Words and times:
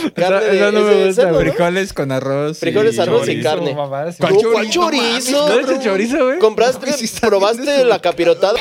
Carne 0.14 0.40
de, 0.46 0.72
no 0.72 0.78
es 0.80 0.84
me 0.96 1.06
gusta, 1.06 1.22
cerdo. 1.22 1.32
¿no? 1.32 1.40
Frijoles 1.50 1.92
con 1.92 2.12
arroz. 2.12 2.58
Frijoles, 2.58 2.96
y 2.96 3.00
arroz 3.00 3.22
y 3.22 3.26
chorizo. 3.32 3.48
carne. 3.50 3.74
mamadas. 3.74 4.16
¿Cuál 4.18 4.34
¿Cuál 4.34 4.70
chorizo? 4.70 4.80
chorizo? 4.80 5.30
No 5.32 5.48
¿No 5.48 5.54
eres 5.54 5.70
el 5.70 5.80
chorizo, 5.80 6.24
güey? 6.26 6.38
¿Compraste, 6.38 6.90
No, 6.90 6.96
bien 6.96 7.20
probaste 7.20 7.84
la 7.84 7.98
capirotada? 8.00 8.58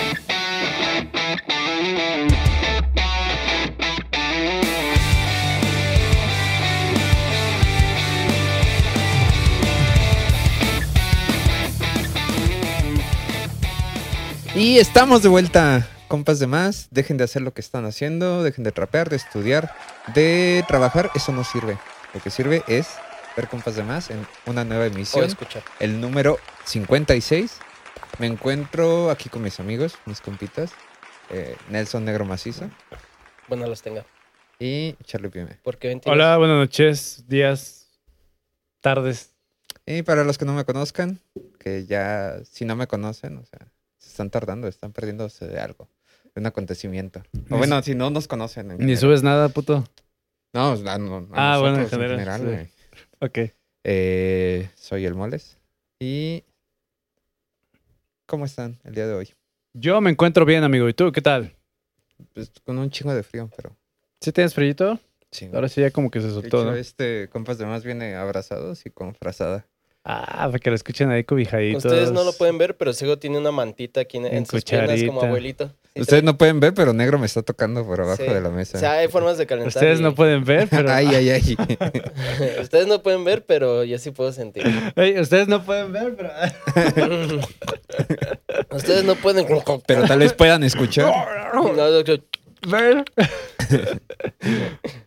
Y 14.55 14.77
estamos 14.79 15.21
de 15.23 15.29
vuelta, 15.29 15.87
compas 16.09 16.39
de 16.39 16.47
más. 16.47 16.89
Dejen 16.91 17.15
de 17.15 17.23
hacer 17.23 17.41
lo 17.41 17.53
que 17.53 17.61
están 17.61 17.85
haciendo, 17.85 18.43
dejen 18.43 18.65
de 18.65 18.73
trapear, 18.73 19.09
de 19.09 19.15
estudiar, 19.15 19.73
de 20.13 20.65
trabajar. 20.67 21.09
Eso 21.15 21.31
no 21.31 21.45
sirve. 21.45 21.77
Lo 22.13 22.19
que 22.21 22.29
sirve 22.29 22.63
es 22.67 22.89
ver 23.37 23.47
compas 23.47 23.77
de 23.77 23.83
más 23.83 24.09
en 24.09 24.27
una 24.45 24.65
nueva 24.65 24.83
O 24.83 24.87
emisión, 24.87 25.23
escuchar. 25.23 25.63
el 25.79 26.01
número 26.01 26.37
56. 26.65 27.57
Me 28.17 28.27
encuentro 28.27 29.09
aquí 29.09 29.29
con 29.29 29.41
mis 29.41 29.61
amigos, 29.61 29.93
mis 30.05 30.19
compitas, 30.19 30.71
eh, 31.29 31.55
Nelson 31.69 32.03
Negro 32.03 32.25
Macizo 32.25 32.69
Bueno, 33.47 33.65
los 33.67 33.81
tenga. 33.81 34.05
y 34.59 34.95
Charlie 35.05 35.29
Pime. 35.29 35.59
Porque 35.63 35.87
22. 35.87 36.11
Hola, 36.13 36.35
buenas 36.37 36.57
noches, 36.57 37.23
días, 37.29 37.87
tardes. 38.81 39.29
Y 39.85 40.01
para 40.03 40.23
los 40.23 40.37
que 40.37 40.45
no 40.45 40.53
me 40.53 40.65
conozcan, 40.65 41.19
que 41.59 41.85
ya 41.85 42.39
si 42.43 42.65
no 42.65 42.75
me 42.75 42.87
conocen, 42.87 43.37
o 43.37 43.45
sea, 43.45 43.71
se 43.97 44.09
están 44.09 44.29
tardando, 44.29 44.67
están 44.67 44.91
perdiéndose 44.91 45.47
de 45.47 45.59
algo, 45.59 45.87
de 46.39 46.41
un 46.41 46.47
acontecimiento. 46.47 47.21
O 47.49 47.57
bueno, 47.57 47.81
si 47.83 47.95
no 47.95 48.09
nos 48.09 48.27
conocen. 48.27 48.71
en 48.71 48.77
Ni 48.85 48.95
subes 48.95 49.23
nada, 49.23 49.49
puto. 49.49 49.83
No, 50.53 50.75
no, 50.75 50.97
no, 51.21 51.27
Ah, 51.33 51.59
bueno, 51.59 51.79
en 51.79 51.89
general, 51.89 52.69
sí. 52.71 52.97
Ok. 53.19 53.39
Eh, 53.83 54.69
soy 54.75 55.05
el 55.05 55.15
Moles. 55.15 55.57
Y. 55.99 56.43
¿Cómo 58.25 58.45
están 58.45 58.79
el 58.83 58.95
día 58.95 59.07
de 59.07 59.13
hoy? 59.13 59.33
Yo 59.73 59.99
me 60.01 60.09
encuentro 60.09 60.45
bien, 60.45 60.63
amigo. 60.63 60.87
¿Y 60.89 60.93
tú 60.93 61.11
qué 61.11 61.21
tal? 61.21 61.55
Pues 62.33 62.51
con 62.63 62.77
un 62.77 62.89
chingo 62.89 63.13
de 63.13 63.23
frío, 63.23 63.49
pero. 63.55 63.75
¿Sí 64.21 64.31
tienes 64.31 64.53
frillito? 64.53 64.99
Sí. 65.31 65.49
Ahora 65.53 65.69
sí 65.69 65.81
ya 65.81 65.91
como 65.91 66.09
que 66.09 66.21
se 66.21 66.31
soltó, 66.31 66.75
este 66.75 67.29
compas 67.31 67.59
de 67.59 67.65
más 67.65 67.83
viene 67.83 68.15
abrazados 68.15 68.85
y 68.85 68.89
con 68.89 69.13
frazada. 69.13 69.67
Ah, 70.03 70.47
para 70.47 70.59
que 70.59 70.69
lo 70.69 70.75
escuchen 70.75 71.11
ahí 71.11 71.23
cobijaditos. 71.23 71.85
Ustedes 71.85 72.11
no 72.11 72.23
lo 72.23 72.33
pueden 72.33 72.57
ver, 72.57 72.75
pero 72.77 72.93
Sego 72.93 73.19
tiene 73.19 73.37
una 73.37 73.51
mantita 73.51 74.01
aquí 74.01 74.17
en, 74.17 74.25
en 74.25 74.45
sus 74.45 74.63
piernas 74.63 75.03
como 75.03 75.21
abuelito. 75.21 75.71
Ustedes 76.01 76.23
no 76.23 76.37
pueden 76.37 76.59
ver, 76.59 76.73
pero 76.73 76.93
negro 76.93 77.17
me 77.19 77.25
está 77.25 77.41
tocando 77.41 77.85
por 77.85 78.01
abajo 78.01 78.17
Sí. 78.23 78.29
de 78.31 78.41
la 78.41 78.49
mesa. 78.49 78.77
O 78.77 78.79
sea, 78.79 78.93
hay 78.93 79.07
formas 79.07 79.37
de 79.37 79.45
calentar. 79.45 79.67
Ustedes 79.69 79.99
y- 79.99 80.03
no 80.03 80.15
pueden 80.15 80.43
ver, 80.45 80.67
pero... 80.71 80.91
ay, 80.91 81.07
ay, 81.07 81.29
ay. 81.29 81.57
Ustedes 82.61 82.87
no 82.87 83.01
pueden 83.01 83.23
ver, 83.23 83.45
pero 83.45 83.83
yo 83.83 83.97
sí 83.99 84.11
puedo 84.11 84.31
sentir. 84.31 84.63
Ustedes 85.19 85.47
no 85.47 85.63
pueden 85.63 85.91
ver, 85.91 86.15
pero... 86.15 86.29
Ustedes 88.71 89.03
no 89.03 89.15
pueden. 89.15 89.45
pero 89.85 90.03
tal 90.05 90.19
vez 90.19 90.33
puedan 90.33 90.63
escuchar. 90.63 91.11
No, 91.53 91.73
no, 91.73 91.89
no. 91.89 92.03
Ver. 92.67 93.03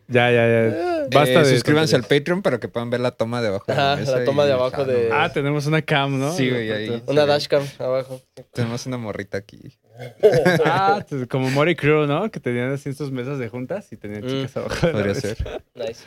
ya, 0.07 0.31
ya, 0.31 0.47
ya. 0.47 1.07
Basta 1.11 1.41
Eh, 1.41 1.43
de 1.45 1.53
suscríbanse 1.53 1.95
al. 1.95 2.03
Patreon 2.03 2.41
para 2.41 2.59
que 2.59 2.67
puedan 2.67 2.89
ver 2.89 2.99
la 3.01 3.11
toma 3.11 3.41
de 3.41 3.49
abajo 3.49 3.65
de 3.67 3.75
la 3.75 3.95
mesa. 3.95 4.19
la 4.19 4.25
toma 4.25 4.43
y- 4.43 4.47
de 4.47 4.53
abajo 4.53 4.85
de- 4.85 5.09
Ah, 5.11 5.31
tenemos 5.33 5.65
una 5.65 5.81
cam, 5.81 6.19
¿no? 6.19 6.31
Sí, 6.33 6.49
güey, 6.49 6.71
ahí. 6.71 7.03
Una 7.07 7.21
Sí. 7.23 7.27
dashcam 7.27 7.63
abajo. 7.79 8.21
Tenemos 8.53 8.85
una 8.85 8.97
morrita 8.97 9.37
aquí. 9.37 9.59
Ah, 10.65 11.05
pues, 11.07 11.27
como 11.27 11.49
Mori 11.51 11.75
Crew, 11.75 12.07
¿no? 12.07 12.31
Que 12.31 12.39
tenían 12.39 12.71
así 12.71 12.93
sus 12.93 13.11
mesas 13.11 13.37
de 13.37 13.47
juntas 13.49 13.91
y 13.91 13.97
tenían 13.97 14.23
Mm. 14.23 14.27
chicas 14.27 14.57
abajo 14.57 14.75
de 14.87 14.93
la 14.93 14.99
Podría 14.99 15.13
mesa. 15.13 15.35
ser. 15.35 15.63
Nice. 15.75 16.03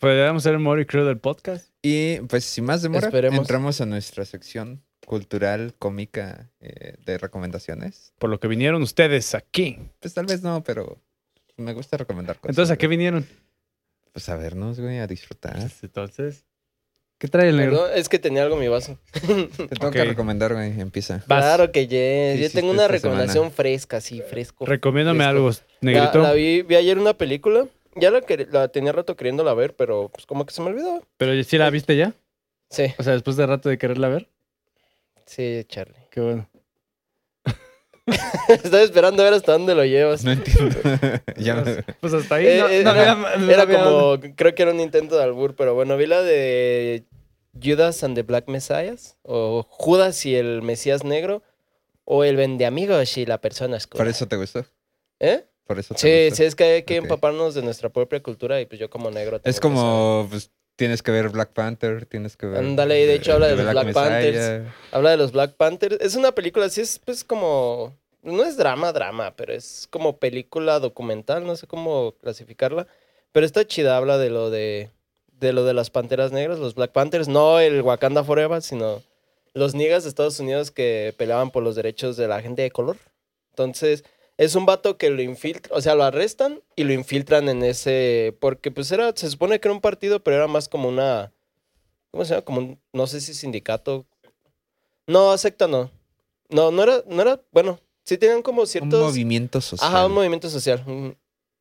Podríamos 0.00 0.42
ser 0.42 0.54
el 0.54 0.60
Mori 0.60 0.84
Crew 0.86 1.04
del 1.04 1.18
podcast. 1.18 1.68
Y 1.82 2.18
pues 2.20 2.44
sin 2.44 2.64
más 2.64 2.82
demora, 2.82 3.06
Esperemos. 3.06 3.38
entramos 3.38 3.80
a 3.80 3.86
nuestra 3.86 4.24
sección 4.24 4.82
cultural, 5.06 5.74
cómica 5.78 6.50
eh, 6.60 6.94
de 7.04 7.18
recomendaciones. 7.18 8.12
Por 8.18 8.30
lo 8.30 8.40
que 8.40 8.48
vinieron 8.48 8.82
ustedes 8.82 9.34
aquí. 9.34 9.78
Pues 10.00 10.14
tal 10.14 10.26
vez 10.26 10.42
no, 10.42 10.62
pero 10.64 10.98
me 11.56 11.72
gusta 11.72 11.96
recomendar 11.96 12.36
cosas. 12.36 12.50
Entonces, 12.50 12.72
¿a 12.72 12.76
qué 12.76 12.86
vinieron? 12.86 13.26
Pues 14.12 14.28
a 14.28 14.36
vernos, 14.36 14.80
güey, 14.80 14.98
a 14.98 15.06
disfrutar. 15.06 15.56
Entonces, 15.82 16.44
¿qué 17.18 17.28
trae 17.28 17.48
el 17.48 17.56
negro? 17.56 17.88
Es 17.88 18.08
que 18.08 18.18
tenía 18.18 18.42
algo 18.44 18.54
en 18.56 18.60
mi 18.62 18.68
vaso. 18.68 18.98
Te 19.12 19.66
tengo 19.66 19.90
que 19.90 20.04
recomendar, 20.04 20.52
güey, 20.54 20.80
empieza. 20.80 21.22
Vas. 21.26 21.44
Claro 21.44 21.72
que 21.72 21.82
yes. 21.88 21.90
¿Qué 21.90 22.38
Yo 22.42 22.50
tengo 22.50 22.70
una 22.72 22.86
recomendación 22.88 23.34
semana? 23.34 23.50
fresca, 23.54 24.00
sí, 24.00 24.22
fresco. 24.22 24.66
Recomiéndame 24.66 25.18
Fresco. 25.24 25.30
algo, 25.30 25.50
negrito. 25.80 26.18
la 26.22 26.32
vi, 26.32 26.62
vi 26.62 26.76
ayer 26.76 26.98
una 26.98 27.14
película. 27.14 27.66
Ya 27.96 28.10
la, 28.10 28.20
quer- 28.20 28.48
la 28.50 28.68
tenía 28.68 28.90
rato 28.92 29.14
queriéndola 29.16 29.54
ver, 29.54 29.76
pero 29.76 30.08
pues 30.12 30.26
como 30.26 30.44
que 30.46 30.52
se 30.52 30.60
me 30.62 30.68
olvidó. 30.70 31.06
Pero 31.16 31.40
sí 31.44 31.58
la 31.58 31.70
viste 31.70 31.96
ya. 31.96 32.12
Sí, 32.70 32.86
O 32.98 33.02
sea, 33.04 33.12
después 33.12 33.36
de 33.36 33.46
rato 33.46 33.68
de 33.68 33.78
quererla 33.78 34.08
ver. 34.08 34.28
Sí, 35.26 35.64
Charlie. 35.68 36.06
Qué 36.10 36.20
bueno. 36.20 36.48
Estaba 38.48 38.82
esperando 38.82 39.22
a 39.22 39.24
ver 39.26 39.34
hasta 39.34 39.52
dónde 39.52 39.74
lo 39.74 39.84
llevas. 39.84 40.24
No 40.24 40.32
entiendo. 40.32 40.76
ya 41.38 41.54
me- 41.56 41.82
Pues 42.00 42.12
hasta 42.12 42.34
ahí. 42.36 42.46
Eh, 42.46 42.58
no, 42.60 42.68
eh, 42.68 42.82
no 42.84 42.90
era- 42.94 43.64
no 43.64 44.16
como, 44.18 44.34
creo 44.36 44.54
que 44.54 44.62
era 44.62 44.72
un 44.72 44.80
intento 44.80 45.16
de 45.16 45.24
albur, 45.24 45.54
pero 45.56 45.74
bueno, 45.74 45.96
vi 45.96 46.06
la 46.06 46.20
de 46.22 47.04
Judas 47.62 48.02
and 48.04 48.14
the 48.14 48.22
Black 48.22 48.48
Messiahs, 48.48 49.16
o 49.22 49.66
Judas 49.70 50.26
y 50.26 50.34
el 50.36 50.60
Mesías 50.62 51.02
Negro, 51.04 51.42
o 52.04 52.24
el 52.24 52.36
Vende 52.36 52.66
Amigos 52.66 53.16
y 53.16 53.24
la 53.24 53.40
persona 53.40 53.76
oscura. 53.78 54.04
¿Por 54.04 54.08
eso 54.08 54.28
te 54.28 54.36
gustó? 54.36 54.66
¿Eh? 55.20 55.44
Por 55.66 55.78
eso 55.78 55.94
te 55.94 56.00
Sí, 56.00 56.24
gustó? 56.28 56.36
sí, 56.36 56.44
es 56.44 56.54
que 56.54 56.64
hay 56.64 56.82
que 56.82 56.96
empaparnos 56.96 57.54
de 57.54 57.62
nuestra 57.62 57.88
propia 57.88 58.22
cultura 58.22 58.60
y 58.60 58.66
pues 58.66 58.78
yo 58.78 58.90
como 58.90 59.10
negro. 59.10 59.40
Es 59.44 59.60
como, 59.60 60.26
pues, 60.28 60.50
tienes 60.76 61.02
que 61.02 61.10
ver 61.10 61.28
Black 61.28 61.50
Panther, 61.52 62.06
tienes 62.06 62.36
que 62.36 62.46
ver... 62.46 62.58
Ándale, 62.58 63.06
de 63.06 63.14
hecho 63.14 63.34
habla 63.34 63.48
de 63.48 63.56
los 63.56 63.70
Black 63.70 63.86
Messiah. 63.86 64.02
Panthers. 64.02 64.72
Habla 64.92 65.10
de 65.10 65.16
los 65.16 65.32
Black 65.32 65.54
Panthers. 65.54 65.96
Es 66.00 66.16
una 66.16 66.32
película, 66.32 66.66
así 66.66 66.80
es 66.80 66.98
pues 66.98 67.24
como... 67.24 67.96
No 68.22 68.42
es 68.42 68.56
drama, 68.56 68.92
drama, 68.92 69.34
pero 69.36 69.52
es 69.52 69.86
como 69.90 70.16
película 70.16 70.80
documental, 70.80 71.46
no 71.46 71.56
sé 71.56 71.66
cómo 71.66 72.14
clasificarla. 72.22 72.86
Pero 73.32 73.44
está 73.44 73.66
chida, 73.66 73.96
habla 73.96 74.16
de 74.16 74.30
lo 74.30 74.48
de, 74.48 74.90
de 75.32 75.52
lo 75.52 75.64
de 75.64 75.74
las 75.74 75.90
panteras 75.90 76.32
negras, 76.32 76.58
los 76.58 76.74
Black 76.74 76.92
Panthers, 76.92 77.28
no 77.28 77.60
el 77.60 77.82
Wakanda 77.82 78.24
Forever, 78.24 78.62
sino 78.62 79.02
los 79.52 79.74
niggas 79.74 80.04
de 80.04 80.08
Estados 80.08 80.40
Unidos 80.40 80.70
que 80.70 81.14
peleaban 81.18 81.50
por 81.50 81.62
los 81.62 81.76
derechos 81.76 82.16
de 82.16 82.26
la 82.26 82.40
gente 82.40 82.62
de 82.62 82.70
color. 82.70 82.96
Entonces, 83.50 84.04
es 84.36 84.54
un 84.54 84.66
vato 84.66 84.98
que 84.98 85.10
lo 85.10 85.22
infiltra, 85.22 85.74
o 85.76 85.80
sea, 85.80 85.94
lo 85.94 86.04
arrestan 86.04 86.60
y 86.76 86.84
lo 86.84 86.92
infiltran 86.92 87.48
en 87.48 87.62
ese, 87.62 88.36
porque 88.40 88.70
pues 88.70 88.90
era, 88.90 89.12
se 89.14 89.30
supone 89.30 89.60
que 89.60 89.68
era 89.68 89.74
un 89.74 89.80
partido, 89.80 90.22
pero 90.22 90.36
era 90.36 90.46
más 90.48 90.68
como 90.68 90.88
una, 90.88 91.32
¿cómo 92.10 92.24
se 92.24 92.30
llama? 92.30 92.42
Como 92.44 92.58
un, 92.58 92.80
no 92.92 93.06
sé 93.06 93.20
si 93.20 93.34
sindicato. 93.34 94.06
No, 95.06 95.36
secta 95.38 95.68
no. 95.68 95.90
No, 96.48 96.70
no 96.70 96.82
era, 96.82 97.02
no 97.06 97.22
era, 97.22 97.40
bueno, 97.52 97.80
sí 98.04 98.18
tenían 98.18 98.42
como 98.42 98.62
Un 98.62 98.66
ciertos... 98.66 99.00
movimiento 99.00 99.60
social. 99.60 99.88
Ajá, 99.88 100.06
un 100.06 100.12
movimiento 100.12 100.48
social. 100.50 101.16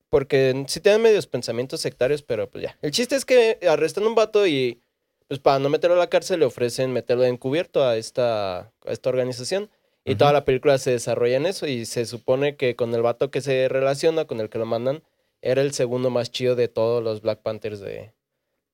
Porque 0.09 0.65
sí 0.67 0.79
tienen 0.79 1.01
medios 1.01 1.25
pensamientos 1.25 1.81
sectarios, 1.81 2.21
pero 2.21 2.49
pues 2.49 2.65
ya. 2.65 2.77
El 2.81 2.91
chiste 2.91 3.15
es 3.15 3.25
que 3.25 3.57
arrestan 3.67 4.03
a 4.03 4.07
un 4.07 4.15
vato 4.15 4.45
y 4.45 4.79
pues 5.27 5.39
para 5.39 5.57
no 5.57 5.69
meterlo 5.69 5.95
a 5.95 5.99
la 5.99 6.09
cárcel 6.09 6.41
le 6.41 6.45
ofrecen 6.45 6.93
meterlo 6.93 7.23
encubierto 7.23 7.83
a 7.83 7.97
esta, 7.97 8.59
a 8.59 8.91
esta 8.91 9.09
organización. 9.09 9.71
Y 10.05 10.15
toda 10.15 10.33
la 10.33 10.43
película 10.45 10.77
se 10.77 10.91
desarrolla 10.91 11.37
en 11.37 11.45
eso 11.45 11.65
y 11.65 11.85
se 11.85 12.05
supone 12.05 12.55
que 12.57 12.75
con 12.75 12.93
el 12.93 13.01
vato 13.01 13.31
que 13.31 13.39
se 13.41 13.69
relaciona, 13.69 14.25
con 14.25 14.41
el 14.41 14.49
que 14.49 14.57
lo 14.59 14.65
mandan, 14.65 15.01
era 15.41 15.61
el 15.61 15.73
segundo 15.73 16.09
más 16.09 16.29
chido 16.31 16.55
de 16.55 16.67
todos 16.67 17.01
los 17.03 17.21
Black 17.21 17.39
Panthers 17.41 17.79
de, 17.79 18.11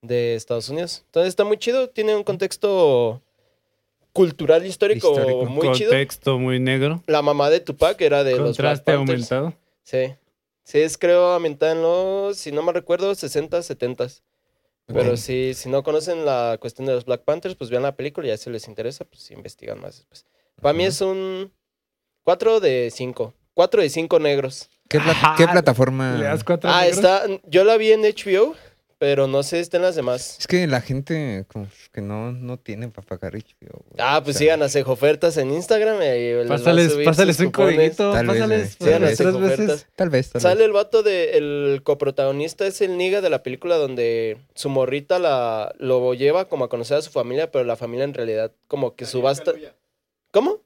de 0.01 0.35
Estados 0.35 0.69
Unidos. 0.69 1.03
Entonces 1.05 1.29
está 1.29 1.43
muy 1.43 1.57
chido, 1.57 1.89
tiene 1.89 2.15
un 2.15 2.23
contexto 2.23 3.21
cultural 4.13 4.65
histórico, 4.65 5.09
Histórico. 5.11 5.45
muy 5.45 5.71
chido. 5.73 5.91
Contexto 5.91 6.39
muy 6.39 6.59
negro. 6.59 7.03
La 7.07 7.21
mamá 7.21 7.49
de 7.49 7.59
Tupac 7.59 7.99
era 8.01 8.23
de 8.23 8.35
los 8.35 8.57
Black 8.57 8.83
Panthers. 8.83 9.31
aumentado. 9.31 9.53
Sí. 9.83 10.15
Sí, 10.63 10.79
es 10.79 10.97
creo 10.97 11.33
ambientada 11.33 11.71
en 11.73 11.81
los, 11.81 12.37
si 12.37 12.51
no 12.51 12.61
me 12.63 12.71
recuerdo, 12.73 13.13
60, 13.15 13.61
70. 13.63 14.07
Pero 14.87 15.11
Ok. 15.11 15.17
si, 15.17 15.53
si 15.53 15.69
no 15.69 15.83
conocen 15.83 16.25
la 16.25 16.57
cuestión 16.59 16.87
de 16.87 16.93
los 16.93 17.05
Black 17.05 17.21
Panthers, 17.23 17.55
pues 17.55 17.69
vean 17.69 17.83
la 17.83 17.95
película 17.95 18.25
y 18.27 18.29
ya 18.31 18.37
si 18.37 18.49
les 18.49 18.67
interesa, 18.67 19.05
pues 19.05 19.29
investigan 19.31 19.79
más 19.79 19.97
después. 19.97 20.25
Para 20.61 20.73
mí 20.73 20.83
es 20.85 21.01
un 21.01 21.51
4 22.23 22.59
de 22.59 22.89
5. 22.93 23.33
4 23.53 23.81
de 23.81 23.89
5 23.89 24.19
negros. 24.19 24.69
¿Qué, 24.87 24.99
pla- 24.99 25.11
Ajá. 25.11 25.35
qué 25.37 25.47
plataforma? 25.47 26.15
¿Le 26.17 26.25
das 26.25 26.43
cuatro 26.43 26.69
Ah, 26.71 26.81
negros? 26.81 26.97
está. 26.97 27.23
Yo 27.47 27.63
la 27.63 27.77
vi 27.77 27.91
en 27.91 28.01
HBO, 28.01 28.55
pero 28.97 29.27
no 29.27 29.43
sé 29.43 29.57
si 29.57 29.61
está 29.61 29.77
en 29.77 29.83
las 29.83 29.95
demás. 29.95 30.37
Es 30.39 30.47
que 30.47 30.65
la 30.65 30.81
gente 30.81 31.45
como 31.47 31.67
que 31.93 32.01
no, 32.01 32.31
no 32.31 32.57
tiene 32.57 32.87
para 32.89 33.05
pagar 33.07 33.33
HBO, 33.35 33.83
güey. 33.85 33.97
Ah, 33.99 34.21
pues 34.23 34.35
O 34.35 34.39
sea, 34.39 34.45
sigan 34.47 34.63
a 34.63 34.69
Cejo 34.69 34.93
Ofertas 34.93 35.37
en 35.37 35.51
Instagram. 35.51 35.97
Y 36.01 36.05
les 36.33 36.49
va 36.49 36.55
a 36.55 36.57
Pásales, 36.57 36.91
subir 36.91 37.05
pásales 37.05 37.35
sus 37.37 37.45
un 37.45 37.51
cupones. 37.51 37.75
codiguito. 37.75 38.11
Tal 38.13 38.25
vez, 38.27 38.35
Pásales, 38.39 38.77
güey. 38.79 39.15
Tres 39.15 39.19
Ofertas. 39.35 39.57
veces. 39.67 39.87
Tal 39.95 40.09
vez, 40.09 40.29
tal 40.31 40.41
Sale 40.41 40.55
vez. 40.55 40.65
el 40.65 40.71
vato 40.71 41.03
de 41.03 41.37
el 41.37 41.81
coprotagonista 41.83 42.65
es 42.65 42.81
el 42.81 42.97
niga 42.97 43.21
de 43.21 43.29
la 43.29 43.43
película 43.43 43.75
donde 43.77 44.37
su 44.55 44.69
morrita 44.69 45.19
la 45.19 45.71
lo 45.77 46.15
lleva 46.15 46.45
como 46.45 46.65
a 46.65 46.69
conocer 46.69 46.97
a 46.97 47.01
su 47.03 47.11
familia, 47.11 47.51
pero 47.51 47.63
la 47.63 47.75
familia 47.75 48.05
en 48.05 48.15
realidad 48.15 48.51
como 48.67 48.95
que 48.95 49.05
subasta 49.05 49.53
¿Cómo? 50.31 50.61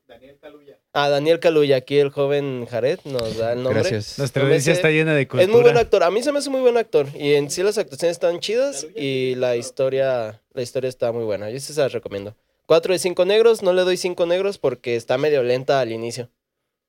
Ah, 0.91 1.09
Daniel 1.09 1.39
Kaluuya, 1.39 1.77
aquí 1.77 1.97
el 1.97 2.09
joven 2.09 2.67
Jared 2.69 2.99
nos 3.05 3.37
da 3.37 3.53
el 3.53 3.63
nombre. 3.63 3.81
Gracias. 3.81 4.19
Nuestra 4.19 4.43
audiencia 4.43 4.73
está 4.73 4.89
llena 4.89 5.15
de 5.15 5.27
cultura. 5.27 5.43
Es 5.43 5.49
muy 5.49 5.61
buen 5.61 5.77
actor. 5.77 6.03
A 6.03 6.11
mí 6.11 6.21
se 6.21 6.31
me 6.31 6.39
hace 6.39 6.49
muy 6.49 6.61
buen 6.61 6.77
actor. 6.77 7.07
Y 7.15 7.33
en 7.33 7.49
sí 7.49 7.63
las 7.63 7.77
actuaciones 7.77 8.15
están 8.17 8.39
chidas 8.39 8.85
y 8.95 9.35
la 9.35 9.55
historia, 9.55 10.41
la 10.53 10.61
historia 10.61 10.89
está 10.89 11.11
muy 11.11 11.23
buena. 11.23 11.49
Yo 11.49 11.59
sí 11.59 11.73
se 11.73 11.81
las 11.81 11.93
recomiendo. 11.93 12.35
4 12.65 12.93
de 12.93 12.99
5 12.99 13.25
negros, 13.25 13.63
no 13.63 13.73
le 13.73 13.83
doy 13.83 13.97
5 13.97 14.25
negros 14.25 14.57
porque 14.57 14.95
está 14.95 15.17
medio 15.17 15.41
lenta 15.43 15.79
al 15.79 15.91
inicio. 15.91 16.29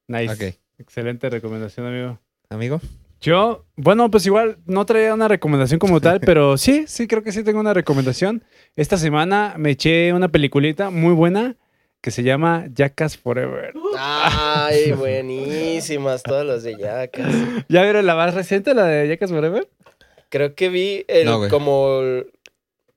Nice. 0.09 0.33
Ok. 0.33 0.55
Excelente 0.79 1.31
recomendación, 1.31 1.87
amigo. 1.87 2.19
Amigo. 2.49 2.81
Yo, 3.21 3.65
bueno, 3.77 4.11
pues 4.11 4.27
igual 4.27 4.59
no 4.67 4.85
traía 4.85 5.15
una 5.15 5.29
recomendación 5.29 5.79
como 5.79 6.01
tal, 6.01 6.21
pero 6.27 6.59
sí, 6.59 6.85
sí, 6.89 7.07
creo 7.07 7.23
que 7.23 7.33
sí 7.33 7.43
tengo 7.43 7.61
una 7.61 7.73
recomendación. 7.73 8.45
Esta 8.77 8.99
semana 8.99 9.55
me 9.57 9.71
eché 9.71 10.13
una 10.13 10.29
peliculita 10.29 10.91
muy 10.91 11.15
buena 11.15 11.57
que 12.05 12.11
se 12.11 12.23
llama 12.23 12.67
Jackass 12.75 13.17
Forever. 13.17 13.73
Ay, 13.99 14.93
buenísimas 14.93 16.23
todas 16.23 16.45
las 16.45 16.63
de 16.63 16.77
Jackass. 16.77 17.33
¿Ya 17.71 17.83
vieron 17.83 18.05
la 18.05 18.15
más 18.15 18.35
reciente, 18.35 18.75
la 18.75 18.85
de 18.85 19.09
Jackass 19.09 19.31
Forever? 19.31 19.67
Creo 20.29 20.55
que 20.55 20.69
vi 20.69 21.07
el 21.09 21.25
No, 21.25 21.49
como 21.49 22.01
el- 22.03 22.27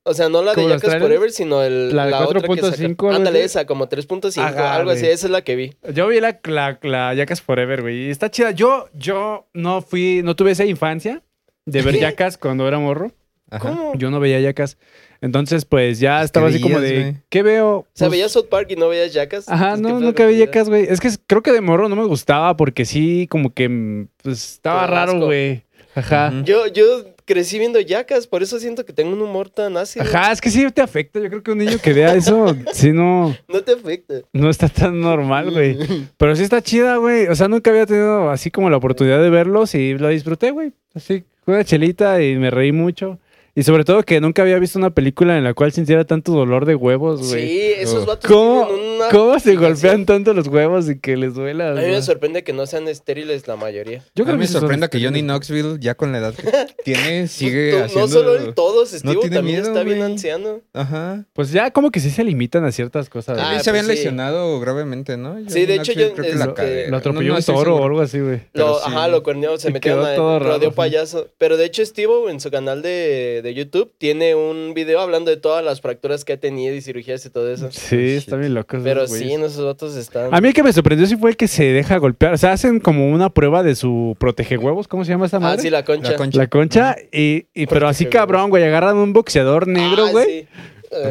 o 0.04 0.14
sea, 0.14 0.28
no 0.28 0.42
la 0.42 0.52
de 0.52 0.56
¿Como 0.56 0.68
los 0.68 0.76
Jackass 0.82 0.90
trailers? 0.90 1.06
Forever, 1.10 1.32
sino 1.32 1.64
el, 1.64 1.96
La 1.96 2.04
de 2.04 2.12
la, 2.12 2.26
otra 2.28 2.42
que 2.42 2.48
4.5 2.48 2.76
saca- 2.76 2.84
algo 3.08 3.12
Ándale, 3.12 3.44
esa, 3.46 3.66
como 3.66 3.88
3.5, 3.88 4.42
Ajá, 4.42 4.76
algo 4.76 4.92
así, 4.92 5.06
esa 5.06 5.28
es 5.28 5.32
la 5.32 5.42
que 5.42 5.56
vi. 5.56 5.74
Yo 5.94 6.08
vi 6.10 6.20
la, 6.20 6.40
la, 6.44 6.78
la 6.82 7.14
Jackass 7.14 7.42
Forever, 7.42 7.82
güey. 7.84 8.10
Está 8.10 8.30
chida. 8.30 8.52
Yo, 8.52 8.90
yo 8.94 9.48
no 9.54 9.82
fui, 9.82 10.20
no 10.22 10.36
tuve 10.36 10.52
esa 10.52 10.66
infancia 10.66 11.22
de 11.66 11.82
ver 11.82 11.98
Jackass 12.00 12.38
cuando 12.38 12.68
era 12.68 12.78
morro. 12.78 13.14
Ajá. 13.50 13.70
¿Cómo? 13.70 13.94
Yo 13.96 14.10
no 14.12 14.20
veía 14.20 14.40
Jackass. 14.40 14.78
Entonces, 15.22 15.66
pues 15.66 16.00
ya 16.00 16.18
Pues, 16.18 16.26
estaba 16.26 16.48
¿qué 16.50 16.54
así 16.56 16.62
como 16.64 16.80
de? 16.80 17.16
¿qué 17.30 17.42
veo? 17.42 17.70
O 17.80 17.88
sea, 17.94 18.08
Pues, 18.08 18.12
veías 18.20 18.32
South 18.32 18.48
Park 18.50 18.68
y 18.72 18.76
no 18.76 18.90
veías 18.90 19.14
Jackass. 19.14 19.50
Ajá, 19.50 19.70
Pues, 19.72 19.82
no, 19.82 20.00
nunca 20.00 20.26
vi. 20.28 20.38
Jackass, 20.40 20.70
güey. 20.70 20.86
Es 20.90 21.00
que 21.00 21.10
creo 21.26 21.42
que 21.42 21.52
de 21.52 21.62
morro 21.62 21.90
no 21.90 21.96
me 21.96 22.06
gustaba 22.06 22.56
porque 22.56 22.86
sí, 22.86 23.28
como 23.30 23.54
que 23.54 24.06
pues, 24.22 24.54
estaba 24.54 24.86
raro, 24.86 25.20
güey. 25.20 25.64
Ajá. 25.96 26.32
Yo, 26.46 26.68
yo 26.68 27.06
crecí 27.26 27.58
viendo 27.58 27.80
Jackass, 27.80 28.28
por 28.28 28.44
eso 28.44 28.60
siento 28.60 28.86
que 28.86 28.94
tengo 28.94 29.12
un 29.14 29.22
humor 29.22 29.50
tan 29.50 29.76
ácido. 29.76 30.06
Ajá, 30.06 30.32
es 30.32 30.40
que 30.40 30.52
sí 30.52 30.70
te 30.72 30.82
afecta. 30.82 31.20
Yo 31.20 31.28
creo 31.30 31.42
que 31.42 31.52
un 31.52 31.58
niño 31.58 31.80
que 31.82 31.92
vea 31.94 32.14
eso, 32.14 32.56
sí 32.74 32.92
no, 32.92 33.36
No 33.48 33.62
te 33.62 33.72
afecta. 33.74 34.14
no 34.32 34.52
está 34.52 34.70
tan 34.70 35.00
normal, 35.02 35.50
güey. 35.50 35.76
Pero 36.18 36.36
sí 36.36 36.44
está 36.44 36.62
chida, 36.62 36.98
güey. 36.98 37.26
O 37.28 37.36
sea, 37.36 37.48
nunca 37.48 37.72
había 37.72 37.88
tenido 37.88 38.30
así 38.30 38.52
como 38.52 38.70
la 38.70 38.78
oportunidad 38.78 39.20
de 39.20 39.32
verlos 39.32 39.74
y 39.74 39.96
lo 39.98 40.10
disfruté, 40.10 40.52
güey. 40.52 40.74
Así, 40.94 41.24
con 41.44 41.56
una 41.56 41.64
chelita 41.64 42.22
y 42.22 42.36
me 42.36 42.52
reí 42.52 42.72
mucho. 42.72 43.18
Y 43.60 43.64
sobre 43.64 43.84
todo 43.84 44.04
que 44.04 44.22
nunca 44.22 44.44
había 44.44 44.60
visto 44.60 44.78
una 44.78 44.92
película 44.92 45.36
en 45.36 45.44
la 45.44 45.56
cual 45.56 45.72
sintiera 45.72 46.06
tanto 46.06 46.32
dolor 46.32 46.66
de 46.68 46.76
huevos, 46.76 47.28
güey. 47.28 47.48
Sí, 47.48 47.62
esos 47.80 48.06
vatos 48.06 48.30
¿Cómo, 48.30 48.68
tienen 48.68 48.86
una 48.98 49.10
¿Cómo 49.10 49.40
se 49.40 49.56
golpean 49.56 50.06
tanto 50.06 50.32
los 50.36 50.46
huevos 50.48 50.88
y 50.92 51.00
que 51.00 51.18
les 51.18 51.34
duela? 51.34 51.72
A 51.72 51.74
mí 51.74 51.82
me 51.88 52.02
sorprende 52.04 52.44
que 52.44 52.54
no 52.54 52.68
sean 52.68 52.88
estériles 52.88 53.48
la 53.48 53.56
mayoría. 53.56 54.04
Yo 54.14 54.26
a 54.26 54.28
mí 54.34 54.38
me 54.38 54.46
sí 54.46 54.54
son 54.54 54.62
sorprende 54.62 54.90
que. 54.90 55.04
Johnny 55.04 55.24
Knoxville, 55.24 55.78
ya 55.80 55.96
con 55.96 56.12
la 56.12 56.20
edad 56.20 56.36
que 56.36 56.52
tiene, 56.86 57.28
sigue 57.28 57.72
No- 57.72 57.80
no, 57.80 57.86
haciendo... 57.86 58.08
solo 58.10 58.36
él, 58.36 58.54
todos, 58.54 58.90
Steve 58.92 59.16
tiene 59.22 59.36
también 59.38 59.56
miedo, 59.62 59.68
está 59.70 59.82
bien 59.84 59.98
güey. 59.98 60.12
anciano. 60.12 60.62
Ajá. 60.74 61.26
Pues 61.34 61.52
ya 61.52 61.72
como 61.72 61.90
que 61.90 62.00
sí 62.00 62.12
se 62.12 62.24
limitan 62.24 62.64
a 62.64 62.72
ciertas 62.72 63.10
cosas. 63.10 63.40
Ah, 63.40 63.44
güey. 63.46 63.58
Él 63.58 63.64
se 63.64 63.72
habían 63.72 63.86
pues 63.88 63.98
sí. 63.98 64.04
lesionado 64.04 64.60
gravemente, 64.60 65.18
¿no? 65.18 65.36
Sí, 65.48 65.66
de 65.66 65.74
hecho, 65.78 65.94
yo- 65.94 66.14
creo 66.14 66.26
que 66.26 66.30
es 66.32 66.38
la 66.38 66.50
que- 66.50 66.54
cadera. 66.54 66.90
lo 66.92 66.98
atropelló 66.98 67.34
No, 67.34 67.34
no 67.34 67.38
un 67.40 67.44
toro 67.44 67.76
o 67.78 67.84
algo 67.86 68.02
así, 68.02 68.20
güey. 68.20 68.38
Sí. 68.54 68.62
Ajá, 68.86 69.08
lo 69.08 69.24
corneó, 69.24 69.58
se 69.58 69.70
Y 69.70 69.74
metió 69.74 70.08
en 70.08 70.16
todo 70.16 70.38
lo 70.38 70.46
raro, 70.46 70.60
dio 70.60 70.70
sí. 70.70 70.76
payaso. 70.76 71.28
Pero 71.40 71.58
de 71.58 71.66
hecho, 71.66 71.84
Steve 71.84 72.14
en 72.30 72.40
su 72.40 72.52
canal 72.52 72.84
de, 72.84 73.42
de 73.48 73.54
YouTube 73.56 73.92
tiene 73.98 74.36
un 74.36 74.74
video 74.74 75.00
hablando 75.00 75.32
de 75.32 75.38
todas 75.38 75.64
las 75.64 75.82
fracturas 75.82 76.26
que 76.26 76.34
ha 76.34 76.38
tenido 76.40 76.76
y 76.76 76.82
cirugías 76.82 77.26
y 77.26 77.30
todo 77.30 77.52
eso. 77.52 77.70
Sí, 77.72 77.96
está 78.16 78.36
bien 78.36 78.54
loco. 78.54 78.78
Pero 78.84 79.08
güeyes. 79.08 79.28
sí, 79.30 79.38
no, 79.38 79.46
esos 79.48 79.66
datos 79.66 79.96
están. 79.96 80.34
A 80.34 80.42
mí 80.42 80.50
el 80.50 80.54
que 80.54 80.64
me 80.64 80.74
sorprendió 80.74 81.08
sí 81.08 81.16
fue 81.18 81.32
el 81.32 81.38
que 81.38 81.48
se 81.48 81.64
deja 81.64 81.98
golpear. 81.98 82.34
O 82.34 82.38
sea, 82.38 82.52
hacen 82.52 82.80
como 82.80 83.10
una 83.12 83.30
prueba 83.34 83.64
de 83.64 83.76
su 83.76 84.16
protegehuevos. 84.20 84.88
¿Cómo 84.88 85.06
se 85.06 85.12
llama 85.12 85.26
esa 85.26 85.38
Ah, 85.38 85.42
madre? 85.42 85.62
sí, 85.62 85.70
la 85.70 85.84
concha. 85.86 86.12
La 86.12 86.18
concha. 86.18 86.38
La 86.38 86.48
concha. 86.48 86.96
Y, 87.12 87.46
y 87.54 87.66
pero 87.68 87.88
así 87.88 88.06
cabrón, 88.06 88.50
güey. 88.50 88.64
Agarran 88.64 88.98
un 88.98 89.14
boxeador 89.14 89.68
negro, 89.68 90.06
Ah, 90.08 90.12
güey. 90.12 90.42
sí. 90.42 90.48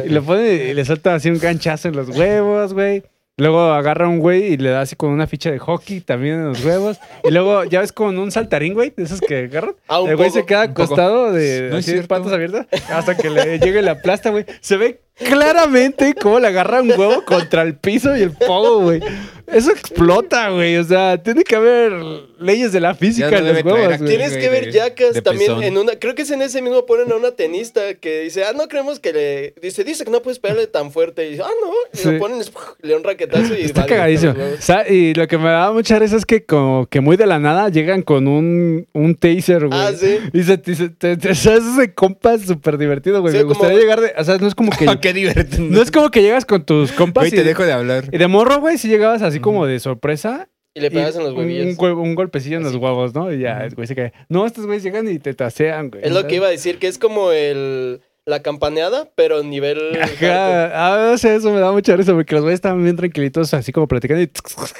Y 0.05 0.09
le 0.09 0.21
ponen 0.21 0.69
y 0.69 0.73
le 0.73 0.85
salta 0.85 1.13
así 1.15 1.29
un 1.29 1.37
ganchazo 1.39 1.87
en 1.89 1.95
los 1.95 2.09
huevos, 2.09 2.73
güey. 2.73 3.03
Luego 3.39 3.71
agarra 3.71 4.07
un 4.07 4.17
güey 4.17 4.53
y 4.53 4.57
le 4.57 4.71
da 4.71 4.81
así 4.81 4.95
con 4.95 5.11
una 5.11 5.27
ficha 5.27 5.51
de 5.51 5.59
hockey 5.59 6.01
también 6.01 6.35
en 6.35 6.45
los 6.47 6.65
huevos. 6.65 6.97
Y 7.23 7.29
luego 7.29 7.65
ya 7.65 7.81
ves 7.81 7.91
con 7.91 8.17
un 8.17 8.31
saltarín, 8.31 8.73
güey, 8.73 8.91
de 8.97 9.03
esos 9.03 9.21
que 9.21 9.43
agarran. 9.43 9.75
Ah, 9.87 9.99
el 9.99 10.15
güey 10.15 10.29
poco, 10.29 10.39
se 10.39 10.45
queda 10.47 10.63
acostado 10.63 11.31
de 11.31 11.69
No 11.69 11.77
así 11.77 11.93
patas 12.01 12.33
abiertas 12.33 12.65
hasta 12.89 13.15
que 13.15 13.29
le 13.29 13.59
llegue 13.59 13.83
la 13.83 14.01
plasta, 14.01 14.31
güey. 14.31 14.45
Se 14.59 14.77
ve 14.77 15.01
claramente 15.17 16.13
cómo 16.21 16.39
le 16.39 16.47
agarra 16.47 16.81
un 16.81 16.89
huevo 16.91 17.23
contra 17.25 17.61
el 17.63 17.75
piso 17.75 18.15
y 18.15 18.21
el 18.21 18.31
pogo, 18.31 18.81
güey. 18.81 19.01
Eso 19.47 19.71
explota, 19.71 20.49
güey. 20.49 20.75
O 20.75 20.83
sea, 20.83 21.23
tiene 21.23 21.45
que 21.45 21.55
haber 21.55 21.93
leyes 22.37 22.73
de 22.73 22.81
la 22.81 22.93
física 22.95 23.29
Ya 23.31 23.37
en 23.37 23.47
lo 23.47 23.53
los 23.53 23.63
huevos. 23.63 23.97
Tienes 24.05 24.35
que 24.35 24.49
ver 24.49 24.71
Jackass 24.73 25.23
también 25.23 25.51
pezón. 25.51 25.63
en 25.63 25.77
una, 25.77 25.93
creo 25.97 26.15
que 26.15 26.23
es 26.23 26.31
en 26.31 26.41
ese 26.41 26.61
mismo 26.61 26.85
ponen 26.85 27.09
a 27.13 27.15
una 27.15 27.31
tenista 27.31 27.93
que 27.93 28.23
dice, 28.23 28.43
ah, 28.43 28.51
no 28.53 28.67
creemos 28.67 28.99
que 28.99 29.13
le, 29.13 29.53
dice, 29.61 29.85
dice 29.85 30.03
que 30.03 30.11
no 30.11 30.21
puedes 30.21 30.39
pegarle 30.39 30.67
tan 30.67 30.91
fuerte, 30.91 31.25
y 31.27 31.31
dice, 31.31 31.43
ah, 31.45 31.49
no, 31.63 31.71
y 31.93 31.97
Sí. 31.97 32.11
lo 32.11 32.19
ponen, 32.19 32.39
le 32.81 32.91
da 32.91 32.97
un 32.97 33.03
raquetazo 33.05 33.55
y 33.55 33.61
Está 33.61 33.81
vale, 33.83 33.93
cagadísimo. 33.93 34.33
O 34.33 34.61
sea, 34.61 34.85
y 34.89 35.13
lo 35.13 35.25
que 35.29 35.37
me 35.37 35.45
da 35.49 35.71
mucha 35.71 35.97
risa 35.97 36.17
es 36.17 36.25
que 36.25 36.43
como 36.43 36.85
que 36.87 36.99
muy 36.99 37.15
de 37.15 37.25
la 37.25 37.39
nada 37.39 37.69
llegan 37.69 38.01
con 38.01 38.27
un, 38.27 38.85
un 38.91 39.15
taser, 39.15 39.65
güey. 39.67 39.79
Ah, 39.79 39.93
sí. 39.97 40.19
Y 40.33 40.43
se, 40.43 40.57
te- 40.57 40.75
se, 40.75 40.89
te- 40.89 41.15
te- 41.15 41.31
o 41.31 41.35
sea, 41.35 41.55
ese 41.55 41.93
compa 41.93 42.33
es 42.33 42.41
súper 42.41 42.77
divertido, 42.77 43.21
güey. 43.21 43.31
Sí, 43.31 43.37
me 43.37 43.43
como- 43.45 43.53
gustaría 43.55 43.79
llegar 43.79 44.01
de... 44.01 44.11
O 44.17 44.23
sea, 44.25 44.37
no 44.39 44.47
es 44.47 44.55
como 44.55 44.71
que... 44.71 44.85
qué 45.07 45.13
divertido. 45.13 45.63
no 45.69 45.81
es 45.81 45.91
como 45.91 46.11
que 46.11 46.21
llegas 46.21 46.45
con 46.45 46.65
tus 46.65 46.91
compas 46.91 47.23
Güey, 47.23 47.33
y, 47.33 47.35
te 47.35 47.43
dejo 47.43 47.63
de 47.63 47.71
hablar. 47.71 48.05
y 48.11 48.17
de 48.17 48.27
morro, 48.27 48.59
güey, 48.59 48.77
si 48.77 48.87
llegabas 48.87 49.21
así 49.21 49.39
como 49.39 49.65
de 49.65 49.79
sorpresa. 49.79 50.49
Y 50.73 50.79
le 50.79 50.91
pegas 50.91 51.15
y 51.15 51.17
en 51.17 51.23
los 51.23 51.33
huevillos. 51.33 51.77
Un, 51.79 52.13
golpecillo 52.15 52.57
en 52.57 52.63
los 52.63 52.75
huevos, 52.75 53.15
¿no? 53.15 53.33
Y 53.33 53.39
ya, 53.39 53.63
el 53.65 53.73
güey 53.73 53.87
se 53.87 53.95
cae. 53.95 54.13
No, 54.29 54.45
estos 54.45 54.67
güeyes 54.67 54.83
llegan 54.83 55.09
y 55.09 55.17
te 55.17 55.33
tasean, 55.33 55.89
güey. 55.89 56.03
Es 56.05 56.11
lo 56.11 56.27
que 56.27 56.35
iba 56.35 56.45
a 56.47 56.51
decir, 56.51 56.77
que 56.77 56.87
es 56.87 56.99
como 56.99 57.31
el, 57.31 58.01
la 58.27 58.43
campaneada, 58.43 59.09
pero 59.15 59.41
nivel... 59.41 59.97
Ajá, 60.01 60.71
ah, 60.75 61.09
no 61.11 61.17
sé, 61.17 61.35
eso 61.35 61.51
me 61.51 61.61
da 61.61 61.71
mucha 61.71 61.95
risa 61.95 62.13
porque 62.13 62.35
los 62.35 62.43
güeyes 62.43 62.57
estaban 62.57 62.83
bien 62.83 62.95
tranquilitos, 62.95 63.53
así 63.53 63.71
como 63.71 63.87
platicando 63.87 64.23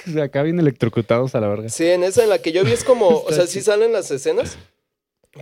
y 0.06 0.20
acá 0.20 0.44
bien 0.44 0.60
electrocutados 0.60 1.34
a 1.34 1.40
la 1.40 1.48
verga. 1.48 1.70
Sí, 1.70 1.88
en 1.88 2.04
esa 2.04 2.24
en 2.24 2.30
la 2.30 2.40
que 2.40 2.52
yo 2.52 2.64
vi 2.64 2.74
es 2.74 2.84
como, 2.84 3.08
o 3.08 3.32
sea, 3.32 3.48
sí 3.48 3.62
salen 3.62 3.94
las 3.94 4.12
escenas, 4.12 4.58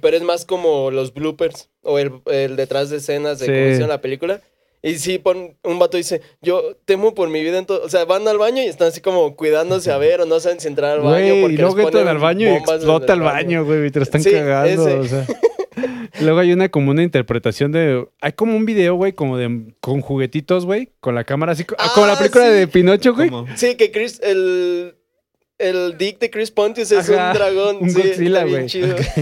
pero 0.02 0.16
es 0.16 0.24
más 0.24 0.46
como 0.46 0.92
los 0.92 1.14
bloopers 1.14 1.70
o 1.82 2.00
el, 2.00 2.14
el 2.28 2.56
detrás 2.56 2.90
de 2.92 2.98
escenas 2.98 3.40
de 3.40 3.46
Sí. 3.48 3.52
cómo 3.52 3.66
hicieron 3.66 3.90
la 3.90 4.02
película. 4.02 4.42
Y 4.86 5.00
sí, 5.00 5.18
pon, 5.18 5.58
un 5.64 5.80
vato 5.80 5.98
dice, 5.98 6.22
yo 6.42 6.78
temo 6.86 7.14
por 7.16 7.28
mi 7.30 7.42
vida 7.44 7.58
en 7.58 7.66
todo. 7.66 7.84
O 7.84 7.90
sea, 7.90 8.06
van 8.06 8.28
al 8.28 8.38
baño 8.38 8.62
y 8.62 8.68
están 8.68 8.90
así 8.90 9.02
como 9.02 9.36
cuidándose 9.36 9.92
a 9.92 9.98
ver 9.98 10.22
o 10.22 10.26
no 10.26 10.40
saben 10.40 10.60
si 10.60 10.68
entrar 10.68 10.92
al 10.92 11.02
baño. 11.02 11.28
Güey, 11.28 11.42
porque 11.42 11.54
y 11.56 11.58
luego 11.58 11.80
entran 11.82 12.08
al 12.08 12.18
baño 12.20 12.48
y 12.48 12.54
explota 12.54 13.14
el 13.14 13.22
baño, 13.22 13.66
güey, 13.66 13.88
y 13.88 13.92
te 13.92 14.00
lo 14.00 14.04
están 14.04 14.22
Sí, 14.22 14.32
cagando, 14.32 14.88
ese. 14.88 14.98
o 15.00 15.04
sea. 15.06 15.26
Luego 16.22 16.40
hay 16.40 16.54
una 16.54 16.70
como 16.70 16.92
una 16.92 17.04
interpretación 17.04 17.72
de... 17.74 18.08
Hay 18.22 18.32
como 18.34 18.56
un 18.56 18.66
video, 18.66 18.96
güey, 18.96 19.12
como 19.12 19.38
de... 19.38 19.74
Con 19.82 20.00
juguetitos, 20.02 20.66
güey, 20.66 20.92
con 21.02 21.14
la 21.16 21.26
cámara 21.26 21.52
así... 21.52 21.66
Ah, 21.78 21.92
como 21.94 22.08
la 22.08 22.18
película 22.18 22.46
sí. 22.46 22.52
de 22.54 22.68
Pinocho, 22.68 23.14
güey. 23.14 23.30
¿Cómo? 23.30 23.48
Sí, 23.58 23.76
que 23.76 23.92
Chris, 23.92 24.22
el, 24.24 24.96
el 25.58 25.98
dick 25.98 26.20
de 26.20 26.30
Chris 26.30 26.52
Pontius 26.52 26.92
es 26.92 27.10
Ajá, 27.10 27.32
un 27.32 27.34
dragón. 27.34 27.78
un 27.82 27.90
sí, 27.90 28.02
Godzilla, 28.02 28.46
güey. 28.46 28.66
O 28.66 28.68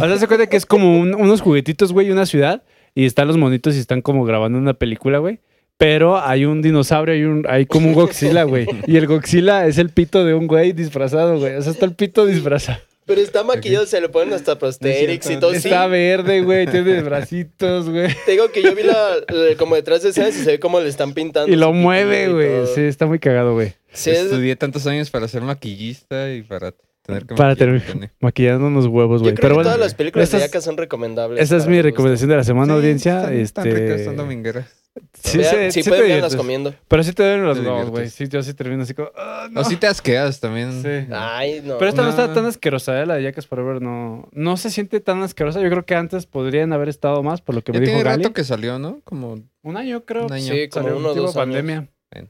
sea, 0.08 0.18
se 0.18 0.28
cuenta 0.28 0.48
que 0.48 0.58
es 0.58 0.66
como 0.68 1.00
un- 1.00 1.16
unos 1.16 1.42
juguetitos, 1.42 1.92
güey, 1.92 2.08
y 2.08 2.12
una 2.12 2.26
ciudad. 2.28 2.64
Y 2.94 3.06
están 3.06 3.28
los 3.28 3.38
monitos 3.38 3.76
y 3.76 3.80
están 3.80 4.04
como 4.04 4.24
grabando 4.24 4.60
una 4.60 4.76
película, 4.76 5.18
güey. 5.18 5.40
Pero 5.84 6.18
hay 6.22 6.46
un 6.46 6.62
dinosaurio, 6.62 7.14
hay, 7.14 7.24
un, 7.24 7.46
hay 7.50 7.66
como 7.66 7.88
un 7.90 7.94
Godzilla, 7.94 8.44
güey. 8.44 8.66
Y 8.88 8.96
el 8.96 9.06
Godzilla 9.06 9.68
es 9.68 9.78
el 9.78 9.90
pito 9.90 10.24
de 10.24 10.34
un 10.34 10.48
güey 10.48 10.72
disfrazado, 10.72 11.38
güey. 11.40 11.56
O 11.56 11.62
sea, 11.62 11.74
está 11.74 11.86
el 11.86 11.94
pito 11.94 12.26
disfrazado. 12.26 12.80
Pero 13.06 13.20
está 13.20 13.44
maquillado, 13.44 13.86
se 13.86 14.00
le 14.00 14.08
ponen 14.08 14.34
hasta 14.34 14.58
prosthetics 14.58 15.30
y 15.30 15.36
todo. 15.36 15.52
Sí, 15.52 15.58
Está 15.68 15.88
verde, 15.88 16.40
güey. 16.42 16.68
Tiene 16.68 17.02
bracitos, 17.02 17.90
güey. 17.90 18.08
te 18.26 18.32
digo 18.32 18.50
que 18.50 18.64
yo 18.64 18.74
vi 18.74 18.84
la, 18.84 19.16
la- 19.28 19.58
como 19.58 19.76
detrás 19.76 20.04
de 20.04 20.10
escenas 20.12 20.34
y 20.38 20.44
se 20.44 20.52
ve 20.52 20.60
como 20.60 20.80
le 20.80 20.88
están 20.88 21.12
pintando. 21.14 21.52
Y 21.52 21.58
lo 21.58 21.74
mueve, 21.74 22.30
güey. 22.32 22.66
Sí, 22.74 22.80
está 22.82 23.06
muy 23.06 23.20
cagado, 23.20 23.54
güey. 23.54 23.74
Sí, 23.92 24.10
es- 24.12 24.20
Estudié 24.20 24.56
tantos 24.56 24.88
años 24.88 25.10
para 25.10 25.28
ser 25.28 25.42
maquillista 25.42 26.32
y 26.32 26.44
para 26.44 26.74
tener 27.06 27.26
que 27.26 27.36
Para 27.36 27.56
pene. 27.58 28.12
Maquillando 28.22 28.68
unos 28.68 28.86
huevos, 28.86 29.22
güey. 29.22 29.36
Pero 29.36 29.50
que 29.50 29.54
bueno, 29.56 29.64
todas 29.70 29.80
las 29.82 29.96
películas 29.96 30.30
esa 30.30 30.38
de 30.38 30.46
es- 30.46 30.50
Yaka 30.50 30.62
son 30.62 30.78
recomendables. 30.78 31.42
esa 31.44 31.58
es 31.58 31.68
mi 31.68 31.82
recomendación 31.82 32.30
de 32.30 32.38
la 32.38 32.46
semana, 32.46 32.74
Sí, 32.74 32.78
audiencia. 32.80 33.20
Están, 33.20 33.34
están 33.34 33.68
este... 33.68 33.80
ricas, 33.82 34.00
están 34.00 34.16
domingueras. 34.16 34.83
Sí, 35.24 35.40
Vean, 35.40 35.56
sí, 35.72 35.72
si 35.72 35.84
sí 35.84 35.90
pueden, 35.90 36.38
comiendo. 36.38 36.76
Pero 36.88 37.04
sí 37.04 37.14
te 37.14 37.24
duelen 37.24 37.46
los 37.46 37.58
Te 37.60 37.64
huevos, 37.66 37.82
güey. 37.90 37.92
diviertes. 38.06 38.14
Sí, 38.14 38.28
yo 38.28 38.44
sí 38.44 38.54
termino 38.54 38.84
así 38.84 38.94
como... 38.94 39.10
"Ah, 39.18 39.48
no". 39.50 39.62
O 39.62 39.64
si 39.64 39.76
te 39.76 39.88
asqueas 39.88 40.40
también. 40.40 40.84
Sí. 40.84 41.08
Ay, 41.12 41.62
no. 41.64 41.80
Pero 41.80 41.90
esta 41.90 42.04
no, 42.04 42.10
está 42.10 42.28
No. 42.28 42.34
tan 42.34 42.46
asquerosa, 42.46 43.02
¿eh? 43.02 43.06
La 43.08 43.16
de 43.16 43.24
Jackass 43.24 43.48
Forever 43.48 43.82
no, 43.82 44.28
no 44.34 44.56
se 44.58 44.70
siente 44.70 45.00
tan 45.00 45.24
asquerosa. 45.24 45.62
Yo 45.62 45.70
creo 45.72 45.84
que 45.86 45.96
antes 45.96 46.28
podrían 46.28 46.74
haber 46.74 46.90
estado 46.90 47.24
más, 47.24 47.42
por 47.42 47.56
lo 47.56 47.64
que 47.64 47.72
Ya 47.72 47.80
me 47.80 47.86
dijo 47.88 47.98
tiene 47.98 48.10
Gali. 48.10 48.24
rato 48.24 48.34
que 48.36 48.44
salió, 48.44 48.78
¿no? 48.78 49.02
Como 49.04 49.40
Un 49.64 49.78
año, 49.78 50.06
creo. 50.06 50.28
un 50.28 50.34
año. 50.34 50.54
Sí, 50.54 50.70
como 50.70 50.84
Salió 50.86 51.00
uno 51.00 51.10
o 51.10 51.14
tipo 51.14 51.26
dos 51.26 51.34
pandemia. 51.36 51.78
años. 51.78 51.90
Bueno. 52.12 52.30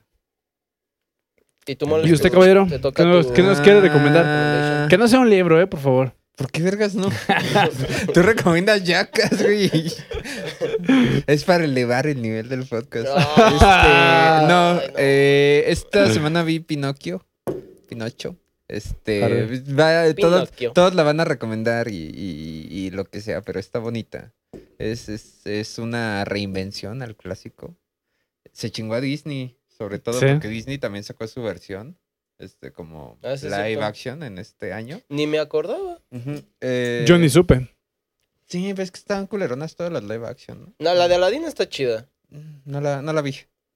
¿Y 1.65 1.75
tú? 1.75 1.98
¿Y 2.05 2.13
usted, 2.13 2.32
caballero? 2.32 2.65
Te 2.70 2.79
toca 2.79 3.03
¿Qué 3.03 3.10
nos, 3.10 3.27
tu- 3.27 3.34
qué 3.34 3.41
nos 3.43 3.60
quiere 3.60 3.79
Ah. 3.79 3.82
recomendar? 3.82 4.88
Que 4.89 4.98
no 4.98 5.08
sea 5.10 5.20
un 5.20 5.29
libro, 5.29 5.60
¿eh? 5.60 5.67
Por 5.67 5.79
favor. 5.82 6.13
¿Por 6.36 6.50
qué 6.52 6.63
vergas 6.63 6.96
no? 6.96 7.10
Tú 8.13 8.22
recomiendas 8.24 8.84
Jackass, 8.84 9.42
güey. 9.44 9.70
Es 11.28 11.44
para 11.44 11.63
elevar 11.66 12.08
el 12.08 12.22
nivel 12.22 12.50
del 12.50 12.66
podcast. 12.66 13.08
Este, 13.08 13.42
no, 13.42 13.58
ay, 13.62 14.48
no. 14.48 14.82
eh, 14.98 15.63
esta 15.68 16.12
semana 16.12 16.44
vi 16.44 16.60
Pinocchio. 16.60 17.25
Pinocho. 17.88 18.36
Este, 18.68 19.20
va- 19.78 20.12
todos, 20.16 20.50
Pinocchio. 20.50 20.72
todos 20.72 20.96
la 20.96 21.04
van 21.04 21.20
a 21.20 21.25
recomendar 21.25 21.90
y, 21.90 21.96
y- 22.16 22.68
y 22.72 22.90
lo 22.92 23.06
que 23.06 23.22
sea, 23.22 23.42
pero 23.42 23.60
está 23.60 23.78
bonita. 23.78 24.34
Es, 24.80 25.10
es, 25.10 25.46
es 25.46 25.78
una 25.78 26.25
reinvención 26.25 27.04
al 27.04 27.16
clásico. 27.16 27.75
Se 28.52 28.72
chingó 28.72 28.96
a 28.96 29.02
Disney, 29.02 29.58
sobre 29.78 30.00
todo 30.00 30.20
Sí. 30.20 30.25
porque 30.32 30.48
Disney 30.48 30.78
también 30.80 31.04
sacó 31.04 31.28
su 31.28 31.44
versión, 31.44 31.98
este, 32.40 32.72
como 32.72 33.20
Ah, 33.22 33.38
sí, 33.38 33.46
live 33.48 33.66
cierto. 33.68 33.86
action 33.86 34.24
en 34.24 34.40
este 34.40 34.74
año. 34.74 35.02
Ni 35.10 35.28
me 35.28 35.40
acordaba. 35.40 35.93
Eh, 36.62 37.05
Yo 37.08 37.17
ni 37.17 37.29
supe. 37.29 37.70
Sí, 38.48 38.74
ves 38.74 38.91
que 38.91 39.00
estaban 39.00 39.25
culeronas 39.27 39.75
todas 39.75 39.91
las 39.91 40.03
live 40.03 40.27
action, 40.27 40.62
¿no? 40.62 40.74
No, 40.79 40.93
la 40.93 41.08
de 41.08 41.15
Aladdin 41.15 41.46
está 41.46 41.67
chida. 41.67 42.08
Mm, 42.29 42.60
No 42.65 42.82
la, 42.82 43.01
no 43.01 43.13
la 43.13 43.22
vi. 43.22 43.36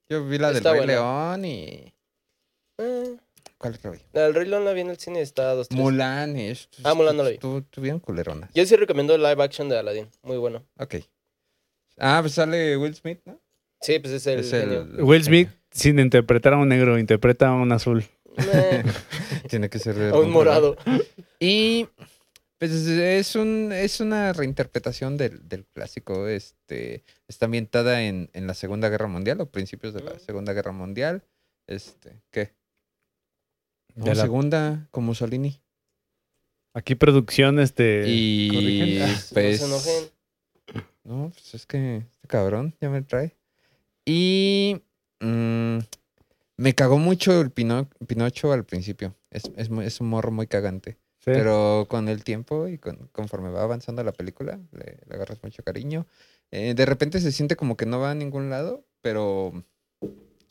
Yo 0.10 0.26
vi 0.26 0.38
la 0.38 0.52
del 0.52 0.64
Rey 0.64 0.78
buena. 0.78 0.94
León 0.94 1.46
y. 1.46 1.94
Eh, 2.78 3.16
¿Cuál 3.58 3.74
otra 3.74 3.90
vi? 3.92 3.98
la 4.14 4.22
del 4.24 4.36
Rey 4.36 4.48
León 4.48 4.66
la 4.66 4.74
vi 4.74 4.82
en 4.82 4.90
el 4.92 4.98
cine 4.98 5.20
y 5.20 5.24
está 5.24 5.50
a 5.50 5.56
dos, 5.56 5.68
tres. 5.68 5.80
Mulan 5.80 6.38
y 6.38 6.48
esto. 6.50 6.78
Ah, 6.84 6.94
Mulan 6.94 7.18
no 7.18 7.24
la 7.24 7.30
vi. 7.32 7.38
Tu- 7.40 7.64
Tuvieron 7.64 8.00
culeronas. 8.00 8.52
Yo 8.54 8.66
sí 8.66 8.76
recomiendo 8.76 9.16
el 9.16 9.24
live 9.24 9.42
action 9.44 9.68
de 9.68 9.78
Aladdin. 9.80 10.08
Muy 10.22 10.38
bueno. 10.38 10.64
Ok. 10.78 10.96
Ah, 11.98 12.20
pues 12.22 12.34
sale 12.34 12.78
Will 12.78 12.94
Smith, 12.96 13.20
¿no? 13.26 13.40
Sí, 13.82 13.98
pues 14.00 14.14
es 14.14 14.28
el. 14.28 14.40
es 14.42 14.52
genio. 14.52 14.82
el. 14.82 15.02
Will 15.04 15.24
Smith, 15.24 15.50
sin 15.72 15.98
interpretar 16.00 16.54
a 16.54 16.58
un 16.58 16.70
negro, 16.70 17.00
interpreta 17.00 17.48
a 17.48 17.54
un 17.54 17.72
azul. 17.72 18.06
Tiene 19.50 19.70
que 19.70 19.80
ser. 19.80 19.96
de 19.96 20.10
a 20.10 20.16
un 20.16 20.30
morado. 20.30 20.78
Y. 21.40 21.88
Pues 22.60 22.72
es 22.72 23.36
un 23.36 23.72
es 23.72 24.00
una 24.00 24.34
reinterpretación 24.34 25.16
del, 25.18 25.48
del 25.48 25.66
clásico. 25.66 26.28
Este 26.28 27.04
está 27.28 27.46
ambientada 27.46 28.04
en, 28.04 28.30
en 28.34 28.48
la 28.48 28.54
Segunda 28.56 28.90
Guerra 28.90 29.08
Mundial 29.08 29.40
o 29.42 29.50
principios 29.50 29.94
de 29.94 30.02
la. 30.02 30.18
Segunda 30.20 30.54
Guerra 30.54 30.72
Mundial. 30.72 31.24
Este, 31.68 32.22
¿qué? 32.32 32.54
No, 33.96 34.06
De 34.06 34.16
la- 34.16 34.24
Segunda 34.24 34.88
con 34.92 35.04
Mussolini. 35.04 35.62
Aquí 36.74 36.94
producción, 36.96 37.60
este... 37.60 38.04
Y 38.08 38.50
corrigen. 38.50 39.02
Ah, 39.04 39.22
pues. 39.34 39.62
No 39.62 39.78
se 39.80 39.98
enojen. 39.98 40.12
No, 41.04 41.30
pues 41.34 41.54
es 41.56 41.66
que 41.66 41.98
este 41.98 42.28
cabrón 42.28 42.76
ya 42.82 42.90
me 42.90 43.02
trae. 43.02 43.36
Y 44.06 44.82
mm, 45.20 45.78
me 46.58 46.74
cagó 46.76 46.98
mucho 46.98 47.40
el 47.42 47.52
Pino- 47.52 47.90
Pinocho 48.08 48.52
al 48.52 48.66
principio. 48.66 49.16
Es, 49.32 49.44
es, 49.56 49.70
muy- 49.70 49.86
es 49.86 50.02
un 50.02 50.10
morro 50.10 50.32
muy 50.32 50.48
cagante. 50.48 50.98
Sí. 51.28 51.34
Pero 51.34 51.88
con 51.90 52.08
el 52.08 52.24
tiempo 52.24 52.70
y 52.70 52.78
con, 52.78 53.10
conforme 53.12 53.50
va 53.50 53.62
avanzando 53.64 54.02
la 54.02 54.14
película, 54.14 54.62
le, 54.72 54.98
le 55.10 55.16
agarras 55.16 55.44
mucho 55.44 55.62
cariño. 55.62 56.08
Eh, 56.52 56.74
de 56.74 56.86
repente 56.86 57.20
se 57.20 57.34
siente 57.34 57.58
como 57.58 57.76
que 57.76 57.86
no 57.86 58.00
va 58.00 58.12
a 58.12 58.16
ningún 58.16 58.50
lado, 58.50 58.86
pero 59.02 59.52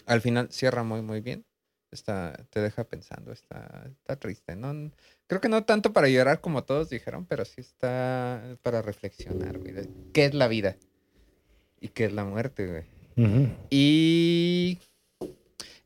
al 0.05 0.21
final 0.21 0.49
cierra 0.53 0.83
muy, 0.83 1.01
muy 1.01 1.23
bien. 1.23 1.47
Está, 1.91 2.35
te 2.51 2.61
deja 2.61 2.85
pensando, 2.85 3.33
está, 3.33 3.87
está 3.91 4.17
triste. 4.17 4.55
¿no? 4.55 4.91
Creo 5.29 5.41
que 5.41 5.49
no 5.49 5.65
tanto 5.65 5.95
para 5.95 6.09
llorar 6.11 6.43
como 6.43 6.65
todos 6.65 6.91
dijeron, 6.91 7.25
pero 7.25 7.47
sí 7.47 7.63
está 7.63 8.59
para 8.63 8.83
reflexionar, 8.83 9.59
güey. 9.59 9.73
de 9.73 9.89
¿Qué 10.13 10.27
es 10.27 10.35
la 10.35 10.47
vida? 10.49 10.77
¿Y 11.81 11.89
qué 11.89 12.05
es 12.05 12.13
la 12.13 12.25
muerte, 12.25 12.67
güey? 12.67 13.27
Ujú. 13.27 13.49
Y 13.71 14.79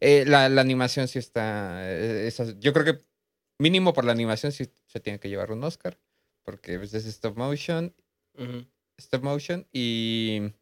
eh, 0.01 0.25
la, 0.27 0.49
la 0.49 0.61
animación 0.63 1.07
sí 1.07 1.21
está. 1.21 1.81
eh, 1.89 2.27
esa- 2.27 2.59
yo 2.59 2.73
creo 2.73 2.85
que 2.87 3.05
mínimo 3.61 3.93
por 3.93 4.05
la 4.05 4.13
animación 4.13 4.53
sí 4.53 4.69
se 4.87 5.01
tiene 5.01 5.19
que 5.21 5.29
llevar 5.29 5.53
un 5.53 5.63
Oscar. 5.65 5.99
Porque 6.43 6.79
pues, 6.79 6.95
es 6.95 7.05
stop 7.07 7.37
motion. 7.37 7.95
Stop 8.99 9.23
motion. 9.23 9.67
Y 9.73 10.53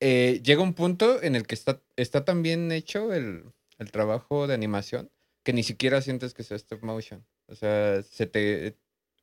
eh, 0.00 0.40
llega 0.44 0.62
un 0.62 0.74
punto 0.74 1.22
en 1.22 1.36
el 1.36 1.46
que 1.46 1.54
está, 1.54 1.80
está 1.96 2.24
tan 2.24 2.42
bien 2.42 2.72
hecho 2.72 3.12
el, 3.12 3.44
el 3.78 3.90
trabajo 3.92 4.46
de 4.46 4.54
animación 4.54 5.10
que 5.44 5.52
ni 5.52 5.62
siquiera 5.62 6.02
sientes 6.02 6.34
que 6.34 6.42
sea 6.42 6.56
stop 6.56 6.82
motion. 6.82 7.24
O 7.46 7.54
sea, 7.54 8.02
se 8.02 8.26
te. 8.26 8.76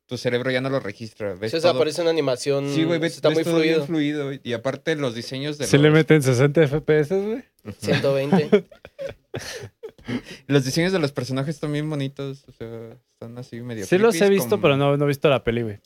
Tu 0.06 0.18
cerebro 0.18 0.50
ya 0.50 0.60
no 0.60 0.70
lo 0.70 0.80
registra. 0.80 1.34
¿ves 1.34 1.54
o 1.54 1.60
sea, 1.60 1.70
todo- 1.70 1.78
parece 1.80 2.00
una 2.02 2.10
animación. 2.10 2.68
Sí, 2.74 2.82
güey, 2.84 2.98
ves, 2.98 3.14
Está 3.14 3.28
ves 3.28 3.36
muy 3.38 3.44
todo 3.44 3.60
bien 3.60 3.84
fluido. 3.86 4.24
fluido. 4.26 4.40
Y 4.42 4.52
aparte 4.54 4.96
los 4.96 5.14
diseños 5.14 5.56
de 5.56 5.66
Se 5.68 5.76
los... 5.76 5.84
le 5.84 5.90
meten 5.92 6.20
60 6.22 6.66
FPS, 6.66 7.10
güey. 7.10 7.44
Ujú. 7.64 7.76
120. 7.80 8.64
Los 10.46 10.64
diseños 10.64 10.92
de 10.92 10.98
los 10.98 11.12
personajes 11.12 11.54
están 11.54 11.72
bien 11.72 11.88
bonitos, 11.88 12.44
o 12.48 12.52
sea, 12.52 12.96
están 13.12 13.36
así 13.38 13.60
medio 13.60 13.86
Sí 13.86 13.98
los 13.98 14.20
he 14.20 14.28
visto, 14.28 14.60
pero 14.60 14.76
no, 14.76 14.96
no 14.96 15.04
he 15.04 15.08
visto 15.08 15.28
la 15.28 15.42
peli, 15.44 15.62
güey. 15.62 15.78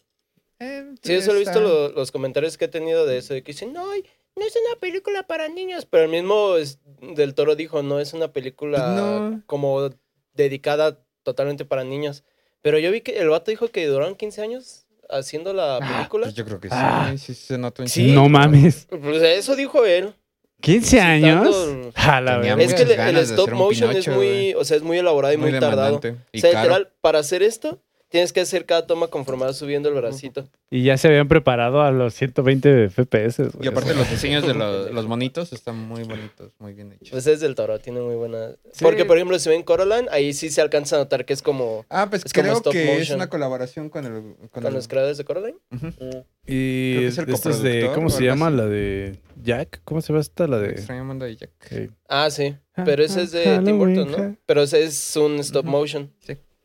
Eh, 0.61 0.95
Sí, 1.03 1.15
yo 1.15 1.21
solo 1.23 1.37
he 1.37 1.41
visto 1.41 1.61
lo- 1.61 1.89
los 1.91 2.11
comentarios 2.13 2.57
que 2.57 2.67
he 2.67 2.69
tenido 2.69 3.07
de 3.07 3.19
eso, 3.19 3.35
de 3.35 3.43
que 3.43 3.53
dicen, 3.53 3.73
no, 3.73 3.85
no 3.87 4.45
es 4.47 4.55
una 4.69 4.81
película 4.81 5.25
para 5.25 5.49
niños, 5.49 5.87
pero 5.87 6.05
el 6.05 6.11
mismo 6.11 6.57
es- 6.57 6.79
del 7.01 7.35
Toro 7.35 7.57
dijo, 7.57 7.83
no 7.83 7.99
es 8.01 8.13
una 8.15 8.33
película 8.33 8.79
Pues 8.79 8.97
no. 8.97 9.43
como 9.47 9.91
dedicada 10.35 11.01
totalmente 11.23 11.65
para 11.65 11.85
niños. 11.85 12.25
Pero 12.63 12.79
yo 12.79 12.91
vi 12.91 13.01
que 13.03 13.19
el 13.19 13.29
vato 13.29 13.51
dijo 13.51 13.69
que 13.69 13.87
duraron 13.87 14.15
15 14.15 14.41
años 14.43 14.87
haciendo 15.11 15.53
la 15.53 15.79
película. 15.81 16.25
Pues 16.27 16.35
yo 16.35 16.45
creo 16.45 16.61
que 16.61 16.69
sí, 16.69 16.75
Ah. 16.79 17.15
sí 17.19 17.35
se 17.35 17.59
nota 17.59 17.83
un 17.83 17.89
Sí. 17.89 18.13
No 18.13 18.29
mames. 18.29 18.87
Pues 18.89 19.23
eso 19.23 19.55
dijo 19.57 19.85
él. 19.85 20.15
¿15 20.65 21.01
años? 21.01 21.49
Citando- 21.55 21.93
A 21.97 22.21
la 22.21 22.37
Tenía 22.41 22.57
verga. 22.57 22.75
Es 22.77 22.85
que 22.85 22.95
el, 23.09 23.17
stop 23.19 23.53
motion 23.53 23.91
es 23.97 24.09
muy, 24.09 24.55
o 24.55 24.65
sea, 24.65 24.77
es 24.77 24.83
muy 24.83 24.99
elaborado 24.99 25.33
y 25.35 25.37
muy, 25.37 25.53
tardado. 25.59 25.97
O 25.99 26.01
sea, 26.01 26.13
caro. 26.53 26.63
literal, 26.63 26.93
para 27.01 27.19
hacer 27.21 27.43
esto, 27.43 27.81
tienes 28.09 28.33
que 28.33 28.41
hacer 28.41 28.65
cada 28.65 28.87
toma 28.87 29.09
conforme 29.09 29.45
vas 29.45 29.57
subiendo 29.57 29.89
el 29.89 29.95
bracito. 29.97 30.47
Y 30.71 30.83
ya 30.85 30.97
se 30.99 31.09
habían 31.09 31.27
preparado 31.29 31.83
a 31.83 31.91
los 31.91 32.15
120 32.15 32.89
FPS. 32.91 33.51
Y 33.61 33.67
aparte 33.67 33.95
los 33.95 34.09
diseños 34.11 34.47
de 34.47 34.55
los, 34.55 34.91
los 34.93 35.07
monitos 35.09 35.53
están 35.53 35.79
muy 35.79 36.03
bonitos, 36.05 36.53
muy 36.59 36.75
bien 36.75 36.93
hechos. 36.93 37.11
Pues 37.11 37.27
es 37.27 37.41
del 37.41 37.55
Toro, 37.55 37.79
tiene 37.81 38.01
muy 38.01 38.15
buena... 38.17 38.51
Sí. 38.73 38.83
Porque, 38.85 39.05
por 39.05 39.17
ejemplo, 39.17 39.39
si 39.39 39.49
ven 39.49 39.63
Coraline, 39.63 40.09
ahí 40.11 40.33
sí 40.33 40.51
se 40.51 40.61
alcanza 40.61 40.97
a 40.97 41.01
notar 41.01 41.25
que 41.25 41.33
es 41.33 41.43
como... 41.43 41.87
ah, 41.91 42.07
pues 42.11 42.25
es 42.25 42.33
como 42.33 42.43
creo 42.45 42.57
stop 42.59 42.73
que 42.73 42.99
es 43.01 43.11
una 43.11 43.29
colaboración 43.29 43.89
con 43.89 44.05
el... 44.05 44.13
Con 44.13 44.49
¿Con 44.51 44.67
el- 44.67 44.75
los 44.75 44.87
creadores 44.89 45.17
de 45.19 45.25
Coraline? 45.25 45.59
Ujú. 45.73 46.25
Y 46.47 46.93
Creo 46.93 47.01
que 47.01 47.07
es 47.09 47.19
el 47.19 47.31
estos 47.31 47.63
de, 47.63 47.91
¿cómo 47.95 48.11
se 48.11 48.25
llama? 48.25 48.51
La 48.51 48.67
de 48.67 49.17
Jack. 49.45 49.81
¿Cómo 49.85 50.01
se 50.01 50.09
llama 50.09 50.21
esta? 50.21 50.47
La 50.49 50.59
de... 50.59 50.71
extraño 50.71 51.05
mundo 51.05 51.25
de 51.25 51.37
Jack. 51.37 51.51
eh, 51.71 51.91
Ah, 52.09 52.31
sí. 52.31 52.57
Ah, 52.75 52.83
Pero 52.85 53.05
ese 53.05 53.23
es 53.23 53.33
de 53.33 53.47
ah, 53.47 53.63
Tim 53.65 53.79
Burton, 53.79 54.11
¿no? 54.11 54.37
Pero 54.47 54.63
ese 54.63 54.83
es 54.85 55.17
un 55.17 55.39
stop 55.41 55.65
motion. 55.67 56.11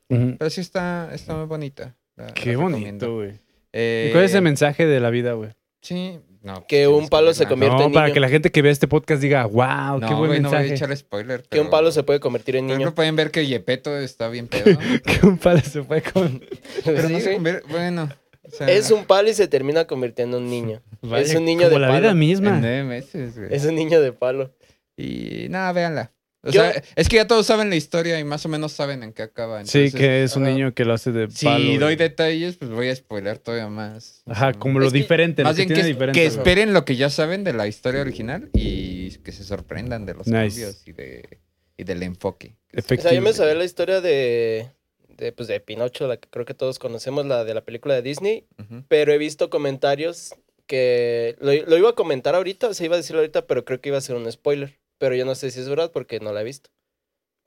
ujú. 0.10 0.36
Pero 0.38 0.50
sí 0.50 0.62
está, 0.62 1.10
está 1.14 1.36
muy 1.36 1.46
bonita. 1.46 1.96
la- 2.16 2.28
Qué 2.34 2.54
la 2.54 2.58
bonito, 2.60 3.16
güey. 3.16 3.40
Eh, 3.74 4.08
¿Y 4.10 4.12
cuál 4.14 4.24
es 4.24 4.34
el 4.34 4.42
mensaje 4.42 4.86
de 4.88 5.00
la 5.00 5.10
vida, 5.12 5.34
güey? 5.34 5.52
Sí, 5.82 6.20
no. 6.42 6.66
Que 6.68 6.88
un 6.88 7.08
palo 7.10 7.34
se 7.34 7.46
convierte 7.46 7.78
No, 7.78 7.84
en 7.86 7.92
para 7.94 8.08
niño. 8.08 8.14
que 8.16 8.20
la 8.20 8.30
gente 8.30 8.52
que 8.52 8.62
vea 8.62 8.72
este 8.72 8.88
podcast 8.88 9.22
diga, 9.22 9.46
wow, 9.46 10.00
No, 10.00 10.08
qué 10.08 10.14
buen 10.16 10.28
güey, 10.30 10.40
no 10.40 10.50
voy 10.50 10.58
a 10.58 10.62
mensaje. 10.62 10.74
echar 10.76 10.98
spoiler. 10.98 11.44
Que 11.44 11.60
un 11.60 11.70
palo 11.70 11.92
se 11.92 12.02
puede 12.04 12.20
convertir 12.20 12.56
en 12.56 12.66
niño. 12.68 12.96
pueden 12.96 13.16
ver 13.16 13.30
que 13.32 13.46
Yepeto 13.46 13.96
está 13.98 14.28
bien 14.30 14.48
pedo. 14.50 14.78
que 15.06 15.26
un 15.28 15.38
palo 15.38 15.60
se 15.62 15.84
fue 15.84 16.02
con... 16.02 16.42
pero 16.84 17.08
Sí, 17.08 17.14
no 17.14 17.20
se 17.20 17.34
convierte. 17.36 17.68
Bueno. 17.72 18.10
O 18.52 18.56
sea, 18.56 18.70
Es 18.70 18.92
un 18.92 19.06
palo 19.06 19.30
y 19.30 19.34
se 19.34 19.48
termina 19.48 19.86
convirtiendo 19.86 20.38
en 20.38 20.44
un 20.44 20.50
niño. 20.50 20.82
es 21.18 21.36
un 21.36 21.46
niño 21.46 21.64
como 21.64 21.76
de 21.76 21.80
la 21.80 21.88
palo. 21.88 22.00
vida 22.02 22.12
En 22.12 22.20
misma. 22.20 22.58
nueve 22.60 22.84
meses, 22.84 23.38
güey. 23.38 23.54
Es 23.54 23.66
un 23.66 23.76
niño 23.76 24.02
de 24.02 24.12
palo. 24.14 24.54
Y 24.98 25.48
nada, 25.50 25.72
véanla. 25.72 26.12
O 26.42 26.52
Yo- 26.52 26.62
sea, 26.62 26.82
es 26.96 27.10
que 27.10 27.18
ya 27.18 27.28
todos 27.28 27.46
saben 27.46 27.70
la 27.70 27.76
historia 27.76 28.18
y 28.18 28.24
más 28.24 28.46
o 28.46 28.50
menos 28.50 28.72
saben 28.72 29.04
en 29.04 29.12
qué 29.12 29.24
acaba. 29.24 29.64
Sí, 29.66 29.78
entonces, 29.80 30.00
que 30.00 30.24
es 30.24 30.36
un 30.38 30.44
niño 30.44 30.74
que 30.74 30.86
lo 30.86 30.94
hace 30.94 31.12
de 31.12 31.30
Si 31.30 31.46
palo. 31.46 31.66
doy 31.66 31.78
güey. 31.80 31.96
detalles, 31.98 32.56
pues 32.56 32.72
voy 32.72 32.88
a 32.88 32.96
spoiler 32.96 33.40
todavía 33.40 33.68
más. 33.68 34.24
Ajá, 34.26 34.54
como 34.54 34.80
lo 34.80 34.90
que- 34.90 35.00
diferente, 35.00 35.44
Más 35.44 35.58
lo 35.58 35.64
que 35.64 35.66
bien 35.74 35.82
que, 35.82 35.86
diferente. 35.88 36.18
que 36.20 36.26
esperen 36.26 36.72
lo 36.74 36.86
que 36.86 36.96
ya 36.96 37.10
saben 37.10 37.44
de 37.44 37.52
la 37.52 37.68
historia 37.68 38.00
original 38.00 38.50
y 38.54 39.18
que 39.18 39.34
se 39.34 39.44
sorprendan 39.44 40.06
de 40.06 40.14
los 40.14 40.28
Nice. 40.28 40.62
cambios 40.62 40.88
y, 40.88 40.94
de, 40.94 41.40
y 41.76 41.84
del 41.84 42.04
enfoque. 42.04 42.48
O 42.48 42.82
sea, 42.82 42.82
yo 42.88 42.96
Efectivo. 42.96 43.22
me 43.22 43.34
sabía 43.34 43.56
la 43.56 43.66
historia 43.66 44.00
de, 44.00 44.70
de, 45.20 45.32
pues, 45.32 45.48
de 45.48 45.60
Pinocho, 45.60 46.08
la 46.08 46.18
que 46.18 46.30
creo 46.30 46.46
que 46.46 46.54
todos 46.54 46.80
conocemos, 46.80 47.26
la 47.26 47.44
de 47.44 47.54
la 47.54 47.62
película 47.66 47.94
de 47.94 48.02
Disney, 48.02 48.46
pero 48.88 49.12
he 49.14 49.18
visto 49.18 49.50
comentarios 49.50 50.34
que 50.66 51.36
lo, 51.40 51.52
lo 51.54 51.78
iba 51.78 51.90
a 51.90 51.96
comentar 51.96 52.36
ahorita, 52.36 52.70
o 52.70 52.74
sea, 52.74 52.86
iba 52.86 52.96
a 52.96 52.98
decirlo 52.98 53.20
ahorita, 53.22 53.46
pero 53.48 53.66
creo 53.66 53.82
que 53.82 53.90
iba 53.90 53.98
a 53.98 54.02
ser 54.02 54.16
un 54.16 54.32
spoiler. 54.32 54.80
Pero 54.98 55.16
yo 55.16 55.26
no 55.26 55.34
sé 55.36 55.50
si 55.52 55.60
es 55.60 55.70
verdad 55.70 55.92
porque 55.92 56.20
no 56.20 56.32
la 56.34 56.42
he 56.42 56.44
visto. 56.44 56.70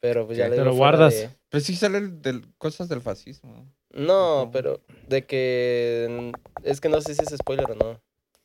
Pero 0.00 0.26
pues 0.26 0.38
ya 0.38 0.48
le 0.48 0.56
Te 0.56 0.64
lo 0.64 0.74
guardas. 0.74 1.14
de- 1.14 1.30
Pero 1.48 1.62
sí 1.64 1.76
salen 1.76 2.20
del, 2.22 2.42
cosas 2.58 2.88
del 2.88 3.00
fascismo. 3.00 3.66
No, 3.92 4.44
No. 4.46 4.50
pero 4.52 4.80
de 5.08 5.24
que 5.26 6.32
es 6.64 6.80
que 6.80 6.88
no 6.88 7.00
sé 7.00 7.14
si 7.14 7.22
es 7.22 7.28
spoiler 7.36 7.70
o 7.70 7.74
no. 7.74 8.00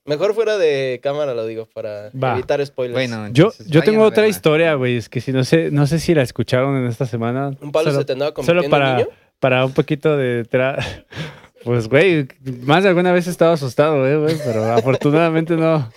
Mejor 0.08 0.34
fuera 0.34 0.58
de 0.58 1.00
cámara 1.04 1.34
lo 1.34 1.46
digo 1.46 1.68
para 1.74 2.10
Va. 2.12 2.34
evitar 2.34 2.66
spoilers. 2.66 2.94
Bueno, 2.96 3.28
Yo, 3.34 3.46
entonces, 3.48 3.68
yo 3.68 3.82
vayan 3.82 3.94
tengo 3.94 4.04
a 4.06 4.08
otra 4.08 4.22
verla. 4.24 4.36
historia, 4.36 4.74
güey. 4.76 4.98
Es 4.98 5.10
que 5.10 5.22
si 5.22 5.32
no 5.34 5.44
sé, 5.44 5.70
no 5.72 5.86
sé 5.86 6.00
si 6.00 6.16
la 6.16 6.22
escucharon 6.24 6.78
en 6.78 6.88
esta 6.88 7.06
semana. 7.06 7.52
un 7.62 7.72
palo 7.72 7.92
Solo- 7.92 8.00
se 8.00 8.06
te 8.06 8.14
andaba 8.14 8.34
solo 8.44 8.64
en 8.64 8.70
para, 8.72 8.96
niño. 8.98 9.08
para 9.40 9.66
un 9.66 9.74
poquito 9.74 10.18
de... 10.18 10.46
tra- 10.50 10.78
Pues, 11.64 11.90
güey, 11.90 12.28
más 12.62 12.84
de 12.84 12.90
alguna 12.90 13.12
vez 13.12 13.28
he 13.28 13.30
estado 13.32 13.52
asustado, 13.52 14.08
eh, 14.08 14.16
güey, 14.18 14.38
pero 14.46 14.64
afortunadamente 14.74 15.58
no, 15.58 15.92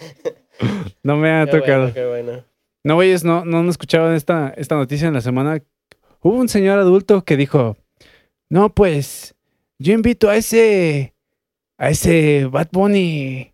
no 1.05 1.17
me 1.17 1.31
ha 1.31 1.47
Qué 1.47 1.53
tocado. 1.59 1.81
bueno, 1.83 1.95
qué 1.95 2.07
bueno. 2.07 2.45
No, 2.83 2.95
güeyes, 2.97 3.23
no, 3.25 3.45
no, 3.45 3.63
no 3.63 3.71
escuchaban 3.71 4.15
esta, 4.15 4.53
esta 4.57 4.75
noticia 4.75 5.07
en 5.07 5.15
la 5.15 5.21
semana. 5.21 5.63
Hubo 6.23 6.35
un 6.35 6.49
señor 6.49 6.79
adulto 6.81 7.23
que 7.25 7.37
dijo, 7.37 7.77
no, 8.49 8.71
pues, 8.75 9.35
yo 9.79 9.93
invito 9.93 10.29
a 10.29 10.37
ese, 10.37 11.15
a 11.79 11.91
ese 11.91 12.47
Bad 12.51 12.69
Bunny 12.73 13.50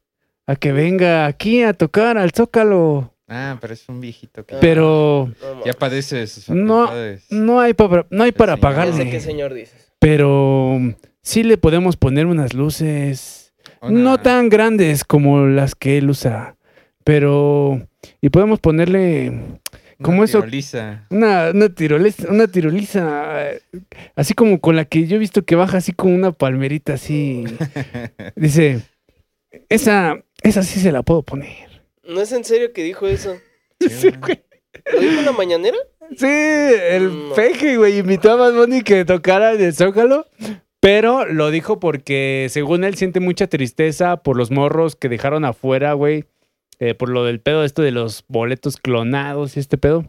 a 0.46 0.56
que 0.56 0.72
venga 0.72 1.26
aquí 1.26 1.62
a 1.62 1.72
tocar 1.72 2.18
al 2.18 2.30
Zócalo. 2.32 3.12
Ah, 3.28 3.58
pero 3.60 3.74
es 3.74 3.88
un 3.88 4.00
viejito 4.00 4.44
que. 4.46 4.56
Pero 4.60 5.30
No, 5.42 5.64
ya 5.64 5.72
padece 5.72 6.16
de 6.16 6.26
sus 6.28 6.48
No, 6.48 6.88
no 7.30 7.60
hay, 7.60 7.74
para, 7.74 8.06
no 8.10 8.22
hay 8.22 8.32
para. 8.32 8.52
Ya 8.52 8.56
sé 8.56 8.60
qué 8.60 8.62
pagarle. 8.62 9.20
señor 9.20 9.52
dices. 9.54 9.92
Pero 9.98 10.78
sí 11.22 11.42
le 11.42 11.58
podemos 11.58 11.96
poner 11.96 12.26
unas 12.26 12.54
luces. 12.54 13.52
Una- 13.82 13.98
No 14.00 14.20
tan 14.20 14.48
grandes 14.48 15.04
como 15.04 15.46
las 15.46 15.74
que 15.74 15.98
él 15.98 16.08
usa. 16.10 16.56
Pero. 17.02 17.84
Y 18.20 18.28
podemos 18.30 18.60
ponerle 18.60 19.30
una 19.30 19.58
como 20.02 20.22
eso- 20.22 20.38
tiroliza. 20.40 21.06
una, 21.10 21.50
una 21.52 21.68
tirolesa, 21.70 22.30
una 22.30 22.46
tiroliza. 22.46 23.50
eh, 23.50 23.60
Así 24.14 24.34
como 24.34 24.60
con 24.60 24.76
la 24.76 24.84
que 24.84 25.06
yo 25.08 25.16
he 25.16 25.18
visto 25.18 25.44
que 25.44 25.56
baja 25.56 25.78
así 25.78 25.92
como 25.92 26.14
una 26.14 26.30
palmerita 26.30 26.94
así. 26.94 27.44
Dice. 28.36 28.82
Esa, 29.68 30.22
esa 30.48 30.62
sí 30.62 30.80
se 30.80 30.92
la 30.92 31.02
puedo 31.02 31.22
poner. 31.22 31.82
¿No 32.04 32.20
es 32.20 32.32
en 32.32 32.44
serio 32.44 32.72
que 32.72 32.82
dijo 32.82 33.06
eso? 33.06 33.36
Sí, 33.80 34.10
güey. 34.20 34.42
¿Lo 34.92 35.00
dijo 35.00 35.18
en 35.20 35.24
la 35.26 35.32
mañanera? 35.32 35.76
Sí, 36.16 36.26
el 36.26 37.28
No. 37.28 37.34
peje, 37.34 37.76
güey, 37.76 37.98
invitó 37.98 38.30
a 38.32 38.36
Bad 38.36 38.54
Bunny 38.54 38.82
que 38.82 39.04
tocara 39.04 39.52
en 39.54 39.60
el 39.60 39.74
Zócalo. 39.74 40.26
Pero 40.80 41.26
lo 41.26 41.50
dijo 41.50 41.80
porque, 41.80 42.46
según 42.50 42.84
él, 42.84 42.94
siente 42.96 43.18
mucha 43.20 43.48
tristeza 43.48 44.18
por 44.18 44.36
los 44.36 44.50
morros 44.50 44.94
que 44.96 45.08
dejaron 45.08 45.44
afuera, 45.44 45.92
güey. 45.94 46.24
eh, 46.78 46.94
por 46.94 47.08
lo 47.08 47.24
del 47.24 47.40
pedo 47.40 47.64
esto 47.64 47.80
de 47.82 47.90
los 47.90 48.24
boletos 48.28 48.76
clonados 48.76 49.56
y 49.56 49.60
este 49.60 49.78
pedo. 49.78 50.04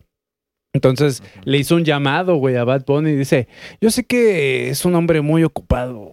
Entonces 0.74 1.24
le 1.46 1.58
hizo 1.58 1.76
un 1.76 1.86
llamado, 1.86 2.36
güey, 2.36 2.56
a 2.58 2.64
Bad 2.66 2.84
Bunny 2.86 3.12
y 3.12 3.16
dice, 3.16 3.48
yo 3.82 3.90
sé 3.90 4.04
que 4.06 4.70
es 4.70 4.84
un 4.86 4.94
hombre 4.96 5.22
muy 5.22 5.44
ocupado 5.46 6.12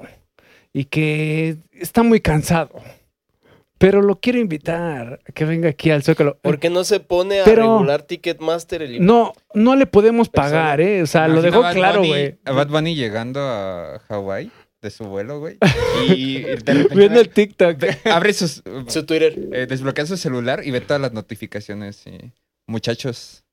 y 0.72 0.84
que 0.84 1.56
está 1.72 2.02
muy 2.04 2.20
cansado, 2.20 2.70
pero 3.84 4.00
lo 4.02 4.18
quiero 4.20 4.38
invitar 4.38 5.20
a 5.28 5.32
que 5.32 5.44
venga 5.44 5.68
aquí 5.68 5.90
al 5.90 6.02
Zócalo. 6.02 6.38
¿Por 6.40 6.58
qué 6.58 6.70
no 6.70 6.84
se 6.84 7.00
pone 7.00 7.40
a 7.40 7.44
Pero- 7.44 7.74
regular 7.78 8.02
Ticketmaster 8.02 8.80
el 8.82 9.04
No, 9.04 9.32
no 9.52 9.76
le 9.76 9.86
podemos 9.86 10.28
pagar, 10.28 10.80
¿eh? 10.80 11.02
O 11.02 11.06
sea, 11.06 11.28
lo 11.28 11.42
dejó 11.42 11.60
Bad 11.60 11.74
claro, 11.74 12.00
Bunny- 12.00 12.08
güey. 12.08 12.38
A 12.44 12.52
Bad 12.52 12.68
Bunny 12.68 12.94
llegando 12.94 13.40
a 13.40 14.00
Hawái 14.08 14.50
de 14.80 14.90
su 14.90 15.04
vuelo, 15.04 15.38
güey. 15.40 15.58
Y 16.08 16.40
de 16.40 16.56
repente 16.56 16.94
Viendo 16.94 17.20
el 17.20 17.28
TikTok. 17.28 17.76
abre 18.06 18.32
sus... 18.32 18.62
su 18.88 19.04
Twitter? 19.04 19.38
eh, 19.52 19.66
desbloquea 19.68 20.06
su 20.06 20.16
celular 20.16 20.62
y 20.64 20.70
ve 20.70 20.80
todas 20.80 21.00
las 21.02 21.12
notificaciones. 21.12 22.06
Y, 22.06 22.32
muchachos, 22.66 23.44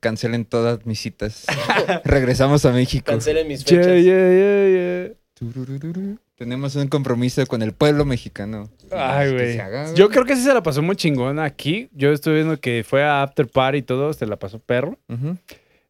cancelen 0.00 0.44
todas 0.44 0.86
mis 0.86 1.00
citas. 1.00 1.44
Regresamos 2.04 2.64
a 2.64 2.70
México. 2.72 3.06
Cancelen 3.10 3.48
mis 3.48 3.64
Yeah, 3.64 3.82
fechas. 3.82 4.02
yeah, 4.04 4.30
yeah, 4.30 4.68
yeah. 5.08 5.12
Tururururu. 5.34 6.18
Tenemos 6.36 6.76
un 6.76 6.88
compromiso 6.88 7.46
con 7.46 7.62
el 7.62 7.72
pueblo 7.72 8.04
mexicano. 8.04 8.68
Ay, 8.90 9.32
güey. 9.32 9.58
Yo 9.94 10.10
creo 10.10 10.26
que 10.26 10.36
sí 10.36 10.42
se 10.42 10.52
la 10.52 10.62
pasó 10.62 10.82
muy 10.82 10.94
chingona 10.94 11.44
aquí. 11.44 11.88
Yo 11.92 12.12
estuve 12.12 12.34
viendo 12.34 12.60
que 12.60 12.84
fue 12.86 13.02
a 13.02 13.22
After 13.22 13.48
Party 13.48 13.78
y 13.78 13.82
todo, 13.82 14.12
se 14.12 14.26
la 14.26 14.36
pasó 14.36 14.58
perro. 14.58 14.98
Ujú. 15.08 15.38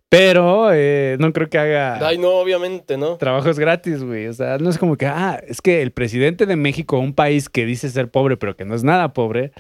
Pero 0.09 0.69
eh, 0.73 1.17
no 1.19 1.33
creo 1.33 1.51
que 1.51 1.59
haga 1.59 1.99
Ay, 2.07 2.19
no, 2.19 2.29
obviamente, 2.29 2.97
¿no? 2.97 3.17
trabajos 3.17 3.59
gratis, 3.59 4.05
güey. 4.05 4.29
O 4.29 4.33
sea, 4.33 4.59
no 4.59 4.71
es 4.71 4.79
como 4.79 4.97
que, 4.97 5.07
ah, 5.07 5.43
es 5.49 5.61
que 5.61 5.83
el 5.83 5.91
presidente 5.91 6.47
de 6.47 6.55
México, 6.55 7.01
un 7.01 7.13
país 7.13 7.49
que 7.49 7.67
dice 7.67 7.91
ser 7.91 8.09
pobre, 8.09 8.37
pero 8.37 8.57
que 8.57 8.65
no 8.65 8.77
es 8.77 8.85
nada 8.85 9.13
pobre, 9.13 9.51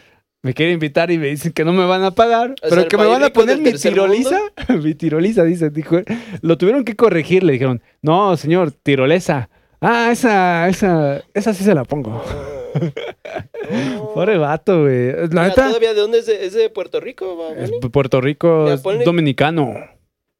me 0.43 0.55
quiere 0.55 0.71
invitar 0.71 1.11
y 1.11 1.19
me 1.19 1.27
dicen 1.27 1.51
que 1.51 1.65
no 1.65 1.73
me 1.73 1.85
van 1.85 2.05
a 2.05 2.13
pagar, 2.13 2.53
O 2.53 2.55
sea, 2.61 2.71
pero 2.71 2.83
el 2.83 2.87
que 2.87 2.97
me 2.97 3.03
país 3.03 3.13
van 3.13 3.23
a 3.25 3.27
rico 3.27 3.41
poner 3.41 3.57
del 3.57 3.65
mi 3.65 3.71
tercer 3.71 3.93
tiroliza. 3.93 4.39
mi 4.81 4.95
tiroliza, 4.95 5.43
dice, 5.43 5.71
dijo. 5.71 5.99
Lo 6.43 6.57
tuvieron 6.57 6.85
que 6.85 6.95
corregir, 6.95 7.43
le 7.43 7.55
dijeron, 7.55 7.83
no, 8.03 8.37
señor, 8.37 8.71
tirolesa. 8.71 9.51
Ah, 9.81 10.11
esa, 10.11 10.69
esa, 10.69 11.23
esa 11.35 11.55
sí 11.55 11.65
se 11.65 11.75
la 11.75 11.85
pongo. 11.85 12.11
No. 12.11 12.57
Pobre 14.15 14.39
vato, 14.39 14.83
güey. 14.83 15.13
La 15.13 15.27
Mira, 15.29 15.49
neta, 15.49 15.67
¿Todavía 15.69 15.95
de 15.95 16.01
dónde 16.01 16.19
es? 16.19 16.27
De, 16.27 16.45
¿Es 16.47 16.53
de 16.55 16.69
Puerto 16.71 17.01
Rico? 17.01 17.49
Es? 17.57 17.71
Puerto 17.93 18.21
Rico, 18.21 18.63
Mira, 18.65 18.75
es 18.75 18.83
ponle- 18.83 19.05
dominicano. 19.05 19.75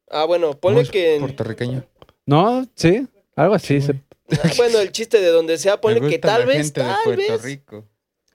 Ah, 0.09 0.25
bueno, 0.25 0.47
¿Cómo 0.47 0.59
ponle 0.59 0.81
es 0.81 0.91
que... 0.91 1.15
en- 1.15 1.21
Puertorriqueño. 1.21 1.83
¿No? 2.25 2.65
¿Sí? 2.75 3.07
Algo 3.35 3.55
así. 3.55 3.81
se- 3.81 4.01
Ah, 4.43 4.49
Bueno, 4.57 4.79
el 4.79 4.91
chiste 4.91 5.21
de 5.21 5.27
donde 5.27 5.57
sea, 5.57 5.79
ponle 5.79 6.01
que 6.01 6.19
tal 6.19 6.41
la 6.41 6.45
vez, 6.47 6.57
gente 6.57 6.81
de 6.81 6.87
tal 6.87 6.97
Puerto 7.05 7.21
vez, 7.33 7.43
Rico. 7.43 7.85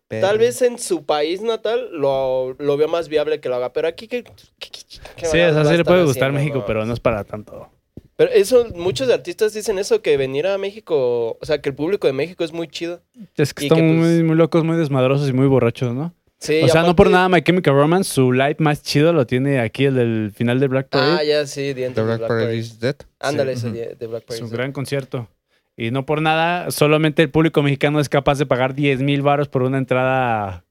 tal 0.08 0.38
vez 0.38 0.62
en 0.62 0.78
su 0.78 1.04
país 1.04 1.42
natal 1.42 1.90
lo, 1.92 2.54
lo 2.58 2.76
veo 2.78 2.88
más 2.88 3.08
viable 3.08 3.40
que 3.40 3.48
lo 3.50 3.56
haga. 3.56 3.72
Pero 3.74 3.88
aquí, 3.88 4.08
¿qué, 4.08 4.22
qué- 4.24 4.32
qué- 4.58 4.70
qué 5.16 5.26
Sí, 5.26 5.38
o 5.40 5.52
sea, 5.52 5.64
sí 5.64 5.76
le 5.76 5.84
puede 5.84 6.04
gustar 6.04 6.30
haciendo? 6.30 6.38
México, 6.40 6.58
No. 6.60 6.66
pero 6.66 6.86
no 6.86 6.94
es 6.94 7.00
para 7.00 7.24
tanto. 7.24 7.68
Pero 8.16 8.30
eso, 8.30 8.66
muchos 8.76 9.08
artistas 9.10 9.54
dicen 9.54 9.78
eso, 9.78 10.02
que 10.02 10.16
venir 10.16 10.46
a 10.46 10.58
México, 10.58 11.38
o 11.40 11.44
sea, 11.46 11.60
que 11.60 11.70
el 11.70 11.74
público 11.74 12.06
de 12.06 12.12
México 12.12 12.44
es 12.44 12.52
muy 12.52 12.68
chido. 12.68 13.02
Es 13.36 13.54
que 13.54 13.64
Y 13.64 13.66
están 13.68 13.78
que, 13.78 13.84
pues, 13.98 14.14
muy, 14.16 14.22
muy 14.22 14.36
locos, 14.36 14.64
muy 14.64 14.76
desmadrosos 14.76 15.28
y 15.28 15.32
muy 15.32 15.46
borrachos, 15.46 15.94
¿no? 15.94 16.14
Sí, 16.38 16.60
o 16.64 16.68
sea, 16.68 16.82
no 16.82 16.96
por 16.96 17.08
nada 17.08 17.28
My 17.28 17.40
Chemical 17.40 17.72
Romance, 17.74 18.12
su 18.12 18.32
live 18.32 18.56
más 18.58 18.82
chido 18.82 19.12
lo 19.12 19.26
tiene 19.26 19.60
aquí 19.60 19.84
el 19.84 19.94
del 19.94 20.32
final 20.34 20.58
de 20.58 20.66
Black 20.66 20.88
Parade. 20.88 21.12
Ah, 21.20 21.24
ya, 21.24 21.46
sí, 21.46 21.72
The 21.72 21.88
de 21.90 22.02
Black 22.02 22.18
Black 22.18 22.28
Parade 22.28 22.56
is 22.56 22.80
Dead. 22.80 22.96
Ándale, 23.20 23.56
Sí. 23.56 23.68
ese 23.68 23.70
de, 23.78 23.94
de 23.94 24.06
Black 24.08 24.22
Es 24.22 24.26
Parade. 24.26 24.44
un 24.44 24.50
gran 24.50 24.72
concierto. 24.72 25.28
Y 25.76 25.90
no 25.92 26.04
por 26.04 26.20
nada, 26.20 26.70
solamente 26.72 27.22
el 27.22 27.30
público 27.30 27.62
mexicano 27.62 28.00
es 28.00 28.08
capaz 28.08 28.38
de 28.38 28.46
pagar 28.46 28.74
10 28.74 29.00
mil 29.02 29.22
baros 29.22 29.48
por 29.48 29.62
una 29.62 29.78
entrada 29.78 30.64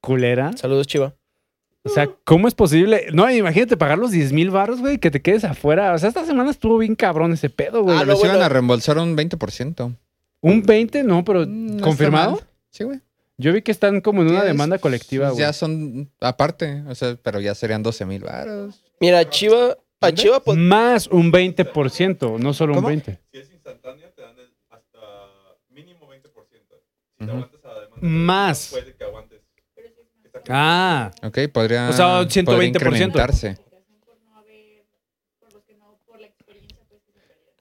culera. 0.00 0.52
Saludos, 0.56 0.86
Chiva. 0.86 1.14
O 1.86 1.88
sea, 1.88 2.10
¿cómo 2.24 2.48
es 2.48 2.54
posible? 2.54 3.06
No, 3.12 3.30
imagínate 3.30 3.76
pagar 3.76 3.98
los 3.98 4.10
10 4.10 4.32
mil 4.32 4.50
baros, 4.50 4.80
güey, 4.80 4.98
que 4.98 5.10
te 5.10 5.22
quedes 5.22 5.44
afuera. 5.44 5.94
O 5.94 5.98
sea, 5.98 6.08
esta 6.08 6.24
semana 6.26 6.50
estuvo 6.50 6.78
bien 6.78 6.94
cabrón 6.96 7.32
ese 7.32 7.48
pedo, 7.50 7.82
güey. 7.82 7.96
Ah, 7.96 8.04
no, 8.04 8.12
iban 8.16 8.18
bueno. 8.32 8.44
a 8.44 8.48
reembolsar 8.48 8.98
un 8.98 9.16
20%. 9.16 9.94
Un 10.40 10.62
20, 10.62 11.02
no, 11.02 11.24
pero 11.24 11.46
Mm, 11.46 11.76
no 11.76 11.82
¿confirmado? 11.82 12.40
Sí, 12.70 12.84
güey. 12.84 13.00
Yo 13.38 13.52
vi 13.52 13.62
que 13.62 13.70
están 13.72 14.00
como 14.00 14.22
en 14.22 14.28
una 14.28 14.44
demanda 14.44 14.78
colectiva, 14.78 15.28
güey. 15.30 15.40
Ya 15.40 15.52
son 15.52 16.10
aparte, 16.20 16.82
o 16.88 16.94
sea, 16.94 17.16
pero 17.22 17.38
ya 17.40 17.54
serían 17.54 17.82
12 17.82 18.04
mil 18.06 18.22
baros. 18.22 18.82
Mira, 19.00 19.28
Chiva, 19.28 19.76
a. 20.00 20.12
Chiva, 20.12 20.40
pues, 20.40 20.56
Más 20.58 21.06
un 21.08 21.30
20%, 21.30 22.38
no 22.38 22.54
solo 22.54 22.74
¿Cómo? 22.74 22.88
un 22.88 22.92
20. 22.94 23.18
Si 23.32 23.38
es 23.38 23.50
instantáneo, 23.52 24.08
te 24.14 24.22
dan 24.22 24.38
el- 24.38 24.54
hasta 24.70 24.98
mínimo 25.70 26.06
20%. 26.08 26.76
Si 27.18 27.24
te 27.26 27.30
aguantas 27.30 27.64
a 27.64 27.68
la 27.68 27.80
demanda, 27.80 28.06
Más. 28.08 28.68
puede 28.70 28.94
que 28.94 29.04
aguantes. 29.04 29.35
Ah, 30.48 31.10
Ok, 31.22 31.38
podría, 31.52 31.88
O 31.88 31.92
sea, 31.92 32.20
un 32.20 32.26
podría 32.28 32.44
120%. 32.44 32.68
incrementarse. 32.68 33.58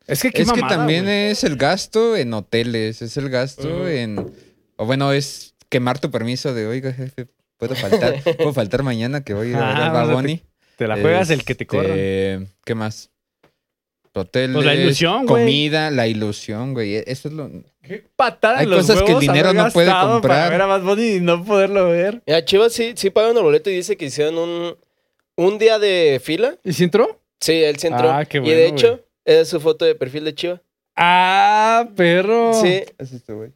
es 0.08 0.22
que 0.22 0.32
qué 0.32 0.44
Es 0.44 0.52
que 0.52 0.62
también 0.62 1.06
güey. 1.06 1.32
es 1.32 1.44
el 1.44 1.56
gasto 1.58 2.16
en 2.16 2.34
hoteles, 2.34 3.02
es 3.02 3.18
el 3.18 3.30
gasto 3.30 3.88
en... 3.88 4.20
O 4.78 4.86
bueno, 4.86 5.12
es 5.12 5.56
quemar 5.70 6.00
tu 6.00 6.12
permiso 6.12 6.54
de, 6.54 6.68
oiga, 6.68 6.94
jefe, 6.94 7.28
puedo 7.58 7.76
faltar, 7.76 8.22
puedo 8.38 8.54
faltar 8.54 8.84
mañana 8.84 9.24
que 9.24 9.34
voy 9.34 9.48
a 9.54 9.58
ver 9.58 9.64
Ah, 9.64 10.02
a 10.02 10.06
sea, 10.06 10.14
Bunny? 10.16 10.44
Te 10.78 10.88
la 10.88 10.96
juegas 10.98 11.30
el 11.32 11.44
que 11.44 11.56
te 11.56 11.64
Este, 11.64 11.66
corra. 11.66 12.50
¿Qué 12.66 12.76
más? 12.76 13.10
Hoteles, 14.14 14.54
Pues 14.56 14.66
la 14.66 14.76
ilusión, 14.76 15.26
güey. 15.26 15.44
comida, 15.44 15.92
la 15.92 16.08
ilusión, 16.08 16.74
güey. 16.74 16.96
Eso 16.96 17.28
es 17.30 17.34
lo... 17.34 17.50
Qué 17.88 18.04
patada 18.16 18.60
Hay 18.60 18.64
en 18.66 18.70
los 18.72 18.88
cosas 18.88 19.04
que 19.04 19.12
el 19.12 19.20
dinero 19.20 19.54
no 19.54 19.70
puede 19.72 19.92
comprar. 19.92 20.22
Para 20.22 20.50
ver 20.50 20.62
a 20.62 20.66
Bad 20.66 20.82
Bunny 20.82 21.16
y 21.16 21.20
no 21.20 21.44
poderlo 21.44 21.90
ver. 21.90 22.22
mira, 22.26 22.44
Chiva 22.44 22.70
sí, 22.70 22.94
sí 22.96 23.10
pagan 23.10 23.38
el 23.38 23.44
boleto 23.44 23.70
y 23.70 23.76
dice 23.76 23.96
que 23.98 24.06
hicieron 24.06 24.38
un, 24.38 24.76
un 25.36 25.58
día 25.58 25.80
de 25.80 26.20
fila. 26.24 26.56
¿Y 26.64 26.74
si 26.74 26.84
entró? 26.84 27.20
Sí, 27.40 27.64
él 27.64 27.78
sí 27.78 27.88
entró. 27.88 28.10
Ah, 28.12 28.26
qué 28.26 28.38
y 28.38 28.42
bueno, 28.42 28.56
de 28.56 28.68
hecho, 28.68 29.06
es 29.24 29.50
su 29.50 29.60
foto 29.60 29.86
de 29.86 29.96
perfil 29.96 30.26
de 30.26 30.36
Chiva. 30.36 30.62
Ah, 30.96 31.88
perro. 31.96 32.54
Sí, 32.54 32.84
Es 32.98 33.12
este, 33.12 33.34
güey. 33.34 33.52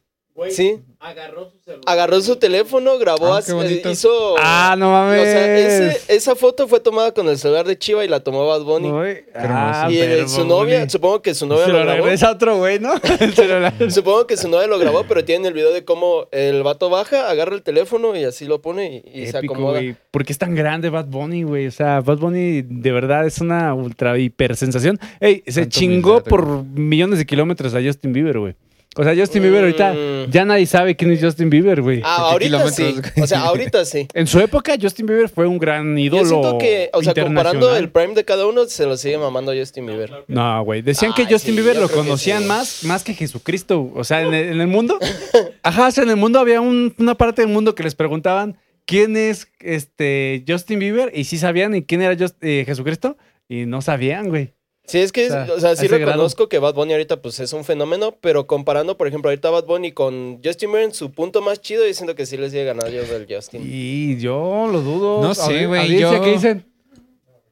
Sí. 0.48 0.80
Agarró 1.02 1.48
su 1.50 1.58
celular. 1.60 1.82
Agarró 1.86 2.20
su 2.20 2.36
teléfono, 2.36 2.98
grabó, 2.98 3.32
Ah, 3.34 3.40
bonito. 3.52 3.90
hizo... 3.90 4.34
Ah, 4.38 4.74
no 4.78 4.88
o 4.88 4.92
mames. 4.92 5.22
sea, 5.22 5.58
ese- 5.58 6.14
esa 6.14 6.34
foto 6.36 6.68
fue 6.68 6.78
tomada 6.80 7.12
con 7.14 7.26
el 7.28 7.38
celular 7.38 7.66
de 7.66 7.78
Chiva 7.78 8.04
y 8.04 8.08
la 8.08 8.20
tomó 8.20 8.46
Bad 8.46 8.64
Bunny. 8.64 8.90
Uy, 8.90 9.16
ah, 9.34 9.88
y 9.90 9.98
el- 9.98 10.28
su 10.28 10.44
novia, 10.46 10.80
Bunny. 10.80 10.90
supongo 10.90 11.22
que 11.22 11.34
su 11.34 11.46
novia 11.46 11.64
Se 11.64 11.72
lo 11.72 11.78
lo 11.78 11.84
grabó. 11.86 12.04
regresa 12.04 12.28
a 12.28 12.32
otro 12.32 12.58
güey, 12.58 12.80
¿no? 12.80 12.92
El 13.20 13.32
celular. 13.34 13.72
Supongo 13.90 14.26
que 14.26 14.36
su 14.36 14.48
novia 14.50 14.66
lo 14.66 14.78
grabó, 14.78 15.04
pero 15.08 15.24
tiene 15.24 15.48
el 15.48 15.54
video 15.54 15.72
de 15.72 15.84
cómo 15.86 16.28
el 16.32 16.62
vato 16.62 16.90
baja, 16.90 17.30
agarra 17.30 17.54
el 17.54 17.62
teléfono 17.62 18.14
y 18.14 18.24
así 18.24 18.44
lo 18.44 18.60
pone 18.60 19.02
y, 19.06 19.22
y 19.22 19.26
se 19.28 19.38
Épico, 19.38 19.54
acomoda. 19.54 19.78
güey. 19.78 19.96
¿Por 20.10 20.26
qué 20.26 20.32
es 20.34 20.38
tan 20.38 20.54
grande 20.54 20.90
Bad 20.90 21.06
Bunny, 21.06 21.44
güey? 21.44 21.66
O 21.66 21.70
sea, 21.72 22.00
Bad 22.02 22.18
Bunny 22.18 22.60
de 22.62 22.92
verdad 22.92 23.26
es 23.26 23.40
una 23.40 23.72
ultra 23.72 24.18
hiper 24.18 24.54
sensación. 24.54 24.98
Ey, 25.18 25.42
se 25.46 25.66
chingó 25.66 26.22
por 26.22 26.62
millones 26.64 27.18
de 27.18 27.24
kilómetros 27.26 27.74
a 27.74 27.80
Justin 27.82 28.12
Bieber, 28.12 28.38
güey. 28.38 28.54
O 28.96 29.04
sea, 29.04 29.14
Justin 29.16 29.42
Bieber 29.42 29.60
ahorita 29.62 29.92
Mm. 29.92 30.30
ya 30.32 30.44
nadie 30.44 30.66
sabe 30.66 30.96
quién 30.96 31.12
es 31.12 31.22
Justin 31.22 31.48
Bieber, 31.48 31.80
güey. 31.80 32.02
Ah, 32.04 32.30
ahorita 32.32 32.68
sí. 32.70 32.82
kilómetros, 32.82 33.12
güey. 33.14 33.24
O 33.24 33.26
sea, 33.28 33.40
ahorita 33.42 33.84
sí. 33.84 34.08
En 34.14 34.26
su 34.26 34.40
época, 34.40 34.74
Justin 34.82 35.06
Bieber 35.06 35.28
fue 35.28 35.46
un 35.46 35.58
gran 35.58 35.96
ídolo. 35.96 36.22
Yo 36.22 36.28
siento 36.28 36.58
que, 36.58 36.90
o 36.92 37.00
sea, 37.02 37.14
comparando 37.14 37.66
internacional. 37.68 37.76
el 37.76 37.88
prime 37.90 38.14
de 38.14 38.24
cada 38.24 38.46
uno, 38.48 38.64
se 38.66 38.86
lo 38.86 38.96
sigue 38.96 39.16
mamando 39.16 39.52
Justin 39.54 39.86
Bieber. 39.86 40.24
No, 40.26 40.64
güey. 40.64 40.82
Decían 40.82 41.12
que 41.14 41.22
Ay, 41.22 41.28
Justin 41.30 41.54
sí, 41.54 41.60
Bieber 41.60 41.76
yo 41.76 41.82
lo 41.82 41.86
creo 41.88 42.02
que 42.02 42.08
conocían 42.08 42.42
sí. 42.42 42.48
más, 42.48 42.84
más 42.84 43.04
que 43.04 43.14
Jesucristo. 43.14 43.92
O 43.94 44.02
sea, 44.02 44.22
en 44.22 44.34
el, 44.34 44.48
en 44.54 44.60
el 44.60 44.66
mundo. 44.66 44.98
Ajá, 45.62 45.86
o 45.86 45.90
sea, 45.92 46.02
en 46.02 46.10
el 46.10 46.16
mundo 46.16 46.40
había 46.40 46.60
un- 46.60 46.92
una 46.98 47.14
parte 47.14 47.42
del 47.42 47.50
mundo 47.52 47.76
que 47.76 47.84
les 47.84 47.94
preguntaban 47.94 48.56
quién 48.86 49.16
es 49.16 49.46
este 49.60 50.44
Justin 50.48 50.80
Bieber 50.80 51.12
y 51.14 51.24
sí 51.24 51.38
sabían 51.38 51.76
y 51.76 51.82
quién 51.84 52.02
era 52.02 52.14
Just- 52.16 52.36
eh, 52.42 52.64
Jesucristo 52.66 53.16
y 53.48 53.66
no 53.66 53.82
sabían, 53.82 54.28
güey. 54.28 54.52
Sí, 54.90 54.98
es 54.98 55.12
que, 55.12 55.26
O 55.26 55.28
sea, 55.28 55.46
o 55.56 55.60
sea, 55.60 55.76
sí 55.76 55.86
grado. 55.88 56.04
reconozco 56.06 56.48
que 56.48 56.58
Bad 56.58 56.74
Bunny 56.74 56.92
ahorita 56.92 57.22
pues 57.22 57.38
es 57.40 57.52
un 57.52 57.64
fenómeno, 57.64 58.16
pero 58.20 58.46
comparando, 58.46 58.96
por 58.96 59.06
ejemplo, 59.06 59.30
ahorita 59.30 59.50
Bad 59.50 59.64
Bunny 59.66 59.92
con 59.92 60.40
Justin 60.44 60.70
Bieber 60.72 60.86
en 60.88 60.94
su 60.94 61.12
punto 61.12 61.40
más 61.42 61.60
chido, 61.60 61.86
yo 61.86 61.94
siento 61.94 62.14
que 62.14 62.26
sí 62.26 62.36
les 62.36 62.50
sigue 62.50 62.64
ganando 62.64 62.90
yo 62.90 63.02
del 63.04 63.26
Justin. 63.28 63.62
Y 63.64 64.18
yo 64.18 64.68
lo 64.70 64.80
dudo. 64.80 65.22
No 65.22 65.34
sé, 65.34 65.66
güey, 65.66 65.98
yo- 65.98 66.20
¿Qué 66.22 66.32
dicen? 66.32 66.64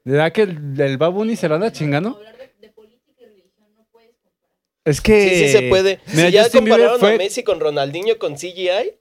¿Verdad 0.04 0.32
que 0.32 0.42
el, 0.42 0.80
el 0.80 0.96
Bad 0.98 1.12
Bunny 1.12 1.36
se 1.36 1.48
lo 1.48 1.54
anda 1.56 1.70
chingando? 1.70 2.20
Es 4.84 5.00
que... 5.00 5.28
Sí, 5.28 5.46
sí 5.46 5.48
se 5.52 5.62
puede. 5.68 6.00
Mira, 6.14 6.28
si 6.28 6.32
ya 6.32 6.42
Justin 6.44 6.60
compararon 6.60 6.98
fue- 7.00 7.14
a 7.14 7.18
Messi 7.18 7.42
con 7.42 7.60
Ronaldinho 7.60 8.18
con 8.18 8.34
CGI, 8.36 8.94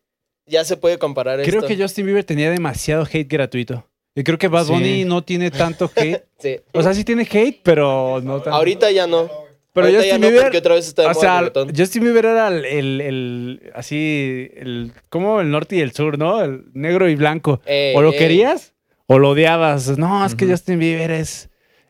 ya 0.45 0.63
se 0.65 0.76
puede 0.78 0.97
comparar 0.97 1.41
Creo 1.43 1.60
esto. 1.60 1.67
que 1.67 1.78
Justin 1.82 2.06
Bieber 2.06 2.23
tenía 2.26 2.52
demasiado 2.52 3.04
hate 3.12 3.28
gratuito. 3.30 3.88
Y 4.19 4.23
creo 4.23 4.38
que 4.38 4.47
Bad 4.47 4.65
Sí. 4.65 4.71
Bunny 4.73 5.06
no 5.06 5.23
tiene 5.23 5.51
tanto 5.51 5.89
hate. 5.95 6.23
Sí. 6.39 6.58
O 6.73 6.84
sea, 6.84 6.93
sí 6.93 7.03
tiene 7.03 7.23
hate, 7.23 7.62
pero 7.63 8.19
no 8.23 8.36
tanto. 8.41 8.51
Ahorita 8.58 8.91
ya 8.91 9.08
no. 9.08 9.30
Pero 9.73 9.88
Ahorita 9.88 10.01
Justin 10.03 10.10
ya 10.12 10.17
no, 10.17 10.27
Bieber... 10.27 10.41
porque 10.43 10.58
otra 10.58 10.75
vez 10.75 10.88
está 10.88 11.01
de 11.03 11.08
O 11.10 11.13
sea. 11.13 11.51
Justin 11.75 12.03
Bieber 12.03 12.25
era 12.25 12.47
el, 12.49 12.65
el, 12.65 13.01
el- 13.01 13.71
así, 13.75 14.49
el, 14.56 14.91
como 15.10 15.39
el 15.41 15.49
norte 15.51 15.75
y 15.77 15.82
el 15.82 15.91
sur, 15.93 16.17
¿no? 16.19 16.43
El 16.43 16.65
negro 16.73 17.08
y 17.10 17.15
blanco. 17.15 17.62
Ey, 17.65 17.95
o 17.95 18.01
lo 18.01 18.12
ey. 18.12 18.17
querías 18.19 18.73
o 19.08 19.17
lo 19.19 19.30
odiabas. 19.32 19.97
No, 19.97 20.25
es 20.25 20.36
que. 20.36 20.45
Justin 20.47 20.77
Bieber 20.80 21.12
es, 21.12 21.49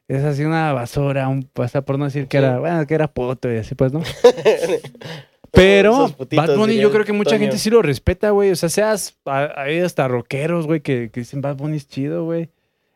es 0.09 0.23
así 0.23 0.43
una 0.43 0.71
basura, 0.73 1.27
un, 1.29 1.49
o 1.55 1.67
sea, 1.67 1.81
por 1.81 1.97
no 1.99 2.05
decir 2.05 2.27
que 2.27 2.37
Sí. 2.39 2.43
era, 2.43 2.59
bueno, 2.59 2.85
que 2.87 2.93
era 2.93 3.07
poto 3.09 3.51
y 3.51 3.57
así 3.57 3.75
pues, 3.75 3.91
¿no? 3.93 4.01
Pero 5.61 6.09
putitos, 6.09 6.47
Bad 6.47 6.55
Bunny 6.57 6.77
yo 6.77 6.91
creo 6.91 7.05
que 7.05 7.13
mucha 7.13 7.31
Toño. 7.31 7.41
gente 7.41 7.57
sí 7.57 7.69
lo 7.69 7.81
respeta, 7.81 8.29
güey. 8.31 8.51
O 8.51 8.55
sea, 8.55 8.69
seas, 8.69 9.17
a- 9.25 9.61
hay 9.61 9.79
hasta 9.79 10.07
rockeros, 10.07 10.65
güey, 10.67 10.81
que, 10.81 11.09
que 11.11 11.21
dicen 11.21 11.41
Bad 11.41 11.55
Bunny 11.57 11.77
es 11.77 11.87
chido, 11.87 12.23
güey. 12.25 12.49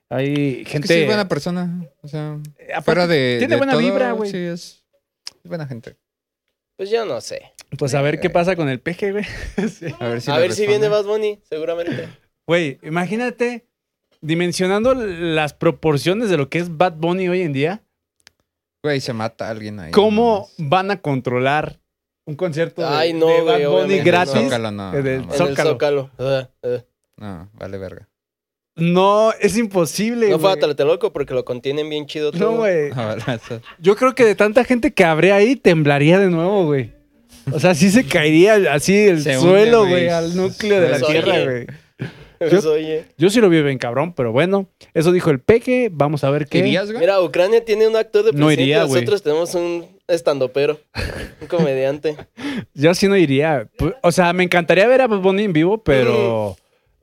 Hay 0.09 0.59
Es 0.61 0.65
que 0.67 0.71
gente... 0.73 0.87
sí 0.89 0.93
es 1.01 1.05
buena 1.05 1.27
persona. 1.27 1.85
O 2.01 2.07
sea, 2.07 2.37
aparte, 2.69 2.81
fuera 2.83 3.07
de. 3.07 3.35
tiene 3.39 3.55
de 3.55 3.57
buena 3.57 3.73
todo, 3.73 3.81
vibra, 3.81 4.11
güey. 4.11 4.29
Sí, 4.29 4.37
es, 4.37 4.83
es 5.43 5.49
buena 5.49 5.65
gente. 5.67 5.95
Pues 6.77 6.89
yo 6.89 7.05
no 7.05 7.21
sé. 7.21 7.51
Pues 7.77 7.93
a 7.93 8.01
ver 8.01 8.19
qué 8.19 8.29
pasa 8.29 8.55
con 8.55 8.67
el 8.69 8.79
peje, 8.79 9.11
güey. 9.11 9.25
Sí. 9.69 9.85
A 9.99 10.07
ver 10.07 10.21
si 10.21 10.29
a 10.31 10.35
le 10.35 10.41
ver 10.41 10.53
si 10.53 10.67
viene. 10.67 10.87
Bad 10.89 11.05
Bunny, 11.05 11.39
seguramente. 11.49 12.09
Güey, 12.47 12.79
imagínate 12.83 13.65
dimensionando 14.21 14.93
las 14.93 15.53
proporciones 15.53 16.29
de 16.29 16.37
lo 16.37 16.49
que 16.49 16.59
es 16.59 16.77
Bad 16.77 16.93
Bunny 16.97 17.27
hoy 17.29 17.41
en 17.41 17.53
día, 17.53 17.81
Güey, 18.83 18.99
se 18.99 19.13
mata 19.13 19.47
alguien 19.49 19.79
ahí. 19.79 19.91
¿cómo 19.91 20.49
nomás. 20.57 20.69
van 20.69 20.91
a 20.91 21.01
controlar 21.01 21.79
un 22.25 22.35
concierto 22.35 22.81
de, 22.81 22.87
Ay, 22.87 23.13
no, 23.13 23.27
de 23.27 23.41
Bad 23.41 23.67
Bunny 23.69 23.99
gratis? 23.99 24.33
no. 24.35 24.41
Zócalo, 24.43 24.71
no. 24.71 24.93
Eh, 24.93 25.01
de- 25.01 25.17
no, 25.17 25.23
En 25.23 25.27
mames. 25.27 25.39
el 25.41 25.47
Zócalo. 25.47 25.69
Zócalo. 25.71 26.11
Ah, 26.19 26.49
ah. 26.63 26.83
No, 27.17 27.49
vale 27.53 27.77
verga. 27.77 28.07
No, 28.75 29.31
es 29.39 29.57
imposible. 29.57 30.29
No 30.29 30.39
fue 30.39 30.51
a. 30.53 30.55
Tlatelolco 30.55 31.11
porque 31.11 31.33
lo 31.33 31.43
contienen 31.43 31.89
bien 31.89 32.05
chido 32.05 32.31
todo. 32.31 32.51
No, 32.51 32.57
güey. 32.57 32.89
No, 32.95 33.11
eso- 33.13 33.61
Yo 33.79 33.95
creo 33.95 34.15
que 34.15 34.23
de 34.25 34.35
tanta 34.35 34.63
gente 34.63 34.93
que 34.93 35.03
habría 35.03 35.35
ahí, 35.35 35.55
temblaría 35.55 36.19
de 36.19 36.29
nuevo, 36.29 36.65
güey. 36.65 36.91
O 37.51 37.59
sea, 37.59 37.73
sí 37.75 37.89
se 37.91 38.05
caería 38.05 38.55
así 38.71 38.95
el 38.95 39.21
Se 39.23 39.39
suelo, 39.39 39.87
güey. 39.87 40.07
al 40.09 40.35
núcleo 40.35 40.79
de 40.79 40.89
la 40.89 40.99
tierra, 40.99 41.43
güey. 41.43 41.67
Pues, 42.41 42.65
oye. 42.65 43.05
Yo 43.19 43.29
sí 43.29 43.39
lo 43.39 43.49
vi 43.49 43.61
bien 43.61 43.77
cabrón, 43.77 44.13
pero 44.13 44.31
bueno. 44.31 44.67
Eso 44.95 45.11
dijo 45.11 45.29
el 45.29 45.39
peque. 45.39 45.89
Vamos 45.93 46.23
a 46.23 46.31
ver 46.31 46.47
qué. 46.47 46.57
¿Irías, 46.57 46.87
güey? 46.87 46.99
Mira, 46.99 47.21
Ucrania 47.21 47.63
tiene 47.63 47.87
un 47.87 47.95
actor 47.95 48.23
de 48.25 48.31
No 48.31 48.47
presidente 48.47 48.63
iría, 48.63 48.77
y 48.77 48.87
güey. 48.87 48.93
nosotros 49.01 49.21
tenemos 49.21 49.53
un 49.53 49.85
estandopero, 50.11 50.79
un 51.41 51.47
comediante. 51.47 52.17
Yo 52.73 52.93
sí 52.93 53.07
no 53.07 53.17
iría. 53.17 53.69
O 54.01 54.11
sea, 54.11 54.33
me 54.33 54.43
encantaría 54.43 54.87
ver 54.87 55.01
a 55.01 55.07
Bad 55.07 55.19
Bunny 55.19 55.43
en 55.43 55.53
vivo, 55.53 55.83
pero... 55.83 56.55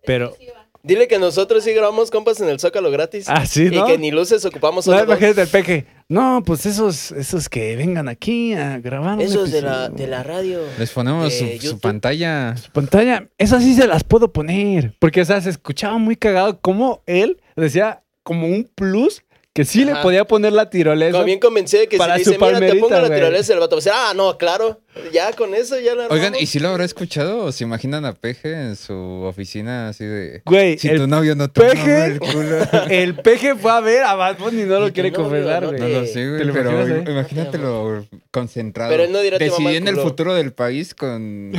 Pero... 0.05 0.35
Dile 0.83 1.09
que 1.09 1.18
nosotros 1.18 1.64
sí 1.64 1.73
grabamos 1.73 2.11
compas 2.11 2.40
en 2.40 2.49
el 2.49 2.61
Zócalo 2.61 2.90
gratis. 2.90 3.27
Ah, 3.29 3.44
sí, 3.44 3.68
¿no? 3.68 3.85
Y 3.85 3.90
que 3.90 3.99
ni 3.99 4.11
luces 4.11 4.44
ocupamos 4.44 4.87
No, 4.87 5.03
imagínate 5.03 5.42
el 5.42 5.49
peque. 5.49 5.87
No, 6.09 6.42
pues 6.47 6.64
esos, 6.66 7.12
esos 7.12 7.49
que 7.49 7.77
vengan 7.77 8.09
aquí 8.09 8.55
a 8.55 8.79
grabar. 8.79 9.21
Esos 9.21 9.51
de 9.51 9.61
la, 9.61 9.88
de 9.88 10.07
la 10.07 10.23
radio. 10.23 10.61
Les 10.79 10.90
ponemos 10.90 11.35
su, 11.35 11.47
su 11.61 11.79
pantalla. 11.81 12.55
pantalla. 12.73 13.29
Esas 13.37 13.64
sí 13.64 13.75
se 13.75 13.87
las 13.87 14.05
puedo 14.05 14.33
poner. 14.33 14.94
Porque, 14.99 15.21
o 15.21 15.25
sea, 15.25 15.40
se 15.40 15.51
escuchaba 15.51 15.99
muy 15.99 16.16
cagado 16.16 16.61
como 16.61 17.03
él 17.07 17.38
decía 17.57 18.03
como 18.23 18.47
un 18.47 18.71
plus 18.75 19.23
que 19.59 19.64
sí 19.64 19.85
le 19.85 19.92
podía 19.97 20.25
poner 20.25 20.53
la 20.53 20.71
tirolesa. 20.71 21.11
Como 21.11 21.25
bien 21.25 21.40
convencido 21.40 21.81
de 21.81 21.88
que 21.88 21.99
Para 21.99 22.16
si 22.16 22.27
le 22.27 22.37
dice, 22.37 22.44
mira, 22.47 22.61
te 22.61 22.77
pongo 22.77 22.94
la 22.94 23.12
tirolesa, 23.12 23.53
el 23.55 23.59
vato 23.59 23.75
va 23.75 23.79
a 23.79 23.83
decir, 23.83 23.92
ah, 23.92 24.12
no, 24.14 24.38
claro. 24.38 24.81
Ya 25.12 25.33
con 25.33 25.53
eso 25.53 25.81
ya 25.81 25.97
la 25.97 26.07
Oigan. 26.07 26.37
¿y 26.38 26.47
si 26.47 26.61
lo 26.61 26.68
habrá 26.68 26.85
escuchado 26.85 27.44
o 27.44 27.51
se 27.51 27.64
imaginan 27.64 28.05
a 28.05 28.12
Peje 28.12 28.53
en 28.53 28.77
su 28.77 28.94
oficina 28.94 29.88
así 29.88 30.05
de... 30.05 30.42
Güey, 30.44 30.79
Si 30.79 30.87
el, 30.88 30.99
tu 30.99 31.07
novio 31.09 31.35
no 31.35 31.51
te 31.51 31.61
Peje- 31.61 32.05
el 32.05 32.21
culo. 32.21 32.59
el 32.88 33.14
peje 33.16 33.57
fue 33.57 33.73
a 33.73 33.81
ver 33.81 34.05
a 34.05 34.14
Bad 34.14 34.38
Bunny 34.38 34.62
y 34.62 34.64
no 34.64 34.79
lo 34.79 34.92
quiere 34.92 35.12
confesar, 35.12 35.64
no 35.64 35.68
güey. 35.71 35.81
No 35.81 35.88
lo 35.88 36.07
sé, 36.07 36.12
¿te 36.14 36.29
güey, 36.29 36.53
pero 36.53 36.71
imaginas, 36.71 37.09
eh? 37.09 37.11
imagínatelo 37.11 38.07
concentrado. 38.31 38.90
Pero 38.92 39.03
él 39.05 39.11
no 39.12 39.21
dirá, 39.21 39.38
"Te 39.38 39.47
mama 39.47 39.57
el 39.57 39.62
Decidiendo 39.64 39.90
el 39.90 39.97
culo". 39.97 40.09
futuro 40.09 40.35
del 40.35 40.53
país 40.53 40.94
con, 40.94 41.53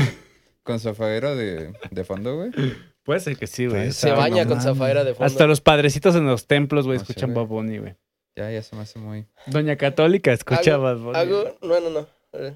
con 0.63 0.79
su 0.79 0.87
afaguero 0.89 1.35
de, 1.35 1.73
de 1.91 2.03
fondo, 2.05 2.37
güey. 2.37 2.51
Puede 3.09 3.21
ser 3.21 3.37
que 3.37 3.47
sí, 3.47 3.65
güey. 3.65 3.87
O 3.87 3.91
Se 3.91 4.11
baña 4.11 4.45
con 4.45 4.61
zafaera 4.61 5.03
de 5.03 5.15
fondo. 5.15 5.25
Hasta 5.25 5.47
los 5.47 5.61
padrecitos 5.61 6.15
en 6.15 6.27
los 6.27 6.45
templos, 6.45 6.85
güey, 6.85 6.97
escuchan. 6.97 7.33
Bad 7.33 7.47
Bunny, 7.47 7.79
güey. 7.79 7.95
Ya, 8.35 8.51
ya 8.51 8.61
se 8.61 8.75
me 8.75 8.83
hace 8.83 8.99
muy... 8.99 9.25
Doña 9.47 9.77
Católica 9.77 10.31
escucha 10.31 10.77
Bad 10.77 10.97
Bunny. 10.99 11.17
Hago, 11.17 11.57
no, 11.63 11.79
no, 11.79 11.89
no. 11.89 12.07
Eh, 12.33 12.53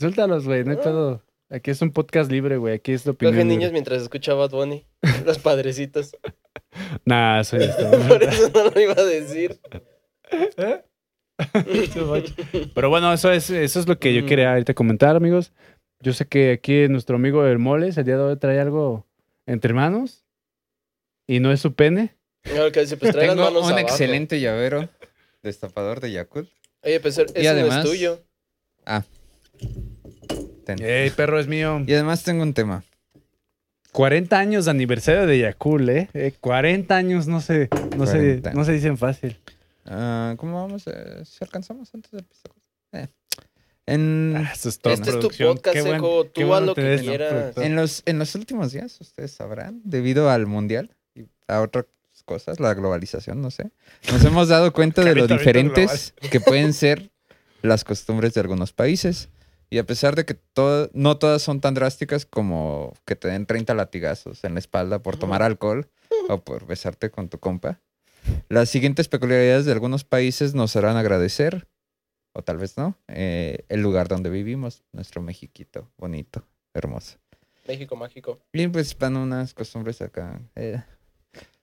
Suéltalos, 0.00 0.46
güey, 0.46 0.64
no 0.64 0.72
hay 0.72 0.78
Ah. 0.78 0.82
pedo. 0.82 1.22
Aquí 1.48 1.70
es 1.70 1.80
un 1.80 1.92
podcast 1.92 2.28
libre, 2.28 2.56
güey. 2.56 2.74
Aquí 2.74 2.90
es 2.90 3.04
de 3.04 3.12
opinión. 3.12 3.34
Coge 3.34 3.44
libre. 3.44 3.56
niños 3.56 3.70
mientras 3.70 4.02
escucha 4.02 4.34
Bad 4.34 4.50
Bunny. 4.50 4.84
Los 5.24 5.38
padrecitos. 5.38 6.10
Nah, 7.04 7.44
soy 7.44 7.62
esto. 7.62 7.88
Por 8.08 8.20
eso 8.20 8.50
no 8.52 8.70
lo 8.70 8.80
iba 8.80 8.94
a 8.94 9.04
decir. 9.04 9.60
Pero 12.74 12.90
bueno, 12.90 13.12
eso 13.12 13.30
es, 13.30 13.48
eso 13.50 13.78
es 13.80 13.86
lo 13.86 13.96
que 14.00 14.12
yo 14.12 14.24
Mm. 14.24 14.26
quería 14.26 14.50
ahorita 14.50 14.74
comentar, 14.74 15.14
amigos. 15.14 15.52
Yo 16.00 16.12
sé 16.12 16.26
que 16.26 16.52
aquí 16.52 16.88
nuestro 16.88 17.16
amigo 17.16 17.46
el 17.46 17.58
Moles 17.58 17.96
el 17.96 18.04
día 18.04 18.16
de 18.16 18.22
hoy 18.24 18.36
trae 18.36 18.58
algo 18.60 19.06
entre 19.48 19.72
manos. 19.74 20.24
Y 21.26 21.40
no 21.40 21.52
es 21.52 21.60
su 21.60 21.74
pene. 21.74 22.14
No, 22.56 22.70
que 22.72 22.80
dice, 22.80 22.96
pues 22.96 23.12
trae 23.12 23.26
las 23.26 23.36
Tengo 23.36 23.50
manos 23.50 23.64
un 23.66 23.72
abajo. 23.72 23.86
excelente 23.86 24.40
llavero 24.40 24.88
destapador 25.42 26.00
de 26.00 26.12
Yakult. 26.12 26.48
Oye, 26.82 27.00
pues 27.00 27.18
ese 27.18 27.38
Y 27.40 27.44
no 27.44 27.50
además- 27.50 27.84
es 27.84 27.90
tuyo. 27.90 28.22
Ah. 28.86 29.04
Ten. 30.64 30.82
Ey, 30.82 31.10
perro 31.10 31.38
es 31.38 31.46
mío. 31.46 31.82
Y 31.86 31.92
además 31.94 32.22
tengo 32.22 32.42
un 32.42 32.54
tema. 32.54 32.84
40 33.92 34.38
años 34.38 34.66
de 34.66 34.70
aniversario 34.70 35.26
de 35.26 35.38
Yakul, 35.40 35.88
¿eh? 35.88 36.08
Eh, 36.14 36.32
40 36.40 36.96
años 36.96 37.26
no 37.26 37.40
se, 37.40 37.68
no, 37.96 38.06
se, 38.06 38.18
40. 38.18 38.52
no 38.52 38.64
se 38.64 38.72
dicen 38.72 38.96
fácil. 38.98 39.38
Ah, 39.86 40.34
¿Cómo 40.36 40.60
vamos? 40.62 40.84
eh, 40.86 41.24
si 41.24 41.38
alcanzamos 41.42 41.92
antes 41.94 42.10
de 42.12 42.18
empezar? 42.18 42.52
Eh. 42.92 43.08
En, 43.88 44.34
Ah, 44.36 44.52
eso 44.54 44.68
es 44.68 44.78
todo 44.78 44.92
Este 44.92 45.10
es 45.10 45.18
tu 45.18 45.28
podcast, 45.30 45.74
Qué 45.74 45.82
buen- 45.82 46.00
Tú 46.32 46.54
haz 46.54 46.62
lo 46.62 46.74
que 46.74 46.98
quieras. 47.00 47.56
en, 47.56 47.74
los, 47.76 48.02
en 48.06 48.18
los 48.18 48.34
últimos 48.34 48.72
días, 48.72 49.00
ustedes 49.00 49.30
sabrán, 49.32 49.80
debido 49.84 50.30
al 50.30 50.46
mundial 50.46 50.94
y 51.14 51.24
a 51.46 51.60
otras 51.62 51.86
cosas, 52.24 52.60
la 52.60 52.74
globalización, 52.74 53.40
no 53.40 53.50
sé, 53.50 53.70
nos 54.12 54.24
hemos 54.24 54.48
dado 54.48 54.72
cuenta 54.74 55.02
de 55.02 55.14
lo 55.14 55.26
diferentes 55.26 56.14
que 56.30 56.40
pueden 56.40 56.72
ser 56.74 57.10
las 57.62 57.84
costumbres 57.84 58.34
de 58.34 58.40
algunos 58.40 58.72
países. 58.72 59.30
Y 59.70 59.76
a 59.78 59.84
pesar 59.84 60.14
de 60.16 60.24
que 60.24 60.32
to- 60.34 60.88
no 60.94 61.18
todas 61.18 61.42
son 61.42 61.60
tan 61.60 61.74
drásticas 61.74 62.24
como 62.24 62.94
que 63.04 63.16
te 63.16 63.28
den 63.28 63.44
30 63.44 63.74
latigazos 63.74 64.42
en 64.44 64.54
la 64.54 64.60
espalda 64.60 65.02
por 65.02 65.16
tomar 65.18 65.42
alcohol 65.42 65.88
o 66.30 66.40
por 66.42 66.66
besarte 66.66 67.10
con 67.10 67.28
tu 67.28 67.38
compa, 67.38 67.78
las 68.48 68.70
siguientes 68.70 69.08
peculiaridades 69.08 69.66
de 69.66 69.72
algunos 69.72 70.04
países 70.04 70.54
nos 70.54 70.74
harán 70.76 70.96
agradecer, 70.96 71.67
o 72.38 72.42
tal 72.42 72.56
vez 72.56 72.76
no, 72.76 72.96
eh, 73.08 73.64
el 73.68 73.82
lugar 73.82 74.06
donde 74.06 74.30
vivimos, 74.30 74.84
nuestro 74.92 75.20
Mexiquito 75.20 75.90
bonito, 75.98 76.44
hermoso. 76.72 77.18
México 77.66 77.96
mágico. 77.96 78.38
Y 78.52 78.68
pues 78.68 78.96
van 78.96 79.16
unas 79.16 79.54
costumbres 79.54 80.00
acá. 80.00 80.40
eh. 80.54 80.80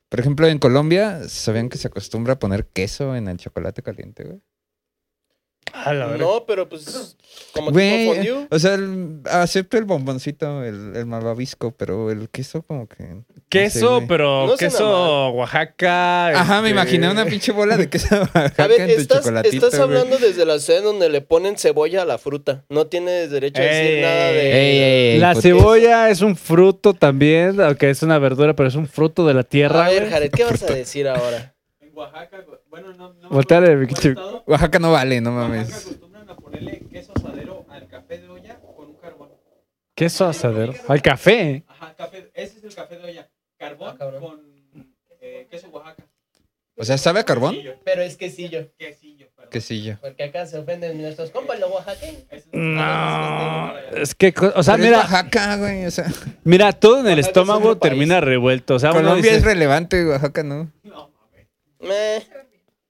Por 0.09 0.19
ejemplo, 0.19 0.47
en 0.47 0.59
Colombia, 0.59 1.27
¿sabían 1.29 1.69
que 1.69 1.77
se 1.77 1.87
acostumbra 1.87 2.33
a 2.33 2.39
poner 2.39 2.67
queso 2.67 3.15
en 3.15 3.29
el 3.29 3.37
chocolate 3.37 3.81
caliente, 3.83 4.25
güey? 4.25 4.41
A 5.73 5.93
la. 5.93 6.15
No, 6.17 6.45
pero 6.45 6.69
pues 6.69 7.17
como 7.53 7.71
Güey, 7.71 7.99
tipo 7.99 8.13
fondue. 8.15 8.47
o 8.49 8.59
sea, 8.59 8.75
el- 8.75 9.19
acepto 9.29 9.77
el 9.77 9.83
bomboncito, 9.85 10.63
el, 10.63 10.95
el 10.95 11.05
malvavisco, 11.05 11.71
pero 11.71 12.11
el 12.11 12.29
queso 12.29 12.61
como 12.61 12.87
que... 12.87 13.03
no 13.03 13.21
sé, 13.27 13.41
Queso, 13.49 13.95
güey. 13.95 14.07
pero 14.07 14.41
No 14.47 14.57
suena 14.57 14.57
queso 14.57 15.29
Oaxaca. 15.31 16.27
Ajá, 16.29 16.61
me 16.61 16.69
este, 16.69 16.79
imaginé 16.79 17.09
una 17.09 17.25
pinche 17.25 17.51
bola 17.51 17.77
de 17.77 17.89
queso 17.89 18.07
Oaxaca 18.19 18.63
A 18.63 18.67
ver, 18.67 18.81
en 18.81 18.95
tu 18.95 19.01
estás, 19.01 19.25
estás 19.45 19.73
hablando 19.79 20.17
desde 20.17 20.45
la 20.45 20.59
ciudad 20.59 20.81
donde 20.83 21.09
le 21.09 21.21
ponen 21.21 21.57
cebolla 21.57 22.03
a 22.03 22.05
la 22.05 22.17
fruta. 22.17 22.63
No 22.69 22.87
tienes 22.87 23.31
derecho 23.31 23.61
a 23.61 23.65
decir 23.65 23.91
Ey, 23.95 24.01
nada 24.01 24.31
de... 24.31 24.51
ey, 24.51 24.77
ey, 24.79 25.11
ey, 25.13 25.19
La 25.19 25.35
cebolla 25.35 26.09
es 26.09 26.21
un 26.21 26.35
fruto 26.35 26.93
también, 26.93 27.59
aunque 27.59 27.89
es 27.89 28.01
una 28.03 28.19
verdura, 28.19 28.55
pero 28.55 28.69
es 28.69 28.75
un 28.75 28.87
fruto 28.87 29.25
de 29.27 29.33
la 29.33 29.43
tierra. 29.43 29.85
a 29.85 29.89
ver, 29.89 30.01
güey. 30.01 30.11
Jared, 30.11 30.31
¿qué 30.31 30.43
vas 30.43 30.63
a 30.63 30.73
decir 30.73 31.07
ahora? 31.07 31.54
Oaxaca, 31.95 32.45
bueno, 32.69 32.93
no, 32.93 33.13
no. 33.13 33.29
cuál 33.29 33.45
estado, 34.11 34.43
Oaxaca 34.47 34.79
no 34.79 34.91
vale, 34.91 35.21
no 35.21 35.31
Oaxaca 35.35 35.47
mames. 35.49 35.85
acostumbran 35.85 36.29
a 36.29 36.35
ponerle 36.35 36.79
queso 36.91 37.13
asadero 37.15 37.65
al 37.69 37.87
café 37.87 38.17
de 38.19 38.29
olla 38.29 38.59
con 38.59 38.87
un 38.89 38.95
carbón. 38.95 39.29
Queso 39.95 40.25
asadero. 40.25 40.73
Al 40.87 41.01
café. 41.01 41.63
Ajá, 41.67 41.95
café, 41.95 42.29
ese 42.33 42.57
es 42.57 42.63
el 42.65 42.75
café 42.75 42.97
de 42.97 43.05
olla. 43.05 43.29
Carbón 43.57 43.95
Ah, 43.99 44.09
con 44.19 44.41
eh, 45.21 45.47
queso 45.49 45.69
Oaxaca. 45.69 46.03
O 46.77 46.83
sea, 46.83 46.97
¿sabe 46.97 47.21
a 47.21 47.23
carbón? 47.23 47.55
Pero 47.85 48.01
es 48.01 48.17
quesillo. 48.17 48.69
Quesillo, 48.77 49.27
perdón. 49.33 49.49
Quesillo. 49.49 49.97
Porque 50.01 50.23
acá 50.25 50.45
se 50.45 50.57
ofenden 50.57 51.01
nuestros 51.01 51.31
compas 51.31 51.57
los 51.57 51.71
oaxaqueños. 51.71 52.23
Es- 52.29 52.47
No, 52.51 53.77
es 53.95 54.13
que, 54.13 54.33
o 54.55 54.61
sea, 54.61 54.73
Pero 54.73 54.83
es 54.83 54.89
mira, 54.89 54.97
Oaxaca, 54.99 55.55
güey. 55.55 55.85
O 55.85 55.91
sea, 55.91 56.11
mira, 56.43 56.73
todo 56.73 56.99
en 56.99 57.07
el 57.07 57.11
Oaxaca 57.13 57.19
es 57.21 57.27
estómago 57.27 57.79
país. 57.79 57.91
termina 57.91 58.19
revuelto. 58.19 58.75
O 58.75 58.79
sea, 58.79 58.91
Colombia 58.91 59.15
dice, 59.23 59.37
es 59.37 59.43
relevante, 59.45 60.05
Oaxaca 60.05 60.43
no. 60.43 60.69
No. 60.83 61.11
Meh. 61.85 62.23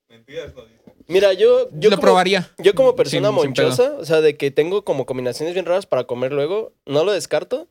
Mentiras 0.09 0.53
no 0.55 0.65
dicen. 0.65 0.93
Mira, 1.07 1.33
yo, 1.33 1.69
yo 1.73 1.89
lo 1.89 1.97
como- 1.97 2.01
probaría. 2.01 2.49
Yo 2.57 2.73
como 2.73 2.95
persona 2.95 3.29
Sin- 3.29 3.39
sin 3.41 3.53
pedo. 3.53 3.67
monchosa, 3.67 3.93
o 3.99 4.05
sea, 4.05 4.21
de 4.21 4.37
que 4.37 4.49
tengo 4.51 4.83
como 4.83 5.05
combinaciones 5.05 5.53
bien 5.53 5.65
raras 5.65 5.85
para 5.85 6.05
comer 6.05 6.31
luego, 6.31 6.73
no 6.85 7.03
lo 7.03 7.11
descarto, 7.11 7.67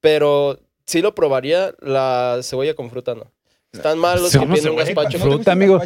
pero 0.00 0.58
sí 0.86 1.00
lo 1.00 1.14
probaría 1.14 1.74
la 1.80 2.40
cebolla 2.42 2.74
con 2.74 2.90
fruta, 2.90 3.14
¿no? 3.14 3.30
Están 3.72 3.98
mal 3.98 4.20
los 4.20 4.32
que 4.32 4.38
¿Cómo 4.38 4.54
piden 4.54 4.70
un 4.70 4.76
gazpacho. 4.76 5.18
fruta? 5.18 5.52
Amigo. 5.52 5.78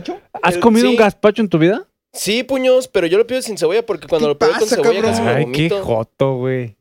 ¿has 0.42 0.56
comido 0.58 0.88
un 0.88 0.96
gazpacho 0.96 1.42
en 1.42 1.48
tu 1.48 1.58
vida? 1.58 1.86
Sí, 2.12 2.42
puños, 2.42 2.88
pero 2.88 3.06
yo 3.06 3.16
lo 3.18 3.26
pido 3.26 3.40
sin 3.42 3.56
cebolla 3.58 3.84
porque 3.84 4.06
cuando 4.06 4.26
¿Qué 4.28 4.28
lo 4.34 4.38
pido 4.38 4.58
con 4.58 4.68
cebolla 4.68 4.92
cabrón? 5.02 5.10
casi 5.10 5.22
me 5.22 5.30
Ay, 5.30 5.44
qué 5.52 5.68
vomito. 5.68 5.84
joto, 5.84 6.34
güey. 6.36 6.76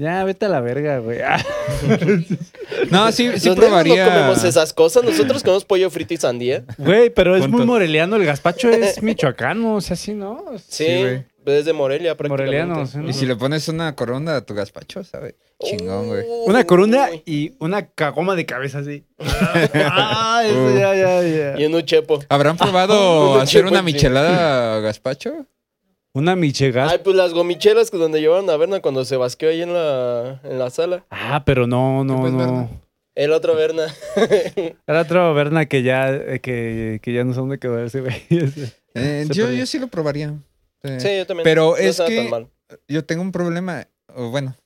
Ya, 0.00 0.24
vete 0.24 0.46
a 0.46 0.48
la 0.48 0.60
verga, 0.62 0.98
güey. 0.98 1.18
No, 2.90 3.12
sí, 3.12 3.30
sí 3.38 3.48
Los 3.48 3.56
probaría. 3.56 4.04
no 4.06 4.10
comemos 4.10 4.44
esas 4.44 4.72
cosas, 4.72 5.04
nosotros 5.04 5.42
comemos 5.42 5.64
pollo 5.66 5.90
frito 5.90 6.14
y 6.14 6.16
sandía. 6.16 6.64
Güey, 6.78 7.10
pero 7.10 7.36
es 7.36 7.46
muy 7.48 7.66
moreliano. 7.66 8.16
El 8.16 8.24
gazpacho 8.24 8.70
es 8.70 9.02
michoacano, 9.02 9.74
o 9.74 9.80
sea, 9.80 9.96
sí, 9.96 10.14
¿no? 10.14 10.42
Sí, 10.56 10.86
Sí, 10.86 11.00
güey. 11.00 11.24
desde 11.44 11.72
Morelia 11.74 12.16
prácticamente. 12.16 12.56
Moreliano, 12.66 12.86
sí, 12.86 12.98
¿no? 12.98 13.08
Y 13.10 13.12
si 13.12 13.26
le 13.26 13.36
pones 13.36 13.68
una 13.68 13.94
corona 13.94 14.36
a 14.36 14.40
tu 14.40 14.54
gazpacho, 14.54 15.04
¿sabe? 15.04 15.36
Chingón, 15.62 16.06
güey. 16.08 16.24
Una 16.46 16.64
corona 16.64 17.08
Uy. 17.12 17.22
y 17.26 17.52
una 17.58 17.86
cagoma 17.90 18.34
de 18.36 18.46
cabeza 18.46 18.78
así. 18.78 19.04
Ah, 19.74 20.42
eso 20.46 20.74
ya, 20.78 20.94
ya, 20.94 21.22
ya. 21.22 21.60
Y 21.60 21.64
en 21.64 21.74
un 21.74 21.82
chepo. 21.84 22.20
¿Habrán 22.30 22.56
probado 22.56 23.34
Un 23.34 23.40
hacer 23.40 23.66
una 23.66 23.82
michelada 23.82 24.76
a 24.76 24.80
gazpacho? 24.80 25.46
Una 26.12 26.34
michegas. 26.36 26.90
Ay, 26.90 26.98
pues 27.04 27.14
las 27.16 27.32
gomichelas 27.32 27.90
que 27.90 27.96
donde 27.96 28.20
llevaron 28.20 28.48
a 28.50 28.56
Berna 28.56 28.80
cuando 28.80 29.04
se 29.04 29.16
basqueó 29.16 29.48
ahí 29.50 29.62
en 29.62 29.72
la, 29.72 30.40
en 30.44 30.58
la 30.58 30.70
sala. 30.70 31.04
Ah, 31.10 31.44
pero 31.46 31.66
no, 31.66 32.02
no, 32.04 32.20
pues, 32.20 32.32
no. 32.32 32.38
Berna? 32.38 32.68
El 33.14 33.32
otro 33.32 33.54
Berna. 33.54 33.86
Era 34.86 35.00
otro 35.02 35.32
Berna 35.34 35.66
que 35.66 35.82
ya, 35.82 36.10
eh, 36.12 36.40
que, 36.40 37.00
que 37.02 37.12
ya 37.12 37.22
no 37.24 37.32
sé 37.32 37.40
dónde 37.40 37.58
quedó 37.58 37.78
ese 37.82 38.00
güey. 38.00 38.14
Eh, 38.94 39.24
yo, 39.30 39.48
yo 39.52 39.66
sí 39.66 39.78
lo 39.78 39.86
probaría. 39.86 40.34
Eh, 40.82 40.98
Sí, 40.98 41.16
yo 41.18 41.24
también. 41.24 41.44
Pero 41.44 41.70
No 41.70 41.76
es 41.76 42.00
que- 42.00 42.16
tan 42.16 42.30
mal. 42.30 42.48
Yo 42.88 43.04
tengo 43.04 43.22
un 43.22 43.30
problema. 43.30 43.86
bueno, 44.16 44.56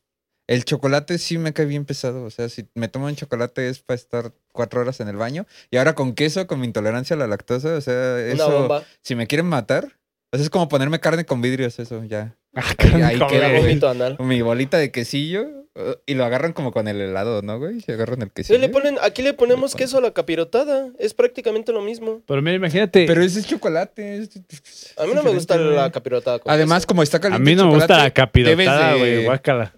el 0.46 0.64
chocolate 0.64 1.18
sí 1.18 1.36
me 1.36 1.52
cae 1.52 1.66
bien 1.66 1.84
pesado. 1.84 2.24
O 2.24 2.30
sea, 2.30 2.48
si 2.48 2.66
me 2.74 2.88
tomo 2.88 3.04
un 3.04 3.16
chocolate 3.16 3.68
es 3.68 3.80
para 3.80 3.96
estar 3.96 4.32
cuatro 4.52 4.80
horas 4.80 5.00
en 5.00 5.08
el 5.08 5.16
baño. 5.16 5.44
Y 5.70 5.76
ahora 5.76 5.94
con 5.94 6.14
queso, 6.14 6.46
con 6.46 6.58
mi 6.60 6.66
intolerancia 6.66 7.16
a 7.16 7.18
la 7.18 7.26
lactosa, 7.26 7.74
o 7.74 7.80
sea, 7.82 8.14
Una 8.14 8.32
eso, 8.32 8.50
bomba. 8.50 8.82
si 9.02 9.14
me 9.14 9.26
quieren 9.26 9.44
matar, 9.46 9.92
o 10.34 10.36
sea, 10.36 10.44
es 10.44 10.50
como 10.50 10.68
ponerme 10.68 11.00
carne 11.00 11.24
con 11.24 11.40
vidrios, 11.40 11.78
eso, 11.78 12.04
ya. 12.04 12.36
Ah, 12.56 12.62
ahí 13.06 13.18
queda. 13.28 14.16
Mi 14.20 14.42
bolita 14.42 14.78
de 14.78 14.92
quesillo 14.92 15.46
eh, 15.74 15.96
y 16.06 16.14
lo 16.14 16.24
agarran 16.24 16.52
como 16.52 16.70
con 16.72 16.86
el 16.86 17.00
helado, 17.00 17.42
¿no, 17.42 17.58
güey? 17.58 17.80
Se 17.80 17.92
agarran 17.94 18.22
el 18.22 18.28
Sí, 18.28 18.32
quesillo. 18.34 18.58
le 18.60 18.68
ponen, 18.68 18.96
aquí 19.02 19.22
le 19.22 19.32
ponemos 19.34 19.72
ponen. 19.72 19.84
queso 19.86 19.98
a 19.98 20.00
la 20.00 20.12
capirotada. 20.12 20.88
Es 21.00 21.14
prácticamente 21.14 21.72
lo 21.72 21.82
mismo. 21.82 22.22
Pero 22.26 22.42
mira, 22.42 22.54
imagínate. 22.56 23.06
Pero 23.06 23.22
ese 23.22 23.40
es 23.40 23.46
chocolate. 23.48 24.18
es- 24.18 24.94
A 24.96 25.04
mí 25.06 25.14
no 25.14 25.22
me 25.24 25.30
gusta 25.30 25.56
la 25.56 25.90
capirotada. 25.90 26.38
con 26.38 26.52
Además, 26.52 26.78
queso. 26.82 26.86
como 26.88 27.02
está 27.02 27.16
a 27.16 27.20
caliente 27.20 27.44
mí 27.44 27.50
el 27.52 27.56
no 27.58 27.66
me 27.68 27.74
gusta 27.74 27.98
la 27.98 28.10
capirotada, 28.12 28.94
güey. 28.96 29.24
Guácala. 29.24 29.74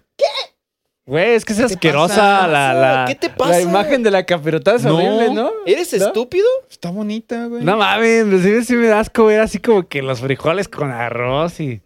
Güey, 1.07 1.35
es 1.35 1.45
que 1.45 1.53
es 1.53 1.59
asquerosa 1.61 2.47
la, 2.47 2.73
la, 2.73 3.05
¿Qué 3.07 3.15
te 3.15 3.29
la 3.29 3.35
pasa? 3.35 3.61
imagen 3.61 4.03
de 4.03 4.11
la 4.11 4.25
capirotada 4.25 4.75
es 4.75 4.83
No. 4.83 4.95
horrible, 4.97 5.33
¿no? 5.33 5.51
¿Eres 5.65 5.93
¿No? 5.97 6.05
estúpido? 6.07 6.45
Está 6.69 6.91
bonita, 6.91 7.45
güey. 7.45 7.63
No 7.63 7.77
mames, 7.77 8.25
sí, 8.43 8.63
sí 8.65 8.75
me 8.75 8.87
da 8.87 8.99
asco 8.99 9.25
ver 9.25 9.39
así 9.39 9.57
como 9.59 9.87
que 9.87 10.01
los 10.01 10.19
frijoles 10.19 10.67
con 10.67 10.91
arroz 10.91 11.59
y... 11.61 11.81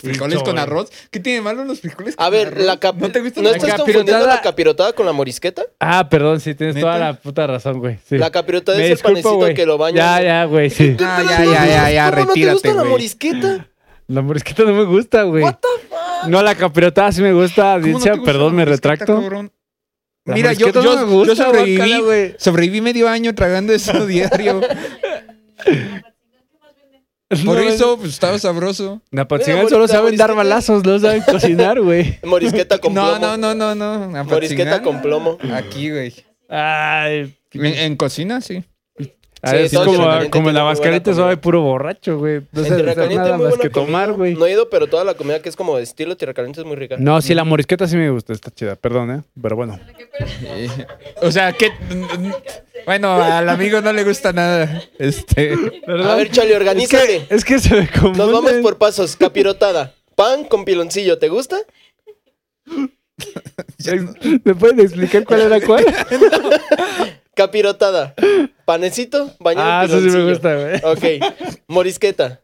Frijoles 0.00 0.40
y 0.40 0.44
con 0.44 0.56
arroz. 0.60 0.88
¿Qué 1.10 1.18
tiene 1.18 1.40
malo 1.40 1.64
los 1.64 1.80
frijoles 1.80 2.14
A 2.16 2.24
con 2.26 2.32
ver, 2.32 2.46
arroz? 2.46 2.64
la 2.64 2.76
cap... 2.78 2.94
¿No 2.96 3.10
te 3.10 3.20
gusta 3.22 3.42
¿No 3.42 3.50
la 3.50 3.56
estás 3.56 3.70
capirotada? 3.70 3.84
confundiendo 3.92 4.26
la 4.28 4.40
capirotada 4.40 4.92
con 4.92 5.06
la 5.06 5.12
morisqueta? 5.12 5.62
Ah, 5.80 6.08
perdón, 6.08 6.38
sí, 6.38 6.54
tienes 6.54 6.76
¿Neta? 6.76 6.86
toda 6.86 6.98
la 7.00 7.14
puta 7.14 7.46
razón, 7.48 7.80
güey. 7.80 7.98
sí. 8.08 8.18
La 8.18 8.30
capirotada 8.30 8.78
Me 8.78 8.84
es 8.86 8.90
el 8.92 8.98
panecito 8.98 9.34
güey. 9.34 9.54
que 9.54 9.66
lo 9.66 9.76
bañan. 9.78 9.96
Ya, 9.96 10.22
ya, 10.22 10.44
güey, 10.44 10.70
sí. 10.70 10.96
Ah, 11.00 11.24
ya, 11.28 11.44
ya, 11.44 11.66
ya, 11.66 11.90
ya, 11.90 12.10
¿Cómo 12.10 12.20
no 12.20 12.26
te 12.26 12.28
retírate, 12.34 12.52
gusta 12.54 12.72
la 12.74 12.84
morisqueta? 12.84 13.68
La 14.06 14.22
morisqueta 14.22 14.62
no 14.62 14.74
me 14.74 14.84
gusta, 14.84 15.22
güey. 15.24 15.42
What 15.42 15.54
the 15.60 15.88
fuck? 15.88 15.93
No, 16.28 16.42
la 16.42 16.54
capirotada 16.54 17.12
sí 17.12 17.22
me 17.22 17.32
gusta, 17.32 17.78
¿Cómo 17.80 17.98
no 17.98 18.22
perdón, 18.22 18.54
me 18.54 18.64
morisqueta, 18.64 18.90
retracto. 18.94 19.20
cabrón? 19.20 19.52
Mira, 20.26 20.52
yo, 20.54 20.66
morisqueta 20.68 20.82
yo, 20.84 20.94
no 21.00 21.06
me 21.06 21.12
gusta, 21.12 21.34
yo 21.34 21.44
sobreviví, 21.44 21.76
guácala, 21.76 21.98
güey. 22.00 22.34
sobreviví 22.38 22.80
medio 22.80 23.08
año 23.08 23.34
tragando 23.34 23.72
eso 23.72 24.06
diario. 24.06 24.60
Por 27.44 27.56
No, 27.56 27.58
eso, 27.58 27.96
pues 27.98 28.10
estaba 28.10 28.38
sabroso. 28.38 29.00
Napatzingán 29.10 29.60
Mira, 29.64 29.70
solo 29.70 29.88
saben 29.88 30.16
dar 30.16 30.30
morisqueta- 30.30 30.36
balazos, 30.36 30.84
no 30.84 30.98
saben 30.98 31.22
cocinar, 31.22 31.80
güey. 31.80 32.18
Morisqueta 32.24 32.78
con 32.78 32.94
No, 32.94 33.02
plomo. 33.18 33.36
no, 33.36 33.36
no, 33.36 33.54
no, 33.54 33.74
no. 33.74 34.24
Morisqueta 34.24 34.76
Apatzingán, 34.76 34.82
con 34.84 35.02
plomo. 35.02 35.38
Aquí, 35.52 35.90
güey. 35.90 36.14
Ay. 36.48 37.34
En, 37.52 37.64
en 37.66 37.96
cocina, 37.96 38.40
sí. 38.40 38.62
Así 39.44 39.74
todo 39.74 39.86
como, 39.86 39.96
como 40.30 40.50
la 40.50 40.74
comida. 40.74 41.14
soy 41.14 41.36
puro 41.36 41.62
borracho, 41.62 42.18
güey. 42.18 42.42
No 42.52 42.64
sé 42.64 42.82
nada 42.82 43.38
más 43.38 43.58
que 43.58 43.70
tomar, 43.70 44.12
güey. 44.12 44.34
No 44.34 44.46
he 44.46 44.52
ido, 44.52 44.68
pero 44.70 44.86
toda 44.86 45.04
la 45.04 45.14
comida 45.14 45.40
que 45.42 45.48
es 45.48 45.56
como 45.56 45.76
de 45.76 45.82
estilo 45.82 46.16
Tierra 46.16 46.34
Caliente 46.34 46.60
es 46.60 46.66
muy 46.66 46.76
rica. 46.76 46.96
No, 46.98 47.20
sí, 47.20 47.34
la 47.34 47.44
morisqueta 47.44 47.86
sí 47.86 47.96
me 47.96 48.10
gusta, 48.10 48.32
está 48.32 48.50
chida, 48.50 48.76
perdón, 48.76 49.10
¿eh? 49.10 49.22
Pero 49.40 49.56
bueno. 49.56 49.78
O 51.22 51.30
sea, 51.30 51.52
que... 51.52 51.70
Bueno, 52.86 53.12
al 53.14 53.48
amigo 53.48 53.80
no 53.80 53.92
le 53.92 54.04
gusta 54.04 54.32
nada. 54.32 54.82
Este... 54.98 55.54
A 55.86 56.14
ver, 56.16 56.30
Chale, 56.30 56.50
es 56.50 56.56
organízate. 56.56 57.26
que, 57.26 57.34
es 57.34 57.44
que 57.44 57.58
se 57.58 57.74
me 57.74 57.88
confunden. 57.88 58.18
Nos 58.18 58.32
vamos 58.32 58.52
por 58.62 58.78
pasos. 58.78 59.16
Capirotada. 59.16 59.94
Pan 60.14 60.44
con 60.44 60.64
piloncillo, 60.64 61.18
¿te 61.18 61.28
gusta? 61.28 61.56
¿Me 64.44 64.54
pueden 64.54 64.80
explicar 64.80 65.24
cuál 65.24 65.42
era 65.42 65.60
cuál? 65.60 65.84
Capirotada. 67.34 68.14
Panecito, 68.64 69.30
bañado 69.40 69.70
ah, 69.70 69.84
en 69.84 69.90
eso 69.90 70.00
sí 70.00 70.16
me 70.16 70.30
gusta, 70.30 70.54
güey. 70.54 70.76
Ok. 70.84 71.24
Morisqueta. 71.68 72.40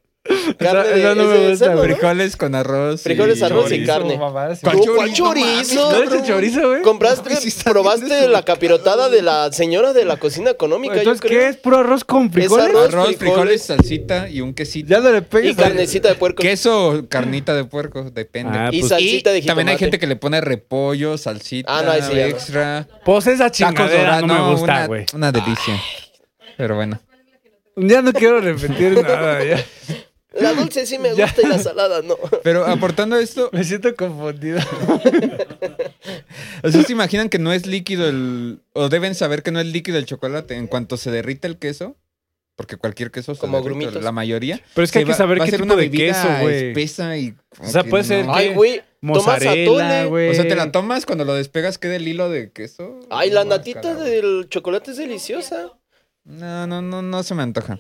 Carne 0.59 0.89
de, 0.89 1.01
esa 1.01 1.15
no 1.15 1.23
es 1.23 1.29
me 1.29 1.39
de 1.39 1.51
gusta, 1.51 1.65
cerdo, 1.67 1.79
güey. 1.79 1.91
¿no? 1.91 1.97
Frijoles 1.97 2.37
con 2.37 2.55
arroz. 2.55 3.03
Frijoles, 3.03 3.43
arroz 3.43 3.73
y 3.73 3.85
carne. 3.85 4.17
¿Cuál 4.19 4.57
¿Cuál 4.61 4.81
chorizo? 4.83 5.15
chorizo? 5.15 5.75
No 5.75 5.91
¿No 5.99 6.03
es 6.05 6.13
el 6.13 6.23
chorizo, 6.25 6.69
güey? 6.69 6.83
¿Compraste, 6.83 7.31
No, 7.35 7.41
pues 7.41 7.65
probaste 7.65 8.19
eso. 8.21 8.29
la 8.29 8.43
capirotada 8.45 9.09
de 9.09 9.23
la 9.23 9.53
señora 9.53 9.93
de 9.93 10.05
la 10.05 10.17
cocina 10.19 10.51
económica, 10.51 10.95
yo 10.95 11.01
Entonces, 11.01 11.21
creo? 11.23 11.41
¿qué 11.41 11.49
es? 11.49 11.57
¿Puro 11.57 11.79
arroz 11.79 12.05
con 12.05 12.31
frijoles? 12.33 12.67
arroz, 12.67 12.89
Arroz, 12.89 13.07
frijoles, 13.17 13.19
frijoles, 13.19 13.63
salsita 13.63 14.29
y 14.29 14.41
un 14.41 14.55
quesito. 14.55 14.89
Ya 14.91 15.01
no 15.01 15.11
le 15.11 15.19
Y 15.19 15.21
pegues. 15.23 15.57
carnecita 15.57 16.09
de 16.09 16.15
puerco. 16.15 16.43
Queso 16.43 16.89
o 16.89 17.09
carnita 17.09 17.55
de 17.55 17.65
puerco, 17.65 18.11
depende. 18.11 18.57
Ah, 18.59 18.71
Y 18.73 18.81
pues- 18.81 18.91
salsita 18.91 19.33
de 19.33 19.39
Y 19.39 19.43
también 19.47 19.69
hay 19.69 19.79
gente 19.79 19.99
que 19.99 20.07
le 20.07 20.17
pone 20.17 20.41
repollo, 20.41 21.19
salsita, 21.19 21.79
Ah, 21.79 21.83
no, 21.83 21.93
sí 22.07 22.19
extra. 22.19 22.87
Pues 23.05 23.27
esa 23.27 23.51
chingadera 23.51 24.21
dorados, 24.21 24.27
no 24.29 24.35
me 24.35 24.51
gusta, 24.53 24.65
una- 24.65 24.87
güey. 24.87 25.07
Una, 25.15 25.33
delicia. 25.33 25.81
Pero 26.57 26.77
bueno. 26.77 27.01
Ya 27.77 28.03
no 28.03 28.13
quiero 28.13 28.41
repetir 28.41 28.93
nada, 29.03 29.43
ya. 29.45 29.65
La 30.33 30.53
dulce 30.55 30.87
sí 30.87 30.99
me 30.99 31.09
Ya. 31.17 31.27
gusta 31.27 31.43
y 31.43 31.47
la 31.47 31.59
salada 31.59 32.03
no. 32.03 32.17
Pero 32.45 32.65
aportando 32.67 33.17
esto, 33.17 33.49
Me 33.53 33.65
siento 33.65 33.95
confundido. 33.97 34.61
o 36.63 36.71
sea, 36.71 36.83
se 36.83 36.93
imaginan 36.93 37.29
que 37.29 37.39
no 37.39 37.53
es 37.53 37.67
líquido 37.67 38.09
el. 38.09 38.61
O 38.73 38.89
deben 38.89 39.15
saber 39.15 39.43
que 39.43 39.51
no 39.51 39.61
es 39.61 39.67
líquido 39.67 39.99
el 39.99 40.07
chocolate. 40.07 40.55
En 40.55 40.67
cuanto 40.67 40.97
se 40.97 41.11
derrite 41.11 41.47
el 41.49 41.59
queso, 41.59 41.97
porque 42.57 42.77
cualquier 42.77 43.11
queso 43.11 43.35
se 43.35 43.41
Como 43.41 43.63
grumitos. 43.63 44.03
la 44.03 44.13
mayoría. 44.13 44.61
Pero 44.75 44.85
es 44.85 44.93
que 44.93 45.01
hay 45.01 45.05
que 45.05 45.13
va- 45.13 45.17
saber 45.17 45.41
va 45.41 45.45
qué 45.45 45.51
ser 45.51 45.61
tipo 45.63 45.73
una 45.75 45.83
de 45.83 45.91
queso, 45.91 46.29
güey. 46.43 46.69
espesa 46.69 47.17
y. 47.17 47.35
O 47.59 47.67
sea, 47.67 47.83
que 47.83 47.91
puede 47.91 48.05
ser 48.05 48.27
no. 48.27 48.33
que- 48.35 48.39
Ay, 48.39 48.55
güey. 48.55 48.83
Tomas 49.03 49.43
atole. 49.47 50.05
güey. 50.07 50.29
O 50.29 50.35
sea, 50.35 50.47
te 50.47 50.55
la 50.55 50.71
tomas 50.71 51.07
cuando 51.07 51.25
lo 51.25 51.33
despegas, 51.35 51.79
queda 51.79 51.97
el 51.97 52.07
hilo 52.07 52.29
de 52.29 52.53
queso. 52.53 53.01
Ay, 53.11 53.31
la 53.31 53.45
natita 53.45 53.95
del 53.95 54.47
chocolate 54.51 54.91
es 54.91 54.99
deliciosa. 54.99 55.73
No, 56.25 56.67
no, 56.67 56.83
no, 56.83 57.01
no 57.01 57.23
se 57.23 57.35
me 57.35 57.43
antoja. 57.43 57.79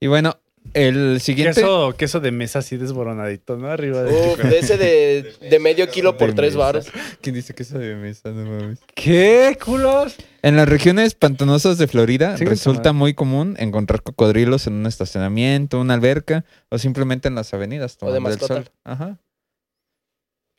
Y 0.00 0.06
bueno, 0.06 0.38
el 0.74 1.20
siguiente. 1.20 1.60
Queso, 1.60 1.94
queso 1.96 2.20
de 2.20 2.30
mesa 2.30 2.60
así 2.60 2.76
desboronadito, 2.76 3.56
¿no? 3.56 3.68
Arriba 3.68 4.02
de... 4.02 4.12
Uf, 4.12 4.38
de 4.42 4.58
ese 4.58 4.76
de, 4.76 5.34
de 5.50 5.58
medio 5.58 5.88
kilo 5.88 6.16
por 6.16 6.28
De 6.30 6.34
tres 6.34 6.56
baros. 6.56 6.86
¿Quién 7.20 7.34
dice 7.34 7.54
queso 7.54 7.78
de 7.78 7.94
mesa? 7.94 8.30
No 8.30 8.44
mames. 8.44 8.80
¿Qué, 8.94 9.56
culos? 9.64 10.16
En 10.42 10.56
las 10.56 10.68
regiones 10.68 11.14
pantanosas 11.14 11.78
de 11.78 11.88
Florida 11.88 12.36
resulta 12.36 12.92
muy 12.92 13.14
común 13.14 13.56
encontrar 13.58 14.02
cocodrilos 14.02 14.66
en 14.66 14.74
un 14.74 14.86
estacionamiento, 14.86 15.80
una 15.80 15.94
alberca 15.94 16.44
o 16.70 16.78
simplemente 16.78 17.28
en 17.28 17.34
las 17.34 17.52
avenidas 17.54 17.96
O 18.00 18.06
de 18.10 18.18
tomando 18.18 18.34
el 18.34 18.40
mascota. 18.40 18.54
sol. 18.62 18.72
Ajá. 18.84 19.18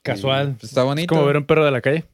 Casual. 0.04 0.50
Y, 0.50 0.54
pues, 0.54 0.64
está 0.72 0.82
Es 0.82 0.86
bonito. 0.86 1.14
como 1.16 1.26
ver 1.26 1.38
un 1.38 1.46
perro 1.46 1.66
de 1.66 1.72
la 1.72 1.82
calle. 1.82 2.06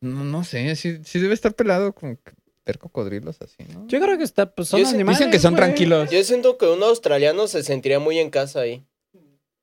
No, 0.00 0.24
no 0.24 0.42
sé, 0.44 0.74
sí, 0.76 0.98
sí 1.04 1.20
debe 1.20 1.34
estar 1.34 1.54
pelado 1.54 1.92
como 1.92 2.16
que 2.16 2.32
ver 2.64 2.78
cocodrilos 2.78 3.40
así, 3.42 3.56
¿no? 3.72 3.86
Yo 3.88 4.00
creo 4.00 4.16
que 4.18 4.24
está, 4.24 4.46
pues 4.54 4.68
son 4.68 4.80
Yo 4.80 4.88
animales, 4.88 5.18
Dicen 5.18 5.30
que 5.32 5.38
son 5.38 5.52
güey. 5.54 5.64
tranquilos. 5.64 6.10
Yo 6.10 6.22
siento 6.22 6.58
que 6.58 6.66
un 6.66 6.82
australiano 6.82 7.46
se 7.48 7.62
sentiría 7.62 7.98
muy 7.98 8.18
en 8.18 8.30
casa 8.30 8.60
ahí. 8.60 8.84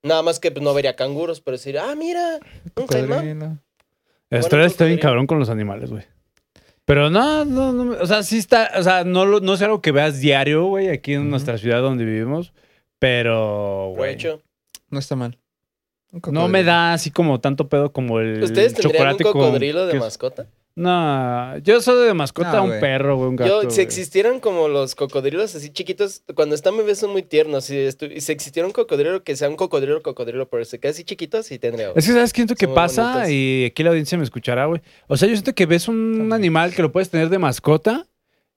Nada 0.03 0.21
más 0.21 0.39
que 0.39 0.51
pues, 0.51 0.63
no 0.63 0.73
vería 0.73 0.95
canguros, 0.95 1.41
pero 1.41 1.57
decir, 1.57 1.77
ah, 1.79 1.93
mira, 1.95 2.39
un 2.75 2.88
caimán. 2.88 3.19
Cocodrilo. 3.19 3.57
Australia 4.31 4.67
está 4.67 4.85
bien 4.85 4.97
cocodrilo. 4.97 5.01
cabrón 5.01 5.27
con 5.27 5.39
los 5.39 5.49
animales, 5.49 5.89
güey. 5.91 6.03
Pero 6.85 7.09
no, 7.09 7.45
no, 7.45 7.71
no, 7.71 7.97
o 8.01 8.05
sea, 8.07 8.23
sí 8.23 8.38
está, 8.38 8.71
o 8.77 8.83
sea, 8.83 9.03
no, 9.03 9.25
lo- 9.25 9.39
no 9.41 9.53
es 9.53 9.62
algo 9.62 9.81
que 9.81 9.91
veas 9.91 10.19
diario, 10.19 10.65
güey, 10.65 10.89
aquí 10.89 11.13
en 11.13 11.21
Ujú. 11.21 11.29
nuestra 11.29 11.57
ciudad 11.57 11.81
donde 11.81 12.03
vivimos, 12.05 12.51
pero, 12.97 13.93
güey, 13.95 14.15
Provecho. 14.17 14.41
No 14.89 14.99
está 14.99 15.15
mal. 15.15 15.38
Un 16.12 16.21
no 16.33 16.47
me 16.47 16.63
da 16.63 16.93
así 16.93 17.12
como 17.12 17.39
tanto 17.39 17.69
pedo 17.69 17.93
como 17.93 18.19
el 18.19 18.41
¿Ustedes 18.41 18.73
tendrían 18.73 18.88
un 18.88 18.91
chocolate 19.17 19.23
con 19.23 19.33
cocodrilo 19.33 19.85
de 19.85 19.99
mascota? 19.99 20.47
No, 20.75 21.58
yo 21.58 21.82
soy 21.82 22.08
de 22.08 22.13
mascota 22.13 22.53
No, 22.53 22.63
un 22.63 22.69
güey. 22.69 22.79
perro, 22.79 23.17
güey, 23.17 23.29
un 23.29 23.36
gato. 23.36 23.63
Yo, 23.63 23.69
si 23.69 23.75
güey. 23.75 23.86
existieran 23.86 24.39
como 24.39 24.69
los 24.69 24.95
cocodrilos 24.95 25.53
así 25.53 25.71
chiquitos, 25.71 26.23
cuando 26.36 26.55
están 26.55 26.77
bebés 26.77 26.99
son 26.99 27.12
muy 27.12 27.21
tiernos. 27.23 27.65
Si, 27.65 27.89
si 27.91 28.32
existiera 28.32 28.65
un 28.65 28.71
cocodrilo 28.71 29.23
que 29.23 29.36
sea 29.36 29.49
un 29.49 29.58
cocodrilo, 29.58 30.01
cocodrilo, 30.01 30.47
pero 30.49 30.63
se 30.63 30.79
queda 30.79 30.91
así 30.91 31.03
chiquito, 31.03 31.43
sí 31.43 31.60
tendría. 31.60 31.88
güey. 31.89 31.99
Es 31.99 32.05
que 32.08 32.13
sabes 32.13 32.32
qué 32.32 32.38
siento 32.38 32.55
que 32.55 32.67
pasa 32.69 33.12
bonitos. 33.13 33.29
y 33.32 33.65
aquí 33.65 33.84
la 33.84 33.89
audiencia 33.89 34.17
me 34.17 34.23
escuchará, 34.23 34.65
güey. 34.67 34.82
O 35.08 35.17
sea, 35.17 35.27
yo 35.27 35.36
siento 35.36 35.53
que 35.53 35.65
ves 35.65 35.88
un 35.89 36.32
animal 36.32 36.73
que 36.73 36.82
lo 36.82 36.91
puedes 36.93 37.10
tener 37.10 37.29
de 37.29 37.39
mascota 37.39 38.08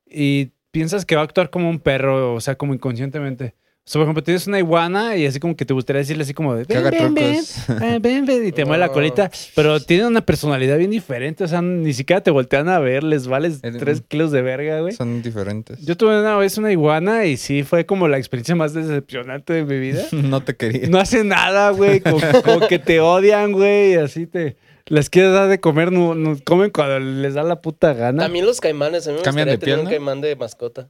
y 0.07 0.51
piensas 0.71 1.05
que 1.05 1.17
va 1.17 1.23
a 1.23 1.25
actuar 1.25 1.51
como 1.51 1.69
un 1.69 1.81
perro, 1.81 2.35
o 2.35 2.41
sea, 2.41 2.55
como 2.57 2.73
inconscientemente. 2.73 3.55
O 3.85 3.91
sea, 3.91 3.99
por 3.99 4.03
ejemplo, 4.05 4.23
tienes 4.23 4.47
una 4.47 4.61
iguana 4.61 5.17
y 5.17 5.27
así 5.27 5.41
como 5.41 5.57
que 5.57 5.65
te 5.65 5.75
gustaría 5.75 5.99
decirle 5.99 6.23
así 6.23 6.33
como 6.35 6.55
de 6.55 6.63
ven, 6.65 6.85
ven, 6.85 7.15
ven, 7.15 7.45
ven, 7.81 8.01
ven, 8.03 8.25
ven", 8.27 8.47
y 8.47 8.53
te 8.53 8.65
mueve 8.65 8.79
la 8.79 8.87
No. 8.87 8.93
colita, 8.93 9.29
pero 9.57 9.81
tiene 9.81 10.07
una 10.07 10.21
personalidad 10.25 10.79
bien 10.79 10.93
diferente, 10.93 11.43
o 11.43 11.49
sea, 11.49 11.63
ni 11.63 11.93
siquiera 11.93 12.23
te 12.23 12.31
voltean 12.31 12.69
a 12.69 12.79
ver, 12.79 13.03
les 13.03 13.27
vales 13.27 13.59
El- 13.65 13.79
tres 13.79 14.01
kilos 14.07 14.31
de 14.31 14.41
verga, 14.41 14.81
güey. 14.83 14.93
Son 14.95 15.21
diferentes. 15.21 15.85
Yo 15.85 15.97
tuve 15.97 16.21
una 16.21 16.37
vez 16.37 16.57
una 16.59 16.71
iguana 16.71 17.25
y 17.27 17.37
sí 17.37 17.65
fue 17.65 17.85
como 17.85 18.07
la 18.07 18.19
experiencia 18.19 18.55
más 18.55 18.73
decepcionante 18.73 19.53
de 19.53 19.65
mi 19.65 19.81
vida. 19.81 20.05
no 20.13 20.43
te 20.43 20.55
quería. 20.55 20.89
No 20.89 20.99
hace 20.99 21.25
nada, 21.25 21.71
güey. 21.71 21.99
Como, 22.01 22.19
como 22.45 22.69
que 22.69 22.79
te 22.79 23.01
odian, 23.01 23.51
güey. 23.51 23.95
y 23.95 23.97
Así 23.97 24.29
te. 24.29 24.57
Les 24.87 25.11
quieres 25.11 25.33
dar 25.33 25.49
de 25.49 25.59
comer, 25.59 25.91
no, 25.91 26.15
no 26.15 26.37
comen 26.45 26.71
cuando 26.71 27.01
les 27.01 27.35
da 27.35 27.43
la 27.43 27.61
puta 27.61 27.95
gana. 27.95 28.23
También 28.23 28.47
los 28.47 28.61
caimanes. 28.61 29.07
A 29.09 29.11
mí 29.11 29.17
me 29.17 29.23
¿Cambian 29.23 29.49
gustaría 29.49 29.53
de 29.53 29.59
tener 29.59 29.65
piel, 29.75 29.79
un 29.81 29.85
no? 29.85 29.91
caimán 29.91 30.21
de 30.21 30.37
mascota. 30.37 30.89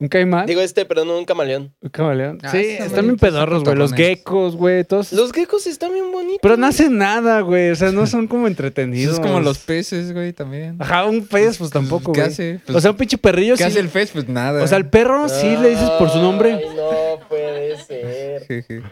¿Un 0.00 0.08
caimán? 0.08 0.44
Digo 0.46 0.60
este, 0.60 0.84
perdón, 0.84 1.10
un 1.10 1.24
camaleón. 1.24 1.72
¿Un 1.80 1.88
camaleón? 1.88 2.38
Ah, 2.42 2.50
sí, 2.50 2.58
están 2.58 2.86
están 2.88 3.04
bien 3.06 3.16
pedorros, 3.16 3.62
güey. 3.62 3.76
Los 3.76 3.92
geckos, 3.92 4.56
güey. 4.56 4.82
Todos. 4.84 5.12
Los 5.12 5.32
geckos 5.32 5.66
están 5.68 5.92
bien 5.92 6.10
bonitos. 6.10 6.40
Pero 6.42 6.56
no 6.56 6.66
hacen 6.66 6.98
nada, 6.98 7.40
güey. 7.42 7.70
O 7.70 7.76
sea, 7.76 7.92
no 7.92 8.06
son 8.06 8.26
como 8.26 8.48
entretenidos. 8.48 9.14
Es 9.14 9.20
como 9.20 9.38
los 9.40 9.58
peces, 9.58 10.12
güey, 10.12 10.32
también. 10.32 10.76
Ajá, 10.80 11.04
un 11.04 11.24
pez, 11.26 11.58
pues 11.58 11.70
tampoco, 11.70 12.12
¿Qué 12.12 12.22
hace? 12.22 12.60
Pues, 12.66 12.76
O 12.76 12.80
sea, 12.80 12.90
un 12.90 12.96
pinche 12.96 13.18
perrillo 13.18 13.54
¿Qué 13.54 13.58
sí. 13.62 13.68
hace 13.70 13.80
el 13.80 13.88
pez? 13.88 14.10
Pues 14.10 14.28
nada. 14.28 14.64
O 14.64 14.66
sea, 14.66 14.78
el 14.78 14.90
perro 14.90 15.28
sí 15.28 15.56
le 15.56 15.70
dices 15.70 15.88
por 15.90 16.10
su 16.10 16.18
nombre. 16.18 16.60
No 16.74 17.20
puede 17.28 17.78
ser. 17.78 18.42
Jeje. 18.48 18.82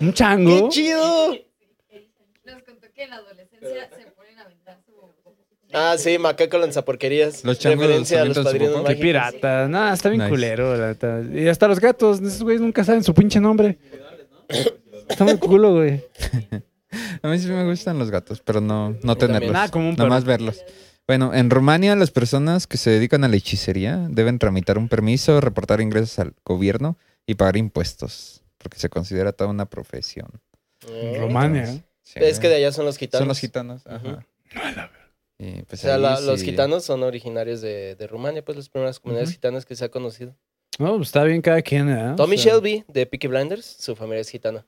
Un 0.00 0.08
¡Qué 0.08 0.14
chango. 0.14 0.68
chido! 0.70 1.28
Nos 2.44 2.62
contó 2.64 2.86
que 2.94 3.04
en 3.04 3.10
la 3.10 3.16
adolescencia 3.16 3.88
se 3.96 4.10
ponen 4.12 4.38
a 4.38 4.42
aventar 4.42 4.78
su. 4.84 4.92
Ah, 5.72 5.94
sí, 5.98 6.18
macaco 6.18 6.58
lanzaporquerías. 6.58 7.44
Los 7.44 7.58
changos 7.58 7.86
Referencia 7.86 8.22
a 8.22 8.24
los 8.26 8.38
padrinos. 8.38 8.74
Qué 8.76 8.82
mágicos. 8.82 9.00
pirata. 9.02 9.68
Nada, 9.68 9.94
está 9.94 10.08
bien 10.10 10.20
Nice. 10.20 10.30
culero, 10.30 10.76
la 10.76 10.88
neta. 10.88 11.22
Y 11.32 11.48
hasta 11.48 11.66
los 11.68 11.80
gatos. 11.80 12.20
Esos 12.20 12.42
güeyes 12.42 12.60
nunca 12.60 12.84
saben 12.84 13.02
su 13.02 13.14
pinche 13.14 13.40
nombre. 13.40 13.78
Está 15.08 15.24
muy 15.24 15.38
culo, 15.38 15.74
güey. 15.74 16.04
A 17.22 17.28
mí 17.28 17.38
sí 17.38 17.48
me 17.48 17.64
gustan 17.64 17.98
los 17.98 18.10
gatos, 18.10 18.42
pero 18.44 18.60
no, 18.60 18.96
no 19.02 19.16
tenerlos. 19.16 19.50
Nada 19.52 19.70
como 19.70 19.88
un 19.88 19.96
perro. 19.96 20.08
Nomás 20.08 20.24
verlos. 20.24 20.62
Bueno, 21.06 21.32
en 21.34 21.48
Rumania 21.50 21.96
las 21.96 22.10
personas 22.10 22.66
que 22.66 22.76
se 22.76 22.90
dedican 22.90 23.24
a 23.24 23.28
la 23.28 23.36
hechicería 23.36 24.06
deben 24.10 24.38
tramitar 24.38 24.76
un 24.78 24.88
permiso, 24.88 25.40
reportar 25.40 25.80
ingresos 25.80 26.18
al 26.18 26.34
gobierno 26.44 26.96
y 27.26 27.34
pagar 27.34 27.56
impuestos, 27.56 28.42
porque 28.58 28.78
se 28.78 28.88
considera 28.90 29.32
toda 29.32 29.48
una 29.50 29.66
profesión. 29.66 30.28
Sí, 32.02 32.14
Es 32.16 32.38
que 32.40 32.48
de 32.48 32.56
allá 32.56 32.72
son 32.72 32.84
los 32.84 32.98
gitanos. 32.98 33.20
Son 33.22 33.28
los 33.28 33.38
gitanos. 33.38 33.86
Ajá. 33.86 33.96
Ujú. 34.06 34.18
Y 34.50 35.01
O 35.62 35.64
pues 35.66 35.80
sea, 35.80 35.94
ahí 35.96 36.00
la- 36.02 36.20
los 36.20 36.42
gitanos 36.42 36.84
son 36.84 37.02
originarios 37.02 37.60
de, 37.60 37.94
de 37.96 38.06
Rumania, 38.06 38.44
pues 38.44 38.56
las 38.56 38.68
primeras 38.68 39.00
comunidades 39.00 39.32
gitanas 39.32 39.64
que 39.66 39.74
se 39.76 39.84
ha 39.84 39.88
conocido. 39.90 40.36
No, 40.78 40.96
pues 40.96 41.08
está 41.08 41.24
bien 41.24 41.42
cada 41.42 41.60
quien, 41.62 41.88
¿eh? 41.90 42.14
Tommy 42.16 42.36
O 42.36 42.38
sea, 42.38 42.52
Shelby, 42.54 42.84
de 42.88 43.06
Peaky 43.06 43.26
Blinders, 43.28 43.64
su 43.64 43.94
familia 43.96 44.20
es 44.20 44.28
gitana. 44.30 44.66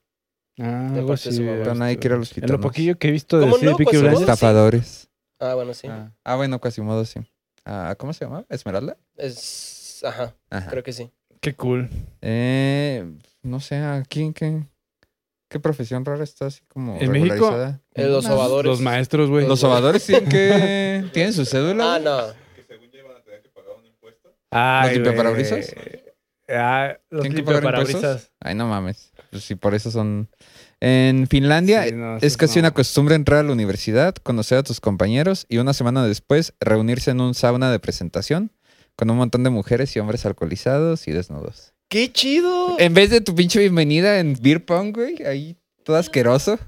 Ah, 0.58 0.90
de 0.92 1.00
algo 1.00 1.12
así. 1.14 1.30
Pero 1.38 1.74
nadie 1.74 1.98
quiere 1.98 2.14
a 2.16 2.18
los 2.18 2.30
En 2.30 2.34
gitanos. 2.36 2.56
lo 2.56 2.60
poquillo 2.60 2.98
que 2.98 3.08
he 3.08 3.10
visto 3.10 3.38
de 3.38 3.44
¿Cómo 3.46 3.58
sí, 3.58 3.64
no? 3.66 3.76
Peaky 3.76 3.96
Blinders. 3.96 4.20
Estafadores. 4.20 5.08
Ah, 5.40 5.54
bueno, 5.54 5.74
sí. 5.74 5.88
Ah, 5.88 6.12
ah, 6.24 6.36
bueno, 6.36 6.60
Quasimodo 6.60 7.04
sí. 7.04 7.20
Ah, 7.64 7.94
¿Cómo 7.98 8.12
se 8.12 8.24
llama? 8.24 8.44
¿Esmeralda? 8.48 8.96
Es. 9.16 10.02
Ajá, 10.04 10.34
Ajá. 10.50 10.70
creo 10.70 10.82
que 10.82 10.92
sí. 10.92 11.10
Qué 11.40 11.54
cool. 11.54 11.88
Eh, 12.20 13.04
no 13.42 13.60
sé, 13.60 13.76
¿aquí 13.76 14.22
en 14.22 14.32
qué, 14.34 14.64
qué 15.54 15.60
profesión 15.60 16.04
rara 16.04 16.24
está 16.24 16.46
así 16.46 16.64
como 16.66 16.98
¿En 17.00 17.12
México? 17.12 17.34
regularizada? 17.34 17.80
Eh, 17.94 18.08
los 18.08 18.24
sobadores. 18.24 18.68
Los 18.68 18.80
maestros, 18.80 19.30
güey. 19.30 19.46
Los 19.46 19.60
sobadores 19.60 20.04
tienen 20.04 20.28
que... 20.28 21.04
¿Tienen 21.12 21.32
su 21.32 21.44
cédula? 21.44 21.94
Ah, 21.94 21.98
no. 22.00 22.26
que 22.56 22.64
según 22.64 22.90
ya 22.90 22.98
iban 22.98 23.16
a 23.16 23.20
tener 23.22 23.40
que 23.40 23.50
pagar 23.50 23.70
un 23.78 23.86
impuesto. 23.86 24.34
Ay, 24.50 24.86
¿Los 24.88 24.94
limpiaparabrisas? 24.94 25.72
Ah, 26.48 26.98
los 27.08 27.22
¿Tienen 27.22 27.36
que 27.36 27.44
pagar 27.44 27.62
limpiaparabrisas. 27.62 28.02
impuestos? 28.02 28.32
Ay, 28.40 28.56
no 28.56 28.66
mames. 28.66 29.12
Pues 29.30 29.44
sí, 29.44 29.54
por 29.54 29.76
eso 29.76 29.92
son... 29.92 30.28
En 30.80 31.28
Finlandia 31.28 31.84
Sí, 31.84 31.92
no, 31.92 32.16
es 32.16 32.36
casi 32.36 32.56
no. 32.58 32.62
una 32.62 32.70
costumbre 32.72 33.14
entrar 33.14 33.38
a 33.38 33.42
la 33.44 33.52
universidad, 33.52 34.16
conocer 34.16 34.58
a 34.58 34.64
tus 34.64 34.80
compañeros 34.80 35.46
y 35.48 35.58
una 35.58 35.72
semana 35.72 36.04
después 36.04 36.52
reunirse 36.58 37.12
en 37.12 37.20
un 37.20 37.34
sauna 37.34 37.70
de 37.70 37.78
presentación 37.78 38.50
con 38.96 39.08
un 39.08 39.18
montón 39.18 39.44
de 39.44 39.50
mujeres 39.50 39.94
y 39.94 40.00
hombres 40.00 40.26
alcoholizados 40.26 41.06
y 41.06 41.12
desnudos. 41.12 41.73
¡Qué 41.88 42.10
chido! 42.12 42.76
En 42.78 42.94
vez 42.94 43.10
de 43.10 43.20
tu 43.20 43.34
pinche 43.34 43.60
bienvenida 43.60 44.18
en 44.18 44.36
beer 44.40 44.64
pong, 44.64 44.92
güey, 44.94 45.22
ahí 45.24 45.56
todo 45.84 45.96
asqueroso. 45.96 46.58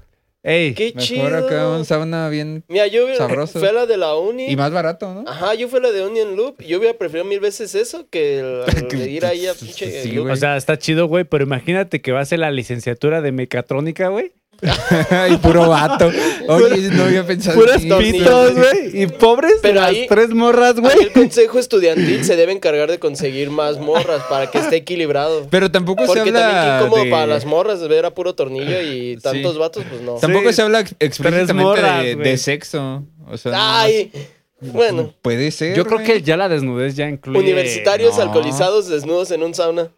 Ey, 0.43 0.73
¡Qué 0.75 0.93
Mejor 0.95 1.33
acá 1.35 1.47
chido! 1.49 1.77
un 1.77 1.83
sauna 1.83 2.29
bien... 2.29 2.63
Mira, 2.69 2.87
yo 2.87 3.13
Sabroso. 3.17 3.59
fui 3.59 3.67
a 3.67 3.73
la 3.73 3.85
de 3.85 3.97
la 3.97 4.15
uni. 4.15 4.45
Y 4.49 4.55
más 4.55 4.71
barato, 4.71 5.13
¿no? 5.13 5.29
Ajá, 5.29 5.55
yo 5.55 5.67
fui 5.67 5.79
a 5.79 5.81
la 5.81 5.91
de 5.91 6.03
Onion 6.03 6.37
Loop. 6.37 6.61
Yo 6.63 6.77
hubiera 6.77 6.97
preferido 6.97 7.25
mil 7.25 7.41
veces 7.41 7.75
eso 7.75 8.07
que 8.09 8.39
el- 8.39 8.63
el 8.93 9.09
ir 9.09 9.25
ahí 9.25 9.45
a 9.47 9.53
pinche. 9.53 10.03
Sí, 10.03 10.11
Loop. 10.13 10.29
o 10.31 10.35
sea, 10.37 10.55
está 10.55 10.77
chido, 10.77 11.07
güey, 11.07 11.25
pero 11.25 11.43
imagínate 11.43 11.99
que 12.01 12.13
va 12.13 12.21
a 12.21 12.25
ser 12.25 12.39
la 12.39 12.51
licenciatura 12.51 13.19
de 13.21 13.33
mecatrónica, 13.33 14.07
güey. 14.07 14.31
y 15.31 15.37
puro 15.37 15.69
vato. 15.69 16.09
Oye, 16.47 16.89
no 16.91 17.03
había 17.03 17.25
pensado 17.25 17.59
Puras 17.59 17.81
pitos, 17.81 18.55
güey. 18.55 19.01
Y 19.03 19.07
pobres 19.07 19.53
Pero 19.61 19.75
las 19.81 19.89
ahí- 19.89 20.07
tres 20.07 20.29
morras, 20.29 20.79
güey. 20.79 20.97
el 20.99 21.11
consejo 21.11 21.59
estudiantil 21.59 22.23
se 22.25 22.35
debe 22.35 22.51
encargar 22.53 22.89
de 22.89 22.97
conseguir 22.99 23.49
más 23.51 23.79
morras 23.79 24.23
para 24.29 24.49
que 24.49 24.57
esté 24.57 24.77
equilibrado. 24.77 25.47
Pero 25.49 25.69
tampoco 25.69 26.01
se 26.03 26.07
Porque 26.07 26.31
también 26.31 26.45
habla 26.57 26.79
qué 26.79 26.85
incómodo 26.85 27.03
de... 27.05 27.11
para 27.11 27.27
las 27.27 27.45
morras 27.45 27.87
ver 27.87 28.05
a 28.05 28.11
puro 28.15 28.33
tornillo 28.35 28.81
y 28.81 29.17
tantos 29.17 29.57
vatos, 29.57 29.83
pues 29.89 30.01
no. 30.01 30.15
Tampoco 30.15 30.49
Sí. 30.49 30.55
se 30.55 30.61
habla 30.63 30.79
ex- 30.79 30.95
explícitamente 30.99 31.53
morras, 31.53 32.03
de, 32.03 32.37
sexo. 32.37 33.03
O 33.29 33.37
sea, 33.37 33.81
Ay, 33.81 34.11
bueno. 34.59 35.13
Puede 35.21 35.51
ser, 35.51 35.75
Yo 35.77 35.85
creo 35.85 35.99
que 36.03 36.21
ya 36.23 36.35
la 36.37 36.49
desnudez 36.49 36.95
ya 36.95 37.07
incluye... 37.07 37.37
Universitarios 37.39 38.15
no. 38.17 38.23
alcoholizados 38.23 38.87
desnudos 38.89 39.29
en 39.31 39.43
un 39.43 39.53
sauna. 39.53 39.89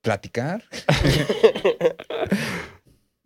¿Platicar? 0.00 0.64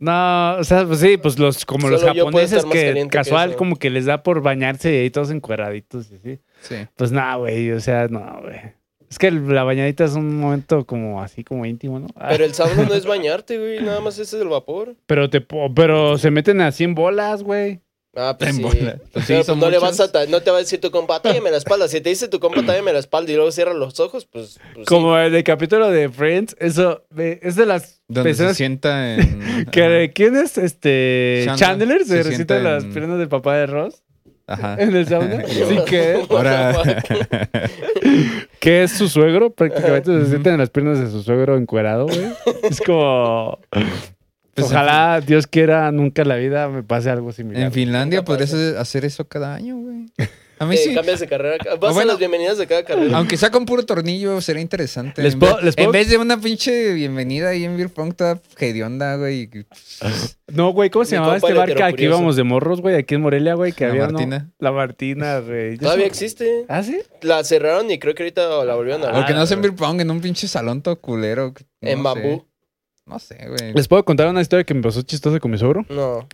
No, 0.03 0.57
o 0.59 0.65
sea, 0.65 0.85
pues 0.85 0.99
sí, 0.99 1.17
pues 1.17 1.39
los 1.39 1.65
como 1.65 1.89
los 1.89 2.01
Solo 2.01 2.13
japoneses 2.13 2.65
que 2.65 3.07
casual 3.09 3.55
como 3.55 3.77
que 3.77 3.89
les 3.89 4.07
da 4.07 4.25
por 4.25 4.43
bañarse 4.43 5.05
y 5.05 5.11
todos 5.11 5.31
encueraditos 5.31 6.11
y 6.11 6.17
así. 6.17 6.41
Sí. 6.61 6.75
Pues 6.97 7.13
nada, 7.13 7.37
güey, 7.37 7.71
o 7.71 7.79
sea, 7.79 8.09
no, 8.09 8.41
güey. 8.43 8.59
Es 9.09 9.19
que 9.19 9.31
la 9.31 9.63
bañadita 9.63 10.05
es 10.05 10.15
un 10.15 10.39
momento 10.41 10.87
como 10.87 11.23
así 11.23 11.45
como 11.45 11.67
íntimo, 11.67 12.01
¿no? 12.01 12.09
Ah, 12.17 12.29
Pero 12.31 12.45
el 12.45 12.55
sauna 12.55 12.83
no 12.85 12.95
es 12.95 13.07
bañarte, 13.07 13.59
güey. 13.59 13.81
Nada 13.81 14.01
más 14.01 14.15
ese 14.19 14.37
es 14.37 14.43
el 14.43 14.49
vapor. 14.49 14.97
pero 15.07 15.31
te 15.31 15.41
po- 15.41 15.73
pero 15.73 16.19
se 16.19 16.31
meten 16.33 16.61
así 16.63 16.83
en 16.83 16.95
bolas, 16.97 17.43
güey. 17.45 17.81
Ah, 18.15 18.37
pues 18.39 18.51
En 18.51 18.57
sí. 18.57 18.63
Pues 19.13 19.25
sí, 19.25 19.35
pues, 19.35 19.57
no 19.57 19.71
le 19.71 19.79
vas 19.79 19.99
a 19.99 20.27
no 20.27 20.43
te 20.43 20.51
va 20.51 20.59
a 20.59 20.61
decir 20.61 20.81
tu 20.81 20.91
compa, 20.91 21.21
tállame 21.23 21.51
la 21.51 21.57
espalda. 21.57 21.89
Si 21.89 22.01
te 22.03 22.11
dice 22.11 22.29
tu 22.29 22.41
compa, 22.41 22.63
tállame 22.63 22.93
la 22.93 22.99
espalda 22.99 23.33
y 23.33 23.37
luego 23.37 23.51
cierra 23.53 23.73
los 23.73 24.01
ojos, 24.01 24.27
pues. 24.27 24.59
pues 24.75 24.85
sí. 24.85 24.85
Como 24.87 25.19
en 25.19 25.35
el 25.35 25.43
capítulo 25.45 25.91
de 25.91 26.11
Friends, 26.11 26.55
eso 26.59 27.05
es 27.17 27.57
de 27.57 27.65
las 27.65 28.03
Donde 28.09 28.35
se 28.35 28.55
sienta 28.55 29.15
en... 29.17 29.65
que 29.71 30.13
¿quién 30.15 30.37
es 30.37 30.59
este 30.59 31.45
Chandler. 31.57 31.59
Chandler, 31.59 31.99
se, 32.01 32.07
Se 32.07 32.17
recita 32.23 32.35
sienta 32.55 32.59
las 32.59 32.85
en- 32.85 32.93
piernas 32.93 33.19
del 33.19 33.29
papá 33.29 33.57
de 33.57 33.67
Ross 33.67 34.03
Ajá. 34.47 34.77
en 34.79 34.95
el 34.95 35.09
sauna. 35.09 35.45
sí 35.47 35.79
que 35.89 36.15
es. 36.21 36.31
Ahora... 36.31 37.03
que 38.61 38.83
es 38.83 38.93
su 38.93 39.09
suegro, 39.09 39.51
prácticamente 39.51 40.21
se 40.21 40.27
sienten 40.29 40.55
en 40.55 40.59
las 40.61 40.69
piernas 40.71 40.99
de 41.01 41.11
su 41.11 41.23
suegro 41.23 41.57
encuerado, 41.57 42.07
güey. 42.07 42.27
Es 42.63 42.81
como 42.83 43.59
Pues, 44.55 44.67
ojalá 44.67 45.21
Dios 45.21 45.47
quiera 45.47 45.91
nunca 45.93 46.23
en 46.23 46.29
la 46.29 46.37
vida 46.37 46.69
me 46.69 46.83
pase 46.83 47.09
algo 47.11 47.33
similar. 47.33 47.63
En 47.63 47.73
Finlandia 47.73 48.23
podrías 48.25 48.51
pasa. 48.51 48.81
hacer 48.81 49.05
eso 49.05 49.27
cada 49.27 49.55
año, 49.55 49.77
güey. 49.77 50.07
A 50.59 50.67
mí 50.67 50.77
Eh, 50.77 50.79
sí. 50.79 50.95
Cambias 50.95 51.19
de 51.19 51.27
carrera. 51.27 51.57
Vas 51.81 51.93
bueno. 51.95 52.01
a 52.11 52.13
las 52.13 52.19
bienvenidas 52.19 52.57
de 52.59 52.67
cada 52.69 52.85
carrera. 52.85 53.17
Aunque 53.17 53.37
sea 53.37 53.51
con 53.51 53.65
puro 53.67 53.85
tornillo, 53.85 54.41
sería 54.41 54.63
interesante. 54.63 55.21
Les 55.23 55.33
en, 55.35 55.41
puedo- 55.41 55.57
vez, 55.57 55.65
les 55.65 55.75
puedo- 55.75 55.87
en 55.89 55.93
vez 55.93 56.09
de 56.11 56.19
una 56.19 56.39
pinche 56.41 56.93
bienvenida 56.93 57.49
ahí 57.49 57.65
en 57.65 57.77
Beer 57.77 57.89
Pong 57.89 58.15
toda 58.15 58.41
hedionda, 58.59 59.17
güey. 59.17 59.49
No, 60.53 60.71
güey, 60.75 60.91
¿cómo 60.91 61.07
se 61.07 61.15
Mi 61.15 61.21
llamaba 61.21 61.37
este 61.39 61.55
bar 61.55 61.75
que 61.75 61.83
aquí 61.83 62.05
íbamos 62.05 62.37
de 62.37 62.43
morros, 62.45 62.83
güey? 62.83 62.95
Aquí 62.97 63.15
en 63.15 63.23
Morelia, 63.23 63.55
güey, 63.55 63.73
que 63.73 63.85
La 63.87 63.91
había 63.91 64.07
¿no? 64.09 64.13
Martina. 64.13 64.51
La 64.59 64.71
Martina, 64.71 65.39
güey. 65.41 65.73
Yo 65.79 65.85
Todavía 65.85 66.07
existe. 66.07 66.67
¿Ah, 66.69 66.83
sí? 66.83 66.99
La 67.23 67.43
cerraron 67.43 67.91
y 67.91 67.99
creo 67.99 68.15
que 68.15 68.23
ahorita 68.23 68.63
la 68.65 68.75
volvieron 68.75 69.03
a 69.03 69.07
abrir. 69.07 69.21
Porque 69.23 69.33
no 69.33 69.41
hacen. 69.41 69.63
Beer 69.63 69.75
Pong 69.75 70.01
en 70.03 70.11
un 70.11 70.21
pinche 70.21 70.47
salón 70.47 70.83
todo 70.83 71.01
culero. 71.01 71.55
no 71.81 71.89
en 71.89 72.03
sé. 72.03 72.43
No 73.07 73.19
sé, 73.19 73.37
güey. 73.49 73.73
¿Les 73.75 73.89
puedo 73.89 74.05
contar 74.05 74.29
una 74.29 74.41
historia 74.41 74.65
que 74.65 74.75
me 74.75 74.83
pasó 74.83 75.03
chistosa 75.03 75.39
con 75.41 75.51
mi 75.51 75.59
suegro? 75.59 75.85
No. 75.91 76.29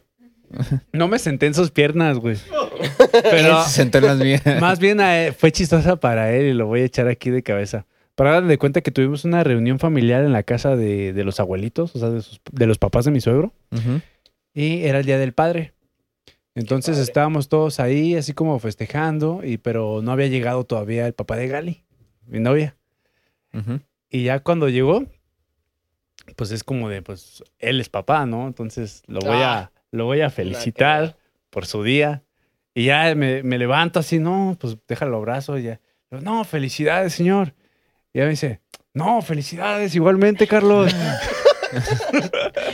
No 0.93 1.09
me 1.09 1.19
senté 1.19 1.47
en 1.47 1.55
sus 1.55 1.71
piernas, 1.71 2.19
güey. 2.19 2.37
Pero 3.23 3.63
Se 3.65 3.71
sentó 3.71 3.99
en 3.99 4.05
las 4.07 4.19
mías. 4.19 4.43
más 4.61 4.79
bien 4.79 5.01
a 5.01 5.19
él- 5.27 5.33
fue 5.35 5.53
chistosa 5.53 5.97
para 5.97 6.33
él 6.33 6.47
y 6.47 6.53
lo 6.55 6.67
voy 6.67 6.81
a 6.81 6.85
echar 6.85 7.09
aquí 7.09 7.31
de 7.31 7.43
cabeza. 7.43 7.87
Para 8.15 8.33
darle 8.33 8.49
de 8.49 8.59
cuenta 8.59 8.81
que 8.81 8.91
tuvimos 8.91 9.25
una 9.25 9.45
reunión 9.45 9.79
familiar 9.79 10.25
en 10.25 10.33
la 10.33 10.43
casa 10.43 10.75
de, 10.77 11.13
de 11.13 11.25
los 11.25 11.39
abuelitos, 11.39 11.95
o 11.95 11.99
sea, 11.99 12.11
de, 12.11 12.23
sus- 12.23 12.41
de 12.51 12.67
los 12.67 12.79
papás 12.79 13.05
de 13.05 13.11
mi 13.13 13.21
suegro. 13.21 13.53
Ujú. 13.71 14.01
Y 14.55 14.85
era 14.85 14.99
el 15.01 15.05
día 15.07 15.19
del 15.19 15.33
padre. 15.35 15.73
Entonces 16.55 16.95
padre. 16.97 17.03
estábamos 17.05 17.49
todos 17.49 17.79
ahí, 17.79 18.17
así 18.17 18.33
como 18.33 18.59
festejando, 18.59 19.41
y, 19.45 19.59
pero 19.59 20.01
no 20.03 20.11
había 20.13 20.27
llegado 20.27 20.65
todavía 20.65 21.07
el 21.07 21.13
papá 21.13 21.37
de 21.37 21.47
Gali, 21.49 21.85
mi 22.27 22.41
novia. 22.41 22.75
Ujú. 23.55 23.81
Y 24.11 24.25
ya 24.25 24.41
cuando 24.41 24.69
llegó, 24.69 25.05
pues 26.39 26.53
es 26.53 26.63
como 26.63 26.89
de, 26.89 27.03
pues 27.03 27.43
él 27.59 27.81
es 27.81 27.89
papá, 27.89 28.25
¿no? 28.25 28.47
Entonces 28.47 29.03
lo 29.09 29.19
voy 29.19 29.39
a, 29.39 29.59
Ah. 29.59 29.73
lo 29.91 30.05
voy 30.05 30.21
a 30.21 30.31
felicitar 30.31 31.17
por 31.51 31.67
su 31.67 31.83
día. 31.83 32.23
Y 32.75 32.85
ya 32.85 33.13
me, 33.17 33.43
me 33.43 33.59
levanto 33.59 33.99
así, 33.99 34.21
no, 34.21 34.57
pues 34.61 34.77
déjalo 34.87 35.17
abrazo. 35.17 35.59
Y 35.59 35.65
ya, 35.65 35.81
no, 36.13 36.45
felicidades, 36.45 37.13
señor. 37.13 37.55
Y 38.13 38.19
ya 38.21 38.25
me 38.27 38.31
dice, 38.31 38.61
no, 38.95 39.21
felicidades, 39.21 39.97
igualmente, 39.97 40.47
Carlos. 40.47 40.95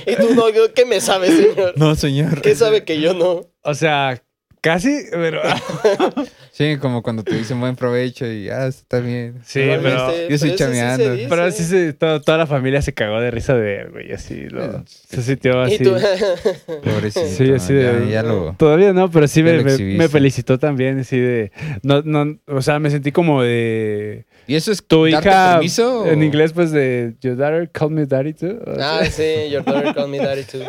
Y 0.06 0.14
tú 0.16 0.34
no, 0.34 0.44
¿qué 0.74 0.84
me 0.84 1.00
sabe, 1.00 1.28
señor? 1.28 1.72
No, 1.76 1.94
señor. 1.96 2.40
¿Qué 2.42 2.54
sabe 2.54 2.84
que 2.84 3.00
yo 3.00 3.14
no? 3.14 3.46
o 3.62 3.74
sea, 3.74 4.22
casi, 4.64 5.04
pero 5.12 5.42
Sí, 6.52 6.76
como 6.80 7.02
cuando 7.02 7.22
te 7.24 7.34
dicen 7.36 7.58
buen 7.60 7.74
provecho 7.76 8.26
y 8.26 8.44
ya 8.44 8.66
está 8.68 9.00
bien. 9.00 9.40
sí, 9.44 9.60
pero, 9.82 9.82
yo 9.82 10.12
estoy 10.12 10.28
pero 10.28 10.38
sí 10.38 10.54
chameando. 10.56 11.16
pero 11.28 11.50
sí, 11.50 11.64
se- 11.64 11.92
to- 11.92 12.20
toda 12.22 12.38
la 12.38 12.46
familia 12.46 12.80
se 12.80 12.94
cagó 12.94 13.20
de 13.20 13.30
risa 13.32 13.54
de 13.56 13.80
él, 13.82 13.90
güey, 13.90 14.12
así, 14.12 14.48
lo- 14.48 14.84
se 14.86 15.20
sintió 15.22 15.60
así. 15.60 15.74
Y 15.74 15.78
tú, 15.78 15.94
Pobrecito. 16.84 17.26
Sí, 17.26 17.52
así 17.52 17.74
de- 17.74 18.06
Ya, 18.06 18.10
ya 18.12 18.22
lo. 18.22 18.54
Todavía 18.56 18.92
no, 18.92 19.10
pero 19.10 19.26
sí 19.28 19.42
me, 19.42 19.62
me- 19.62 20.08
felicitó 20.08 20.58
también, 20.58 21.00
así 21.00 21.18
de... 21.18 21.50
No, 21.82 22.02
no, 22.02 22.38
o 22.46 22.62
sea, 22.62 22.78
me 22.78 22.88
sentí 22.90 23.10
como 23.12 23.42
de... 23.42 24.24
¿Y 24.46 24.54
eso 24.54 24.70
es 24.72 24.84
Tu 24.86 25.08
hija, 25.08 25.54
permiso? 25.54 26.06
en 26.06 26.22
inglés, 26.22 26.52
pues 26.52 26.70
de... 26.70 27.14
Your 27.20 27.36
daughter 27.36 27.68
called 27.70 27.92
me 27.92 28.06
daddy 28.06 28.32
too. 28.32 28.60
O 28.64 28.74
sea, 28.76 28.98
ah, 29.00 29.04
sí, 29.06 29.50
your 29.50 29.64
daughter 29.64 29.92
called 29.94 30.08
me 30.10 30.18
daddy 30.18 30.44
too. 30.44 30.62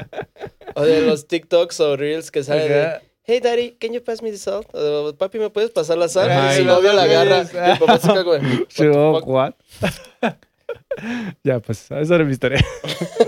O 0.73 0.83
de 0.83 1.01
los 1.01 1.27
TikToks 1.27 1.79
o 1.81 1.95
Reels 1.95 2.31
que 2.31 2.43
salen 2.43 2.67
de. 2.69 2.87
Hey 3.27 3.39
daddy, 3.39 3.71
can 3.79 3.93
you 3.93 4.01
pass 4.03 4.21
me 4.21 4.31
the 4.31 4.37
salt? 4.37 4.67
Papi, 5.17 5.39
¿me 5.39 5.49
puedes 5.49 5.71
pasar 5.71 5.97
la 5.97 6.07
sal? 6.07 6.29
Ajá, 6.31 6.53
y 6.53 6.57
su 6.59 6.65
novio 6.65 6.93
la 6.93 7.05
los 7.05 7.11
agarra. 7.15 7.41
Y 8.63 8.81
el 8.81 10.35
ya, 11.43 11.59
pues, 11.59 11.91
esa 11.91 12.15
era 12.15 12.23
mi 12.23 12.31
historia. 12.31 12.63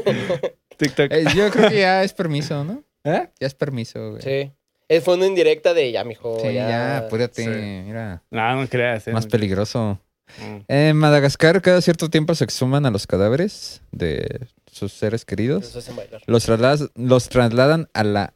TikTok. 0.77 1.11
Eh, 1.11 1.25
yo 1.35 1.49
creo 1.51 1.69
que 1.69 1.79
ya 1.79 2.03
es 2.03 2.13
permiso, 2.13 2.63
¿no? 2.63 2.83
¿Eh? 3.03 3.29
Ya 3.39 3.47
es 3.47 3.53
permiso, 3.55 4.11
güey. 4.11 4.21
Sí. 4.21 4.51
Eh, 4.89 5.01
Fue 5.01 5.15
una 5.15 5.25
indirecta 5.27 5.73
de 5.73 5.91
ya, 5.91 6.03
mijo. 6.03 6.39
Sí, 6.39 6.53
ya, 6.53 6.69
ya, 6.69 6.97
apúrate. 6.99 7.43
sí. 7.43 7.49
Mira, 7.49 8.23
No, 8.31 8.61
no 8.61 8.67
creas. 8.67 9.07
eh, 9.07 9.11
más 9.11 9.25
no- 9.25 9.29
peligroso. 9.31 9.99
Mm. 10.39 10.57
En 10.67 10.97
Madagascar, 10.97 11.61
cada 11.61 11.81
cierto 11.81 12.09
tiempo 12.09 12.35
se 12.35 12.43
exhuman 12.43 12.85
a 12.85 12.91
los 12.91 13.07
cadáveres 13.07 13.81
de 13.91 14.47
sus 14.71 14.93
seres 14.93 15.25
queridos. 15.25 15.65
Eso 15.65 15.79
hacen 15.79 15.95
bailar. 15.95 16.21
Los, 16.25 16.45
trasladas- 16.47 16.89
los 16.95 17.29
trasladan 17.29 17.89
a 17.93 18.03
la 18.03 18.33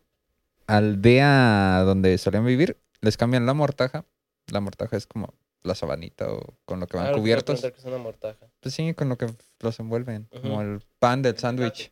aldea 0.77 1.83
donde 1.85 2.17
solían 2.17 2.45
vivir. 2.45 2.77
Les 3.01 3.17
cambian 3.17 3.45
la 3.45 3.53
mortaja. 3.53 4.05
La 4.51 4.59
mortaja 4.59 4.97
es 4.97 5.07
como 5.07 5.33
la 5.63 5.75
sabanita 5.75 6.31
o 6.31 6.55
con 6.65 6.79
lo 6.79 6.87
que 6.87 6.97
van 6.97 7.07
Ah, 7.07 7.11
cubiertos. 7.13 7.61
que 7.61 7.67
es 7.67 7.85
una 7.85 7.97
mortaja. 7.97 8.47
Pues 8.59 8.73
sí, 8.75 8.93
con 8.93 9.09
lo 9.09 9.17
que 9.17 9.27
los 9.59 9.79
envuelven. 9.79 10.27
Como 10.41 10.61
el 10.61 10.81
pan 10.99 11.21
del 11.21 11.37
sándwich. 11.37 11.91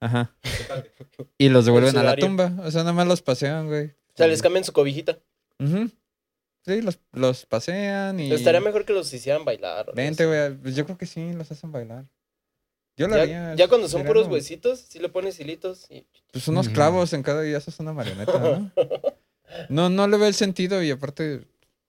Ajá. 0.00 0.34
Y 1.38 1.48
los 1.50 1.64
devuelven 1.66 1.96
a 1.98 2.02
la 2.02 2.16
tumba. 2.16 2.52
O 2.64 2.70
sea, 2.70 2.80
nada 2.82 2.92
más 2.94 3.06
los 3.06 3.20
pasean, 3.22 3.66
güey. 3.66 3.86
O 3.88 4.16
sea, 4.16 4.26
les 4.26 4.40
cambian 4.42 4.64
su 4.64 4.72
cobijita. 4.72 5.18
Ujú. 5.58 5.90
Sí, 6.66 6.82
los, 6.82 6.98
los 7.12 7.46
pasean 7.46 8.20
y... 8.20 8.30
Estaría 8.32 8.60
mejor 8.60 8.84
que 8.84 8.92
los 8.92 9.12
hicieran 9.12 9.44
bailar. 9.44 9.92
Vente, 9.94 10.26
güey. 10.26 10.54
Pues 10.56 10.76
yo 10.76 10.84
creo 10.84 10.98
que 10.98 11.06
sí, 11.06 11.32
los 11.32 11.50
hacen 11.50 11.72
bailar. 11.72 12.04
Yo 13.00 13.08
lo 13.08 13.16
Ya, 13.16 13.22
haría. 13.22 13.54
ya 13.54 13.66
cuando 13.68 13.88
son 13.88 14.04
puros 14.04 14.26
huesitos, 14.28 14.78
sí 14.80 14.98
le 14.98 15.08
pones 15.08 15.40
hilitos. 15.40 15.86
Y... 15.90 16.06
Pues 16.32 16.46
unos 16.48 16.68
clavos 16.68 17.14
en 17.14 17.22
cada 17.22 17.40
día, 17.40 17.56
eso 17.56 17.70
es 17.70 17.80
una 17.80 17.94
marioneta, 17.94 18.38
¿no? 18.38 18.70
No, 19.68 19.88
no 19.90 20.06
le 20.06 20.16
ve 20.18 20.28
el 20.28 20.34
sentido 20.34 20.80
y 20.82 20.90
aparte 20.92 21.40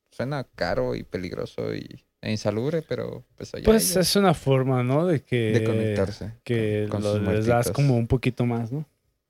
suena 0.09 0.45
caro 0.55 0.95
y 0.95 1.03
peligroso 1.03 1.75
y, 1.75 2.03
e 2.21 2.31
insalubre, 2.31 2.81
pero 2.81 3.23
pues 3.35 3.53
allá 3.53 3.65
Pues 3.65 3.91
ellos 3.91 4.07
es 4.07 4.15
una 4.15 4.33
forma, 4.33 4.83
¿no? 4.83 5.05
De 5.05 5.21
que... 5.21 5.51
de 5.51 5.63
conectarse. 5.65 6.31
Que 6.43 6.87
con 6.89 7.03
lo- 7.03 7.19
les 7.19 7.45
das 7.45 7.67
muertitos. 7.67 7.71
como 7.75 7.97
un 7.97 8.07
poquito 8.07 8.45
más, 8.47 8.71
¿no? 8.71 8.85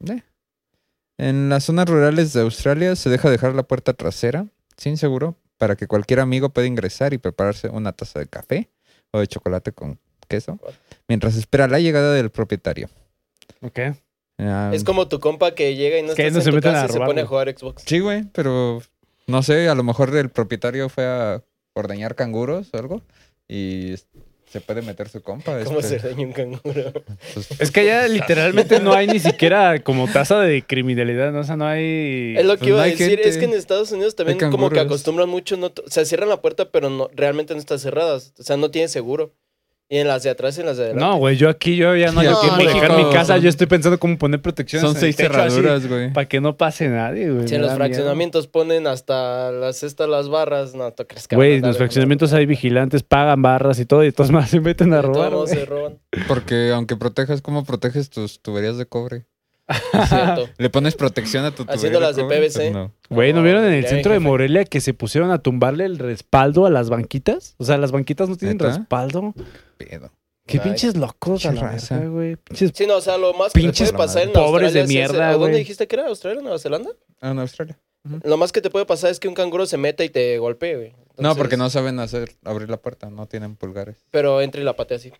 Eh. 0.07 0.21
En 1.17 1.49
las 1.49 1.65
zonas 1.65 1.89
rurales 1.89 2.31
de 2.33 2.41
Australia 2.41 2.95
se 2.95 3.09
deja 3.09 3.29
dejar 3.29 3.53
la 3.53 3.63
puerta 3.63 3.93
trasera 3.93 4.45
sin 4.77 4.97
seguro 4.97 5.35
para 5.57 5.75
que 5.75 5.87
cualquier 5.87 6.19
amigo 6.21 6.49
pueda 6.49 6.67
ingresar 6.67 7.13
y 7.13 7.17
prepararse 7.17 7.67
una 7.69 7.91
taza 7.91 8.19
de 8.19 8.27
café 8.27 8.69
o 9.11 9.19
de 9.19 9.27
chocolate 9.27 9.71
con 9.73 9.99
queso 10.29 10.57
mientras 11.11 11.35
espera 11.35 11.67
la 11.67 11.77
llegada 11.81 12.13
del 12.13 12.29
propietario. 12.29 12.89
Ok. 13.61 13.79
Ah, 14.37 14.71
Es 14.73 14.85
como 14.85 15.09
tu 15.09 15.19
compa 15.19 15.53
que 15.53 15.75
llega 15.75 15.99
y 15.99 16.03
no 16.03 16.15
Que 16.15 16.27
estás 16.27 16.33
no 16.33 16.39
en 16.39 16.43
se 16.45 16.49
tu 16.51 16.55
meten 16.55 16.71
casa 16.71 16.83
a 16.83 16.85
y 16.85 16.87
se 16.87 16.93
robar, 16.93 17.07
pone 17.09 17.21
a 17.21 17.25
jugar 17.25 17.53
Xbox. 17.53 17.83
Sí, 17.85 17.99
güey, 17.99 18.23
pero 18.31 18.81
no 19.27 19.43
sé, 19.43 19.67
a 19.67 19.75
lo 19.75 19.83
mejor 19.83 20.15
el 20.15 20.29
propietario 20.29 20.87
fue 20.87 21.05
a 21.05 21.43
ordeñar 21.73 22.15
canguros 22.15 22.69
o 22.73 22.77
algo 22.77 23.01
y 23.49 23.95
se 24.49 24.61
puede 24.61 24.81
meter 24.83 25.09
su 25.09 25.21
compa. 25.21 25.61
¿Cómo 25.65 25.79
este, 25.81 25.99
se 25.99 26.07
daña 26.09 26.25
un 26.27 26.31
canguro? 26.31 26.93
pues, 27.33 27.59
Es 27.59 27.71
que 27.71 27.81
allá 27.81 28.07
literalmente 28.07 28.79
no 28.79 28.93
hay 28.93 29.07
ni 29.07 29.19
siquiera 29.19 29.83
como 29.83 30.07
tasa 30.07 30.39
de 30.39 30.61
criminalidad, 30.63 31.33
¿no? 31.33 31.39
O 31.41 31.43
sea, 31.43 31.57
no 31.57 31.67
hay... 31.67 32.35
Es 32.37 32.45
lo 32.45 32.53
que 32.53 32.59
Pues 32.59 32.69
iba 32.69 32.77
no 32.77 32.83
a 32.83 32.87
decir, 32.87 33.09
gente. 33.09 33.27
es 33.27 33.37
que 33.37 33.45
en 33.45 33.53
Estados 33.53 33.91
Unidos 33.91 34.15
también 34.15 34.39
como 34.49 34.69
que 34.69 34.79
acostumbran 34.79 35.27
mucho, 35.27 35.57
no, 35.57 35.67
o 35.67 35.89
sea, 35.89 36.05
cierran 36.05 36.29
la 36.29 36.41
puerta, 36.41 36.71
pero 36.71 36.89
no, 36.89 37.09
realmente 37.13 37.53
no 37.53 37.59
está 37.59 37.77
cerrada, 37.77 38.15
o 38.15 38.43
sea, 38.43 38.55
no 38.55 38.71
tiene 38.71 38.87
seguro. 38.87 39.33
Y 39.93 39.97
en 39.97 40.07
las 40.07 40.23
de 40.23 40.29
atrás 40.29 40.57
y 40.57 40.61
en 40.61 40.67
las 40.67 40.77
de 40.77 40.83
adelante. 40.85 41.05
No, 41.05 41.17
güey, 41.17 41.35
yo 41.35 41.49
aquí 41.49 41.75
yo 41.75 41.93
ya 41.97 42.13
no 42.13 42.21
hay 42.21 42.27
No, 42.31 42.39
tiempo 42.39 42.57
de 42.59 42.67
dejar 42.73 42.95
mi 42.97 43.11
casa, 43.11 43.33
son- 43.35 43.41
yo 43.43 43.49
estoy 43.49 43.67
pensando 43.67 43.99
cómo 43.99 44.17
poner 44.17 44.41
protecciones 44.41 44.87
son 44.87 44.95
en 44.95 45.01
seis 45.01 45.17
cerraduras, 45.17 45.85
güey. 45.85 46.13
Para 46.13 46.29
que 46.29 46.39
no 46.39 46.55
pase 46.55 46.87
nadie, 46.87 47.29
güey. 47.29 47.45
Si 47.49 47.55
en 47.55 47.61
los 47.61 47.71
miedo. 47.71 47.75
fraccionamientos 47.77 48.47
ponen 48.47 48.87
hasta 48.87 49.51
las 49.51 49.83
estas 49.83 50.07
las 50.07 50.29
barras, 50.29 50.73
no, 50.75 50.93
¿tú 50.93 51.05
crees 51.05 51.27
que 51.27 51.35
Güey, 51.35 51.55
en 51.55 51.63
los 51.63 51.75
fraccionamientos 51.77 52.31
hay 52.31 52.45
vigilantes, 52.45 53.03
pagan 53.03 53.41
barras 53.41 53.79
y 53.79 53.85
todo, 53.85 54.05
y 54.05 54.13
todos 54.13 54.31
más 54.31 54.49
se 54.49 54.61
meten 54.61 54.93
a 54.93 55.01
todos 55.01 55.29
robar. 55.29 55.47
se 55.49 55.65
roban. 55.65 55.99
Porque 56.29 56.71
aunque 56.73 56.95
protejas, 56.95 57.41
¿cómo 57.41 57.65
proteges 57.65 58.09
tus 58.09 58.41
tuberías 58.41 58.77
de 58.77 58.85
cobre? 58.85 59.25
Cierto. 60.07 60.49
¿Le 60.57 60.69
pones 60.69 60.95
protección 60.95 61.45
a 61.45 61.51
tu 61.51 61.63
tubería 61.63 61.75
Haciéndolas 61.75 62.15
de? 62.15 62.23
PVC. 62.25 62.71
No. 62.71 62.91
Güey, 63.09 63.33
¿no 63.33 63.41
vieron 63.43 63.63
en 63.65 63.73
el 63.73 63.87
centro 63.87 64.13
de. 64.13 64.19
Morelia 64.19 64.65
que 64.65 64.81
se 64.81 64.93
pusieron 64.93 65.31
a 65.31 65.39
tumbarle 65.41 65.85
el 65.85 65.99
respaldo 65.99 66.65
a 66.65 66.69
las 66.69 66.89
banquitas? 66.89 67.55
O 67.57 67.65
sea, 67.65 67.77
las 67.77 67.91
banquitas 67.91 68.29
no 68.29 68.35
tienen 68.37 68.57
¿Neta? 68.57 68.77
respaldo. 68.77 69.33
Pedo. 69.77 70.11
Qué 70.47 70.57
Ay, 70.57 70.63
pinches 70.69 70.97
locos 70.97 71.45
a 71.45 71.53
la 71.53 71.61
raza. 71.61 71.97
güey. 71.99 72.35
Pinches 72.35 72.71
Sí, 72.73 72.85
no, 72.87 72.97
o 72.97 73.01
sea, 73.01 73.17
lo 73.17 73.33
más 73.33 73.53
que 73.53 73.61
te 73.61 73.71
puede 73.71 73.93
pasar 73.93 74.23
en 74.23 74.33
pobres 74.33 74.73
de 74.73 74.81
es- 74.81 74.87
mierda, 74.87 75.29
¿A 75.29 75.33
dónde 75.33 75.57
dijiste 75.59 75.87
que 75.87 75.95
era? 75.95 76.07
¿Australia, 76.07 76.41
Nueva 76.41 76.57
Zelanda? 76.59 76.89
Ah, 77.21 77.31
en 77.31 77.39
Australia. 77.39 77.79
Lo 78.23 78.35
más 78.37 78.51
que 78.51 78.61
te 78.61 78.71
puede 78.71 78.85
pasar 78.87 79.11
es 79.11 79.19
que 79.19 79.27
un 79.27 79.35
canguro 79.35 79.67
se 79.67 79.77
meta 79.77 80.03
y 80.03 80.09
te 80.09 80.39
golpee, 80.39 80.75
güey. 80.75 80.93
no, 81.17 81.35
porque 81.35 81.55
no 81.55 81.69
saben 81.69 81.99
hacer 81.99 82.31
abrir 82.43 82.67
la 82.69 82.77
puerta, 82.77 83.11
no 83.11 83.27
tienen 83.27 83.55
pulgares. 83.55 84.03
Pero 84.09 84.41
entra 84.41 84.59
y 84.59 84.63
la 84.63 84.75
patea 84.75 84.97
así. 84.97 85.13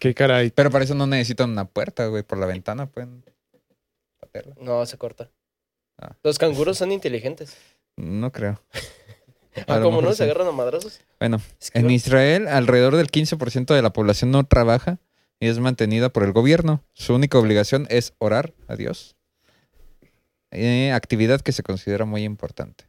Qué 0.00 0.14
caray. 0.14 0.50
Pero 0.50 0.70
para 0.70 0.82
eso 0.84 0.94
no 0.96 1.06
necesitan 1.06 1.50
una 1.50 1.66
puerta, 1.66 2.06
güey. 2.06 2.24
Por 2.24 2.38
la 2.38 2.46
ventana 2.46 2.86
pueden 2.86 3.22
patearla. 4.18 4.56
No, 4.60 4.84
se 4.86 4.98
corta. 4.98 5.30
Ah. 5.98 6.16
Los 6.24 6.38
canguros 6.38 6.78
son 6.78 6.90
inteligentes. 6.90 7.56
No 7.96 8.32
creo. 8.32 8.60
A 9.66 9.74
Ah, 9.74 9.76
lo 9.78 9.84
como 9.86 10.00
no 10.00 10.12
se 10.14 10.22
agarran 10.24 10.46
a 10.46 10.52
madrazos. 10.52 11.00
Bueno. 11.18 11.40
En 11.74 11.90
Israel, 11.90 12.46
alrededor 12.46 12.96
del 12.96 13.10
15% 13.10 13.74
de 13.74 13.82
la 13.82 13.92
población 13.92 14.30
no 14.30 14.44
trabaja 14.44 14.98
y 15.40 15.48
es 15.48 15.58
mantenida 15.58 16.08
por 16.08 16.22
el 16.22 16.32
gobierno. 16.32 16.84
Su 16.94 17.14
única 17.16 17.36
obligación 17.36 17.86
es 17.90 18.14
orar 18.18 18.54
a 18.68 18.76
Dios. 18.76 19.16
Eh, 20.52 20.92
actividad 20.92 21.40
que 21.40 21.50
se 21.52 21.62
considera 21.64 22.04
muy 22.04 22.22
importante. 22.22 22.84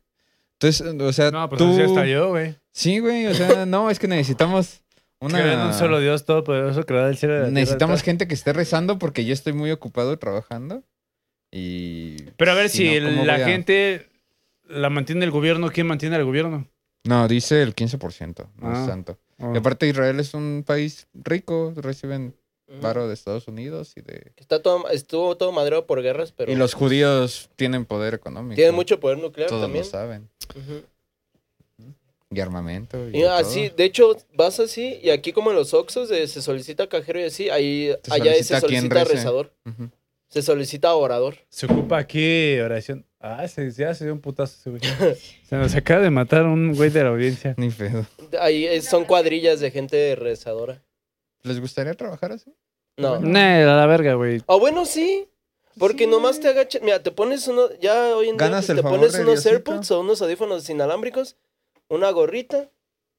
Entonces, 0.60 0.82
o 1.02 1.14
sea, 1.14 1.32
No, 1.32 1.50
pues 1.50 1.58
tú... 1.60 1.72
así 1.72 1.82
hasta 1.82 2.06
yo, 2.06 2.30
güey. 2.30 2.56
Sí, 2.72 3.00
güey, 3.00 3.26
o 3.26 3.34
sea, 3.34 3.66
no, 3.66 3.90
es 3.90 3.98
que 3.98 4.08
necesitamos 4.08 4.82
Creo 5.30 5.46
en 5.48 5.60
una... 5.60 5.68
un 5.68 5.74
solo 5.74 6.00
Dios 6.00 6.26
todopoderoso, 6.26 6.86
creador 6.86 7.10
del 7.10 7.18
cielo 7.18 7.34
de 7.36 7.40
la 7.42 7.46
tierra. 7.46 7.60
Necesitamos 7.60 8.02
gente 8.02 8.28
que 8.28 8.34
esté 8.34 8.54
rezando 8.54 8.98
porque 9.00 9.24
yo 9.26 9.34
estoy 9.34 9.54
muy 9.54 9.72
ocupado 9.72 10.18
trabajando 10.18 10.84
y... 11.52 12.24
Pero 12.38 12.52
a 12.52 12.56
ver 12.56 12.70
si, 12.70 13.00
no, 13.00 13.10
¿cómo 13.10 13.26
la 13.26 13.36
a- 13.36 13.40
gente 13.40 14.08
la 14.68 14.90
mantiene 14.90 15.26
el 15.26 15.32
gobierno, 15.32 15.70
¿quién 15.70 15.88
mantiene 15.88 16.16
al 16.16 16.24
gobierno? 16.26 16.68
No, 17.04 17.28
dice 17.28 17.62
el 17.62 17.76
15%, 17.76 18.48
no 18.58 18.68
Ah. 18.70 18.82
es 18.82 18.88
tanto. 18.88 19.20
Oh. 19.40 19.54
Y 19.54 19.58
aparte 19.58 19.88
Israel 19.88 20.20
es 20.20 20.34
un 20.34 20.64
país 20.66 21.08
rico, 21.14 21.74
reciben 21.76 22.36
Ujú. 22.68 22.80
varo 22.82 23.08
de 23.08 23.14
Estados 23.14 23.48
Unidos 23.48 23.94
y 23.98 24.02
de... 24.02 24.32
Está 24.38 24.62
todo, 24.62 24.88
estuvo 24.90 25.36
todo 25.36 25.52
madreado 25.52 25.86
por 25.88 26.02
guerras, 26.02 26.32
pero 26.32 26.52
Y 26.52 26.56
los 26.56 26.74
judíos 26.74 27.50
tienen 27.58 27.86
poder 27.86 28.14
económico. 28.14 28.56
tienen 28.56 28.76
mucho 28.76 29.00
poder 29.00 29.18
nuclear 29.18 29.50
Todos 29.50 29.64
también. 29.64 29.84
lo 29.84 29.90
saben. 29.90 30.30
Ujú. 30.56 30.84
Y 32.34 32.40
armamento. 32.40 32.98
Y, 33.10 33.20
Y 33.20 33.24
así, 33.24 33.68
todo. 33.68 33.78
de 33.78 33.84
hecho, 33.84 34.18
vas 34.34 34.60
así, 34.60 35.00
y 35.04 35.10
aquí 35.10 35.34
como 35.34 35.50
en 35.52 35.58
los 35.58 35.74
Oxxos 35.74 36.10
de 36.10 36.28
se 36.28 36.42
solicita 36.42 36.88
cajero 36.88 37.20
y 37.20 37.24
así, 37.24 37.50
ahí, 37.50 37.94
Se 38.04 38.14
allá 38.14 38.34
se 38.44 38.60
solicita 38.60 39.04
rezador, 39.04 39.54
se 40.30 40.42
solicita 40.42 40.94
orador. 40.94 41.36
Se 41.50 41.66
ocupa 41.66 41.98
aquí 41.98 42.58
oración. 42.60 43.06
Ah, 43.20 43.48
se, 43.48 43.70
ya 43.72 43.94
se 43.94 44.06
dio 44.06 44.14
un 44.14 44.22
putazo 44.22 44.56
ese 44.60 44.70
güey. 44.72 44.82
Se 45.48 45.56
nos 45.56 45.76
acaba 45.76 46.02
de 46.02 46.10
matar 46.10 46.44
un 46.46 46.74
güey 46.74 46.90
de 46.90 47.04
la 47.04 47.10
audiencia. 47.10 47.54
Ni 47.58 47.70
pedo. 47.70 48.06
Ahí 48.40 48.66
es- 48.66 48.86
son 48.86 49.06
cuadrillas 49.06 49.60
de 49.60 49.70
gente 49.70 50.16
rezadora. 50.16 50.82
¿Les 51.44 51.60
gustaría 51.60 51.94
trabajar 51.94 52.32
así? 52.32 52.52
No. 52.98 53.20
Nah, 53.20 53.58
a 53.72 53.76
la 53.78 53.86
verga, 53.86 54.16
güey. 54.16 54.42
O 54.48 54.60
bueno, 54.60 54.86
sí. 54.86 55.28
Porque 55.78 56.06
Sí, 56.06 56.10
nomás 56.10 56.40
te 56.40 56.48
agachas. 56.48 56.82
Mira, 56.82 57.04
te 57.04 57.12
pones 57.12 57.48
uno. 57.48 57.68
Ya 57.80 58.16
hoy 58.16 58.30
en 58.30 58.38
día 58.38 58.48
Ganas 58.48 58.62
pues, 58.66 58.70
el 58.72 58.76
te 58.78 58.82
favor 58.82 58.98
pones 59.00 59.14
de 59.14 59.22
unos 59.22 59.34
Diosito. 59.44 59.50
AirPods 59.72 59.92
o 59.92 60.00
unos 60.02 60.22
audífonos 60.24 60.70
inalámbricos, 60.70 61.36
una 61.92 62.10
gorrita. 62.12 62.70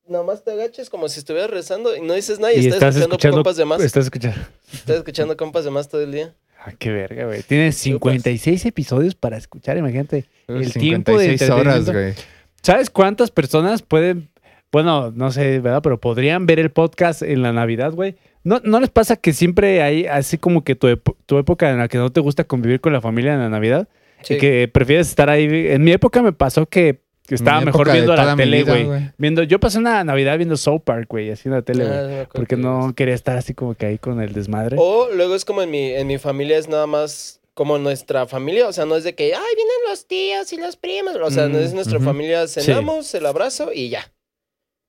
Nomás 0.08 0.42
te 0.42 0.50
agachas 0.50 0.90
como 0.90 1.08
si 1.08 1.20
estuvieras 1.20 1.50
rezando 1.50 1.94
y 1.94 2.00
no 2.00 2.14
dices 2.14 2.40
nada 2.40 2.52
y, 2.52 2.56
Y 2.56 2.66
estás, 2.66 2.74
estás 2.74 2.96
escuchando, 2.96 3.14
escuchando. 3.14 3.36
compas 3.36 3.56
de 3.56 3.64
más. 3.64 3.80
Estás 3.82 4.04
escuchando. 4.06 4.40
Estás 4.72 4.96
escuchando 4.96 5.36
compas 5.36 5.64
de 5.64 5.70
más 5.70 5.88
todo 5.88 6.00
el 6.00 6.10
día. 6.10 6.34
Ah, 6.58 6.72
qué 6.78 6.90
verga, 6.90 7.26
güey. 7.26 7.42
Tienes 7.42 7.76
56 7.76 8.66
episodios 8.66 9.14
para 9.14 9.36
escuchar, 9.36 9.76
imagínate. 9.76 10.26
El 10.48 10.72
tiempo 10.72 11.16
de 11.18 11.36
56 11.36 11.50
horas, 11.50 11.90
güey. 11.90 12.14
¿Sabes 12.62 12.90
cuántas 12.90 13.30
personas 13.30 13.82
pueden, 13.82 14.28
bueno, 14.70 15.12
no 15.12 15.30
sé, 15.32 15.60
¿verdad? 15.60 15.82
Pero 15.82 16.00
podrían 16.00 16.46
ver 16.46 16.58
el 16.58 16.70
podcast 16.70 17.22
en 17.22 17.42
la 17.42 17.52
Navidad, 17.52 17.92
güey? 17.92 18.16
¿No, 18.44 18.60
¿No 18.64 18.80
les 18.80 18.90
pasa 18.90 19.16
que 19.16 19.32
siempre 19.32 19.82
hay 19.82 20.06
así 20.06 20.38
como 20.38 20.64
que 20.64 20.74
tu, 20.74 20.96
tu 21.26 21.38
época 21.38 21.70
en 21.70 21.78
la 21.78 21.88
que 21.88 21.98
no 21.98 22.10
te 22.10 22.20
gusta 22.20 22.44
convivir 22.44 22.80
con 22.80 22.92
la 22.92 23.00
familia 23.00 23.34
en 23.34 23.40
la 23.40 23.48
Navidad? 23.48 23.88
Sí. 24.22 24.34
Y 24.34 24.38
que 24.38 24.68
prefieres 24.72 25.08
estar 25.08 25.30
ahí. 25.30 25.48
En 25.68 25.82
mi 25.84 25.92
época 25.92 26.22
me 26.22 26.32
pasó 26.32 26.66
que, 26.66 27.00
que 27.26 27.34
estaba 27.34 27.60
Mi 27.60 27.66
mejor 27.66 27.90
viendo 27.92 28.14
la 28.16 28.36
tele, 28.36 28.64
güey. 28.64 29.10
Viendo, 29.18 29.42
yo 29.44 29.60
pasé 29.60 29.78
una 29.78 30.02
Navidad 30.04 30.36
viendo 30.36 30.56
South 30.56 30.82
Park, 30.84 31.06
güey, 31.08 31.30
así 31.30 31.48
en 31.48 31.54
la 31.54 31.62
tele, 31.62 31.84
Ah, 31.84 31.86
güey. 31.88 31.98
sí 32.00 32.12
acuerdo 32.20 32.28
Porque 32.32 32.56
que 32.56 32.62
no 32.62 32.92
quería 32.94 33.14
estar 33.14 33.36
así 33.36 33.54
como 33.54 33.74
que 33.74 33.86
ahí 33.86 33.98
con 33.98 34.20
el 34.20 34.32
desmadre. 34.32 34.76
O 34.78 35.08
luego 35.14 35.34
es 35.34 35.44
como 35.44 35.62
en 35.62 35.70
mi, 35.70 35.90
en 35.92 36.06
mi 36.06 36.18
familia 36.18 36.58
es 36.58 36.68
nada 36.68 36.86
más 36.86 37.40
como 37.54 37.78
nuestra 37.78 38.26
familia, 38.26 38.66
o 38.66 38.72
sea, 38.72 38.86
no 38.86 38.96
es 38.96 39.04
de 39.04 39.14
que, 39.14 39.34
ay, 39.34 39.54
vienen 39.54 39.74
los 39.88 40.06
tíos 40.06 40.52
y 40.52 40.56
los 40.56 40.76
primos, 40.76 41.16
o 41.16 41.30
sea, 41.30 41.48
no 41.48 41.58
es 41.58 41.74
nuestra 41.74 42.00
familia, 42.00 42.48
cenamos, 42.48 43.14
el 43.14 43.26
abrazo 43.26 43.70
y 43.74 43.90
ya. 43.90 44.10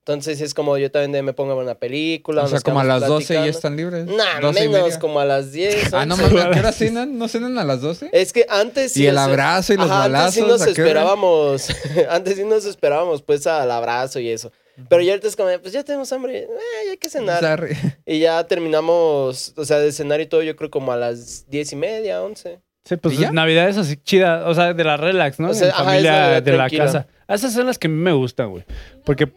Entonces 0.06 0.38
es 0.42 0.52
como 0.52 0.76
yo 0.76 0.90
también 0.90 1.12
de- 1.12 1.22
me 1.22 1.32
pongo 1.32 1.52
a 1.52 1.54
ver 1.54 1.64
una 1.64 1.76
película. 1.76 2.42
O 2.42 2.46
sea, 2.46 2.60
como 2.60 2.80
a 2.80 2.84
las 2.84 3.06
12 3.06 3.32
ya 3.34 3.40
platicando. 3.40 3.50
están 3.56 3.76
libres. 3.78 4.04
Nah, 4.04 4.38
12 4.42 4.64
y 4.66 4.68
menos, 4.68 4.98
como 4.98 5.18
a 5.18 5.24
las 5.24 5.50
10. 5.52 5.94
Ah, 5.94 6.04
no 6.04 6.14
11. 6.16 6.26
mames, 6.26 6.44
¿a 6.44 6.50
qué 6.50 6.58
hora 6.58 6.72
cenan? 6.72 7.16
¿No 7.18 7.26
cenan 7.26 7.56
a 7.56 7.64
las 7.64 7.80
12? 7.80 8.10
Es 8.12 8.34
que 8.34 8.44
antes 8.50 8.92
sí. 8.92 9.04
Y 9.04 9.06
el 9.06 9.16
abrazo 9.16 9.72
y 9.72 9.76
los 9.78 9.86
ajá, 9.90 10.00
balazos. 10.00 10.26
Antes 10.26 10.44
sí 10.44 10.50
nos 10.50 10.66
esperábamos. 10.66 11.68
antes 12.10 12.36
sí 12.36 12.44
nos 12.44 12.66
esperábamos, 12.66 13.22
pues, 13.22 13.46
al 13.46 13.70
abrazo 13.70 14.20
y 14.20 14.28
eso. 14.28 14.52
Pero 14.90 15.00
ya 15.00 15.12
ahorita 15.12 15.28
es 15.28 15.36
como, 15.36 15.48
pues 15.62 15.72
ya 15.72 15.84
tenemos 15.84 16.12
hambre, 16.12 16.38
eh, 16.40 16.48
ya 16.84 16.90
hay 16.90 16.96
que 16.98 17.08
cenar. 17.08 17.66
Y 18.04 18.18
ya 18.18 18.44
terminamos, 18.46 19.54
o 19.56 19.64
sea, 19.64 19.78
de 19.78 19.90
cenar 19.90 20.20
y 20.20 20.26
todo, 20.26 20.42
yo 20.42 20.54
creo 20.56 20.70
como 20.70 20.92
a 20.92 20.96
las 20.98 21.48
diez 21.48 21.72
y 21.72 21.76
media, 21.76 22.22
once. 22.22 22.60
Sí, 22.84 22.96
pues 22.96 23.14
¿Y 23.14 23.22
ya? 23.22 23.30
Navidad 23.32 23.68
es 23.70 23.78
así 23.78 23.96
chida, 23.96 24.46
o 24.46 24.54
sea, 24.54 24.74
de 24.74 24.84
la 24.84 24.98
relax, 24.98 25.40
¿no? 25.40 25.48
O 25.50 25.54
sea, 25.54 25.68
En 25.68 25.72
ajá, 25.72 25.84
familia 25.84 26.36
es 26.38 26.44
de 26.44 26.50
la 26.50 26.56
tranquila. 26.58 26.84
casa. 26.84 27.06
Esas 27.26 27.54
son 27.54 27.66
las 27.66 27.78
que 27.78 27.86
a 27.86 27.90
mí 27.90 27.96
me 27.96 28.12
gustan, 28.12 28.50
güey. 28.50 28.64
Porque, 29.06 29.32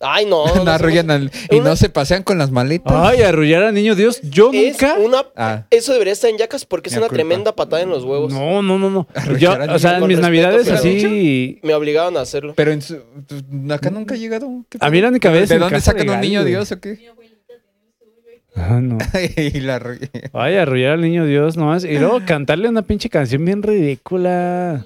Ay, 0.00 0.24
no. 0.26 0.46
No 0.54 0.64
no 0.64 0.70
arrullan 0.70 1.10
al- 1.10 1.30
y 1.50 1.56
Una- 1.56 1.70
no 1.70 1.76
se 1.76 1.88
pasean 1.90 2.22
con 2.22 2.38
las 2.38 2.50
maletas. 2.50 2.92
ay, 2.94 3.22
arrullar 3.22 3.62
al 3.64 3.74
niño 3.74 3.94
Dios, 3.94 4.20
yo 4.22 4.50
Es 4.52 4.72
nunca. 4.80 4.94
una... 4.98 5.26
Ah, 5.36 5.66
Eso 5.70 5.92
debería 5.92 6.12
estar 6.14 6.30
en 6.30 6.38
yacas 6.38 6.64
porque 6.64 6.88
es 6.88 6.94
una 6.96 7.02
culpa. 7.08 7.14
tremenda 7.16 7.54
patada 7.54 7.82
en 7.82 7.90
los 7.90 8.04
huevos. 8.04 8.32
No, 8.32 8.62
no, 8.62 8.78
no, 8.78 8.88
no. 8.90 9.06
Yo, 9.38 9.52
o 9.52 9.78
sea, 9.78 9.98
en 9.98 10.06
mis 10.06 10.16
respeto, 10.16 10.20
navidades 10.22 10.70
así. 10.70 11.58
Me 11.62 11.74
obligaban 11.74 12.16
a 12.16 12.20
hacerlo. 12.22 12.54
pero 12.56 12.72
en 12.72 12.80
su, 12.82 12.96
tu- 13.26 13.72
acá 13.72 13.90
nunca 13.90 14.14
ha 14.14 14.18
llegado. 14.18 14.64
¿Qué 14.68 14.78
A 14.80 14.88
mí 14.90 15.00
la 15.00 15.08
única 15.08 15.30
vez 15.30 15.48
¿De 15.50 15.56
en 15.56 15.60
dónde 15.60 15.76
casa 15.76 15.92
sacan 15.92 16.08
un 16.08 16.20
niño. 16.20 16.44
Dios 16.44 16.72
o 16.72 16.80
qué? 16.80 16.98
Ah, 18.56 18.80
no. 18.82 18.98
y 19.36 19.60
la. 19.60 19.80
Ay, 20.32 20.56
arrullar 20.56 20.92
al 20.94 21.00
niño 21.02 21.24
Dios 21.24 21.56
nomás. 21.56 21.84
Y 21.84 21.98
luego 21.98 22.20
cantarle 22.26 22.68
una 22.68 22.82
pinche 22.82 23.08
canción 23.08 23.44
bien 23.44 23.62
ridícula. 23.62 24.84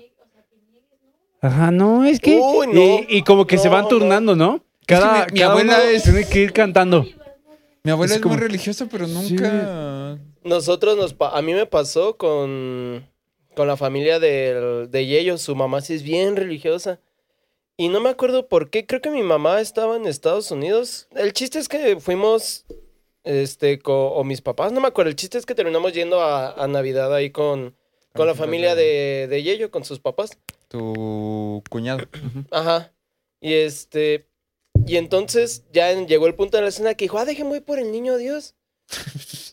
Ajá, 1.40 1.70
no, 1.70 2.04
es 2.04 2.20
que. 2.20 2.38
Uy, 2.38 2.66
no. 2.68 2.80
y, 2.80 3.06
y 3.18 3.22
como 3.22 3.46
que 3.46 3.58
se 3.58 3.68
van 3.68 3.82
no. 3.84 3.88
turnando, 3.88 4.34
¿no? 4.36 4.62
Cada, 4.86 5.26
mi- 5.26 5.32
mi 5.32 5.38
cada 5.40 5.52
abuela 5.52 5.74
uno 5.82 5.90
es- 5.90 6.02
tiene 6.02 6.24
que 6.28 6.40
ir 6.40 6.52
cantando. 6.52 7.06
Mi 7.82 7.90
abuela 7.90 8.12
Es 8.14 8.16
es, 8.18 8.22
como- 8.22 8.34
muy 8.34 8.42
religiosa, 8.42 8.86
pero 8.90 9.06
nunca. 9.06 10.18
Nosotros 10.42 10.96
nos... 10.96 11.14
pa- 11.14 11.36
A 11.36 11.42
mí 11.42 11.52
me 11.54 11.66
pasó 11.66 12.16
con... 12.16 13.06
Con 13.54 13.68
la 13.68 13.76
familia 13.76 14.18
del- 14.18 14.90
de 14.90 15.06
Yello. 15.06 15.38
Su 15.38 15.54
mamá 15.54 15.80
sí 15.80 15.94
es 15.94 16.02
bien 16.02 16.36
religiosa. 16.36 16.98
Y 17.76 17.88
no 17.88 18.00
me 18.00 18.08
acuerdo 18.10 18.48
por 18.48 18.70
qué. 18.70 18.86
Creo 18.86 19.00
que 19.00 19.10
mi 19.10 19.22
mamá 19.22 19.60
estaba 19.60 19.96
en 19.96 20.06
Estados 20.06 20.50
Unidos. 20.50 21.08
El 21.14 21.32
chiste 21.32 21.58
es 21.58 21.68
que 21.68 21.98
fuimos... 22.00 22.64
Este, 23.22 23.78
co- 23.78 24.08
o 24.12 24.22
mis 24.22 24.42
papás, 24.42 24.70
no 24.72 24.82
me 24.82 24.88
acuerdo. 24.88 25.08
El 25.08 25.16
chiste 25.16 25.38
es 25.38 25.46
que 25.46 25.54
terminamos 25.54 25.94
yendo 25.94 26.20
a, 26.20 26.52
a 26.62 26.68
Navidad 26.68 27.14
ahí 27.14 27.30
con, 27.30 27.74
con 28.12 28.26
la 28.26 28.34
familia 28.34 28.74
de, 28.74 29.28
de 29.30 29.42
Yello, 29.42 29.70
con 29.70 29.82
sus 29.82 29.98
papás. 29.98 30.36
Tu 30.68 31.62
cuñado. 31.70 32.04
Ajá. 32.50 32.92
Y 33.40 33.54
este. 33.54 34.26
Y 34.86 34.96
entonces 34.96 35.64
ya 35.72 35.92
llegó 35.92 36.26
el 36.26 36.34
punto 36.34 36.56
de 36.56 36.62
la 36.62 36.68
escena 36.68 36.94
que 36.94 37.06
dijo, 37.06 37.18
ah, 37.18 37.24
déjenme 37.24 37.56
ir 37.56 37.64
por 37.64 37.78
el 37.78 37.90
niño 37.90 38.16
Dios. 38.16 38.54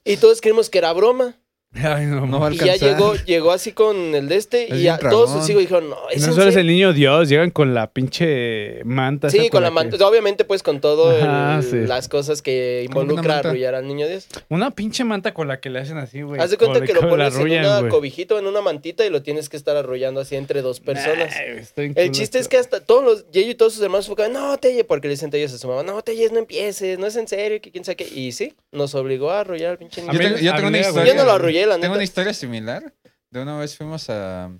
y 0.03 0.17
todos 0.17 0.41
creímos 0.41 0.69
que 0.69 0.77
era 0.77 0.93
broma. 0.93 1.37
Ay, 1.83 2.05
no, 2.05 2.27
No 2.27 2.39
va 2.41 2.49
a 2.49 2.53
Y 2.53 2.57
ya 2.57 2.75
llegó, 2.75 3.15
llegó 3.25 3.51
así 3.53 3.71
con 3.71 4.13
el 4.13 4.27
de 4.27 4.35
este. 4.35 4.73
Es 4.73 4.79
y 4.79 4.83
ya 4.83 4.97
todos 4.97 5.31
sus 5.31 5.49
hijos 5.49 5.61
dijeron, 5.61 5.89
no, 5.89 5.97
es 6.11 6.27
No 6.27 6.33
solo 6.33 6.47
es 6.49 6.53
serio?". 6.55 6.59
el 6.59 6.67
niño 6.67 6.91
Dios, 6.93 7.29
llegan 7.29 7.49
con 7.49 7.73
la 7.73 7.87
pinche 7.91 8.83
manta. 8.83 9.29
Sí, 9.29 9.49
con 9.49 9.63
la 9.63 9.69
que- 9.69 9.75
manta. 9.75 10.07
Obviamente, 10.07 10.43
pues 10.43 10.63
con 10.63 10.81
todo 10.81 11.15
el- 11.17 11.23
Ajá, 11.23 11.61
sí. 11.61 11.77
las 11.87 12.09
cosas 12.09 12.41
que 12.41 12.87
¿Cómo 12.91 12.99
que 12.99 13.05
una 13.05 13.13
involucra 13.13 13.39
arrullar 13.39 13.75
al 13.75 13.87
niño 13.87 14.07
Dios. 14.07 14.27
Una 14.49 14.71
pinche 14.71 15.05
manta 15.05 15.33
con 15.33 15.47
la 15.47 15.61
que 15.61 15.69
le 15.69 15.79
hacen 15.79 15.97
así, 15.97 16.21
güey. 16.23 16.41
Haz 16.41 16.49
de 16.51 16.57
cuenta 16.57 16.79
Con- 16.79 16.87
que 16.87 16.93
lo 16.93 16.99
con 17.01 17.09
la 17.19 17.29
pones 17.29 17.35
en 17.53 17.59
una 17.65 17.79
güey. 17.79 17.89
cobijita 17.89 18.35
o 18.35 18.39
en 18.39 18.47
una 18.47 18.61
mantita 18.61 19.05
y 19.05 19.09
lo 19.09 19.21
tienes 19.21 19.47
que 19.47 19.55
estar 19.55 19.77
arrullando 19.77 20.19
así 20.19 20.35
entre 20.35 20.61
dos 20.61 20.81
personas. 20.81 21.33
Nah, 21.77 21.83
El 21.95 22.11
chiste 22.11 22.37
es 22.39 22.49
que 22.49 22.57
hasta 22.57 22.81
todos 22.81 23.03
los, 23.03 23.31
Yeyo 23.31 23.51
y 23.51 23.55
todos 23.55 23.73
sus 23.73 23.81
hermanos 23.83 24.07
fue 24.07 24.17
como, 24.17 24.27
no, 24.27 24.57
Teye, 24.57 24.83
porque 24.83 25.07
le 25.07 25.13
dicen 25.13 25.29
Teyes 25.31 25.53
a 25.53 25.57
su 25.57 25.69
mamá, 25.69 25.83
no, 25.83 26.01
Teyes, 26.01 26.33
no 26.33 26.39
empieces, 26.39 26.99
no 26.99 27.07
es 27.07 27.15
en 27.15 27.29
serio, 27.29 27.61
que 27.61 27.71
quién 27.71 27.85
sabe 27.85 27.95
qué. 27.95 28.07
Y 28.13 28.33
sí, 28.33 28.53
nos 28.73 28.93
obligó 28.93 29.31
a 29.31 29.39
arrullar 29.39 29.71
al 29.71 29.77
pinche 29.77 30.01
niño. 30.01 30.11
Yo 30.13 30.19
tengo, 30.19 30.37
yo 30.37 30.67
una 30.67 30.79
historia. 30.79 31.13
Yo 31.13 31.15
no 31.15 31.23
lo 31.25 31.31
arrullé, 31.31 31.60
la 31.65 31.75
Tengo 31.75 31.87
neta. 31.87 31.93
una 31.95 32.03
historia 32.03 32.33
similar. 32.33 32.93
De 33.29 33.41
una 33.41 33.57
vez 33.57 33.77
fuimos 33.77 34.09
a, 34.09 34.51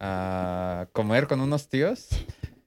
a 0.00 0.88
comer 0.92 1.26
con 1.26 1.40
unos 1.40 1.68
tíos. 1.68 2.08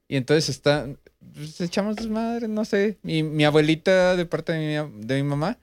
Y 0.08 0.18
entonces 0.18 0.50
está. 0.50 0.88
Pues 1.34 1.62
echamos 1.62 1.96
desmadre, 1.96 2.48
no 2.48 2.66
sé. 2.66 2.98
Mi, 3.04 3.24
mi 3.24 3.46
abuelita, 3.46 4.16
de 4.16 4.26
parte 4.26 4.52
de 4.54 4.60
mi, 4.90 5.06
de 5.06 5.16
mi 5.22 5.24
mamá, 5.30 5.58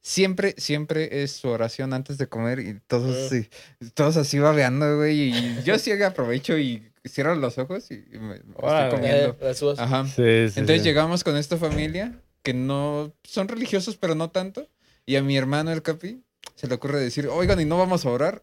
siempre, 0.00 0.54
siempre 0.58 1.22
es 1.22 1.32
su 1.32 1.48
oración 1.48 1.92
antes 1.92 2.18
de 2.18 2.26
comer. 2.28 2.58
Y 2.60 2.80
todos, 2.86 3.16
Ah. 3.16 3.28
sí, 3.30 3.48
todos 3.94 4.16
así 4.16 4.38
babeando, 4.38 4.96
güey. 4.96 5.28
Y 5.28 5.62
yo 5.62 5.78
sí 5.78 5.92
aprovecho 5.92 6.58
y 6.58 6.90
cierro 7.06 7.34
los 7.36 7.58
ojos 7.58 7.90
y 7.90 7.98
me, 8.12 8.40
me 8.40 8.40
Órale. 8.56 8.88
estoy 8.96 9.08
Eh, 9.10 9.34
comiendo. 9.38 9.66
uvas. 9.66 9.78
Ajá. 9.78 10.04
Sí, 10.06 10.12
sí, 10.16 10.60
Entonces 10.60 10.82
sí. 10.82 10.88
llegamos 10.88 11.22
con 11.22 11.36
esta 11.36 11.56
familia 11.58 12.18
que 12.42 12.54
no 12.54 13.14
son 13.22 13.46
religiosos, 13.48 13.96
pero 13.96 14.14
no 14.14 14.30
tanto. 14.30 14.68
Y 15.06 15.16
a 15.16 15.22
mi 15.22 15.36
hermano, 15.36 15.70
el 15.70 15.82
Capi, 15.82 16.23
se 16.64 16.68
le 16.68 16.74
ocurre 16.76 16.98
decir, 17.00 17.28
oigan, 17.28 17.60
¿y 17.60 17.64
no 17.66 17.76
vamos 17.78 18.04
a 18.06 18.10
orar? 18.10 18.42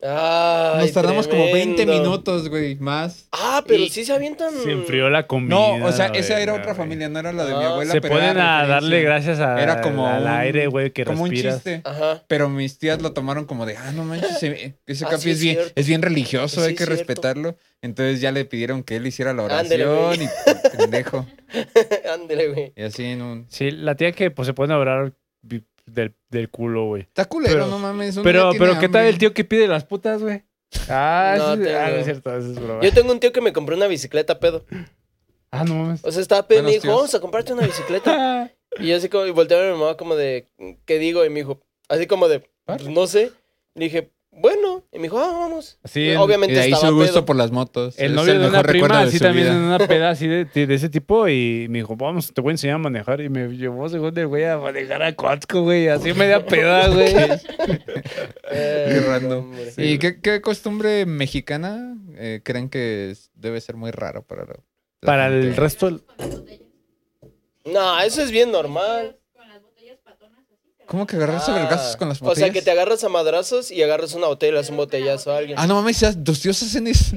Ay, 0.00 0.82
Nos 0.84 0.92
tardamos 0.92 1.26
como 1.26 1.42
20 1.52 1.74
tremendo. 1.74 2.02
minutos, 2.10 2.48
güey, 2.48 2.76
más. 2.76 3.26
Ah, 3.32 3.64
pero 3.66 3.82
Y- 3.82 3.88
sí 3.88 4.04
se 4.04 4.12
avientan. 4.12 4.52
Se 4.62 4.70
enfrió 4.70 5.10
la 5.10 5.26
comida. 5.26 5.56
No, 5.56 5.84
o 5.84 5.90
sea, 5.90 6.06
esa 6.06 6.34
güey, 6.34 6.42
era 6.44 6.52
otra 6.52 6.66
güey. 6.66 6.76
familia, 6.76 7.08
no 7.08 7.18
era 7.18 7.32
la 7.32 7.44
de 7.44 7.52
mi 7.56 7.64
Ah. 7.64 7.70
abuela. 7.70 7.92
Se 7.94 8.00
pero 8.00 8.14
era 8.16 8.26
ponen 8.28 8.38
a 8.40 8.60
referencia. 8.60 8.74
darle 8.74 9.02
gracias 9.02 9.40
a, 9.40 9.60
Era 9.60 9.80
como 9.80 10.06
al 10.06 10.22
un- 10.22 10.28
aire, 10.28 10.68
güey, 10.68 10.92
que 10.92 11.04
Como 11.04 11.24
un 11.24 11.32
chiste. 11.32 11.80
Ajá. 11.84 12.22
Pero 12.28 12.48
mis 12.48 12.78
tías 12.78 13.02
lo 13.02 13.12
tomaron 13.12 13.44
como 13.44 13.66
de, 13.66 13.76
ah, 13.76 13.90
no 13.90 14.04
manches, 14.04 14.38
se- 14.38 14.76
ese 14.86 15.04
Ah, 15.04 15.08
Capi 15.08 15.20
sí, 15.22 15.30
es, 15.30 15.36
es 15.36 15.40
bien, 15.42 15.58
es 15.74 15.86
bien 15.88 16.02
religioso, 16.02 16.60
Sí, 16.60 16.68
hay 16.68 16.74
que 16.74 16.84
cierto. 16.84 16.94
respetarlo. 16.94 17.56
Entonces 17.82 18.20
ya 18.20 18.30
le 18.30 18.44
pidieron 18.44 18.84
que 18.84 18.94
él 18.96 19.06
hiciera 19.08 19.32
la 19.32 19.42
oración 19.42 20.14
y 20.22 20.28
pendejo. 20.76 21.26
Ándale, 22.14 22.48
güey. 22.52 22.72
Y 22.76 22.82
así 22.82 23.04
en 23.04 23.22
un... 23.22 23.46
Sí, 23.48 23.72
la 23.72 23.96
tía 23.96 24.12
que 24.12 24.30
pues 24.30 24.46
se 24.46 24.54
pone 24.54 24.74
a 24.74 24.78
orar 24.78 25.12
del, 25.92 26.14
del 26.30 26.50
culo, 26.50 26.86
güey. 26.86 27.02
Está 27.02 27.24
culero, 27.26 27.54
Pero- 27.54 27.66
no 27.68 27.78
mames. 27.78 28.16
uno 28.16 28.24
Pero, 28.24 28.50
tiene 28.50 28.66
pero 28.66 28.80
¿qué 28.80 28.88
tal 28.88 29.00
hambre. 29.02 29.08
el 29.10 29.18
tío 29.18 29.34
que 29.34 29.44
pide 29.44 29.66
las 29.68 29.84
putas, 29.84 30.22
güey? 30.22 30.42
Ah, 30.88 31.34
No, 31.38 31.56
sí, 31.56 31.62
ah, 31.70 31.88
no 31.90 31.96
es 31.96 32.04
cierto, 32.04 32.36
eso 32.36 32.50
es 32.52 32.58
broma. 32.60 32.82
Yo 32.82 32.92
tengo 32.92 33.10
un 33.12 33.20
tío 33.20 33.32
que 33.32 33.40
me 33.40 33.52
compró 33.52 33.74
una 33.76 33.86
bicicleta 33.86 34.38
pedo. 34.38 34.64
Ah, 35.50 35.64
no 35.64 35.74
mames. 35.74 36.04
O 36.04 36.12
sea, 36.12 36.20
estaba 36.20 36.46
pedo 36.46 36.60
y 36.60 36.62
me 36.64 36.70
dijo, 36.72 36.88
vamos 36.88 37.14
a 37.14 37.20
comprarte 37.20 37.52
una 37.54 37.66
bicicleta. 37.66 38.52
y 38.78 38.88
yo 38.88 38.96
así 38.96 39.08
como, 39.08 39.24
y 39.26 39.30
volteé 39.30 39.56
a 39.56 39.60
ver 39.60 39.70
a 39.70 39.74
mi 39.74 39.80
mamá 39.80 39.96
como 39.96 40.14
de, 40.14 40.46
¿qué 40.84 40.98
digo? 40.98 41.24
Y 41.24 41.30
me 41.30 41.36
dijo, 41.40 41.60
así 41.88 42.06
como 42.06 42.28
de, 42.28 42.48
pues, 42.66 42.86
no 42.86 43.06
sé. 43.06 43.32
Le 43.74 43.84
dije, 43.86 44.10
bueno. 44.30 44.84
Y 44.92 44.98
me 44.98 45.04
dijo, 45.04 45.18
ah, 45.18 45.32
vamos. 45.32 45.78
Sí, 45.84 46.14
Obviamente 46.16 46.52
Y 46.52 46.56
de 46.56 46.62
ahí 46.62 46.72
estaba 46.72 46.90
su 46.90 46.94
gusto 46.96 47.12
pedo. 47.14 47.24
por 47.26 47.36
las 47.36 47.50
motos. 47.50 47.98
El 47.98 48.10
Es 48.10 48.12
novio 48.12 48.38
de 48.38 48.48
una 48.48 48.62
prima, 48.62 49.00
así 49.00 49.18
también 49.18 49.46
vida. 49.48 49.56
en 49.56 49.62
una 49.62 49.78
peda 49.78 50.10
así 50.10 50.26
de, 50.28 50.44
de 50.44 50.74
ese 50.74 50.88
tipo, 50.88 51.28
y 51.28 51.66
me 51.70 51.78
dijo, 51.78 51.96
vamos, 51.96 52.32
te 52.32 52.40
voy 52.40 52.50
a 52.50 52.54
enseñar 52.54 52.76
a 52.76 52.78
manejar. 52.78 53.20
Y 53.20 53.28
me 53.28 53.48
llevó 53.48 53.88
según 53.88 54.16
el 54.18 54.26
güey 54.26 54.44
a 54.44 54.58
manejar 54.58 55.02
a 55.02 55.14
Coatzco, 55.14 55.62
güey, 55.62 55.88
así 55.88 56.12
media 56.14 56.44
peda, 56.46 56.88
güey. 56.88 57.14
Eh, 58.50 58.86
Qué 58.90 59.00
random. 59.06 59.52
¿Y 59.76 59.98
qué, 59.98 60.20
qué 60.20 60.40
costumbre 60.40 61.04
mexicana 61.06 61.96
eh, 62.16 62.40
creen 62.44 62.68
que 62.68 63.10
es- 63.10 63.30
debe 63.34 63.60
ser 63.60 63.76
muy 63.76 63.90
raro 63.90 64.22
para 64.22 64.44
la, 64.44 64.54
Para 65.00 65.26
el 65.28 65.54
resto, 65.56 65.86
del-. 65.86 66.02
No, 67.64 68.00
eso 68.00 68.22
es 68.22 68.30
bien 68.30 68.50
normal. 68.50 69.16
Con 69.34 69.48
las 69.48 69.62
botellas 69.62 69.98
patonas 70.00 70.44
así. 70.52 70.72
se 70.76 70.77
¿Cómo 70.88 71.06
que 71.06 71.16
agarrarse 71.16 71.50
a 71.50 71.54
vergazos 71.54 71.96
con 71.96 72.08
las 72.08 72.20
O 72.22 72.24
botellas? 72.24 72.46
sea, 72.46 72.52
que 72.52 72.62
te 72.62 72.70
agarras 72.70 73.04
a 73.04 73.10
madrazos 73.10 73.70
y 73.70 73.82
agarras 73.82 74.14
una 74.14 74.26
botella 74.26 74.48
y 74.48 74.52
le 74.54 74.58
das 74.60 74.70
un 74.70 74.78
botellazo 74.78 75.30
a 75.32 75.36
alguien. 75.36 75.58
Ah, 75.58 75.66
no 75.66 75.74
mames, 75.74 76.00
ya, 76.00 76.14
tus 76.14 76.40
tíos 76.40 76.62
hacen 76.62 76.86
eso. 76.86 77.14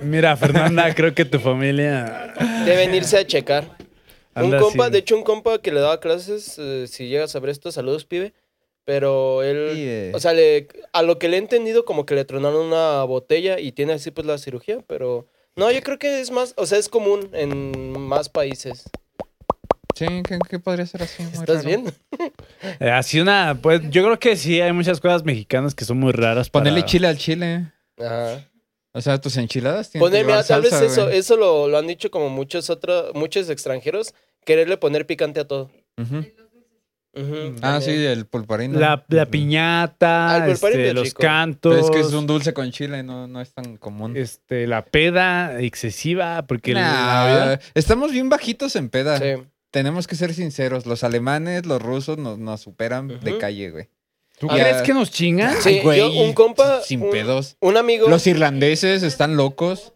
Mira, 0.00 0.36
Fernanda, 0.36 0.94
creo 0.94 1.12
que 1.14 1.24
tu 1.24 1.40
familia 1.40 2.32
Deben 2.64 2.94
irse 2.94 3.18
a 3.18 3.26
checar. 3.26 3.76
Un 4.36 4.52
compa, 4.56 4.84
así. 4.84 4.92
de 4.92 4.98
hecho, 4.98 5.16
un 5.16 5.24
compa 5.24 5.58
que 5.60 5.72
le 5.72 5.80
daba 5.80 5.98
clases, 5.98 6.56
eh, 6.58 6.86
si 6.88 7.08
llegas 7.08 7.34
a 7.34 7.40
ver 7.40 7.50
esto, 7.50 7.72
saludos, 7.72 8.04
pibe. 8.04 8.34
Pero 8.84 9.42
él, 9.42 10.12
o 10.14 10.20
sea, 10.20 10.32
le- 10.32 10.68
a 10.92 11.02
lo 11.02 11.18
que 11.18 11.28
le 11.28 11.36
he 11.36 11.40
entendido, 11.40 11.84
como 11.84 12.06
que 12.06 12.14
le 12.14 12.24
tronaron 12.24 12.66
una 12.66 13.02
botella 13.02 13.58
y 13.58 13.72
tiene 13.72 13.94
así 13.94 14.12
pues 14.12 14.28
la 14.28 14.38
cirugía, 14.38 14.78
pero 14.86 15.26
no, 15.56 15.72
yo 15.72 15.82
creo 15.82 15.98
que 15.98 16.20
es 16.20 16.30
más, 16.30 16.54
o 16.56 16.66
sea, 16.66 16.78
es 16.78 16.88
común 16.88 17.28
en 17.32 17.98
más 17.98 18.28
países. 18.28 18.84
Sí, 19.96 20.04
¿qué, 20.28 20.38
qué 20.50 20.58
podría 20.58 20.84
ser 20.86 21.02
así? 21.02 21.22
Muy 21.22 21.32
¿Estás 21.32 21.64
raro? 21.64 21.68
bien? 21.68 21.94
Eh, 22.80 22.90
así 22.90 23.20
una, 23.20 23.58
pues 23.62 23.80
yo 23.90 24.02
creo 24.04 24.18
que 24.18 24.36
sí, 24.36 24.60
hay 24.60 24.72
muchas 24.72 25.00
cosas 25.00 25.24
mexicanas 25.24 25.74
que 25.74 25.84
son 25.84 25.98
muy 25.98 26.12
raras. 26.12 26.50
para- 26.50 26.64
Ponerle 26.64 26.84
chile 26.84 27.06
al 27.08 27.16
chile. 27.16 27.72
Ajá. 27.98 28.46
O 28.92 29.00
sea, 29.00 29.20
tus 29.20 29.36
enchiladas 29.36 29.90
tienen 29.90 30.04
que 30.06 30.10
Poner, 30.10 30.24
mira, 30.26 30.36
llevar 30.42 30.46
tal 30.46 30.62
vez 30.62 30.70
salsa, 30.70 30.86
eso, 30.86 31.04
güey. 31.06 31.18
eso 31.18 31.36
lo, 31.36 31.68
lo 31.68 31.78
han 31.78 31.86
dicho 31.86 32.10
como 32.10 32.28
muchos 32.30 32.68
otros, 32.70 33.14
muchos 33.14 33.48
extranjeros, 33.50 34.14
quererle 34.44 34.76
poner 34.78 35.06
picante 35.06 35.40
a 35.40 35.46
todo. 35.46 35.70
Ujú. 36.00 36.18
Ujú, 37.14 37.56
Ah, 37.62 37.80
sí, 37.80 37.86
también. 37.92 38.10
el 38.10 38.26
pulparino. 38.26 38.78
La, 38.78 39.04
la 39.08 39.26
piñata, 39.26 40.34
Ah, 40.34 40.46
el 40.46 40.52
pulparín 40.52 40.80
este, 40.80 40.86
de 40.88 40.94
los 40.94 41.08
chico. 41.08 41.22
cantos. 41.22 41.74
Pero 41.74 41.84
es 41.86 41.90
que 41.90 42.00
es 42.00 42.12
un 42.12 42.26
dulce 42.26 42.52
con 42.52 42.70
chile, 42.70 43.02
no, 43.02 43.26
no 43.26 43.40
es 43.40 43.52
tan 43.54 43.76
común. 43.78 44.14
este, 44.16 44.66
la 44.66 44.84
peda 44.84 45.58
excesiva, 45.60 46.46
porque 46.46 46.74
la 46.74 46.80
Nah, 46.82 47.04
Navidad- 47.26 47.60
estamos 47.74 48.12
bien 48.12 48.28
bajitos 48.28 48.76
en 48.76 48.90
peda. 48.90 49.18
Sí. 49.18 49.42
Tenemos 49.70 50.06
que 50.06 50.14
ser 50.16 50.32
sinceros. 50.34 50.86
Los 50.86 51.04
alemanes, 51.04 51.66
los 51.66 51.82
rusos 51.82 52.18
nos, 52.18 52.38
nos 52.38 52.60
superan 52.60 53.20
de 53.20 53.38
calle, 53.38 53.70
güey. 53.70 53.88
¿Tú 54.38 54.48
Ya- 54.48 54.54
crees 54.54 54.82
que 54.82 54.92
nos 54.94 55.10
chingan? 55.10 55.56
Sí, 55.62 55.80
güey, 55.82 55.98
yo, 55.98 56.10
un 56.12 56.32
compa, 56.34 56.82
Sin 56.82 57.02
un, 57.02 57.10
pedos. 57.10 57.56
un 57.60 57.76
amigo, 57.76 58.08
Los 58.08 58.26
irlandeses 58.26 59.02
están 59.02 59.36
locos. 59.36 59.92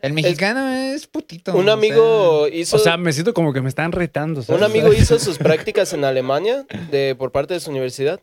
El 0.00 0.14
mexicano 0.14 0.68
es, 0.74 1.06
putito. 1.06 1.54
un 1.54 1.68
o 1.68 1.72
amigo 1.72 2.48
hizo, 2.48 2.74
O 2.74 2.78
sea, 2.80 2.96
me 2.96 3.12
siento 3.12 3.32
como 3.34 3.52
que 3.52 3.60
me 3.60 3.68
están 3.68 3.92
retando. 3.92 4.42
¿sabes? 4.42 4.60
un 4.60 4.64
amigo 4.64 4.92
hizo 4.92 5.16
sus 5.20 5.38
prácticas 5.38 5.92
en 5.92 6.04
Alemania 6.04 6.66
de, 6.90 7.14
por 7.16 7.30
parte 7.30 7.54
de 7.54 7.60
su 7.60 7.70
universidad. 7.70 8.20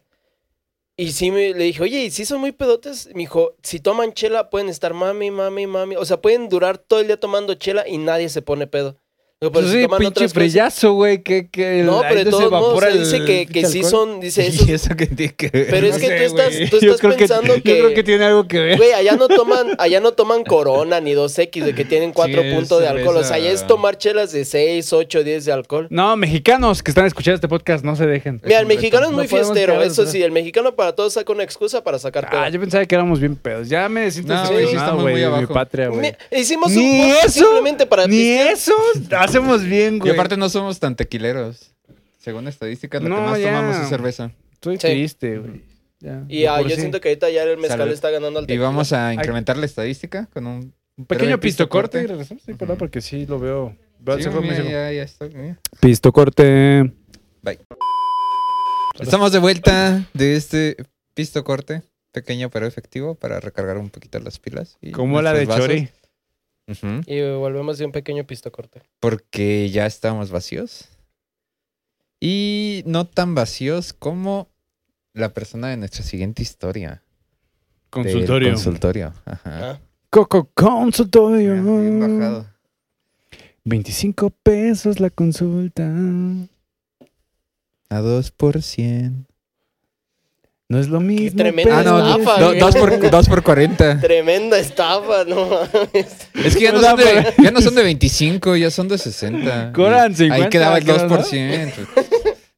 Y 0.98 1.14
sí 1.14 1.32
me, 1.32 1.54
le 1.54 1.64
dije, 1.64 1.82
oye, 1.82 2.04
¿y 2.04 2.12
si 2.12 2.26
son 2.26 2.42
muy 2.42 2.52
pedotes? 2.52 3.08
Me 3.14 3.20
dijo, 3.22 3.56
si 3.64 3.80
toman 3.80 4.12
chela 4.12 4.50
pueden 4.50 4.68
estar 4.68 4.94
mami, 4.94 5.32
mami, 5.32 5.68
mami. 5.68 5.96
O 5.96 6.04
sea, 6.04 6.20
pueden 6.20 6.50
durar 6.50 6.78
todo 6.80 7.00
el 7.00 7.08
día 7.08 7.18
tomando 7.18 7.54
chela 7.54 7.88
y 7.88 7.98
nadie 7.98 8.28
se 8.28 8.42
pone 8.42 8.68
pedo. 8.68 8.98
Digo, 9.42 9.54
pero 9.54 9.68
Pues 9.68 9.72
si 9.74 9.82
sí, 9.84 9.88
pinche 9.98 10.28
frillazo, 10.28 10.92
güey, 10.96 11.24
que, 11.24 11.48
que 11.48 11.82
No, 11.84 12.02
pero 12.02 12.16
de 12.16 12.24
se 12.26 12.30
todos 12.30 12.52
modos, 12.52 12.78
sea, 12.82 12.90
dice 12.90 13.24
que, 13.24 13.46
que 13.46 13.66
sí 13.68 13.84
son, 13.84 14.20
dice, 14.20 14.46
eso, 14.48 14.66
¿Y 14.68 14.74
eso 14.74 14.90
qué 14.98 15.06
tiene 15.06 15.34
que 15.34 15.48
ver? 15.48 15.68
Pero 15.70 15.88
es 15.88 15.94
No 15.94 16.00
que 16.02 16.08
sé, 16.08 16.18
tú 16.18 16.24
estás, 16.26 16.70
tú 16.70 16.80
Yo 16.82 16.92
estás 16.92 17.00
creo 17.00 17.12
que- 17.14 17.18
pensando 17.20 17.56
Yo 17.56 17.62
creo 17.64 17.94
que 17.94 18.04
tiene 18.04 18.26
algo 18.26 18.46
que 18.50 18.60
ver. 18.60 18.76
Güey, 18.78 18.92
allá 18.92 19.16
no 19.16 19.30
toman, 19.30 19.68
allá 19.80 20.02
no 20.02 20.12
toman 20.12 20.44
corona 20.44 21.00
ni 21.00 21.14
2X 21.14 21.64
de 21.64 21.74
que 21.74 21.86
tienen 21.86 22.12
4 22.12 22.42
es 22.42 22.54
puntos 22.54 22.82
de 22.82 22.90
alcohol. 22.90 23.16
O 23.16 23.24
sea, 23.24 23.38
allá 23.38 23.50
es 23.50 23.66
tomar 23.66 23.98
chelas 23.98 24.34
de 24.34 24.44
6, 24.44 24.92
8, 24.92 25.24
10 25.24 25.46
de 25.46 25.52
alcohol. 25.54 25.88
No, 25.90 26.18
mexicanos 26.18 26.84
que 26.84 26.92
están 26.92 27.06
escuchando 27.06 27.36
este 27.36 27.48
podcast, 27.48 27.86
no 27.86 27.96
se 27.96 28.08
dejen. 28.08 28.42
Mira, 28.44 28.60
el 28.60 28.66
mexicano 28.66 29.06
es 29.06 29.12
No 29.12 29.20
muy 29.20 29.28
fiestero, 29.30 29.76
quedar 29.76 29.88
eso 29.88 30.06
sí, 30.06 30.22
el 30.22 30.34
mexicano 30.34 30.76
para 30.76 30.92
todos 30.96 31.14
saca 31.14 31.32
una 31.32 31.44
excusa 31.44 31.82
para 31.82 31.98
sacar 31.98 32.30
pedo. 32.30 32.42
Ah, 32.42 32.50
yo 32.50 32.60
pensaba 32.60 32.86
que 32.86 32.94
éramos 32.94 33.22
bien 33.22 33.38
pedos. 33.38 33.70
Ya 33.70 33.88
me 33.88 34.12
siento 34.12 34.34
No, 34.34 34.46
sí 34.46 34.54
estamos 34.66 35.02
muy 35.02 35.14
mi 35.14 35.22
abajo. 35.24 35.54
patria, 35.54 35.88
güey. 35.88 36.14
Hicimos 36.30 36.76
un 36.76 36.98
podcast 37.14 37.30
simplemente 37.30 37.86
para 37.86 38.06
Ni 38.06 38.32
eso 38.32 38.74
hacemos 39.30 39.64
bien, 39.64 39.96
Y 39.96 40.00
güey. 40.00 40.12
aparte 40.14 40.38
no 40.38 40.50
somos 40.50 40.80
tan 40.80 40.96
tequileros. 40.96 41.74
Según 42.20 42.48
estadísticas, 42.48 43.02
lo 43.02 43.10
No, 43.10 43.16
que 43.18 43.22
más 43.22 43.40
ya. 43.40 43.46
tomamos 43.56 43.78
es 43.84 43.90
cerveza. 43.90 44.32
Estoy 44.54 44.76
Sí. 44.78 44.88
triste, 44.88 45.38
güey. 45.40 45.62
Ya, 46.02 46.24
Y 46.30 46.46
ah, 46.46 46.62
yo 46.62 46.70
sí. 46.70 46.76
siento 46.76 47.02
que 47.02 47.10
ahorita 47.10 47.30
ya 47.30 47.44
el 47.44 47.58
mezcal 47.58 47.80
Salud. 47.80 47.94
está 47.94 48.10
ganando 48.10 48.40
al 48.40 48.46
Y 48.46 48.48
tequila. 48.48 48.64
vamos 48.66 48.94
a 48.94 49.14
incrementar 49.14 49.58
la 49.58 49.66
estadística 49.66 50.28
con 50.34 50.48
un... 50.48 50.74
Un 50.98 51.06
pequeño 51.06 51.40
pisto 51.40 51.70
corte 51.70 52.00
y 52.00 52.02
pistocorte. 52.02 52.14
regresamos, 52.14 52.44
sí, 52.44 52.54
¿verdad? 52.54 52.78
Porque 52.78 53.00
sí 53.02 53.26
lo 53.26 53.40
veo. 53.40 53.76
Sí, 54.20 54.30
mira, 54.42 54.64
ya, 54.64 54.92
ya 54.92 55.04
estoy. 55.04 55.34
Pisto 55.80 56.12
corte. 56.12 56.92
Bye. 57.42 57.60
Estamos 59.00 59.32
de 59.32 59.40
vuelta 59.40 60.06
de 60.14 60.36
este 60.36 60.76
pisto 61.14 61.44
corte, 61.46 61.84
pequeño 62.12 62.50
pero 62.50 62.66
efectivo, 62.66 63.16
para 63.16 63.40
recargar 63.40 63.78
un 63.78 63.90
poquito 63.90 64.20
las 64.20 64.40
pilas. 64.40 64.78
y 64.82 64.92
Como 64.92 65.22
la 65.22 65.34
de 65.34 65.46
vasos. 65.46 65.66
Chori. 65.68 65.90
Y 67.06 67.22
volvemos 67.34 67.78
de 67.78 67.86
un 67.86 67.92
pequeño 67.92 68.26
pisto 68.26 68.52
corte. 68.52 68.82
Porque 69.00 69.70
ya 69.70 69.86
estamos 69.86 70.32
vacíos. 70.32 70.90
Y 72.20 72.84
no 72.86 73.08
tan 73.08 73.34
vacíos 73.34 73.94
como 73.94 74.50
la 75.14 75.34
persona 75.34 75.70
de 75.70 75.78
nuestra 75.78 76.04
siguiente 76.04 76.42
historia. 76.42 77.04
Consultorio. 77.90 78.54
Consultorio. 78.54 79.14
Ajá. 79.26 79.72
Ah, 79.72 79.80
Coco 80.10 80.50
Consultorio. 80.54 81.54
Bien 81.54 82.00
bajado. 82.00 82.48
25 83.64 84.30
pesos 84.30 85.00
la 85.00 85.10
consulta. 85.10 85.92
A 87.90 88.00
2 88.00 88.32
por 88.32 88.62
100. 88.62 89.29
No 90.72 90.78
es 90.80 90.88
lo 90.88 91.00
mismo. 91.00 91.36
tremenda 91.36 91.80
Ah, 91.80 91.84
no, 91.84 92.00
estafa, 92.18 92.40
do- 92.40 92.48
güey. 92.50 92.60
dos 92.60 92.76
por, 92.76 93.10
dos 93.10 93.28
por 93.28 93.42
40. 93.42 94.00
Tremenda 94.02 94.60
estafa, 94.60 95.24
no 95.28 95.48
mames. 95.48 96.06
Es 96.46 96.56
que 96.56 96.66
ya 96.66 96.72
no, 96.72 96.80
son 96.80 96.96
de, 96.98 97.34
ya 97.42 97.50
no 97.50 97.60
son 97.60 97.74
de 97.74 97.82
25, 97.84 98.56
ya 98.56 98.70
son 98.70 98.88
de 98.88 99.00
60. 99.00 99.72
Cobran 99.74 100.12
Y 100.12 100.16
50, 100.16 100.44
Ahí 100.44 100.50
quedaba 100.50 100.78
el 100.78 100.84
creo, 100.84 101.08
¿no? 101.08 101.18
2%. 101.18 101.72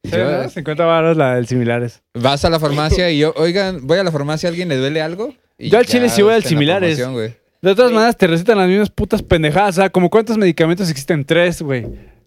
Sí, 0.04 0.10
Yo- 0.10 0.42
¿no? 0.42 0.48
50 0.50 0.84
baros 0.84 1.16
la 1.16 1.36
del 1.36 1.46
similares. 1.46 2.02
Vas 2.12 2.44
a 2.44 2.50
la 2.50 2.60
farmacia 2.60 3.08
y 3.10 3.18
yo, 3.18 3.32
oigan, 3.36 3.86
voy 3.86 3.98
a 3.98 4.04
la 4.04 4.10
farmacia, 4.12 4.48
¿a 4.48 4.50
alguien 4.50 4.68
le 4.68 4.76
duele 4.76 5.00
algo? 5.00 5.32
Y 5.58 5.70
Yo 5.70 5.78
al 5.78 5.86
chile 5.86 6.08
sí 6.10 6.20
voy 6.22 6.34
al 6.34 6.42
similares. 6.44 6.98
De 6.98 7.74
todas 7.74 7.90
Sí. 7.90 7.94
maneras, 7.94 8.16
te 8.18 8.26
recetan 8.26 8.58
las 8.58 8.68
mismas 8.68 8.90
putas 8.90 9.22
pendejadas. 9.22 9.78
O 9.78 9.80
sea, 9.80 9.90
como 9.90 10.10
cuántos 10.10 10.36
medicamentos 10.36 10.90
existen? 10.90 11.24
Tres, 11.24 11.62
güey. 11.62 11.86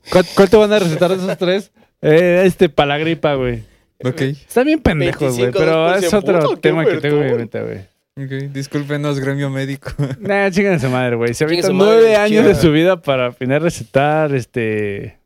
¿Cuál, 0.10 0.26
cuál 0.36 0.50
te 0.50 0.56
van 0.58 0.72
a 0.74 0.80
recetar 0.80 1.10
de 1.12 1.18
esos 1.18 1.38
tres? 1.38 1.72
Eh, 2.02 2.44
este, 2.46 2.70
para 2.70 2.88
la 2.88 2.98
gripa, 2.98 3.34
güey. 3.36 3.64
Ok, 4.04 4.22
Están 4.22 4.66
bien 4.66 4.80
pendejos, 4.82 5.38
güey. 5.38 5.52
25, 5.52 5.60
Pero 5.60 5.88
2%, 5.90 6.04
es 6.04 6.14
otro 6.14 6.58
tema 6.58 6.86
que 6.86 6.98
tengo 6.98 7.22
en 7.22 7.32
mi 7.32 7.38
mente, 7.38 7.62
güey. 7.62 7.80
ok. 8.26 8.52
Discúlpenos, 8.52 9.20
gremio 9.20 9.50
médico. 9.50 9.92
Nah, 10.20 10.50
chingan 10.52 10.80
su 10.80 10.90
madre, 10.90 11.16
güey. 11.16 11.34
Se 11.34 11.46
madre, 11.46 11.62
nueve 11.74 12.16
años 12.16 12.46
de 12.46 12.56
su 12.56 12.72
vida 12.72 13.02
para 13.02 13.28
al 13.28 13.34
final 13.34 13.62
recetar, 13.62 14.34
este... 14.36 15.20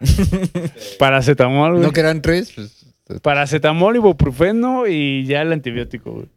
Paracetamol, 0.98 1.72
güey. 1.72 1.82
¿No 1.84 1.92
que 1.92 2.00
eran 2.00 2.22
tres? 2.22 2.52
Pues, 2.54 3.20
Paracetamol, 3.20 3.96
ibuprofeno 3.96 4.86
y 4.86 5.24
ya 5.26 5.42
el 5.42 5.52
antibiótico, 5.52 6.12
güey. 6.12 6.28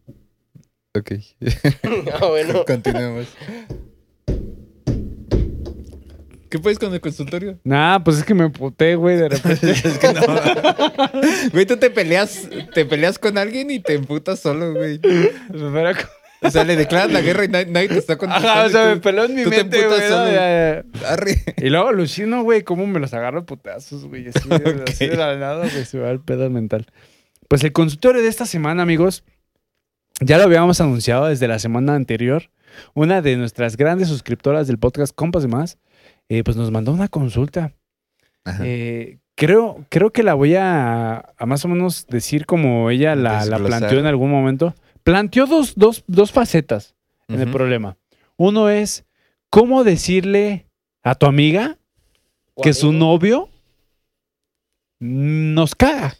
ok. 0.95 1.11
Ah, 2.21 2.25
bueno. 2.27 2.63
Continuemos. 2.65 3.27
¿Qué 6.55 6.59
puedes 6.61 6.79
con 6.79 6.93
el 6.93 7.01
consultorio? 7.01 7.59
Nah, 7.65 7.99
pues 7.99 8.19
es 8.19 8.23
que 8.23 8.33
me 8.33 8.49
puté, 8.49 8.95
güey, 8.95 9.17
de 9.17 9.27
repente. 9.27 9.71
es 9.71 9.97
que 9.97 10.13
no. 10.13 10.21
Güey, 11.51 11.65
tú 11.65 11.75
te 11.75 11.89
peleas, 11.89 12.47
te 12.73 12.85
peleas 12.85 13.19
con 13.19 13.37
alguien 13.37 13.71
y 13.71 13.81
te 13.81 13.95
emputas 13.95 14.39
solo, 14.39 14.73
güey. 14.73 14.99
Pero- 14.99 15.99
O 16.41 16.49
sea, 16.49 16.63
le 16.63 16.77
declaras 16.77 17.11
la 17.11 17.19
guerra 17.19 17.43
y 17.43 17.49
nadie, 17.49 17.65
nadie 17.65 17.89
te 17.89 17.97
está 17.97 18.17
contestando. 18.17 18.49
Ajá, 18.49 18.65
o 18.67 18.69
sea, 18.69 18.85
me 18.85 19.01
peló 19.01 19.25
en 19.25 19.35
mi 19.35 19.43
te 19.43 19.49
mente, 19.49 19.85
güey. 19.85 19.99
¿no? 19.99 20.07
solo. 20.07 20.31
Ya, 20.31 20.83
ya. 20.93 21.09
Arre. 21.09 21.43
Y 21.57 21.69
luego 21.69 21.89
alucino, 21.89 22.43
güey, 22.43 22.63
cómo 22.63 22.87
me 22.87 23.01
los 23.01 23.13
agarro 23.13 23.45
putazos, 23.45 24.05
güey. 24.05 24.29
Así, 24.29 24.49
así 24.87 25.07
de 25.07 25.17
la 25.17 25.35
nada, 25.35 25.67
güey, 25.69 25.83
se 25.83 25.99
va 25.99 26.09
el 26.09 26.21
pedo 26.21 26.49
mental. 26.49 26.85
Pues 27.49 27.65
el 27.65 27.73
consultorio 27.73 28.21
de 28.21 28.29
esta 28.29 28.45
semana, 28.45 28.81
amigos, 28.83 29.25
ya 30.21 30.37
lo 30.37 30.45
habíamos 30.45 30.79
anunciado 30.79 31.25
desde 31.25 31.49
la 31.49 31.59
semana 31.59 31.95
anterior. 31.95 32.49
Una 32.93 33.21
de 33.21 33.35
nuestras 33.35 33.75
grandes 33.75 34.07
suscriptoras 34.07 34.67
del 34.67 34.77
podcast 34.77 35.13
Compas 35.13 35.41
de 35.43 35.49
Más, 35.49 35.77
eh, 36.29 36.43
pues 36.43 36.57
nos 36.57 36.71
mandó 36.71 36.91
una 36.91 37.07
consulta. 37.07 37.73
Ajá. 38.43 38.63
Eh, 38.65 39.19
creo, 39.35 39.85
creo 39.89 40.11
que 40.11 40.23
la 40.23 40.33
voy 40.33 40.55
a, 40.55 41.33
a 41.37 41.45
más 41.45 41.63
o 41.65 41.67
menos 41.67 42.07
decir 42.07 42.45
como 42.45 42.89
ella 42.89 43.15
la, 43.15 43.43
planteó 43.57 43.99
en 43.99 44.05
algún 44.05 44.31
momento. 44.31 44.73
Planteó 45.03 45.45
dos, 45.45 45.75
dos, 45.75 46.03
dos 46.07 46.31
facetas 46.31 46.95
en 47.27 47.41
el 47.41 47.51
problema. 47.51 47.97
Uno 48.37 48.69
es 48.69 49.05
cómo 49.49 49.83
decirle 49.83 50.67
a 51.03 51.15
tu 51.15 51.27
amiga 51.27 51.77
que 52.61 52.73
su 52.73 52.91
novio 52.91 53.49
nos 54.99 55.75
caga. 55.75 56.15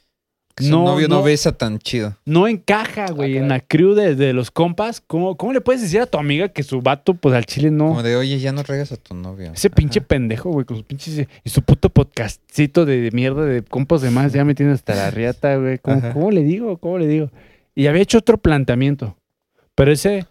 Que 0.55 0.63
su 0.63 0.71
no, 0.71 0.85
novio 0.85 1.09
no, 1.09 1.17
no. 1.17 1.23
besa 1.23 1.51
tan 1.51 1.79
chido. 1.79 2.15
No 2.23 2.47
encaja, 2.47 3.07
güey, 3.11 3.37
Ah, 3.37 3.41
en 3.41 3.49
la 3.49 3.59
crew 3.59 3.93
de, 3.93 4.15
de 4.15 4.31
los 4.31 4.51
compas. 4.51 5.01
¿Cómo, 5.05 5.35
¿Cómo 5.35 5.51
le 5.51 5.59
puedes 5.59 5.81
decir 5.81 5.99
a 5.99 6.05
tu 6.05 6.17
amiga 6.17 6.47
que 6.47 6.63
su 6.63 6.81
vato, 6.81 7.13
pues 7.13 7.35
al 7.35 7.45
chile 7.45 7.71
no? 7.71 7.89
Como 7.89 8.03
de, 8.03 8.15
oye, 8.15 8.39
ya 8.39 8.53
no 8.53 8.63
regas 8.63 8.91
a 8.93 8.95
tu 8.95 9.13
novio. 9.15 9.51
Ese 9.53 9.69
pinche 9.69 9.99
pendejo, 9.99 10.51
güey, 10.51 10.65
con 10.65 10.77
sus 10.77 10.85
pinches. 10.85 11.27
Y 11.43 11.49
su 11.49 11.61
puto 11.61 11.89
podcastcito 11.89 12.85
de 12.85 13.09
mierda 13.11 13.43
de 13.43 13.63
compas 13.63 14.01
de 14.01 14.11
más, 14.11 14.31
ya 14.31 14.45
me 14.45 14.55
tiene 14.55 14.71
hasta 14.71 14.95
la 14.95 15.11
riata, 15.11 15.57
güey. 15.57 15.77
¿Cómo, 15.79 16.01
cómo 16.13 16.31
le 16.31 16.43
digo? 16.43 16.77
¿Cómo 16.77 16.97
le 16.99 17.07
digo? 17.07 17.29
Y 17.75 17.87
había 17.87 18.01
hecho 18.01 18.19
otro 18.19 18.37
planteamiento. 18.37 19.17
Pero 19.75 19.91
ese 19.91 20.25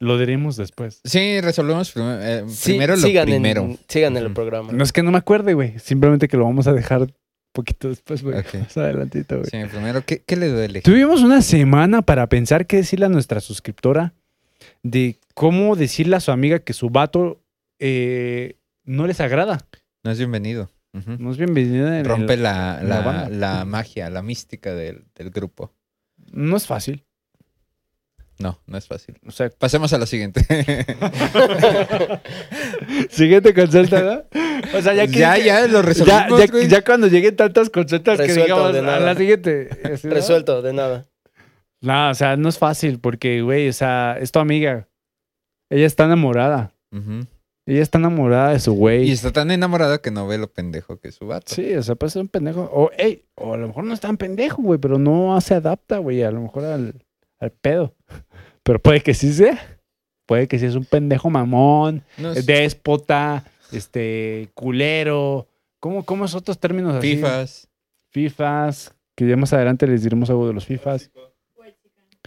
lo 0.00 0.18
diremos 0.18 0.56
después. 0.56 1.00
Sí, 1.04 1.40
resolvemos 1.40 1.92
prim- 1.92 2.04
eh, 2.20 2.44
Sí, 2.48 2.70
primero 2.72 2.96
lo 2.96 3.02
sigan 3.06 3.26
primero. 3.26 3.62
En, 3.62 3.78
sigan 3.88 4.16
en 4.16 4.24
el 4.24 4.32
programa. 4.32 4.72
No 4.72 4.82
es 4.82 4.92
que 4.92 5.04
no 5.04 5.12
me 5.12 5.18
acuerde, 5.18 5.54
güey. 5.54 5.78
Simplemente 5.78 6.26
que 6.26 6.36
lo 6.36 6.44
vamos 6.44 6.66
a 6.66 6.72
dejar 6.72 7.12
poquito 7.58 7.88
después, 7.88 8.22
güey. 8.22 8.36
Más 8.36 8.76
adelantito, 8.76 9.38
güey. 9.38 9.50
Sí, 9.50 9.58
primero, 9.70 10.04
¿qué, 10.04 10.22
qué 10.24 10.36
le 10.36 10.48
duele? 10.48 10.80
Tuvimos 10.82 11.22
una 11.22 11.42
semana 11.42 12.02
para 12.02 12.28
pensar 12.28 12.66
qué 12.66 12.76
decirle 12.78 13.06
a 13.06 13.08
nuestra 13.08 13.40
suscriptora 13.40 14.14
de 14.82 15.18
cómo 15.34 15.74
decirle 15.76 16.16
a 16.16 16.20
su 16.20 16.30
amiga 16.30 16.60
que 16.60 16.72
su 16.72 16.90
vato 16.90 17.40
eh, 17.78 18.56
no 18.84 19.06
les 19.06 19.20
agrada. 19.20 19.58
No 20.04 20.10
es 20.10 20.18
bienvenido. 20.18 20.70
No 20.92 21.30
es 21.30 21.36
bienvenida 21.36 21.88
en 21.88 21.94
el- 22.00 22.06
Rompe 22.06 22.36
la, 22.36 22.80
la 22.82 23.02
la, 23.02 23.28
la 23.28 23.64
magia, 23.64 24.10
la 24.10 24.22
mística 24.22 24.74
del, 24.74 25.04
del 25.14 25.30
grupo. 25.30 25.72
No 26.32 26.56
es 26.56 26.66
fácil. 26.66 27.04
No, 28.38 28.58
no 28.66 28.78
es 28.78 28.86
fácil. 28.86 29.16
O 29.26 29.30
sea, 29.32 29.50
Pasemos 29.50 29.92
a 29.92 29.98
lo 29.98 30.06
siguiente. 30.06 30.46
siguiente 33.10 33.54
consulta, 33.54 34.02
¿no? 34.02 34.78
O 34.78 34.82
sea, 34.82 34.94
ya 34.94 35.06
que. 35.06 35.18
ya, 35.18 35.38
ya, 35.38 35.66
lo 35.66 35.82
resolvimos, 35.82 36.40
ya- 36.68 36.82
cuando 36.84 37.06
lleguen 37.08 37.36
tantas 37.36 37.70
consultas 37.70 38.16
que 38.18 38.26
Resuelto, 38.28 38.44
digamos 38.54 38.72
de 38.72 38.78
a 38.78 38.82
nada. 38.82 39.00
la 39.00 39.14
siguiente. 39.14 39.68
¿sí, 40.00 40.06
no? 40.08 40.14
Resuelto, 40.14 40.62
de 40.62 40.72
nada. 40.72 41.06
No, 41.80 42.10
o 42.10 42.14
sea, 42.14 42.36
no 42.36 42.48
es 42.48 42.58
fácil 42.58 42.98
porque, 43.00 43.42
güey, 43.42 43.68
o 43.68 43.72
sea, 43.72 44.16
es 44.20 44.32
tu 44.32 44.38
amiga. 44.40 44.88
Ella 45.70 45.86
está 45.86 46.04
enamorada. 46.04 46.72
Ella 47.66 47.82
está 47.82 47.98
enamorada 47.98 48.52
de 48.52 48.60
su 48.60 48.72
Y 48.72 48.76
güey. 48.76 49.10
está 49.10 49.30
tan 49.32 49.50
enamorada 49.50 49.98
que 49.98 50.10
no 50.10 50.26
ve 50.26 50.38
lo 50.38 50.50
pendejo 50.50 50.98
que 50.98 51.08
es 51.08 51.14
su 51.16 51.26
vato. 51.26 51.54
Sí, 51.54 51.74
o 51.74 51.82
sea, 51.82 51.94
puede 51.94 52.10
ser 52.10 52.22
un 52.22 52.28
pendejo. 52.28 52.62
O, 52.72 52.90
ey, 52.96 53.24
o 53.34 53.54
a 53.54 53.56
lo 53.58 53.68
mejor 53.68 53.84
no 53.84 53.92
es 53.94 54.00
tan 54.00 54.16
pendejo, 54.16 54.62
güey, 54.62 54.80
pero 54.80 54.98
no 54.98 55.38
se 55.40 55.54
adapta, 55.54 55.98
güey, 55.98 56.22
a 56.22 56.30
lo 56.30 56.40
mejor 56.40 56.64
al, 56.64 56.94
al 57.38 57.50
pedo. 57.52 57.94
Pero 58.68 58.78
puede 58.80 59.00
que 59.00 59.14
sí 59.14 59.32
sea. 59.32 59.78
Puede 60.26 60.46
que 60.46 60.58
sí 60.58 60.66
es 60.66 60.74
un 60.74 60.84
pendejo 60.84 61.30
mamón, 61.30 62.02
No 62.18 62.32
es- 62.32 62.44
déspota, 62.44 63.44
este, 63.72 64.50
culero. 64.52 65.48
¿Cómo, 65.80 66.04
cómo 66.04 66.26
es 66.26 66.34
otros 66.34 66.58
términos 66.58 66.94
así? 66.94 67.16
Fifas, 67.16 67.68
Fifas. 68.10 68.94
Que 69.14 69.26
ya 69.26 69.36
más 69.36 69.54
adelante 69.54 69.86
les 69.86 70.02
diremos 70.02 70.28
algo 70.28 70.46
de 70.46 70.52
los 70.52 70.66
Fifas. 70.66 71.10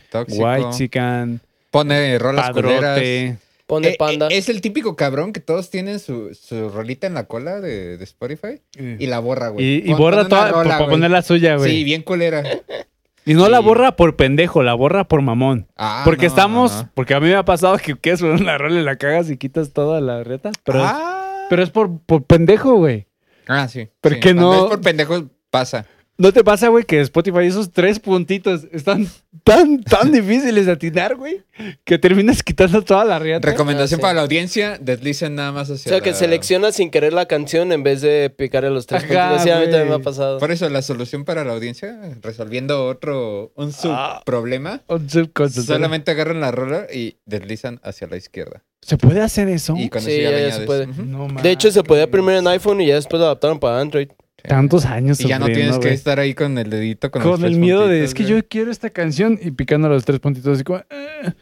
tóxico. 0.10 0.44
White 0.44 0.70
chican, 0.72 1.42
Pone 1.70 2.18
rolas 2.18 2.50
culeras. 2.50 2.82
padrote. 2.82 3.38
Pone 3.68 3.88
Eh, 3.90 3.96
panda. 4.00 4.28
eh, 4.30 4.38
es 4.38 4.50
el 4.50 4.62
típico 4.62 4.96
cabrón 4.96 5.32
que 5.32 5.40
todos 5.42 5.70
tienen 5.70 6.00
su, 6.00 6.34
su 6.34 6.70
rolita 6.70 7.06
en 7.06 7.14
la 7.14 7.26
cola 7.28 7.62
de, 7.62 7.98
de 7.98 8.04
Spotify 8.04 8.60
y 8.78 9.06
la 9.06 9.20
borra, 9.20 9.50
güey. 9.50 9.88
Y, 9.88 9.94
borra 9.94 10.28
toda 10.28 10.50
rola, 10.52 10.78
para 10.80 10.90
poner 10.90 11.12
la 11.12 11.22
suya, 11.22 11.56
güey. 11.58 11.70
Sí, 11.72 11.84
bien 11.84 12.02
culera. 12.02 12.44
y 13.32 13.34
no 13.34 13.48
la 13.48 13.60
borra 13.60 13.96
por 13.96 14.16
pendejo, 14.18 14.62
la 14.62 14.74
borra 14.74 15.06
por 15.06 15.22
mamón. 15.22 15.68
Ah, 15.78 16.02
porque 16.04 16.26
no, 16.26 16.28
estamos, 16.28 16.74
no, 16.74 16.82
no. 16.84 16.90
porque 16.94 17.14
a 17.14 17.20
mí 17.20 17.28
me 17.28 17.36
ha 17.36 17.46
pasado 17.46 17.78
que 17.78 17.96
quieres 17.96 18.20
poner 18.20 18.42
una 18.42 18.58
rola 18.58 18.80
y 18.80 18.84
la 18.84 18.98
cagas 18.98 19.30
y 19.30 19.38
quitas 19.38 19.72
toda 19.72 20.02
la 20.02 20.24
reta. 20.24 20.52
Pero, 20.66 20.84
ah. 20.84 21.46
pero 21.50 21.64
es 21.64 21.70
por, 21.70 22.00
por 22.02 22.24
pendejo, 22.24 22.76
güey. 22.76 23.08
Ah, 23.48 23.68
sí. 23.68 23.90
¿Por 24.02 24.14
sí. 24.16 24.34
no? 24.34 24.54
es 24.54 24.70
por 24.70 24.82
pendejos, 24.82 25.24
pasa. 25.50 25.86
¿No 26.18 26.32
te 26.32 26.44
pasa, 26.44 26.68
güey, 26.68 26.84
que 26.84 27.00
Spotify 27.02 27.40
esos 27.46 27.72
tres 27.72 28.00
puntitos 28.00 28.68
están 28.72 29.08
tan, 29.44 29.82
tan 29.84 30.12
difíciles 30.12 30.68
de 30.68 30.72
atinar, 30.74 31.16
güey? 31.16 31.42
Que 31.84 31.98
terminas 31.98 32.44
quitando 32.44 32.84
toda 32.84 33.04
la 33.06 33.18
riata. 33.18 33.50
Recomendación 33.50 33.98
Ah, 33.98 34.00
sí. 34.00 34.02
para 34.02 34.14
la 34.14 34.22
audiencia, 34.22 34.78
deslicen 34.80 35.34
nada 35.34 35.52
más 35.52 35.70
O 35.72 35.74
hacia 35.74 35.90
sea, 35.90 36.02
que 36.02 36.14
selecciona 36.14 36.72
sin 36.72 36.92
querer 36.92 37.14
la 37.14 37.26
canción 37.26 37.72
en 37.72 37.82
vez 37.82 38.02
de 38.02 38.30
picarle 38.30 38.70
los 38.70 38.86
tres 38.86 39.04
Ajá, 39.04 39.30
puntitos. 39.30 39.44
Sí, 39.44 39.50
a 39.50 39.60
mí 39.60 39.66
también 39.66 39.90
me 39.90 39.96
ha 39.96 40.00
pasado. 40.00 40.38
Por 40.38 40.52
eso, 40.52 40.70
la 40.70 40.84
solución 40.84 41.26
para 41.26 41.44
la 41.44 41.54
audiencia, 41.54 41.98
resolviendo 42.22 42.86
otro, 42.86 43.52
un 43.56 43.72
Ah. 43.86 44.18
subproblema, 44.20 44.82
Un 44.90 45.10
subconsultorio. 45.10 45.76
solamente 45.76 46.12
agarran 46.12 46.40
la 46.40 46.52
rola 46.52 46.86
y 46.94 47.18
deslizan 47.26 47.80
hacia 47.84 48.06
la 48.08 48.18
izquierda. 48.18 48.64
¿Se 48.84 48.98
puede 48.98 49.22
hacer 49.22 49.48
eso? 49.48 49.76
Y 49.76 49.90
con 49.90 50.02
Sí, 50.02 50.22
ya, 50.22 50.32
ya- 50.40 50.52
se 50.52 50.62
puede. 50.66 50.86
Ujú. 50.88 51.04
No 51.04 51.28
De 51.42 51.50
hecho, 51.52 51.72
se 51.72 51.84
podía 51.84 52.12
primero 52.12 52.38
en 52.40 52.48
iPhone 52.48 52.82
y 52.82 52.88
ya 52.88 52.96
después 52.96 53.20
lo 53.20 53.26
adaptaron 53.26 53.60
para 53.60 53.80
Android. 53.80 54.10
Tantos 54.48 54.86
años 54.86 55.20
Y 55.20 55.28
ya 55.28 55.40
no 55.40 55.46
tienes 55.48 55.78
que 55.80 55.94
estar 55.94 56.20
ahí 56.20 56.34
con 56.34 56.58
el 56.58 56.70
dedito 56.70 57.12
con, 57.12 57.22
los 57.24 57.32
Con 57.32 57.46
el 57.46 57.52
tres 57.52 57.58
miedo 57.60 57.88
de, 57.88 58.04
es 58.04 58.14
que 58.14 58.26
yo 58.26 58.38
quiero 58.48 58.72
esta 58.72 58.90
canción 58.90 59.40
y 59.42 59.52
picando 59.52 59.88
los 59.90 60.04
tres 60.06 60.20
puntitos 60.20 60.56
así 60.56 60.64
como... 60.64 60.80
"Eh, 60.90 61.34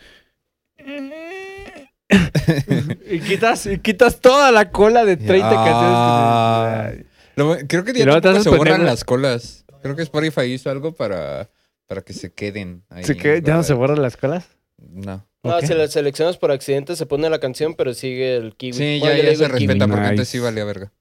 eh". 0.78 1.90
y, 3.10 3.20
quitas, 3.20 3.66
y 3.66 3.78
quitas 3.80 4.20
toda 4.20 4.52
la 4.52 4.72
cola 4.72 5.06
de 5.06 5.18
30 5.18 5.48
Ah. 5.52 6.84
canciones. 6.86 7.06
que- 7.06 7.10
Lo 7.36 7.56
bu- 7.56 7.66
creo 7.68 7.84
que 7.84 7.94
ya 7.94 8.22
te 8.22 8.42
se 8.42 8.50
borran 8.50 8.86
las 8.86 9.04
colas. 9.04 9.66
Creo 9.82 9.96
que 9.96 10.02
Spotify 10.02 10.42
hizo 10.44 10.70
algo 10.70 10.94
para, 10.94 11.50
para 11.88 12.02
que 12.02 12.14
se 12.14 12.34
queden 12.34 12.84
ahí. 12.90 13.04
¿Ya 13.44 13.54
no 13.56 13.64
se 13.64 13.74
borran 13.74 14.02
las 14.02 14.18
colas? 14.18 14.48
No. 14.78 15.26
No, 15.42 15.62
si 15.62 15.74
la 15.74 15.88
seleccionas 15.88 16.36
por 16.38 16.52
accidente 16.52 16.98
se 16.98 17.06
pone 17.06 17.30
la 17.30 17.40
canción, 17.40 17.76
pero 17.76 17.94
sigue 17.94 18.36
el 18.36 18.56
kiwi. 18.58 18.74
Sí, 18.74 19.00
ya, 19.02 19.16
ya 19.16 19.24
se 19.36 19.46
kiwi. 19.46 19.68
respeta 19.68 19.88
porque 19.88 20.06
antes 20.08 20.28
sí 20.28 20.40
valía 20.40 20.66
verga. 20.66 20.92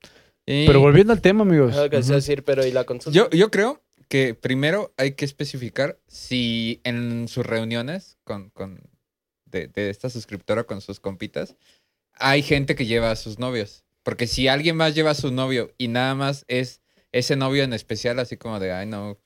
Y 0.50 0.66
Pero 0.66 0.80
volviendo 0.80 1.12
al 1.12 1.20
tema, 1.20 1.42
amigos. 1.42 1.74
Ajá, 1.74 1.90
que 1.90 1.98
Ujú. 1.98 2.06
sea 2.06 2.16
decir, 2.16 2.42
pero 2.42 2.64
¿y 2.64 2.72
la 2.72 2.84
consulta? 2.84 3.14
yo, 3.14 3.28
yo 3.30 3.50
creo 3.50 3.82
que 4.08 4.32
primero 4.32 4.94
hay 4.96 5.12
que 5.12 5.26
especificar 5.26 6.00
si 6.06 6.80
en 6.84 7.28
sus 7.28 7.44
reuniones 7.44 8.16
con, 8.24 8.48
con 8.48 8.80
de, 9.44 9.68
de 9.68 9.90
esta 9.90 10.08
suscriptora 10.08 10.64
con 10.64 10.80
sus 10.80 11.00
compitas 11.00 11.54
hay 12.14 12.42
gente 12.42 12.74
que 12.74 12.86
lleva 12.86 13.10
a 13.10 13.16
sus 13.16 13.38
novios. 13.38 13.84
Porque 14.02 14.26
si 14.26 14.48
alguien 14.48 14.74
más 14.74 14.94
lleva 14.94 15.10
a 15.10 15.14
su 15.14 15.30
novio 15.30 15.74
y 15.76 15.88
nada 15.88 16.14
más 16.14 16.46
es 16.48 16.80
ese 17.12 17.36
novio 17.36 17.62
en 17.62 17.74
especial, 17.74 18.18
así 18.18 18.38
como 18.38 18.58
de, 18.58 18.72
ay, 18.72 18.86
no, 18.86 19.20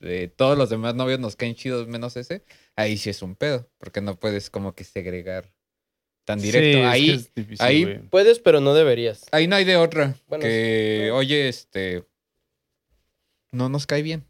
de 0.00 0.26
todos 0.26 0.58
los 0.58 0.70
demás 0.70 0.96
novios 0.96 1.20
nos 1.20 1.36
caen 1.36 1.54
chidos 1.54 1.86
menos 1.86 2.16
ese, 2.16 2.44
ahí 2.74 2.96
sí 2.96 3.10
es 3.10 3.22
un 3.22 3.36
pedo, 3.36 3.70
porque 3.78 4.00
no 4.00 4.18
puedes 4.18 4.50
como 4.50 4.74
que 4.74 4.82
segregar 4.82 5.53
tan 6.24 6.40
directo. 6.40 6.78
Sí, 6.78 6.82
es 6.82 6.86
ahí, 6.86 7.06
que 7.06 7.12
es 7.14 7.34
difícil, 7.34 7.66
ahí- 7.66 7.82
güey. 7.84 7.98
Puedes, 8.08 8.38
pero 8.38 8.60
no 8.60 8.74
deberías. 8.74 9.26
ahí 9.32 9.46
no 9.46 9.56
hay 9.56 9.64
de 9.64 9.76
otra. 9.76 10.14
Bueno, 10.28 10.42
que, 10.42 11.02
sí. 11.06 11.10
oye, 11.10 11.48
este, 11.48 12.04
no 13.52 13.68
nos 13.68 13.86
cae 13.86 14.02
bien. 14.02 14.24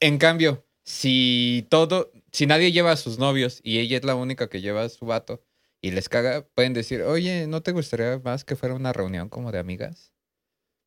En 0.00 0.18
cambio, 0.18 0.66
si 0.82 1.66
todo, 1.68 2.10
si 2.32 2.46
nadie 2.46 2.72
lleva 2.72 2.92
a 2.92 2.96
sus 2.96 3.18
novios 3.18 3.60
y 3.62 3.78
ella 3.78 3.96
es 3.98 4.04
la 4.04 4.14
única 4.14 4.48
que 4.48 4.60
lleva 4.60 4.82
a 4.82 4.88
su 4.88 5.06
vato 5.06 5.42
y 5.82 5.90
les 5.92 6.08
caga, 6.08 6.46
pueden 6.54 6.72
decir, 6.72 7.02
oye, 7.02 7.46
¿no 7.46 7.62
te 7.62 7.72
gustaría 7.72 8.18
más 8.24 8.44
que 8.44 8.56
fuera 8.56 8.74
una 8.74 8.92
reunión 8.92 9.28
como 9.28 9.52
de 9.52 9.58
amigas? 9.58 10.12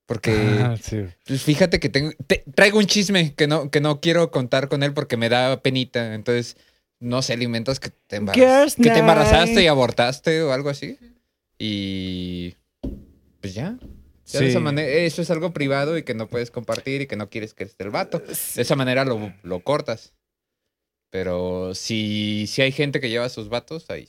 Porque 0.06 0.32
Ah, 0.60 0.76
sí. 0.82 1.06
pues 1.26 1.44
fíjate 1.44 1.80
que 1.80 1.90
tengo, 1.90 2.12
te- 2.28 2.44
traigo 2.56 2.80
un 2.80 2.86
chisme 2.86 3.34
que 3.36 3.48
no, 3.48 3.70
que 3.72 3.80
no 3.82 4.02
quiero 4.02 4.32
contar 4.32 4.68
con 4.68 4.84
él 4.84 4.94
porque 4.94 5.16
me 5.18 5.30
da 5.30 5.62
penita. 5.62 6.14
Entonces, 6.16 6.58
no 7.04 7.22
sé, 7.22 7.34
alimentos 7.34 7.80
que 7.80 7.89
te, 8.08 8.20
embaraz- 8.22 8.76
que 8.76 8.89
te 8.89 8.99
embarazaste 8.99 9.62
y 9.64 9.68
abortaste 9.68 10.41
o 10.41 10.51
algo 10.54 10.70
así. 10.70 10.97
Y 11.60 12.56
pues 13.41 13.54
ya. 13.54 13.78
Ya 14.26 14.39
de 14.39 14.47
esa 14.49 14.60
manera, 14.62 14.88
eso 14.89 15.22
es 15.22 15.30
algo 15.30 15.51
privado 15.51 15.97
y 15.97 16.04
que 16.04 16.14
no 16.14 16.28
puedes 16.28 16.49
compartir 16.49 17.01
y 17.01 17.08
que 17.08 17.18
no 17.18 17.30
quieres 17.30 17.54
que 17.54 17.66
esté 17.66 17.84
el 17.84 17.89
vato. 17.91 18.20
De 18.20 18.62
esa 18.62 18.76
manera 18.76 19.04
lo, 19.06 19.34
lo 19.43 19.60
cortas. 19.60 20.14
Pero 21.12 21.76
si, 21.76 22.47
si 22.47 22.62
hay 22.62 22.72
gente 22.72 22.99
que 22.99 23.10
lleva 23.10 23.26
a 23.26 23.30
sus 23.30 23.49
vatos, 23.49 23.89
ahí 23.89 24.08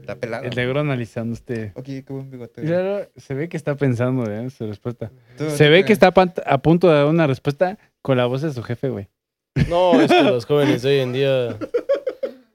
está 0.00 0.16
pelado. 0.20 0.44
El 0.44 0.54
negro 0.54 0.78
analizando 0.78 1.32
este... 1.34 1.72
Ok, 1.74 1.84
qué 1.86 2.04
buen 2.08 2.30
bigote. 2.30 2.62
Claro, 2.62 3.10
se 3.16 3.34
ve 3.34 3.48
que 3.48 3.56
está 3.56 3.74
pensando 3.76 4.30
¿eh? 4.30 4.48
su 4.50 4.66
respuesta. 4.66 5.10
Tú- 5.36 5.50
Se 5.50 5.64
tú 5.64 5.70
ve 5.70 5.84
que 5.84 5.92
está 5.92 6.12
a 6.46 6.58
punto 6.62 6.88
de 6.88 6.94
dar 6.94 7.06
una 7.06 7.26
respuesta 7.26 7.78
con 8.02 8.16
la 8.18 8.26
voz 8.26 8.42
de 8.42 8.52
su 8.52 8.62
jefe, 8.62 8.90
güey. 8.90 9.08
No, 9.68 10.00
es 10.00 10.10
que 10.10 10.22
los 10.22 10.44
jóvenes 10.46 10.82
de 10.82 10.90
hoy 10.90 10.98
en 11.00 11.12
día 11.12 11.58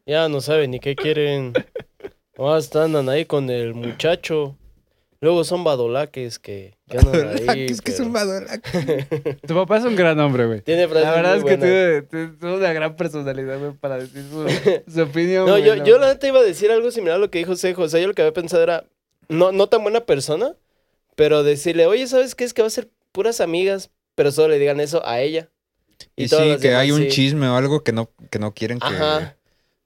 ya 0.09 0.27
no 0.27 0.41
saben 0.41 0.71
ni 0.71 0.79
qué 0.79 0.95
quieren. 0.95 1.53
Nomás 2.37 2.65
están 2.65 3.09
ahí 3.09 3.25
con 3.25 3.49
el 3.49 3.75
muchacho. 3.75 4.55
Luego 5.21 5.43
son 5.43 5.63
badolaques 5.63 6.39
que, 6.39 6.77
que 6.89 6.97
andan 6.97 7.49
ahí. 7.49 7.65
es 7.65 7.81
que 7.81 7.91
es 7.91 7.99
un 7.99 8.11
badolaque. 8.11 9.05
Tu 9.47 9.53
papá 9.53 9.77
es 9.77 9.83
un 9.83 9.95
gran 9.95 10.19
hombre, 10.19 10.47
güey. 10.47 10.61
Tiene 10.61 10.87
frases 10.87 11.09
La 11.09 11.11
verdad 11.13 11.39
muy 11.39 11.51
es 11.51 11.57
que 11.57 11.57
tiene, 12.09 12.31
tiene 12.37 12.55
una 12.55 12.73
gran 12.73 12.95
personalidad, 12.95 13.59
güey, 13.59 13.73
para 13.73 13.97
decir 13.97 14.23
su, 14.31 14.91
su 14.91 15.01
opinión. 15.01 15.45
No, 15.45 15.57
yo, 15.57 15.75
la 15.75 15.83
yo 15.83 15.99
la 15.99 16.07
neta 16.07 16.27
iba 16.27 16.39
a 16.39 16.43
decir 16.43 16.71
algo 16.71 16.89
similar 16.89 17.17
a 17.17 17.19
lo 17.19 17.29
que 17.29 17.39
dijo 17.39 17.55
Sejo. 17.55 17.83
O 17.83 17.89
sea, 17.89 17.99
yo 17.99 18.07
lo 18.07 18.13
que 18.13 18.21
había 18.21 18.33
pensado 18.33 18.63
era, 18.63 18.85
no, 19.27 19.51
no 19.51 19.67
tan 19.67 19.83
buena 19.83 20.01
persona, 20.01 20.55
pero 21.15 21.43
decirle, 21.43 21.85
oye, 21.85 22.07
¿sabes 22.07 22.33
qué? 22.33 22.45
Es 22.45 22.53
que 22.53 22.61
va 22.61 22.67
a 22.69 22.71
ser 22.71 22.89
puras 23.11 23.41
amigas, 23.41 23.91
pero 24.15 24.31
solo 24.31 24.47
le 24.49 24.59
digan 24.59 24.79
eso 24.79 25.05
a 25.05 25.19
ella. 25.19 25.49
Y, 26.15 26.29
sí, 26.29 26.37
que 26.37 26.69
demás 26.69 26.81
hay 26.81 26.91
un 26.91 27.01
sí. 27.01 27.07
chisme 27.09 27.47
o 27.49 27.55
algo 27.55 27.83
que 27.83 27.91
no, 27.91 28.09
que 28.31 28.39
no 28.39 28.53
quieren 28.53 28.79
que... 28.79 28.87
Ajá. 28.87 29.35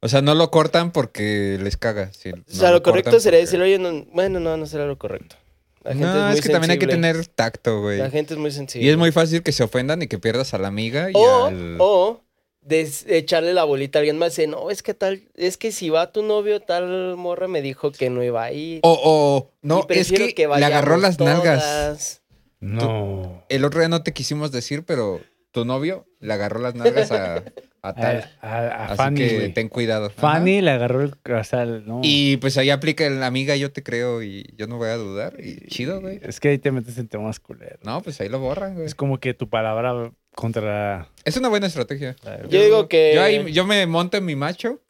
O 0.04 0.10
sea, 0.10 0.22
no 0.22 0.36
lo 0.36 0.52
cortan 0.52 0.92
porque 0.92 1.58
les 1.62 1.78
caga. 1.78 2.12
O 2.26 2.30
no 2.36 2.44
sea, 2.48 2.72
lo 2.72 2.84
correcto 2.84 3.20
sería 3.22 3.40
porque- 3.40 3.46
decirle, 3.46 3.66
oye, 3.66 3.80
no, 3.80 4.06
bueno, 4.12 4.42
no, 4.42 4.58
no 4.58 4.66
será 4.66 4.86
lo 4.86 4.98
correcto. 4.98 5.38
La 5.84 5.92
gente 5.92 6.06
No, 6.06 6.14
es, 6.14 6.18
es, 6.26 6.32
muy 6.36 6.42
que 6.42 6.50
también 6.50 6.72
hay 6.72 6.78
que 6.80 6.88
tener 6.88 7.26
tacto, 7.28 7.82
güey. 7.82 8.00
La 8.00 8.10
gente 8.10 8.34
es 8.34 8.40
muy 8.40 8.52
sensible. 8.52 8.86
Y 8.86 8.90
es 8.90 8.98
muy 8.98 9.12
fácil 9.14 9.44
que 9.44 9.54
se 9.54 9.64
ofendan 9.64 10.02
y 10.02 10.08
que 10.08 10.20
pierdas 10.20 10.54
a 10.54 10.58
la 10.58 10.68
amiga 10.68 11.10
y 11.10 11.14
O, 11.16 11.46
al... 11.46 11.76
o 11.80 12.22
echarle 12.70 13.54
la 13.54 13.64
bolita 13.64 14.00
a 14.00 14.02
alguien 14.02 14.18
más. 14.18 14.36
Dice, 14.36 14.48
no, 14.48 14.70
es 14.72 14.84
que 14.84 14.94
tal, 14.94 15.24
es 15.36 15.58
que 15.58 15.72
si 15.72 15.90
va 15.90 16.12
tu 16.12 16.22
novio, 16.24 16.60
tal 16.62 17.16
morra 17.18 17.48
me 17.48 17.62
dijo 17.62 17.92
que 17.92 18.10
no 18.10 18.24
iba 18.24 18.44
a 18.44 18.52
ir. 18.52 18.80
O, 18.84 19.00
o- 19.04 19.52
no, 19.62 19.80
es 19.80 19.86
prefiero 19.86 20.26
que, 20.36 20.48
le 20.48 20.66
agarró 20.66 20.98
las 20.98 21.20
nalgas. 21.20 22.22
No. 22.60 23.44
El 23.50 23.66
otro 23.66 23.80
día 23.80 23.90
no 23.90 24.04
te 24.04 24.14
quisimos 24.14 24.52
decir, 24.52 24.84
pero 24.86 25.20
tu 25.52 25.66
novio 25.66 26.06
le 26.20 26.34
agarró 26.34 26.60
las 26.60 26.76
nalgas 26.76 27.12
a, 27.12 27.44
a 27.84 27.94
tal. 27.94 28.32
A, 28.42 28.48
a- 28.58 28.68
a 28.68 28.86
Así 28.86 28.98
Fanny, 28.98 29.20
que 29.20 29.50
ten 29.50 29.70
cuidado. 29.70 30.08
Ajá. 30.08 30.16
Fanny 30.16 30.62
le 30.62 30.72
agarró 30.72 31.02
el... 31.02 31.14
O 31.32 31.44
sea, 31.44 31.66
no. 31.66 32.00
Y 32.04 32.38
pues 32.38 32.58
ahí 32.58 32.70
aplica 32.70 33.06
el 33.06 33.22
amiga, 33.22 33.56
yo 33.56 33.72
te 33.72 33.84
creo 33.84 34.24
y 34.24 34.52
yo 34.58 34.66
no 34.68 34.78
voy 34.78 34.90
a 34.90 34.98
dudar. 34.98 35.36
Y 35.40 35.68
chido, 35.68 36.02
güey. 36.02 36.20
Es 36.24 36.40
que 36.40 36.50
ahí 36.50 36.58
te 36.58 36.72
metes 36.72 36.98
en 36.98 37.08
temas 37.08 37.40
culeros. 37.40 37.80
No, 37.84 38.02
pues 38.02 38.20
ahí 38.22 38.30
lo 38.30 38.40
borran, 38.40 38.74
güey. 38.74 38.86
Es 38.88 38.96
como 38.96 39.20
que 39.20 39.34
tu 39.34 39.50
palabra 39.50 40.12
contra... 40.34 41.10
Es 41.26 41.38
una 41.38 41.50
buena 41.50 41.68
estrategia. 41.68 42.16
Yo 42.50 42.64
digo 42.64 42.88
que. 42.88 43.12
Yo, 43.16 43.22
ahí, 43.22 43.52
yo 43.54 43.66
me 43.66 43.86
monto 43.86 44.18
en 44.18 44.26
mi 44.26 44.36
macho, 44.36 44.82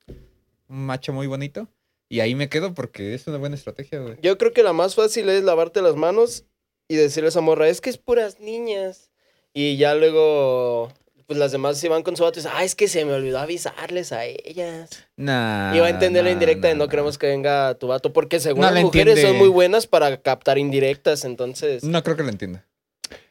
un 0.69 0.85
macho 0.85 1.11
muy 1.13 1.27
bonito, 1.27 1.67
y 2.09 2.19
ahí 2.21 2.35
me 2.35 2.47
quedo 2.47 2.73
porque 2.73 3.13
es 3.13 3.27
una 3.27 3.37
buena 3.37 3.55
estrategia, 3.55 3.99
güey. 3.99 4.15
Yo 4.21 4.37
creo 4.37 4.53
que 4.53 4.63
la 4.63 4.71
más 4.73 4.95
fácil 4.95 5.27
es 5.29 5.43
lavarte 5.43 5.81
las 5.81 5.95
manos 5.95 6.45
y 6.87 6.95
decirle 6.95 7.27
a 7.27 7.29
esa 7.29 7.41
morra, 7.41 7.67
es 7.67 7.81
que 7.81 7.89
es 7.89 7.97
puras 7.97 8.39
niñas. 8.39 9.09
Y 9.53 9.77
ya 9.77 9.93
luego, 9.95 10.91
pues 11.33 11.39
las 11.39 11.51
demás 11.51 11.79
se 11.79 11.89
van 11.89 12.03
con 12.03 12.15
su 12.15 12.21
vato 12.21 12.39
y 12.39 12.43
dicen, 12.43 12.51
ah, 12.55 12.63
es 12.63 12.75
que 12.75 12.87
se 12.87 13.03
me 13.05 13.13
olvidó 13.13 13.39
avisarles 13.39 14.11
a 14.11 14.25
ellas. 14.25 15.03
Nah, 15.17 15.75
y 15.75 15.79
va 15.79 15.87
a 15.87 15.89
entender 15.89 16.23
la 16.23 16.29
nah, 16.29 16.33
indirecta 16.33 16.67
de 16.67 16.75
nah, 16.75 16.77
no 16.77 16.85
nah. 16.85 16.91
queremos 16.91 17.17
que 17.17 17.25
venga 17.25 17.73
tu 17.73 17.87
vato, 17.87 18.13
porque 18.13 18.39
según 18.39 18.61
No 18.61 18.69
las 18.69 18.83
mujeres 18.83 19.15
entiende. 19.15 19.31
son 19.31 19.37
muy 19.39 19.47
buenas 19.47 19.87
para 19.87 20.15
captar 20.17 20.59
indirectas, 20.59 21.25
entonces... 21.25 21.83
No 21.83 22.03
creo 22.03 22.15
que 22.15 22.21
lo 22.21 22.29
entienda. 22.29 22.67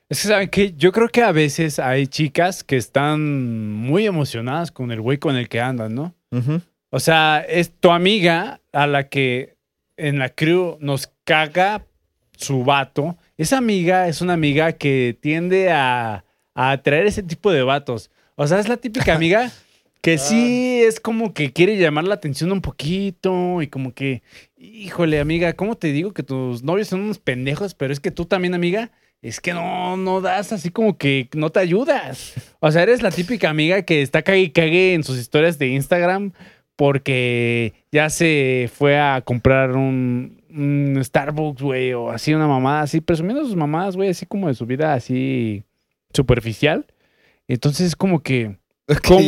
Es 0.09 0.21
que, 0.21 0.29
¿saben 0.29 0.49
qué? 0.49 0.73
Yo 0.77 0.91
creo 0.91 1.09
que 1.11 1.23
a 1.23 1.31
veces 1.31 1.79
hay 1.79 2.09
chicas 2.09 2.65
que 2.65 2.77
están 2.77 3.73
muy 3.73 4.05
emocionadas 4.05 4.73
con 4.73 4.91
el 4.91 5.01
güey 5.01 5.19
con 5.19 5.37
el 5.37 5.49
que 5.49 5.61
andan, 5.61 5.95
¿no? 5.95 6.13
O 6.91 6.99
sea, 6.99 7.47
es 7.49 7.71
tu 7.71 7.93
amiga 7.93 8.61
a 8.73 8.89
la 8.89 9.09
que 9.09 9.55
en 9.97 10.19
la 10.19 10.29
crew 10.31 10.77
nos 10.81 11.09
caga 11.23 11.87
su 12.37 12.65
vato. 12.65 13.17
Esa 13.37 13.59
amiga 13.59 14.09
es 14.09 14.21
una 14.21 14.33
amiga 14.33 14.73
que 14.73 15.17
tiende 15.21 15.71
a, 15.71 16.25
a 16.55 16.73
atraer 16.73 17.07
ese 17.07 17.23
tipo 17.23 17.51
de 17.51 17.63
vatos. 17.63 18.11
O 18.37 18.47
sea, 18.47 18.59
es 18.61 18.69
la 18.69 18.77
típica 18.77 19.15
amiga 19.17 19.51
que 20.03 20.19
sí 20.19 20.83
es 20.83 20.99
como 20.99 21.33
que 21.33 21.53
quiere 21.53 21.79
llamar 21.79 22.05
la 22.05 22.15
atención 22.15 22.51
un 22.51 22.61
poquito 22.61 23.63
y 23.63 23.69
como 23.69 23.95
que, 23.95 24.23
híjole, 24.59 25.21
amiga, 25.21 25.53
¿cómo 25.53 25.77
te 25.77 25.93
digo 25.93 26.13
que 26.13 26.25
tus 26.25 26.65
novios 26.65 26.89
son 26.89 27.03
unos 27.03 27.21
pendejos? 27.21 27.75
Pero 27.75 27.93
es 27.93 28.01
que 28.01 28.11
tú 28.11 28.25
también, 28.25 28.55
amiga, 28.55 28.91
es 29.23 29.41
que 29.41 29.55
no, 29.55 29.97
no 29.97 30.21
das 30.21 30.53
así 30.53 30.71
como 30.71 30.99
que 30.99 31.29
no 31.35 31.51
te 31.51 31.61
ayudas. 31.61 32.35
O 32.59 32.73
sea, 32.73 32.83
eres 32.83 33.01
la 33.01 33.13
típica 33.13 33.49
amiga 33.49 33.83
que 33.83 34.03
está 34.03 34.23
cague 34.23 34.41
y 34.41 34.51
cague 34.51 34.95
en 34.95 35.05
sus 35.05 35.19
historias 35.19 35.59
de 35.61 35.69
Instagram 35.69 36.33
porque 36.75 37.75
ya 37.93 38.11
se 38.11 38.69
fue 38.75 38.99
a 38.99 39.21
comprar 39.21 39.77
un, 39.77 40.43
un 40.51 40.99
Starbucks, 41.01 41.63
güey, 41.63 41.93
o 41.93 42.11
así 42.11 42.35
una 42.35 42.49
mamada, 42.49 42.83
así, 42.83 43.01
presumiendo 43.01 43.45
sus 43.45 43.55
mamadas, 43.55 43.95
güey, 43.95 44.11
así 44.11 44.27
como 44.27 44.49
de 44.49 44.55
su 44.55 44.67
vida 44.67 44.95
así 44.95 45.63
superficial. 46.13 46.87
Entonces 47.49 47.89
es 47.89 47.97
como 47.97 48.23
que, 48.23 48.59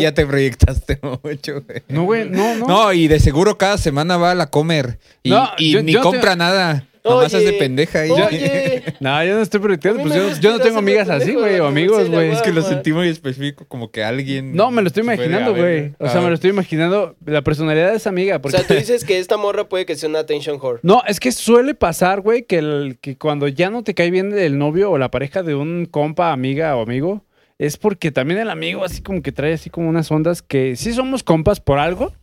ya 0.01 0.13
te 0.15 0.27
proyectaste 0.27 0.99
mucho, 1.23 1.63
güey. 1.63 1.83
no, 1.89 2.05
güey, 2.05 2.29
no, 2.29 2.55
no. 2.57 2.67
No, 2.67 2.93
y 2.93 3.09
de 3.09 3.21
seguro 3.21 3.57
cada 3.59 3.79
semana 3.79 4.17
va 4.17 4.33
a 4.33 4.35
la 4.35 4.47
comer. 4.49 4.99
Y, 5.23 5.31
No, 5.31 5.49
y 5.59 5.73
yo- 5.73 5.83
ni 5.83 5.93
yo 5.93 6.01
te- 6.01 6.05
compra 6.05 6.37
nada. 6.37 6.87
Nomás 7.05 7.35
Oye, 7.35 7.49
hace 7.49 7.59
pendeja 7.59 8.01
ahí. 8.01 8.11
Oye, 8.11 8.83
No, 9.01 9.23
yo 9.23 9.35
no 9.35 9.43
estoy 9.43 9.61
proyectando, 9.61 10.03
pues 10.03 10.41
yo, 10.41 10.51
no 10.53 10.59
tengo 10.59 10.79
amigas 10.79 11.11
así, 11.11 11.35
güey, 11.35 11.53
de 11.55 11.61
o 11.61 11.67
amigos, 11.67 12.09
güey. 12.09 12.31
Es 12.31 12.41
que 12.41 12.51
lo 12.51 12.63
sentí 12.63 12.95
muy 12.95 13.09
específico, 13.09 13.67
como 13.69 13.91
que 13.91 14.03
alguien. 14.03 14.57
No, 14.57 14.71
me 14.71 14.81
lo 14.81 14.89
estoy 14.89 15.03
imaginando, 15.03 15.55
güey. 15.55 15.95
O 15.99 16.09
sea, 16.09 16.23
me 16.23 16.29
lo 16.29 16.35
estoy 16.35 16.49
imaginando 16.51 17.15
la 17.27 17.43
personalidad 17.43 17.91
de 17.91 17.97
esa 17.97 18.09
amiga. 18.09 18.37
o 18.37 18.41
Porque... 18.41 18.57
sea, 18.57 18.67
tú 18.67 18.73
dices 18.79 19.05
que 19.05 19.19
esta 19.19 19.37
morra 19.37 19.69
puede 19.69 19.85
que 19.85 19.97
sea 19.97 20.09
una 20.09 20.21
attention 20.21 20.59
whore. 20.59 20.81
No, 20.83 21.03
es 21.07 21.21
que 21.21 21.31
suele 21.31 21.75
pasar, 21.75 22.23
güey, 22.23 22.45
que, 22.45 22.57
el- 22.57 22.97
que 23.03 23.19
cuando 23.19 23.49
ya 23.49 23.69
no 23.69 23.85
te 23.85 23.93
cae 23.95 24.11
bien 24.11 24.33
el 24.37 24.57
novio 24.57 24.91
o 24.91 24.97
la 24.97 25.11
pareja 25.11 25.43
de 25.43 25.55
un 25.55 25.85
compa, 25.85 26.33
amiga 26.33 26.75
o 26.75 26.83
amigo, 26.83 27.23
es 27.59 27.77
porque 27.77 28.13
también 28.13 28.41
el 28.41 28.49
amigo 28.49 28.83
así 28.83 29.03
como 29.03 29.21
que 29.21 29.31
trae 29.31 29.53
así 29.53 29.69
como 29.69 29.91
unas 29.91 30.11
ondas 30.11 30.41
que 30.41 30.75
sí 30.77 30.95
somos 30.95 31.23
compas 31.23 31.61
por 31.61 31.79
algo, 31.79 32.15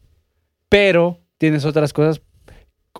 pero 0.70 1.20
tienes 1.38 1.66
otras 1.66 1.94
cosas, 1.94 2.22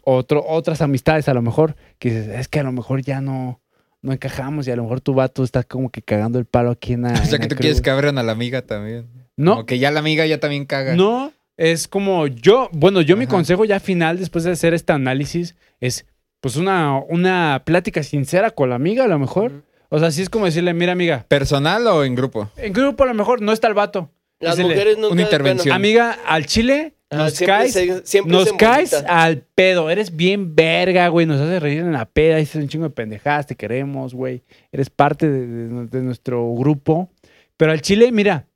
otro, 0.04 0.44
otras 0.48 0.82
amistades 0.82 1.28
a 1.30 1.34
lo 1.34 1.42
mejor, 1.42 1.76
que 2.00 2.10
dices, 2.10 2.28
es 2.40 2.48
que 2.48 2.60
a 2.60 2.64
lo 2.64 2.72
mejor 2.72 3.02
ya 3.02 3.22
no, 3.22 3.62
no 4.02 4.14
encajamos 4.14 4.68
y 4.68 4.72
a 4.72 4.76
lo 4.76 4.84
mejor 4.84 5.02
tu 5.02 5.14
vato 5.14 5.44
está 5.44 5.64
como 5.64 5.90
que 5.92 6.02
cagando 6.02 6.40
el 6.40 6.46
palo 6.46 6.72
aquí 6.72 6.94
en 6.94 7.04
la... 7.04 7.14
O 7.22 7.26
sea, 7.26 7.40
que 7.40 7.48
tú 7.48 7.56
crew". 7.56 7.62
quieres 7.62 7.82
que 7.82 7.90
abran 7.90 8.18
a 8.18 8.24
la 8.24 8.32
amiga 8.32 8.62
también. 8.64 9.08
No, 9.38 9.54
Como 9.54 9.66
que 9.66 9.80
ya 9.80 9.92
la 9.92 10.00
amiga 10.00 10.26
ya 10.26 10.40
también 10.40 10.66
caga. 10.66 10.96
no, 10.96 11.32
es 11.58 11.88
como 11.88 12.28
yo, 12.28 12.70
bueno, 12.72 13.02
yo 13.02 13.16
mi 13.18 13.28
consejo 13.28 13.66
ya 13.66 13.80
final 13.80 14.18
después 14.18 14.44
de 14.44 14.52
hacer 14.52 14.74
este 14.74 14.94
análisis 14.94 15.56
es 15.80 16.06
pues 16.40 16.56
una, 16.56 16.98
una 16.98 17.62
plática 17.66 18.02
sincera 18.02 18.50
con 18.52 18.70
la 18.70 18.76
amiga 18.76 19.04
a 19.04 19.08
lo 19.08 19.20
mejor. 19.20 19.64
O 19.90 20.00
sea, 20.00 20.10
sí 20.10 20.22
es 20.24 20.30
como 20.30 20.46
decirle, 20.46 20.74
mira 20.74 20.94
amiga, 20.94 21.26
¿Personal 21.28 21.86
o 21.88 22.04
en 22.04 22.16
grupo? 22.16 22.50
en 22.58 22.74
grupo 22.74 23.04
a 23.04 23.08
lo 23.08 23.14
mejor 23.14 23.42
no 23.42 23.52
está 23.52 23.68
el 23.68 23.74
vato. 23.76 24.10
Las 24.40 24.56
Dísele, 24.58 24.74
mujeres 24.74 24.98
nunca... 24.98 25.14
una 25.14 25.22
intervención. 25.22 25.76
Amiga, 25.76 26.18
al 26.26 26.46
chile 26.48 26.96
nos 27.18 27.34
siempre 27.34 27.56
caes, 27.58 27.74
se- 27.74 28.06
siempre 28.06 28.32
nos 28.34 28.54
caes 28.54 28.94
al 29.08 29.44
pedo. 29.56 29.90
Eres 29.90 30.16
bien 30.16 30.56
verga, 30.56 31.08
güey. 31.10 31.26
Nos 31.26 31.40
haces 31.42 31.62
reír 31.62 31.80
en 31.80 31.92
la 31.94 32.06
peda. 32.06 32.38
Dices 32.38 32.56
un 32.62 32.68
chingo 32.70 32.86
de 32.86 32.90
pendejadas. 32.92 33.48
Te 33.48 33.56
queremos, 33.56 34.14
güey. 34.14 34.44
Eres 34.72 34.90
parte 34.90 35.30
de, 35.30 35.46
de- 35.48 35.88
de 35.88 36.02
nuestro 36.02 36.52
grupo. 36.54 37.10
Pero 37.58 37.72
al 37.72 37.82
chile, 37.82 38.12
mira, 38.12 38.48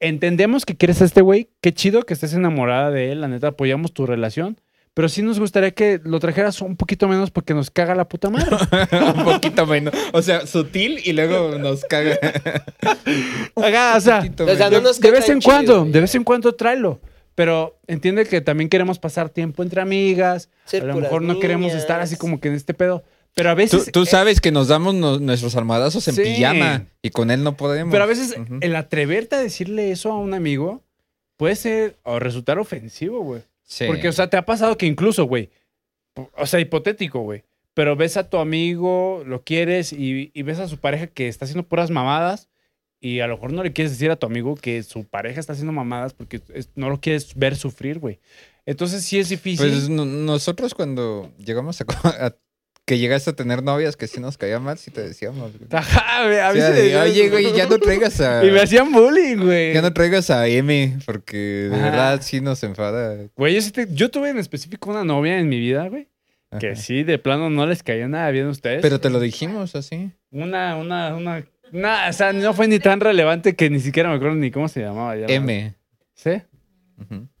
entendemos 0.00 0.64
que 0.66 0.76
quieres 0.76 1.00
a 1.02 1.04
este 1.04 1.20
güey. 1.20 1.48
Qué 1.60 1.72
chido 1.72 2.02
que 2.02 2.14
estés 2.14 2.34
enamorada 2.34 2.90
de 2.90 3.12
él. 3.12 3.20
La 3.20 3.28
neta, 3.28 3.48
apoyamos 3.48 3.92
tu 3.94 4.04
relación. 4.06 4.58
Pero 4.94 5.08
sí 5.08 5.22
nos 5.22 5.40
gustaría 5.40 5.70
que 5.70 6.00
lo 6.04 6.20
trajeras 6.20 6.60
un 6.60 6.76
poquito 6.76 7.08
menos 7.08 7.30
porque 7.30 7.54
nos 7.54 7.70
caga 7.70 7.94
la 7.94 8.06
puta 8.08 8.28
madre. 8.28 8.54
un 9.16 9.24
poquito 9.24 9.64
menos. 9.64 9.94
O 10.12 10.20
sea, 10.20 10.46
sutil 10.46 10.98
y 11.02 11.14
luego 11.14 11.56
nos 11.56 11.82
caga. 11.84 12.18
Ajá, 13.56 13.96
o 13.96 14.00
sea, 14.00 14.22
o 14.38 14.54
sea, 14.54 14.70
no 14.70 14.80
nos 14.82 15.00
de 15.00 15.10
vez 15.10 15.28
en 15.30 15.40
chido, 15.40 15.50
cuando, 15.52 15.80
güey. 15.80 15.92
de 15.92 16.00
vez 16.02 16.14
en 16.14 16.24
cuando 16.24 16.52
tráelo. 16.54 17.00
Pero 17.34 17.78
entiende 17.86 18.26
que 18.26 18.40
también 18.40 18.68
queremos 18.68 18.98
pasar 18.98 19.30
tiempo 19.30 19.62
entre 19.62 19.80
amigas. 19.80 20.50
Ser 20.66 20.82
a 20.84 20.86
lo 20.86 20.96
mejor 20.96 21.22
no 21.22 21.38
queremos 21.40 21.72
estar 21.72 22.00
así 22.00 22.16
como 22.16 22.40
que 22.40 22.48
en 22.48 22.54
este 22.54 22.74
pedo. 22.74 23.02
Pero 23.34 23.48
a 23.48 23.54
veces. 23.54 23.90
tú 23.92 24.04
sabes 24.04 24.40
que 24.42 24.50
nos 24.52 24.68
damos 24.68 24.94
no- 24.94 25.18
nuestros 25.18 25.56
almadazos 25.56 26.06
en 26.08 26.14
Sí. 26.16 26.22
pijama 26.22 26.86
y 27.00 27.08
con 27.10 27.30
él 27.30 27.42
no 27.42 27.56
podemos. 27.56 27.90
pero 27.90 28.04
a 28.04 28.06
veces 28.06 28.36
el 28.60 28.76
atreverte 28.76 29.36
a 29.36 29.40
decirle 29.40 29.90
eso 29.90 30.12
a 30.12 30.18
un 30.18 30.34
amigo 30.34 30.82
puede 31.38 31.56
ser 31.56 31.96
o 32.02 32.18
resultar 32.18 32.58
ofensivo, 32.58 33.22
güey. 33.22 33.40
Sí. 33.64 33.86
Porque, 33.86 34.08
o 34.08 34.12
sea, 34.12 34.28
te 34.28 34.36
ha 34.36 34.44
pasado 34.44 34.76
que 34.76 34.84
incluso, 34.84 35.24
güey. 35.24 35.48
O 36.36 36.44
sea, 36.44 36.60
hipotético, 36.60 37.20
güey. 37.20 37.42
Pero 37.72 37.96
ves 37.96 38.18
a 38.18 38.28
tu 38.28 38.36
amigo, 38.36 39.22
lo 39.26 39.42
quieres 39.44 39.94
y, 39.94 40.30
y 40.34 40.42
ves 40.42 40.58
a 40.58 40.68
su 40.68 40.76
pareja 40.76 41.06
que 41.06 41.28
está 41.28 41.46
haciendo 41.46 41.62
puras 41.66 41.90
mamadas. 41.90 42.50
Y 43.04 43.18
a 43.18 43.26
lo 43.26 43.34
mejor 43.34 43.52
no 43.52 43.64
le 43.64 43.72
quieres 43.72 43.90
decir 43.90 44.10
a 44.12 44.16
tu 44.16 44.26
amigo 44.26 44.54
que 44.54 44.82
su 44.84 45.04
pareja 45.04 45.40
está 45.40 45.54
haciendo 45.54 45.72
mamadas 45.72 46.14
porque 46.14 46.40
es- 46.54 46.70
no 46.76 46.88
lo 46.88 47.00
quieres 47.00 47.34
ver 47.34 47.56
sufrir, 47.56 47.98
güey. 47.98 48.20
Entonces 48.64 49.04
sí 49.04 49.18
es 49.18 49.28
difícil. 49.28 49.68
Pues 49.70 49.88
no- 49.88 50.04
nosotros 50.04 50.72
cuando 50.72 51.32
llegamos 51.36 51.80
a, 51.80 51.84
a- 52.26 52.36
que 52.84 52.98
llegaste 52.98 53.30
a 53.30 53.32
tener 53.32 53.62
novias 53.62 53.96
que 53.96 54.06
sí 54.06 54.20
nos 54.20 54.38
caía 54.38 54.60
mal, 54.60 54.78
sí 54.78 54.90
te 54.92 55.02
decíamos. 55.02 55.50
güey. 55.58 55.68
Ajá, 55.72 56.24
güey, 56.26 56.38
a 56.38 56.50
O 56.50 56.54
mí 56.54 56.60
sea, 56.60 56.68
se 56.74 56.82
de, 56.82 56.96
Oye, 56.96 57.28
güey, 57.28 57.52
ya 57.56 57.66
no 57.66 57.78
traigas 57.78 58.20
a. 58.20 58.44
Y 58.46 58.50
me 58.52 58.60
hacían 58.60 58.92
bullying, 58.92 59.38
güey. 59.38 59.74
Ya 59.74 59.82
no 59.82 59.92
traigas 59.92 60.30
a 60.30 60.46
M, 60.46 60.98
porque 61.04 61.36
de 61.70 61.74
Ajá. 61.74 61.84
verdad 61.90 62.20
sí 62.22 62.40
nos 62.40 62.62
enfada. 62.62 63.16
Güey, 63.36 63.54
yo, 63.56 63.62
sí 63.62 63.72
te- 63.72 63.88
yo 63.92 64.10
tuve 64.12 64.30
en 64.30 64.38
específico 64.38 64.90
una 64.90 65.02
novia 65.04 65.38
en 65.40 65.48
mi 65.48 65.58
vida, 65.58 65.88
güey. 65.88 66.06
Que 66.60 66.76
sí, 66.76 67.02
de 67.02 67.18
plano 67.18 67.48
no 67.50 67.66
les 67.66 67.82
caía 67.82 68.06
nada 68.08 68.30
bien 68.30 68.46
a 68.46 68.50
ustedes. 68.50 68.82
Pero 68.82 69.00
te 69.00 69.08
lo 69.10 69.18
dijimos 69.20 69.74
así. 69.74 70.10
Una, 70.30 70.76
una, 70.76 71.16
una. 71.16 71.44
Una, 71.72 72.08
o 72.08 72.12
sea, 72.12 72.32
no 72.32 72.52
fue 72.52 72.68
ni 72.68 72.78
tan 72.78 73.00
relevante 73.00 73.56
que 73.56 73.70
ni 73.70 73.80
siquiera 73.80 74.10
me 74.10 74.16
acuerdo 74.16 74.36
ni 74.36 74.50
cómo 74.50 74.68
se 74.68 74.80
llamaba. 74.80 75.16
ya. 75.16 75.26
M. 75.26 75.74
¿Sí? 76.14 76.42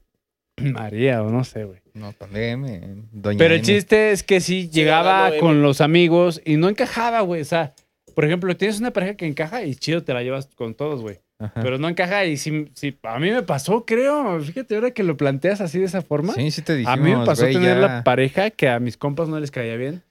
María 0.56 1.22
o 1.22 1.30
no 1.30 1.44
sé, 1.44 1.64
güey. 1.64 1.80
No, 1.94 2.12
ponle 2.12 2.50
M. 2.50 2.80
Doña 3.12 3.38
Pero 3.38 3.54
el 3.54 3.60
M. 3.60 3.66
chiste 3.66 4.12
es 4.12 4.22
que 4.22 4.40
sí 4.40 4.70
llegaba 4.70 5.30
con 5.38 5.52
M. 5.52 5.62
los 5.62 5.80
amigos 5.80 6.40
y 6.44 6.56
no 6.56 6.68
encajaba, 6.68 7.20
güey. 7.20 7.42
O 7.42 7.44
sea, 7.44 7.74
por 8.14 8.24
ejemplo, 8.24 8.56
tienes 8.56 8.80
una 8.80 8.92
pareja 8.92 9.14
que 9.14 9.26
encaja 9.26 9.64
y 9.64 9.74
chido 9.74 10.02
te 10.02 10.14
la 10.14 10.22
llevas 10.22 10.48
con 10.54 10.74
todos, 10.74 11.02
güey. 11.02 11.18
Ajá. 11.38 11.60
Pero 11.60 11.78
no 11.78 11.88
encaja 11.88 12.24
y 12.24 12.36
sí, 12.36 12.70
sí, 12.74 12.96
a 13.02 13.18
mí 13.18 13.30
me 13.30 13.42
pasó, 13.42 13.84
creo. 13.84 14.40
Fíjate, 14.40 14.74
ahora 14.76 14.92
que 14.92 15.02
lo 15.02 15.16
planteas 15.16 15.60
así 15.60 15.78
de 15.78 15.86
esa 15.86 16.00
forma. 16.00 16.32
Sí, 16.34 16.50
sí 16.50 16.62
te 16.62 16.74
dijimos. 16.76 16.98
a 16.98 17.02
mí 17.02 17.14
me 17.14 17.26
pasó 17.26 17.44
tener 17.46 17.80
ya. 17.80 17.86
la 17.86 18.04
pareja 18.04 18.50
que 18.50 18.68
a 18.68 18.78
mis 18.78 18.96
compas 18.96 19.28
no 19.28 19.40
les 19.40 19.50
caía 19.50 19.76
bien. 19.76 20.02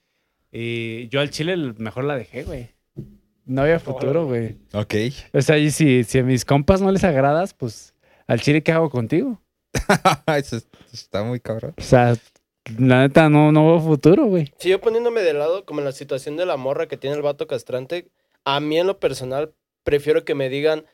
Y 0.52 1.08
yo 1.08 1.20
al 1.20 1.30
chile 1.30 1.56
mejor 1.78 2.04
la 2.04 2.16
dejé, 2.16 2.44
güey. 2.44 2.68
No 3.44 3.62
había 3.62 3.80
futuro, 3.80 4.26
güey. 4.26 4.56
Ok. 4.72 4.94
O 5.32 5.42
sea, 5.42 5.58
y 5.58 5.70
si, 5.70 6.04
si 6.04 6.18
a 6.18 6.22
mis 6.22 6.44
compas 6.44 6.80
no 6.80 6.90
les 6.92 7.04
agradas, 7.04 7.54
pues 7.54 7.94
al 8.26 8.40
chile, 8.40 8.62
¿qué 8.62 8.72
hago 8.72 8.88
contigo? 8.90 9.40
Eso 10.36 10.56
es- 10.56 10.66
está 10.92 11.22
muy 11.24 11.40
cabrón. 11.40 11.74
O 11.78 11.82
sea, 11.82 12.14
la 12.78 13.00
neta, 13.00 13.28
no, 13.28 13.50
no 13.50 13.66
veo 13.66 13.80
futuro, 13.80 14.26
güey. 14.26 14.52
Si 14.58 14.68
yo 14.68 14.80
poniéndome 14.80 15.22
de 15.22 15.32
lado, 15.34 15.64
como 15.64 15.80
en 15.80 15.86
la 15.86 15.92
situación 15.92 16.36
de 16.36 16.46
la 16.46 16.56
morra 16.56 16.86
que 16.86 16.96
tiene 16.96 17.16
el 17.16 17.22
vato 17.22 17.46
castrante, 17.46 18.08
a 18.44 18.60
mí 18.60 18.78
en 18.78 18.86
lo 18.86 19.00
personal 19.00 19.52
prefiero 19.84 20.24
que 20.24 20.34
me 20.34 20.48
digan 20.48 20.84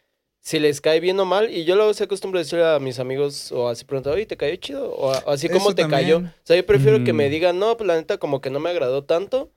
si 0.40 0.58
les 0.60 0.80
cae 0.80 1.00
bien 1.00 1.18
o 1.20 1.24
mal. 1.26 1.50
Y 1.50 1.64
yo 1.64 1.76
luego 1.76 1.92
se 1.92 2.04
acostumbro 2.04 2.38
a 2.38 2.42
decirle 2.42 2.64
a 2.66 2.78
mis 2.78 2.98
amigos 2.98 3.52
o 3.52 3.68
así 3.68 3.84
preguntar, 3.84 4.14
oye, 4.14 4.24
¿te 4.24 4.36
cayó 4.38 4.56
chido? 4.56 4.90
O, 4.94 5.10
así 5.30 5.48
como 5.50 5.74
te 5.74 5.82
también. 5.82 6.00
cayó. 6.02 6.18
O 6.18 6.30
sea, 6.44 6.56
yo 6.56 6.64
prefiero 6.64 7.04
que 7.04 7.12
Mm. 7.12 7.16
me 7.16 7.28
digan, 7.28 7.58
no, 7.58 7.76
pues 7.76 7.86
la 7.86 7.96
neta 7.96 8.16
como 8.18 8.40
que 8.40 8.48
no 8.48 8.60
me 8.60 8.70
agradó 8.70 9.04
tanto, 9.04 9.50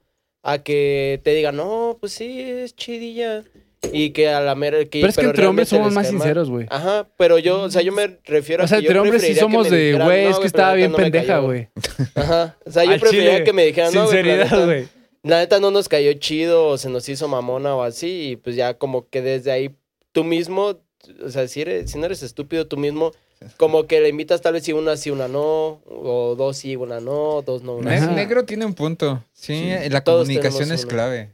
a 0.44 0.60
que 0.64 1.20
te 1.24 1.34
digan, 1.34 1.56
no, 1.56 1.98
pues 2.00 2.14
sí, 2.14 2.42
es 2.42 2.76
chidilla. 2.76 3.44
Y 3.92 4.12
que 4.12 4.30
a 4.30 4.42
la 4.42 4.54
mera... 4.54 4.78
Que, 4.86 5.00
Pero 5.00 5.08
es 5.08 5.18
que 5.18 5.26
entre 5.26 5.48
hombres 5.48 5.70
somos 5.70 5.92
más 5.92 6.08
sinceros, 6.08 6.50
güey. 6.52 6.68
Ajá, 6.70 7.08
pero 7.18 7.40
yo, 7.40 7.64
o 7.64 7.70
sea, 7.72 7.82
yo 7.82 7.92
me 7.92 8.20
refiero 8.26 8.62
a 8.62 8.66
O 8.66 8.68
sea, 8.68 8.78
que 8.78 8.84
yo 8.84 8.90
entre 8.92 9.00
hombres 9.00 9.22
sí 9.24 9.34
somos 9.34 9.70
de, 9.70 9.94
güey, 9.94 10.26
"No, 10.26 10.30
es 10.30 10.38
que 10.38 10.46
estaba 10.48 10.74
bien 10.76 10.92
no 10.92 10.98
pendeja, 10.98 11.26
cayó". 11.36 11.44
güey. 11.44 11.68
Ajá. 12.14 12.58
O 12.64 12.72
sea, 12.72 12.84
yo 12.84 12.92
preferiría 13.00 13.32
chile, 13.34 13.44
que 13.44 13.54
me 13.54 13.66
dijeran, 13.66 13.92
no, 13.94 14.06
güey, 14.06 14.24
la 14.24 14.34
Sinceridad, 14.46 14.66
güey. 14.66 14.88
la 15.24 15.40
neta 15.40 15.60
no 15.60 15.72
nos 15.72 15.90
cayó 15.90 16.14
chido 16.14 16.68
o 16.68 16.78
se 16.78 16.90
nos 16.90 17.10
hizo 17.10 17.28
mamona 17.28 17.76
o 17.76 17.82
así, 17.82 18.32
y 18.32 18.36
pues 18.36 18.56
ya 18.56 18.76
como 18.76 19.10
que 19.10 19.24
desde 19.24 19.52
ahí 19.52 19.72
tú 20.12 20.24
mismo, 20.24 20.80
o 21.26 21.30
sea, 21.30 21.48
si, 21.48 21.62
eres, 21.62 21.90
si 21.90 21.98
no 21.98 22.06
eres 22.06 22.22
estúpido 22.22 22.68
tú 22.68 22.78
mismo, 22.78 23.14
como 23.58 23.88
que 23.88 24.00
le 24.02 24.10
invitas 24.10 24.42
tal 24.42 24.54
vez 24.54 24.64
si 24.64 24.74
una 24.74 24.98
sí, 24.98 25.10
una 25.10 25.28
no, 25.28 25.82
o 25.86 26.36
dos 26.38 26.58
sí, 26.58 26.76
una 26.76 27.00
no, 27.00 27.42
dos 27.42 27.64
no, 27.64 27.76
una 27.76 27.92
Ne- 27.92 27.98
Ajá. 27.98 28.08
sí. 28.10 28.14
Negro 28.16 28.46
tiene 28.46 28.66
un 28.66 28.74
punto. 28.74 29.24
Sí, 29.34 29.54
Sí, 29.82 29.90
la 29.90 30.04
todos 30.04 30.28
comunicación 30.28 30.72
es 30.72 30.82
uno. 30.82 30.90
clave. 30.90 31.32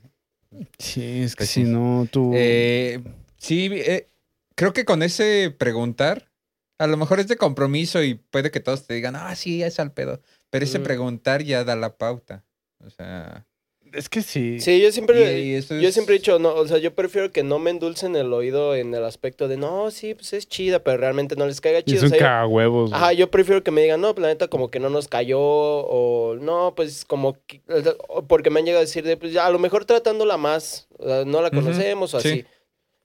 Sí, 0.79 1.21
es 1.23 1.35
que 1.35 1.41
Pues 1.41 1.49
si 1.49 1.63
sí. 1.63 1.69
no, 1.69 2.07
tú... 2.11 2.31
Eh, 2.33 3.01
sí, 3.37 3.69
eh, 3.73 4.07
creo 4.55 4.73
que 4.73 4.85
con 4.85 5.03
ese 5.03 5.53
preguntar, 5.57 6.31
a 6.79 6.87
lo 6.87 6.97
mejor 6.97 7.19
es 7.19 7.27
de 7.27 7.35
compromiso 7.37 8.01
y 8.03 8.15
puede 8.15 8.51
que 8.51 8.59
todos 8.59 8.87
te 8.87 8.93
digan, 8.93 9.15
ah, 9.15 9.35
sí, 9.35 9.61
es 9.63 9.79
al 9.79 9.91
pedo. 9.91 10.21
Pero 10.49 10.63
ese 10.65 10.79
Mm. 10.79 10.83
preguntar 10.83 11.43
ya 11.43 11.63
da 11.63 11.75
la 11.75 11.97
pauta. 11.97 12.43
O 12.85 12.89
sea, 12.89 13.45
Es 13.93 14.09
que 14.09 14.21
sí. 14.21 14.59
Sí, 14.59 14.81
yo 14.81 14.91
siempre, 14.91 15.39
y- 15.39 15.51
y 15.51 15.55
eso 15.55 15.75
yo 15.79 15.91
siempre 15.91 16.15
he 16.15 16.17
dicho, 16.19 16.39
no, 16.39 16.53
o 16.53 16.67
sea, 16.67 16.77
yo 16.77 16.93
prefiero 16.93 17.31
que 17.31 17.43
no 17.43 17.59
me 17.59 17.69
endulcen 17.71 18.15
el 18.15 18.31
oído 18.33 18.75
en 18.75 18.93
el 18.93 19.03
aspecto 19.03 19.47
de, 19.47 19.57
no, 19.57 19.91
sí, 19.91 20.13
pues 20.13 20.33
es 20.33 20.47
chida, 20.47 20.79
pero 20.83 20.97
realmente 20.97 21.35
no 21.35 21.45
les 21.47 21.61
caiga 21.61 21.83
chido. 21.83 21.97
es 21.97 22.03
o 22.03 22.05
un 22.05 22.09
sea, 22.19 22.19
güey. 22.45 22.93
Ajá, 22.93 23.13
yo 23.13 23.29
prefiero 23.31 23.63
que 23.63 23.71
me 23.71 23.81
digan, 23.81 24.01
no, 24.01 24.13
planeta 24.15 24.47
como 24.47 24.69
que 24.71 24.79
no 24.79 24.89
nos 24.89 25.07
cayó, 25.07 25.39
o 25.39 26.35
no, 26.35 26.73
pues 26.75 27.05
como, 27.05 27.37
que- 27.47 27.61
o 28.07 28.23
porque 28.27 28.49
me 28.49 28.59
han 28.59 28.65
llegado 28.65 28.81
a 28.81 28.85
decir, 28.85 29.03
de, 29.03 29.17
pues 29.17 29.33
ya, 29.33 29.45
a 29.45 29.51
lo 29.51 29.59
mejor 29.59 29.85
tratándola 29.85 30.37
más, 30.37 30.87
o 30.97 31.05
sea, 31.07 31.25
no 31.25 31.41
la 31.41 31.49
conocemos 31.51 32.13
o 32.13 32.21
sí. 32.21 32.27
así. 32.29 32.45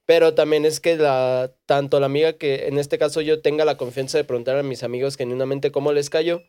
Pero 0.05 0.35
también 0.35 0.65
es 0.65 0.81
que 0.81 0.97
la, 0.97 1.53
tanto 1.65 2.01
la 2.01 2.07
amiga 2.07 2.33
que 2.33 2.67
en 2.67 2.79
este 2.79 2.99
caso 2.99 3.21
yo 3.21 3.41
tenga 3.41 3.65
la 3.65 3.77
confianza 3.77 4.19
de 4.19 4.25
preguntar 4.25 4.57
a 4.59 4.63
mis 4.65 4.83
amigos 4.83 5.17
genuinamente 5.17 5.71
cómo 5.71 5.93
les 5.93 6.11
cayó, 6.11 6.43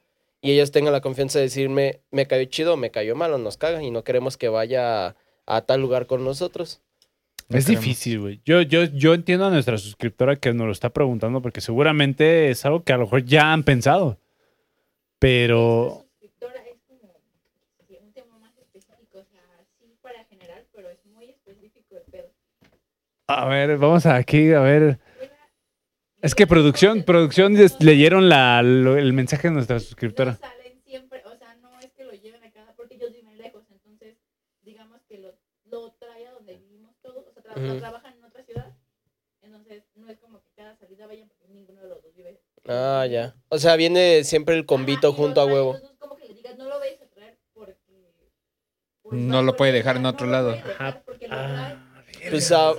y 0.44 0.52
ellos 0.52 0.72
tengan 0.72 0.94
la 0.94 1.02
confianza 1.02 1.40
de 1.40 1.46
decirme, 1.46 2.02
me 2.12 2.28
cayó 2.28 2.44
chido, 2.46 2.78
me 2.78 2.92
cayó 2.92 3.16
mal 3.16 3.34
o 3.34 3.38
nos 3.40 3.58
caga, 3.58 3.82
y 3.82 3.90
no 3.92 4.04
queremos 4.04 4.38
que 4.38 4.50
vaya 4.50 5.08
a, 5.08 5.16
a 5.48 5.62
tal 5.62 5.82
lugar 5.82 6.06
con 6.06 6.24
nosotros. 6.24 6.82
no 7.50 7.58
Es 7.58 7.66
queremos. 7.66 7.84
difícil, 7.86 8.20
güey. 8.20 8.42
Yo, 8.46 8.62
yo, 8.62 8.84
yo 8.84 9.14
entiendo 9.14 9.46
a 9.46 9.50
nuestra 9.52 9.78
suscriptora 9.78 10.36
que 10.36 10.54
nos 10.54 10.66
lo 10.68 10.72
está 10.74 10.90
preguntando 10.92 11.42
porque 11.42 11.62
seguramente 11.62 12.50
es 12.52 12.66
algo 12.66 12.84
que 12.84 12.94
a 12.94 12.98
lo 12.98 13.06
mejor 13.06 13.24
ya 13.26 13.54
han 13.54 13.64
pensado. 13.64 14.20
Pero... 15.20 16.06
suscriptora 16.20 16.62
es 16.70 16.82
como 16.88 17.14
sí, 17.88 17.98
un 18.02 18.12
tema 18.14 18.38
más 18.40 18.52
específico, 18.58 19.20
o 19.20 19.24
sea, 19.24 19.42
sí 19.80 19.96
para 20.02 20.26
general, 20.26 20.66
pero 20.76 20.90
es 20.90 21.06
muy 21.06 21.30
específico 21.30 21.96
el 21.96 22.12
pedo. 22.12 22.30
A 23.28 23.46
ver, 23.48 23.78
vamos 23.78 24.06
aquí, 24.06 24.52
a 24.52 24.60
ver. 24.60 25.00
Es 26.24 26.36
que 26.36 26.48
producción, 26.48 27.04
producción 27.04 27.56
leyeron 27.80 28.30
la, 28.30 28.62
lo- 28.64 28.98
el 28.98 29.12
mensaje 29.14 29.50
de 29.50 29.54
nuestra 29.56 29.80
suscriptora. 29.80 30.32
No 30.32 30.38
salen 30.38 30.82
siempre, 30.86 31.22
o 31.26 31.36
sea, 31.38 31.54
no 31.56 31.78
es 31.80 31.92
que 31.92 32.06
lo 32.06 32.14
lleven 32.14 32.42
a 32.44 32.52
cada, 32.52 32.74
porque 32.76 32.96
ellos 32.96 33.12
viven 33.14 33.38
lejos, 33.38 33.64
entonces, 33.70 34.16
digamos 34.62 35.02
que 35.10 35.18
lo, 35.20 35.34
lo 35.66 35.92
trae 36.00 36.26
a 36.28 36.32
donde 36.32 36.56
vivimos 36.56 36.96
todos, 37.02 37.28
o 37.28 37.34
sea, 37.34 37.44
tra- 37.44 37.62
Ujú. 37.70 37.78
trabajan 37.80 38.14
en 38.18 38.24
otra 38.24 38.42
ciudad, 38.44 38.74
entonces 39.42 39.84
no 39.96 40.10
es 40.10 40.18
como 40.20 40.42
que 40.42 40.50
cada 40.56 40.76
salida 40.78 41.06
vayan 41.08 41.28
porque 41.28 41.54
ninguno 41.54 41.82
de 41.82 41.90
los 41.90 42.02
dos 42.02 42.16
vive. 42.16 42.40
Ah, 42.70 43.06
ya. 43.10 43.36
O 43.50 43.58
sea, 43.60 43.76
viene 43.76 44.24
siempre 44.24 44.56
el 44.56 44.66
combito 44.66 45.10
Ajá, 45.10 45.18
junto 45.18 45.42
a 45.42 45.44
trae, 45.44 45.54
huevo. 45.56 45.76
entonces, 45.76 45.98
como 46.00 46.16
que 46.16 46.28
le 46.30 46.34
digas, 46.36 46.58
no 46.58 46.70
lo 46.70 46.80
vayas 46.80 47.02
a 47.02 47.08
traer 47.08 47.38
porque... 47.54 48.14
pues, 49.02 49.20
No 49.22 49.38
va 49.38 49.42
lo 49.44 49.56
puede 49.58 49.74
dejar 49.74 49.98
en 49.98 50.06
otro 50.06 50.26
no 50.26 50.32
lado. 50.32 50.52
Ajá. 50.54 51.02
porque 51.06 51.28
lo 51.28 51.36
Ah, 51.36 51.76
Pues, 52.30 52.50
ah. 52.54 52.74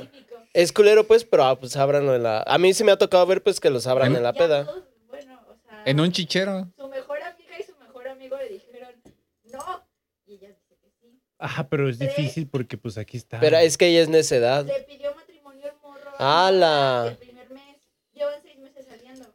Es 0.54 0.72
culero, 0.72 1.06
pues, 1.06 1.24
pero 1.24 1.44
ah, 1.44 1.58
pues 1.58 1.76
ábranlo 1.76 2.14
en 2.14 2.22
la... 2.22 2.42
A 2.46 2.56
mí 2.58 2.72
sí 2.72 2.84
me 2.84 2.92
ha 2.92 2.96
tocado 2.96 3.26
ver, 3.26 3.42
pues, 3.42 3.58
que 3.60 3.68
los 3.70 3.86
abran 3.86 4.12
En- 4.12 4.16
en 4.18 4.22
la 4.22 4.32
Ya 4.32 4.38
peda. 4.38 4.64
todos, 4.64 4.84
bueno, 5.08 5.40
o 5.48 5.56
sea, 5.56 5.82
En 5.84 6.00
un 6.00 6.10
chichero. 6.12 6.68
su 6.76 6.88
mejor 6.88 7.20
amiga 7.22 7.58
y 7.58 7.62
su 7.64 7.76
mejor 7.78 8.08
amigo 8.08 8.36
le 8.38 8.48
dijeron 8.48 8.90
no 9.52 9.84
y 10.26 10.34
ella 10.36 10.48
dice 10.48 10.76
que 10.80 10.90
sí. 11.00 11.20
Ajá, 11.38 11.68
pero 11.68 11.88
es 11.88 11.98
difícil 11.98 12.46
porque 12.48 12.78
pues 12.78 12.96
aquí 12.98 13.16
está. 13.16 13.40
Pero 13.40 13.56
es 13.58 13.76
que 13.76 13.88
ella 13.88 14.00
es 14.02 14.08
necedad. 14.08 14.64
Le 14.64 14.80
pidió 14.82 15.12
matrimonio 15.14 15.64
al 15.66 15.76
morro. 15.82 16.10
¡Hala! 16.18 17.06
El 17.10 17.16
primer 17.18 17.50
mes. 17.50 17.76
Llevan 18.14 18.40
seis 18.42 18.58
meses 18.58 18.86
saliendo. 18.88 19.26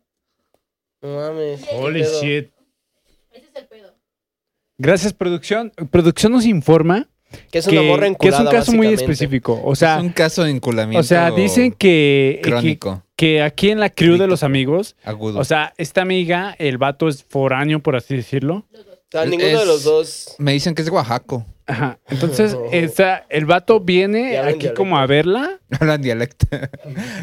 No 1.02 1.16
mames. 1.18 1.62
Holy 1.74 2.04
shit. 2.04 2.52
Ese 3.32 3.46
es 3.46 3.56
el 3.56 3.68
pedo. 3.68 3.94
Gracias, 4.78 5.14
producción. 5.14 5.72
Producción 5.92 6.32
nos 6.32 6.46
informa 6.46 7.10
Que 7.52 7.60
es 7.60 7.68
que, 7.68 7.78
una 7.80 7.88
morra 7.88 8.02
que 8.02 8.06
es 8.06 8.10
un 8.10 8.40
enculada, 8.42 8.52
caso 8.52 8.72
muy 8.74 8.88
específico. 8.88 9.60
O 9.64 9.76
sea, 9.76 9.98
es 9.98 10.04
un 10.04 10.10
caso 10.10 10.44
de 10.44 10.52
enculamiento 10.52 11.00
o 11.00 11.04
sea, 11.04 11.32
dicen 11.32 11.72
que, 11.72 12.40
que, 12.44 12.50
crónico, 12.50 13.04
que 13.16 13.42
aquí 13.42 13.70
en 13.70 13.80
la 13.80 13.90
crew 13.90 14.18
de 14.18 14.28
los 14.28 14.44
amigos, 14.44 14.96
agudo. 15.04 15.40
o 15.40 15.44
sea, 15.44 15.74
esta 15.78 16.02
amiga, 16.02 16.56
el 16.58 16.78
vato 16.78 17.08
es 17.08 17.24
foráneo, 17.24 17.80
por 17.82 17.96
así 17.96 18.16
decirlo. 18.16 18.66
O 18.74 19.12
sea, 19.12 19.26
ninguno 19.26 19.48
Es- 19.52 19.60
de 19.60 19.66
los 19.66 19.84
dos... 19.84 20.36
Me 20.38 20.52
dicen 20.54 20.76
que 20.76 20.82
es 20.84 20.90
Oaxaco. 20.90 21.46
Ajá. 21.66 22.00
Entonces, 22.10 22.54
Oh. 22.58 22.68
esta- 22.72 23.26
el 23.30 23.46
vato 23.46 23.80
viene 23.80 24.38
aquí 24.40 24.70
como 24.76 24.98
a 24.98 25.06
verla. 25.08 25.60
Hablan 25.80 26.02
dialecto. 26.02 26.48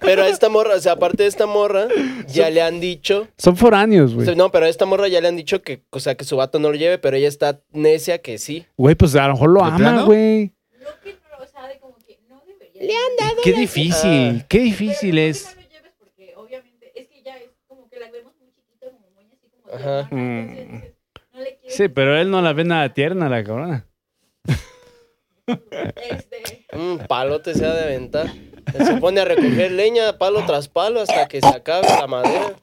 Pero 0.00 0.22
a 0.22 0.28
esta 0.28 0.48
morra, 0.48 0.74
o 0.74 0.80
sea, 0.80 0.92
aparte 0.92 1.22
de 1.22 1.28
esta 1.28 1.46
morra, 1.46 1.88
ya 2.28 2.50
le 2.50 2.62
han 2.62 2.80
dicho... 2.80 3.28
Son 3.36 3.56
foráneos, 3.56 4.12
o 4.12 4.14
güey. 4.16 4.26
sea, 4.26 4.34
no, 4.34 4.50
pero 4.50 4.66
a 4.66 4.68
esta 4.68 4.86
morra 4.86 5.08
ya 5.08 5.20
le 5.20 5.28
han 5.28 5.36
dicho 5.36 5.62
que, 5.62 5.82
o 5.90 6.00
sea, 6.00 6.14
que 6.14 6.24
su 6.24 6.36
vato 6.36 6.58
no 6.58 6.70
lo 6.70 6.76
lleve, 6.76 6.98
pero 6.98 7.16
ella 7.16 7.28
está 7.28 7.60
necia 7.72 8.18
que 8.18 8.38
sí. 8.38 8.66
Güey, 8.76 8.94
pues 8.94 9.14
a 9.16 9.26
lo 9.26 9.34
mejor 9.34 9.50
lo 9.50 9.60
¿De 9.60 9.66
ama, 9.66 10.02
güey. 10.02 10.52
No 10.80 10.88
que 11.02 11.12
no, 11.12 11.44
o 11.44 11.46
sea, 11.46 11.68
de 11.68 11.78
como 11.78 11.96
que 11.98 12.18
no 12.28 12.42
debería. 12.46 12.69
Le 12.80 12.92
han 12.94 13.36
Qué 13.44 13.52
difícil, 13.52 14.38
Ah. 14.40 14.46
qué 14.48 14.58
difícil 14.60 15.18
es. 15.18 15.54
No 15.54 15.62
lo 15.62 15.68
lleves 15.68 15.92
porque 15.98 16.32
obviamente 16.36 16.92
es 16.94 17.08
que 17.08 17.22
ya 17.22 17.36
es 17.36 17.50
como 17.68 17.88
que 17.88 17.98
la 18.00 18.10
vemos 18.10 18.32
muy 18.40 18.50
chiquita, 18.52 18.86
como 18.90 19.10
muy 19.14 19.26
así 19.26 19.46
como 19.48 19.68
de 19.68 19.74
Ajá. 19.74 20.00
hermana, 20.10 20.58
entonces 20.58 20.68
Mm. 20.70 21.34
no 21.34 21.40
le 21.40 21.58
Sí, 21.68 21.88
pero 21.88 22.16
él 22.18 22.30
no 22.30 22.40
la 22.42 22.52
ve 22.54 22.64
nada 22.64 22.92
tierna, 22.92 23.28
la 23.28 23.44
cabrona. 23.44 23.86
Este, 25.46 26.66
Un 26.72 26.98
palote 27.08 27.54
se 27.54 27.64
ha 27.66 27.74
de 27.74 27.82
aventar. 27.84 28.28
Se 28.86 28.96
pone 28.96 29.20
a 29.20 29.24
recoger 29.24 29.72
leña, 29.72 30.16
palo 30.16 30.44
tras 30.46 30.68
palo, 30.68 31.00
hasta 31.00 31.26
que 31.28 31.40
se 31.40 31.48
acabe 31.48 31.86
la 31.88 32.06
madera. 32.06 32.56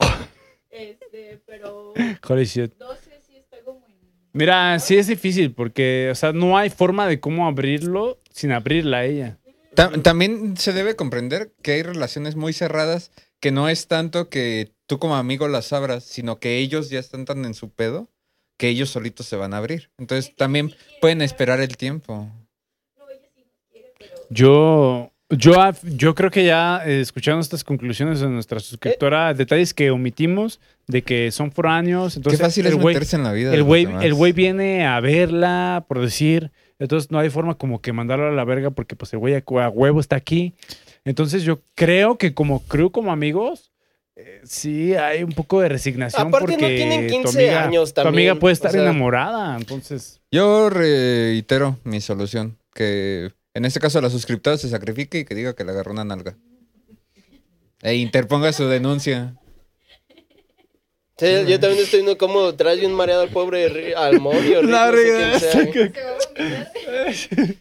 este, 0.69 1.41
pero 1.45 1.93
Holy 2.29 2.45
shit. 2.45 2.73
12 2.77 3.19
sí 3.27 3.35
está 3.37 3.57
como 3.63 3.85
en. 3.87 3.95
Mira, 4.31 4.79
sí 4.79 4.97
es 4.97 5.07
difícil 5.07 5.53
porque, 5.53 6.09
o 6.11 6.15
sea, 6.15 6.31
no 6.31 6.57
hay 6.57 6.69
forma 6.69 7.07
de 7.07 7.19
cómo 7.19 7.45
abrirlo 7.47 8.19
sin 8.31 8.51
abrirla 8.51 8.97
a 8.99 9.05
ella. 9.05 9.37
Ta- 9.77 9.91
También 10.01 10.57
se 10.57 10.73
debe 10.73 10.95
comprender 10.95 11.53
que 11.61 11.73
hay 11.73 11.83
relaciones 11.83 12.35
muy 12.35 12.51
cerradas 12.51 13.11
que 13.39 13.51
no 13.51 13.69
es 13.69 13.87
tanto 13.87 14.27
que 14.29 14.71
tú 14.87 14.97
como 14.97 15.15
amigo 15.15 15.47
las 15.47 15.71
abras, 15.71 16.03
sino 16.03 16.39
que 16.39 16.57
ellos 16.57 16.89
ya 16.89 16.99
están 16.99 17.25
tan 17.25 17.45
en 17.45 17.53
su 17.53 17.69
pedo 17.69 18.09
que 18.57 18.69
ellos 18.69 18.89
solitos 18.89 19.27
se 19.27 19.35
van 19.35 19.53
a 19.53 19.57
abrir. 19.57 19.91
Entonces 19.99 20.35
también 20.35 20.73
pueden 20.99 21.21
esperar 21.21 21.59
el 21.61 21.77
tiempo. 21.77 22.27
No, 22.97 23.09
ella 23.09 23.29
sí 23.35 23.41
nos 23.43 23.53
quiere, 23.71 23.93
pero. 23.99 24.13
Yo, 24.31 25.11
yo, 25.29 25.53
af- 25.53 25.83
yo 25.95 26.15
creo 26.15 26.31
que 26.31 26.43
ya 26.43 26.81
eh, 26.83 26.99
escuchando 27.01 27.41
estas 27.41 27.63
conclusiones 27.63 28.19
de 28.19 28.27
nuestra 28.29 28.59
suscriptora, 28.59 29.35
detalles 29.35 29.75
que 29.75 29.91
omitimos 29.91 30.59
de 30.87 31.03
que 31.03 31.31
son 31.31 31.51
foráneos. 31.51 32.17
Entonces, 32.17 32.39
Qué 32.39 32.45
fácil 32.45 32.65
el 32.65 32.73
es 32.73 32.79
meterse 32.83 33.15
en 33.15 33.23
la 33.23 33.31
vida. 33.33 33.55
güey, 33.61 33.87
el 34.01 34.15
güey 34.15 34.31
viene 34.31 34.87
a 34.87 34.99
verla, 35.01 35.85
por 35.87 36.01
decir. 36.01 36.51
Entonces 36.79 37.11
no 37.11 37.19
hay 37.19 37.29
forma 37.29 37.55
como 37.57 37.81
que 37.81 37.91
mandarlo 37.93 38.27
a 38.27 38.31
la 38.31 38.43
verga 38.43 38.69
porque 38.71 38.95
pues 38.95 39.11
el 39.13 39.19
güey 39.19 39.33
a, 39.35 39.37
a 39.63 39.69
huevo 39.69 39.99
está 39.99 40.15
aquí. 40.15 40.53
Entonces 41.05 41.43
yo 41.43 41.61
creo 41.75 42.17
que 42.17 42.33
como 42.33 42.63
crew, 42.67 42.91
como 42.91 43.11
amigos, 43.11 43.71
eh, 44.15 44.41
sí 44.43 44.93
hay 44.95 45.23
un 45.23 45.31
poco 45.31 45.61
de 45.61 45.69
resignación 45.69 46.27
Aparte, 46.27 46.53
no 46.53 46.57
porque 46.59 46.75
tienen 46.75 47.07
tu 47.07 47.13
15 47.13 47.37
amiga, 47.39 47.63
años 47.63 47.93
tu 47.93 48.01
amiga 48.01 48.09
también, 48.09 48.39
puede 48.39 48.51
o 48.51 48.53
estar 48.53 48.71
sea. 48.71 48.81
enamorada. 48.81 49.55
Entonces, 49.57 50.21
Yo 50.31 50.69
reitero 50.69 51.77
mi 51.83 52.01
solución, 52.01 52.57
que 52.73 53.31
en 53.53 53.65
este 53.65 53.79
caso 53.79 54.01
la 54.01 54.09
suscriptora 54.09 54.57
se 54.57 54.69
sacrifique 54.69 55.19
y 55.19 55.25
que 55.25 55.33
diga 55.35 55.55
que 55.55 55.63
le 55.63 55.71
agarró 55.71 55.91
una 55.91 56.03
nalga. 56.03 56.35
E 57.81 57.95
interponga 57.95 58.51
su 58.53 58.67
denuncia. 58.67 59.35
Sí, 61.19 61.25
yo 61.47 61.59
también 61.59 61.81
estoy 61.83 62.01
viendo 62.01 62.17
cómo 62.17 62.53
trae 62.55 62.85
un 62.85 62.93
mareado 62.93 63.23
al 63.23 63.29
pobre 63.29 63.93
al 63.95 64.19
Morio. 64.19 64.61
Rick, 64.61 65.13
no 65.13 65.39
sé 65.39 65.69
quién 65.71 65.93
sea. 65.93 65.93
Se 65.93 66.05
va 66.07 66.09
a 66.09 66.13
vomitar. 67.33 67.55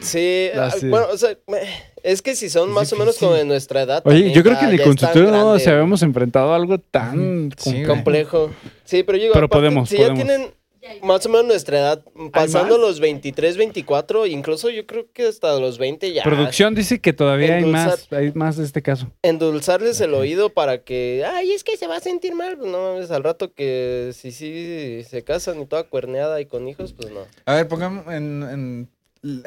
Sí, 0.00 0.48
sí. 0.80 0.88
bueno, 0.88 1.06
o 1.12 1.16
sea, 1.18 1.36
me- 1.46 1.58
Es 2.02 2.20
que 2.22 2.34
si 2.36 2.50
son 2.50 2.70
más 2.70 2.92
o 2.92 2.96
menos 2.96 3.16
como 3.18 3.32
de 3.32 3.44
nuestra 3.44 3.82
edad. 3.82 4.02
Oye, 4.04 4.16
también 4.16 4.34
yo 4.34 4.42
creo 4.42 4.58
que 4.58 4.66
ni 4.66 4.78
con 4.78 4.94
no 5.32 5.58
se 5.58 5.70
habíamos 5.70 6.02
enfrentado 6.02 6.52
a 6.52 6.56
algo 6.56 6.78
tan 6.78 7.50
complejo. 7.86 8.50
Sí, 8.84 9.02
pero 9.02 9.16
yo 9.16 9.22
digo, 9.24 9.32
Pero 9.34 9.46
aparte, 9.46 9.60
podemos, 9.60 9.88
si 9.88 9.96
podemos. 9.96 10.18
ya 10.18 10.24
tienen 10.26 10.50
más 11.02 11.24
o 11.26 11.28
menos 11.28 11.46
nuestra 11.46 11.78
edad, 11.78 12.04
pasando 12.32 12.78
los 12.78 13.00
23, 13.00 13.56
24, 13.56 14.26
incluso 14.26 14.70
yo 14.70 14.86
creo 14.86 15.06
que 15.12 15.26
hasta 15.26 15.58
los 15.58 15.78
20 15.78 16.12
ya. 16.12 16.22
Producción 16.22 16.74
dice 16.74 17.00
que 17.00 17.12
todavía 17.12 17.56
hay 17.56 17.64
más, 17.64 18.06
hay 18.12 18.32
más 18.32 18.56
de 18.56 18.64
este 18.64 18.82
caso. 18.82 19.10
Endulzarles 19.22 20.00
el 20.00 20.14
oído 20.14 20.50
para 20.50 20.82
que, 20.84 21.24
ay, 21.26 21.52
es 21.52 21.64
que 21.64 21.76
se 21.76 21.86
va 21.86 21.96
a 21.96 22.00
sentir 22.00 22.34
mal. 22.34 22.56
Pues 22.56 22.70
no 22.70 22.92
mames, 22.94 23.10
al 23.10 23.24
rato 23.24 23.52
que 23.54 24.10
si 24.14 24.32
sí 24.32 25.02
se 25.08 25.22
casan 25.24 25.60
y 25.60 25.66
toda 25.66 25.84
cuerneada 25.84 26.40
y 26.40 26.46
con 26.46 26.68
hijos, 26.68 26.92
pues 26.92 27.10
no. 27.10 27.20
A 27.46 27.54
ver, 27.54 27.68
pongamos 27.68 28.06
en, 28.12 28.42
en- 28.42 28.90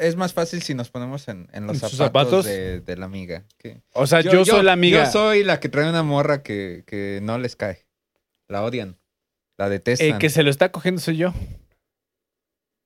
Es 0.00 0.16
más 0.16 0.32
fácil 0.34 0.60
si 0.62 0.74
nos 0.74 0.90
ponemos 0.90 1.28
en, 1.28 1.48
en 1.52 1.66
los 1.66 1.74
¿En 1.82 1.88
sus 1.88 1.98
zapatos, 1.98 2.44
zapatos? 2.44 2.46
De, 2.46 2.80
de 2.80 2.96
la 2.96 3.06
amiga. 3.06 3.44
O 3.92 4.06
sea, 4.06 4.20
yo, 4.22 4.44
soy 4.44 4.62
la 4.64 4.72
amiga. 4.72 5.04
Yo 5.04 5.10
soy 5.12 5.44
la 5.44 5.60
que 5.60 5.68
trae 5.68 5.88
una 5.88 6.02
morra 6.02 6.42
que, 6.42 6.82
que 6.86 7.20
no 7.22 7.38
les 7.38 7.54
cae. 7.54 7.86
La 8.48 8.64
odian. 8.64 8.96
La 9.58 9.68
detestan. 9.68 10.06
El 10.08 10.18
que 10.18 10.30
se 10.30 10.42
lo 10.42 10.50
está 10.50 10.70
cogiendo 10.72 11.00
soy 11.00 11.16
yo. 11.18 11.34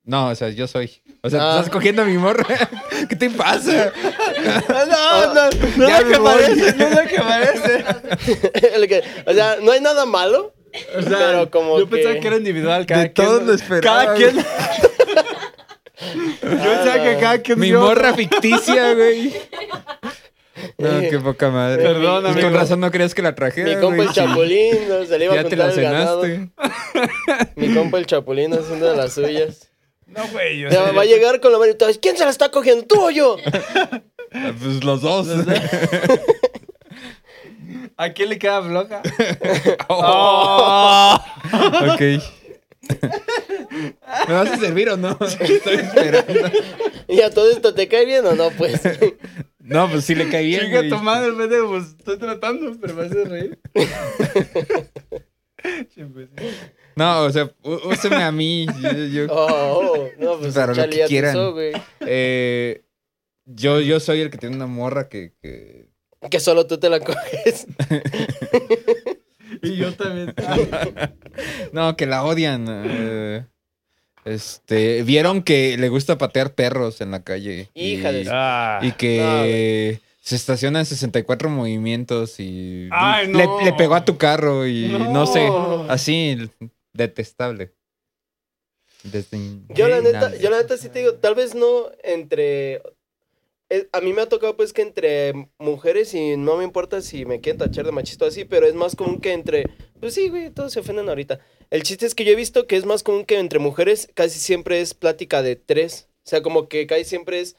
No, 0.04 0.28
o 0.30 0.34
sea, 0.34 0.48
yo 0.48 0.66
soy. 0.66 1.00
O 1.22 1.30
sea, 1.30 1.38
te 1.38 1.48
estás 1.58 1.70
cogiendo 1.70 2.02
a 2.02 2.04
mi 2.06 2.18
morra. 2.18 2.44
¿Qué 3.08 3.14
te 3.14 3.30
pasa? 3.30 3.92
No, 4.68 5.34
no, 5.34 5.50
no 5.76 5.88
Ya 5.88 5.98
es 5.98 6.02
lo 6.02 6.08
me 6.08 6.12
que 6.14 6.18
voy. 6.18 6.32
parece, 6.32 6.74
no 6.76 6.86
es 6.86 6.94
lo 6.96 7.08
que 7.08 7.18
parece. 7.18 7.84
El 8.74 8.88
que- 8.88 9.02
o 9.26 9.32
sea, 9.32 9.58
no 9.62 9.70
hay 9.70 9.80
nada 9.80 10.04
malo, 10.06 10.54
pero 11.08 11.48
como 11.52 11.78
yo 11.78 11.88
pensaba 11.88 12.18
que- 12.18 12.26
era 12.26 12.36
individual. 12.36 12.84
Cada 12.86 13.02
de 13.02 13.12
quien, 13.12 13.26
todos 13.28 13.42
lo 13.44 13.52
esperaba. 13.54 14.04
Cada 14.04 14.14
quien. 14.16 14.36
yo 14.36 14.44
pensaba 16.50 17.02
que 17.04 17.16
cada 17.20 17.38
quien. 17.42 17.60
Mi 17.60 17.66
dio- 17.68 17.80
morra 17.82 18.12
ficticia, 18.14 18.94
güey. 18.94 19.32
No, 20.78 21.00
qué 21.00 21.18
poca 21.18 21.50
madre. 21.50 21.82
Perdón, 21.82 22.22
Pues 22.22 22.32
amigo. 22.34 22.48
Con 22.48 22.56
razón 22.58 22.80
no 22.80 22.90
creías 22.90 23.14
que 23.14 23.22
la 23.22 23.34
trajera. 23.34 23.68
Mi 23.74 23.80
compa 23.80 23.96
güey. 23.96 24.08
el 24.08 24.14
Chapulín, 24.14 24.76
no, 24.88 25.04
se 25.06 25.18
le 25.18 25.24
iba 25.24 25.34
a 25.34 25.42
Ya 25.42 25.48
te 25.48 25.56
la 25.56 25.70
el 25.72 25.80
ganado. 25.80 26.22
cenaste. 26.22 26.50
Mi 27.56 27.74
compa 27.74 27.98
el 27.98 28.06
Chapulín 28.06 28.52
haciendo 28.52 28.90
de 28.90 28.96
las 28.96 29.14
suyas. 29.14 29.70
No, 30.06 30.26
güey. 30.28 30.58
yo 30.60 30.68
Ya 30.68 30.86
sé- 30.86 30.92
va 30.92 31.02
a 31.02 31.06
llegar 31.06 31.40
con 31.40 31.52
la 31.52 31.58
mano 31.58 31.72
y 31.72 31.94
¿quién 31.98 32.16
se 32.18 32.24
la 32.24 32.30
está 32.30 32.50
cogiendo, 32.50 32.84
tú 32.86 33.00
o 33.00 33.10
yo? 33.10 33.36
Ah, 34.34 34.50
Pues 34.58 34.82
los 34.82 35.02
dos. 35.02 35.28
¿A 37.98 38.10
quién 38.14 38.30
le 38.30 38.38
queda 38.38 38.62
floja? 38.62 39.02
Oh. 39.88 41.18
Ok. 41.92 42.00
¿Me 44.28 44.34
vas 44.34 44.50
a 44.52 44.56
servir 44.56 44.88
o 44.88 44.96
no? 44.96 45.18
Estoy 45.20 45.74
esperando. 45.74 46.50
Y 47.08 47.20
a 47.20 47.30
todo 47.30 47.50
esto, 47.50 47.74
¿te 47.74 47.88
cae 47.88 48.06
bien 48.06 48.24
o 48.26 48.34
no? 48.34 48.50
Pues. 48.50 48.80
No, 49.72 49.88
pues 49.90 50.04
sí 50.04 50.14
le 50.14 50.28
cae 50.28 50.44
bien. 50.44 50.60
Chinga 50.62 50.78
güey. 50.78 50.90
tu 50.90 50.98
madre, 50.98 51.32
pendejo, 51.32 51.68
pues 51.68 51.84
estoy 51.98 52.18
tratando, 52.18 52.76
pero 52.80 52.94
me 52.94 53.02
hace 53.04 53.24
reír. 53.24 53.58
No, 56.96 57.22
o 57.22 57.30
sea, 57.30 57.50
úseme 57.62 58.16
a 58.22 58.32
mí. 58.32 58.66
Yo, 58.82 58.92
yo- 59.06 59.26
Oh, 59.30 59.92
oh, 59.94 60.08
no, 60.18 60.38
pues 60.38 60.54
Para 60.54 60.74
lo 60.74 60.88
que 60.90 61.04
quieran. 61.06 61.36
eh, 62.00 62.84
yo, 63.46 63.80
yo 63.80 64.00
soy 64.00 64.20
el 64.20 64.30
que 64.30 64.38
tiene 64.38 64.56
una 64.56 64.66
morra 64.66 65.08
que, 65.08 65.34
que... 65.40 65.88
Que 66.30 66.40
solo 66.40 66.66
tú 66.66 66.78
te 66.78 66.90
la 66.90 67.00
coges. 67.00 67.66
Y 69.62 69.76
yo 69.76 69.94
también. 69.94 70.34
No, 71.72 71.96
que 71.96 72.06
la 72.06 72.24
odian. 72.24 72.66
eh, 72.68 73.46
este, 74.24 75.02
vieron 75.02 75.42
que 75.42 75.76
le 75.78 75.88
gusta 75.88 76.18
patear 76.18 76.54
perros 76.54 77.00
en 77.00 77.10
la 77.10 77.22
calle. 77.22 77.70
Hija 77.74 78.12
y, 78.12 78.24
de 78.24 78.30
Ah. 78.32 78.80
y 78.82 78.92
que 78.92 80.00
se 80.20 80.36
estaciona 80.36 80.80
en 80.80 80.86
64 80.86 81.48
movimientos 81.50 82.38
y 82.38 82.88
Ay, 82.92 83.26
le, 83.26 83.44
no. 83.44 83.60
le 83.64 83.72
pegó 83.72 83.94
a 83.94 84.04
tu 84.04 84.16
carro 84.18 84.66
y 84.66 84.86
no, 84.88 85.10
No. 85.12 85.26
sé, 85.26 85.48
así 85.88 86.36
detestable. 86.92 87.72
Desde- 89.02 89.58
Yo 89.70 89.88
la 89.88 90.00
neta, 90.00 90.36
yo 90.36 90.48
la 90.50 90.58
neta 90.58 90.76
sí 90.76 90.88
te 90.88 91.00
digo, 91.00 91.14
tal 91.14 91.34
vez 91.34 91.54
no 91.54 91.90
entre... 92.04 92.80
A 93.90 94.00
mí 94.02 94.12
me 94.12 94.20
ha 94.20 94.28
tocado 94.28 94.54
pues 94.54 94.74
que 94.74 94.82
entre 94.82 95.32
mujeres 95.58 96.12
y 96.12 96.36
no 96.36 96.58
me 96.58 96.64
importa 96.64 97.00
si 97.00 97.24
me 97.24 97.40
quieren 97.40 97.58
tachar 97.58 97.86
de 97.86 97.90
machista 97.92 98.26
o 98.26 98.28
así, 98.28 98.44
pero 98.44 98.66
es 98.66 98.74
más 98.74 98.94
común 98.94 99.18
que 99.18 99.32
entre... 99.32 99.64
Pues 99.98 100.12
sí, 100.14 100.28
güey, 100.28 100.50
todos 100.50 100.72
se 100.72 100.80
ofenden 100.80 101.08
ahorita. 101.08 101.40
El 101.72 101.82
chiste 101.84 102.04
es 102.04 102.14
que 102.14 102.26
yo 102.26 102.32
he 102.32 102.36
visto 102.36 102.66
que 102.66 102.76
es 102.76 102.84
más 102.84 103.02
común 103.02 103.24
que 103.24 103.38
entre 103.38 103.58
mujeres 103.58 104.10
casi 104.12 104.38
siempre 104.38 104.82
es 104.82 104.92
plática 104.92 105.42
de 105.42 105.56
tres. 105.56 106.06
O 106.18 106.28
sea, 106.28 106.42
como 106.42 106.68
que 106.68 106.86
casi 106.86 107.04
siempre 107.04 107.40
es... 107.40 107.56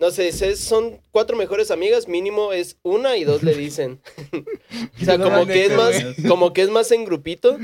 No 0.00 0.10
sé, 0.10 0.32
si 0.32 0.44
es- 0.44 0.58
son 0.58 1.00
cuatro 1.12 1.36
mejores 1.36 1.70
amigas, 1.70 2.08
mínimo 2.08 2.52
es 2.52 2.78
una 2.82 3.16
y 3.16 3.22
dos 3.22 3.44
le 3.44 3.54
dicen. 3.56 4.00
o 5.00 5.04
sea, 5.04 5.20
como 5.20 5.46
que 5.46 5.66
es 5.66 5.76
más, 5.76 5.94
como 6.26 6.52
que 6.52 6.62
es 6.62 6.68
más 6.68 6.90
en 6.90 7.04
grupito. 7.04 7.56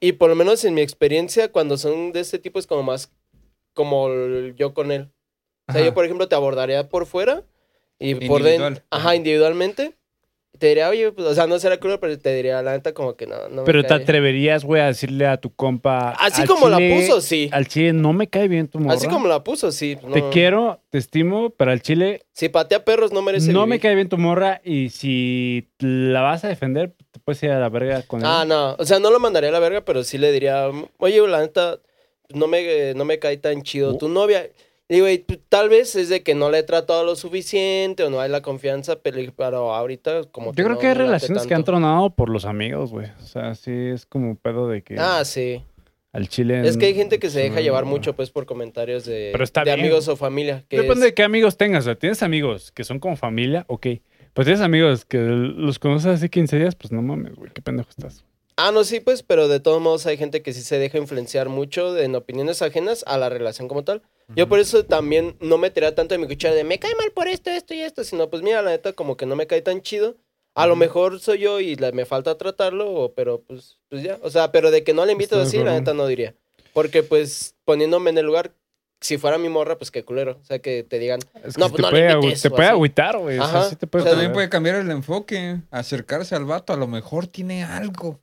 Y 0.00 0.12
por 0.12 0.30
lo 0.30 0.36
menos 0.36 0.64
en 0.64 0.72
mi 0.72 0.80
experiencia, 0.80 1.52
cuando 1.52 1.76
son 1.76 2.12
de 2.12 2.20
este 2.20 2.38
tipo 2.38 2.58
es 2.58 2.66
como 2.66 2.82
más 2.82 3.12
como 3.74 4.08
yo 4.56 4.72
con 4.72 4.90
él. 4.90 5.10
O 5.68 5.72
sea, 5.72 5.82
Ajá. 5.82 5.84
yo, 5.90 5.92
por 5.92 6.06
ejemplo, 6.06 6.28
te 6.28 6.34
abordaría 6.34 6.88
por 6.88 7.04
fuera 7.04 7.44
y 7.98 8.14
por 8.14 8.42
dentro. 8.42 8.82
Ajá, 8.88 9.14
individualmente. 9.14 9.97
Te 10.58 10.68
diría, 10.68 10.88
oye, 10.88 11.12
pues, 11.12 11.26
o 11.26 11.34
sea, 11.34 11.46
no 11.46 11.58
será 11.58 11.78
cruel, 11.78 11.98
pero 12.00 12.18
te 12.18 12.34
diría, 12.34 12.60
la 12.62 12.72
neta, 12.72 12.92
como 12.92 13.14
que 13.16 13.26
no. 13.26 13.48
no 13.48 13.62
me 13.62 13.64
Pero 13.64 13.84
te 13.84 13.94
atreverías, 13.94 14.64
güey, 14.64 14.82
a 14.82 14.86
decirle 14.86 15.26
a 15.26 15.36
tu 15.36 15.54
compa. 15.54 16.10
Así 16.18 16.42
"Al 16.42 16.48
como 16.48 16.68
la 16.68 16.78
puso, 16.78 17.20
sí. 17.20 17.48
Al 17.52 17.68
chile 17.68 17.92
no 17.92 18.12
me 18.12 18.28
cae 18.28 18.48
bien 18.48 18.66
tu 18.68 18.78
morra. 18.80 18.94
Así 18.94 19.06
como 19.06 19.28
la 19.28 19.44
puso, 19.44 19.70
sí. 19.70 19.96
Te 20.12 20.28
quiero, 20.30 20.80
te 20.90 20.98
estimo, 20.98 21.50
pero 21.50 21.70
al 21.70 21.80
chile 21.82 22.22
Si 22.32 22.48
patea 22.48 22.84
perros, 22.84 23.12
no 23.12 23.22
merece 23.22 23.52
no 23.52 23.66
me 23.66 23.78
cae 23.80 23.94
bien 23.94 24.08
tu 24.08 24.18
morra 24.18 24.60
y 24.64 24.88
si 24.90 25.68
la 25.78 26.22
vas 26.22 26.44
a 26.44 26.48
defender, 26.48 26.92
te 27.12 27.20
puedes 27.20 27.42
ir 27.42 27.50
a 27.50 27.60
la 27.60 27.68
verga 27.68 28.02
con 28.02 28.20
él. 28.20 28.26
Ah, 28.28 28.44
no. 28.46 28.74
O 28.78 28.84
sea, 28.84 28.98
no 28.98 29.10
lo 29.10 29.20
mandaría 29.20 29.50
a 29.50 29.52
la 29.52 29.60
verga, 29.60 29.82
pero 29.84 30.02
sí 30.04 30.18
le 30.18 30.32
diría, 30.32 30.68
oye, 30.98 31.26
la 31.28 31.40
neta, 31.40 31.78
no 32.30 32.46
me, 32.48 32.94
no 32.94 33.04
me 33.04 33.18
cae 33.18 33.36
tan 33.36 33.62
chido 33.62 33.94
Oh. 33.94 33.98
tu 33.98 34.08
novia. 34.08 34.48
Y 34.90 34.94
digo, 34.94 35.08
"Y, 35.08 35.18
pues, 35.18 35.38
tal 35.50 35.68
vez 35.68 35.94
es 35.96 36.08
de 36.08 36.22
que 36.22 36.34
no 36.34 36.50
le 36.50 36.58
he 36.60 36.62
tratado 36.62 37.04
lo 37.04 37.14
suficiente 37.14 38.04
o 38.04 38.10
no 38.10 38.20
hay 38.20 38.30
la 38.30 38.40
confianza, 38.40 39.00
pero, 39.00 39.18
pero 39.36 39.74
ahorita 39.74 40.24
como 40.32 40.52
Yo 40.54 40.64
creo 40.64 40.70
no 40.76 40.78
que 40.78 40.86
hay 40.86 40.94
relaciones 40.94 41.46
que 41.46 41.54
han 41.54 41.64
tronado 41.64 42.10
por 42.10 42.30
los 42.30 42.44
amigos, 42.46 42.90
güey. 42.90 43.08
O 43.22 43.26
sea, 43.26 43.54
sí 43.54 43.70
es 43.72 44.06
como 44.06 44.36
pedo 44.36 44.66
de 44.68 44.82
que 44.82 44.96
Ah, 44.98 45.24
sí. 45.26 45.62
al 46.12 46.28
chile. 46.30 46.66
Es 46.66 46.78
que 46.78 46.86
hay 46.86 46.94
gente 46.94 47.18
que 47.18 47.28
se 47.28 47.40
deja 47.40 47.60
llevar 47.60 47.84
no. 47.84 47.90
mucho, 47.90 48.14
pues, 48.16 48.30
por 48.30 48.46
comentarios 48.46 49.04
de, 49.04 49.28
Pero 49.30 49.44
está 49.44 49.60
de 49.62 49.74
bien. 49.74 49.80
amigos 49.80 50.08
o 50.08 50.16
familia. 50.16 50.64
Que 50.68 50.78
Depende 50.78 50.94
es- 51.06 51.10
de 51.10 51.14
qué 51.14 51.22
amigos 51.22 51.58
tengas. 51.58 51.84
O 51.84 51.86
sea, 51.86 51.94
tienes 51.94 52.22
amigos 52.22 52.72
que 52.72 52.82
son 52.82 52.98
como 52.98 53.14
familia, 53.16 53.64
ok. 53.68 53.86
Pues 54.32 54.46
tienes 54.46 54.62
amigos 54.62 55.04
que 55.04 55.18
los 55.18 55.78
conoces 55.78 56.06
hace 56.14 56.30
15 56.30 56.58
días, 56.58 56.74
pues 56.76 56.92
no 56.92 57.02
mames, 57.02 57.34
güey, 57.34 57.50
qué 57.52 57.60
pendejo 57.60 57.90
estás. 57.90 58.24
Ah, 58.60 58.72
no, 58.72 58.82
sí, 58.82 58.98
pues, 58.98 59.22
pero 59.22 59.46
de 59.46 59.60
todos 59.60 59.80
modos 59.80 60.04
hay 60.06 60.16
gente 60.16 60.42
que 60.42 60.52
sí 60.52 60.62
se 60.62 60.80
deja 60.80 60.98
influenciar 60.98 61.48
mucho 61.48 61.96
en 61.96 62.16
opiniones 62.16 62.60
ajenas 62.60 63.04
a 63.06 63.16
la 63.16 63.28
relación 63.28 63.68
como 63.68 63.84
tal. 63.84 64.02
Yo 64.34 64.48
por 64.48 64.58
eso 64.58 64.84
también 64.84 65.36
no 65.40 65.58
metería 65.58 65.94
tanto 65.94 66.16
en 66.16 66.20
mi 66.22 66.26
cuchara 66.26 66.54
de 66.56 66.64
me 66.64 66.78
cae 66.80 66.94
mal 66.96 67.12
por 67.12 67.28
esto, 67.28 67.50
esto 67.50 67.72
y 67.72 67.80
esto, 67.82 68.02
sino 68.02 68.28
pues 68.28 68.42
mira, 68.42 68.60
la 68.62 68.70
neta 68.70 68.92
como 68.94 69.16
que 69.16 69.26
no 69.26 69.36
me 69.36 69.46
cae 69.46 69.62
tan 69.62 69.80
chido. 69.80 70.16
A 70.56 70.66
lo 70.66 70.74
mejor 70.74 71.20
soy 71.20 71.38
yo 71.38 71.60
y 71.60 71.76
la- 71.76 71.92
me 71.92 72.04
falta 72.04 72.36
tratarlo, 72.36 72.92
o- 72.92 73.14
pero 73.14 73.42
pues, 73.42 73.78
pues 73.88 74.02
ya. 74.02 74.18
O 74.22 74.30
sea, 74.30 74.50
pero 74.50 74.72
de 74.72 74.82
que 74.82 74.92
no 74.92 75.06
le 75.06 75.12
invito 75.12 75.36
de 75.36 75.42
así, 75.44 75.58
la 75.58 75.72
neta 75.72 75.94
no 75.94 76.08
diría. 76.08 76.34
Porque 76.72 77.04
pues 77.04 77.54
poniéndome 77.64 78.10
en 78.10 78.18
el 78.18 78.26
lugar, 78.26 78.52
si 79.00 79.18
fuera 79.18 79.38
mi 79.38 79.48
morra, 79.48 79.78
pues 79.78 79.92
qué 79.92 80.04
culero. 80.04 80.36
O 80.42 80.44
sea, 80.44 80.58
que 80.58 80.82
te 80.82 80.98
digan, 80.98 81.20
Es 81.44 81.54
que 81.54 81.60
No, 81.60 81.66
sí 81.68 81.72
pues 81.72 81.76
te 81.76 81.82
no 81.82 81.90
puede, 82.20 82.34
te 82.36 82.50
puede 82.50 82.68
agüitar, 82.68 83.16
güey. 83.18 83.38
O 83.38 83.46
sea, 83.46 83.60
Ajá. 83.60 83.70
sí 83.70 83.76
te 83.76 83.86
puede 83.86 84.02
O 84.02 84.04
sea, 84.04 84.12
También 84.14 84.32
puede 84.32 84.48
cambiar 84.48 84.74
el 84.76 84.90
enfoque, 84.90 85.58
acercarse 85.70 86.34
al 86.34 86.44
vato, 86.44 86.72
a 86.72 86.76
lo 86.76 86.88
mejor 86.88 87.28
tiene 87.28 87.62
algo. 87.62 88.18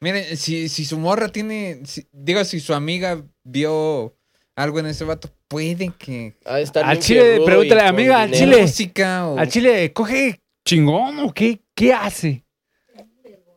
Miren, 0.00 0.36
si, 0.36 0.68
si 0.68 0.84
su 0.84 0.98
morra 0.98 1.28
tiene, 1.28 1.80
si- 1.84 2.06
digo, 2.12 2.44
si 2.44 2.60
su 2.60 2.74
amiga 2.74 3.22
vio 3.44 4.14
algo 4.54 4.78
en 4.80 4.86
ese 4.86 5.04
vato, 5.04 5.30
puede 5.48 5.92
que... 5.98 6.34
ah, 6.44 6.60
estar 6.60 6.84
Al 6.84 6.98
chile, 6.98 7.40
pregúntale, 7.44 7.80
amiga, 7.82 8.22
al 8.22 8.30
dinero". 8.30 8.52
chile. 8.52 8.62
Música 8.62 9.28
o... 9.28 9.38
Al 9.38 9.48
chile, 9.48 9.92
coge 9.92 10.40
chingón 10.64 11.18
o 11.20 11.32
qué, 11.32 11.60
qué 11.74 11.92
hace. 11.92 12.44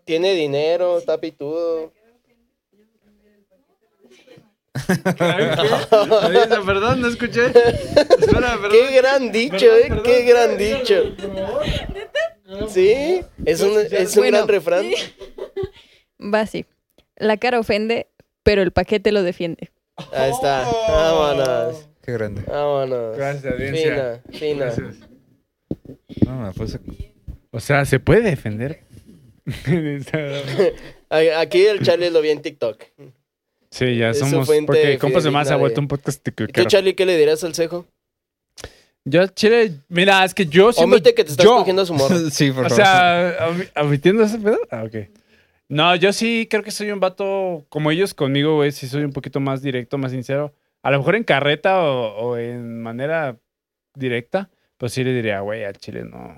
Tiene 0.05 0.33
dinero, 0.33 0.97
está 0.97 1.19
pitudo. 1.19 1.91
perdón, 6.65 7.01
no 7.01 7.07
escuché. 7.09 7.47
Espera, 7.47 8.57
Qué 8.71 8.91
gran 8.95 9.31
dicho, 9.31 9.57
Perdón, 9.57 9.77
eh. 9.77 9.87
perdón, 9.89 10.03
Qué 10.03 10.23
gran 10.23 10.57
perdón, 10.57 10.79
dicho. 10.79 11.03
Sí, 12.69 13.21
es 13.45 13.61
un, 13.61 13.77
es 13.91 14.15
un 14.15 14.21
Bueno. 14.21 14.37
gran 14.37 14.47
refrán. 14.47 14.85
Va 16.21 16.41
así. 16.41 16.65
La 17.17 17.37
cara 17.37 17.59
ofende, 17.59 18.07
pero 18.43 18.61
el 18.61 18.71
paquete 18.71 19.11
lo 19.11 19.23
defiende. 19.23 19.71
Ahí 20.13 20.31
está. 20.31 20.65
Vámonos. 20.87 21.87
Qué 22.01 22.11
grande. 22.13 22.41
Vámonos. 22.47 23.17
Gracias, 23.17 23.53
audiencia. 23.53 24.21
Fina, 24.31 24.39
fina. 24.39 24.65
Gracias. 24.65 24.95
No, 26.25 26.41
me 26.41 26.51
puse- 26.51 26.79
O 27.51 27.59
sea, 27.59 27.85
se 27.85 27.99
puede 27.99 28.21
defender. 28.21 28.81
Aquí 31.37 31.65
el 31.65 31.81
Charlie 31.81 32.09
lo 32.11 32.21
vi 32.21 32.29
en 32.29 32.41
TikTok. 32.41 32.83
sí, 33.71 33.97
ya 33.97 34.09
Es 34.11 34.19
somos. 34.19 34.47
Porque 34.65 34.97
Compas 34.99 35.23
de 35.23 35.31
Más 35.31 35.47
se 35.47 35.53
ha 35.53 35.57
vuelto 35.57 35.81
un 35.81 35.87
podcast 35.87 36.25
¿Y 36.27 36.31
tú. 36.31 36.63
Charlie, 36.65 36.93
qué 36.95 37.05
le 37.05 37.17
dirías 37.17 37.43
al 37.43 37.53
cejo? 37.55 37.85
Yo 39.05 39.25
chile, 39.27 39.71
mira, 39.87 40.23
es 40.25 40.33
que 40.33 40.45
yo 40.45 40.71
siento- 40.71 40.93
Omite 40.95 41.15
que 41.15 41.23
te 41.23 41.31
estás 41.31 41.43
yo- 41.45 41.57
cogiendo 41.57 41.81
a 41.81 41.85
su 41.85 41.93
morra. 41.93 42.15
sí, 42.31 42.51
por 42.51 42.65
O 42.65 42.69
favor. 42.69 42.83
sea, 42.85 43.37
omi- 43.49 43.69
omitiendo 43.81 44.23
ese 44.23 44.37
pedo. 44.37 44.59
Ah, 44.69 44.83
ok. 44.83 44.95
No, 45.69 45.95
yo 45.95 46.11
sí 46.13 46.47
creo 46.49 46.63
que 46.63 46.71
soy 46.71 46.91
un 46.91 46.99
vato 46.99 47.65
como 47.69 47.91
ellos 47.91 48.13
conmigo, 48.13 48.55
güey. 48.55 48.71
Sí 48.71 48.87
soy 48.87 49.03
un 49.03 49.13
poquito 49.13 49.39
más 49.39 49.61
directo, 49.61 49.97
más 49.97 50.11
sincero. 50.11 50.53
A 50.81 50.91
lo 50.91 50.97
mejor 50.97 51.15
en 51.15 51.23
carreta 51.23 51.83
o, 51.83 52.15
o 52.31 52.37
en 52.37 52.81
manera 52.81 53.37
directa, 53.95 54.49
pues 54.77 54.93
sí 54.93 55.03
le 55.03 55.13
diría, 55.13 55.41
güey, 55.41 55.63
al 55.63 55.77
chile 55.77 56.03
no. 56.05 56.35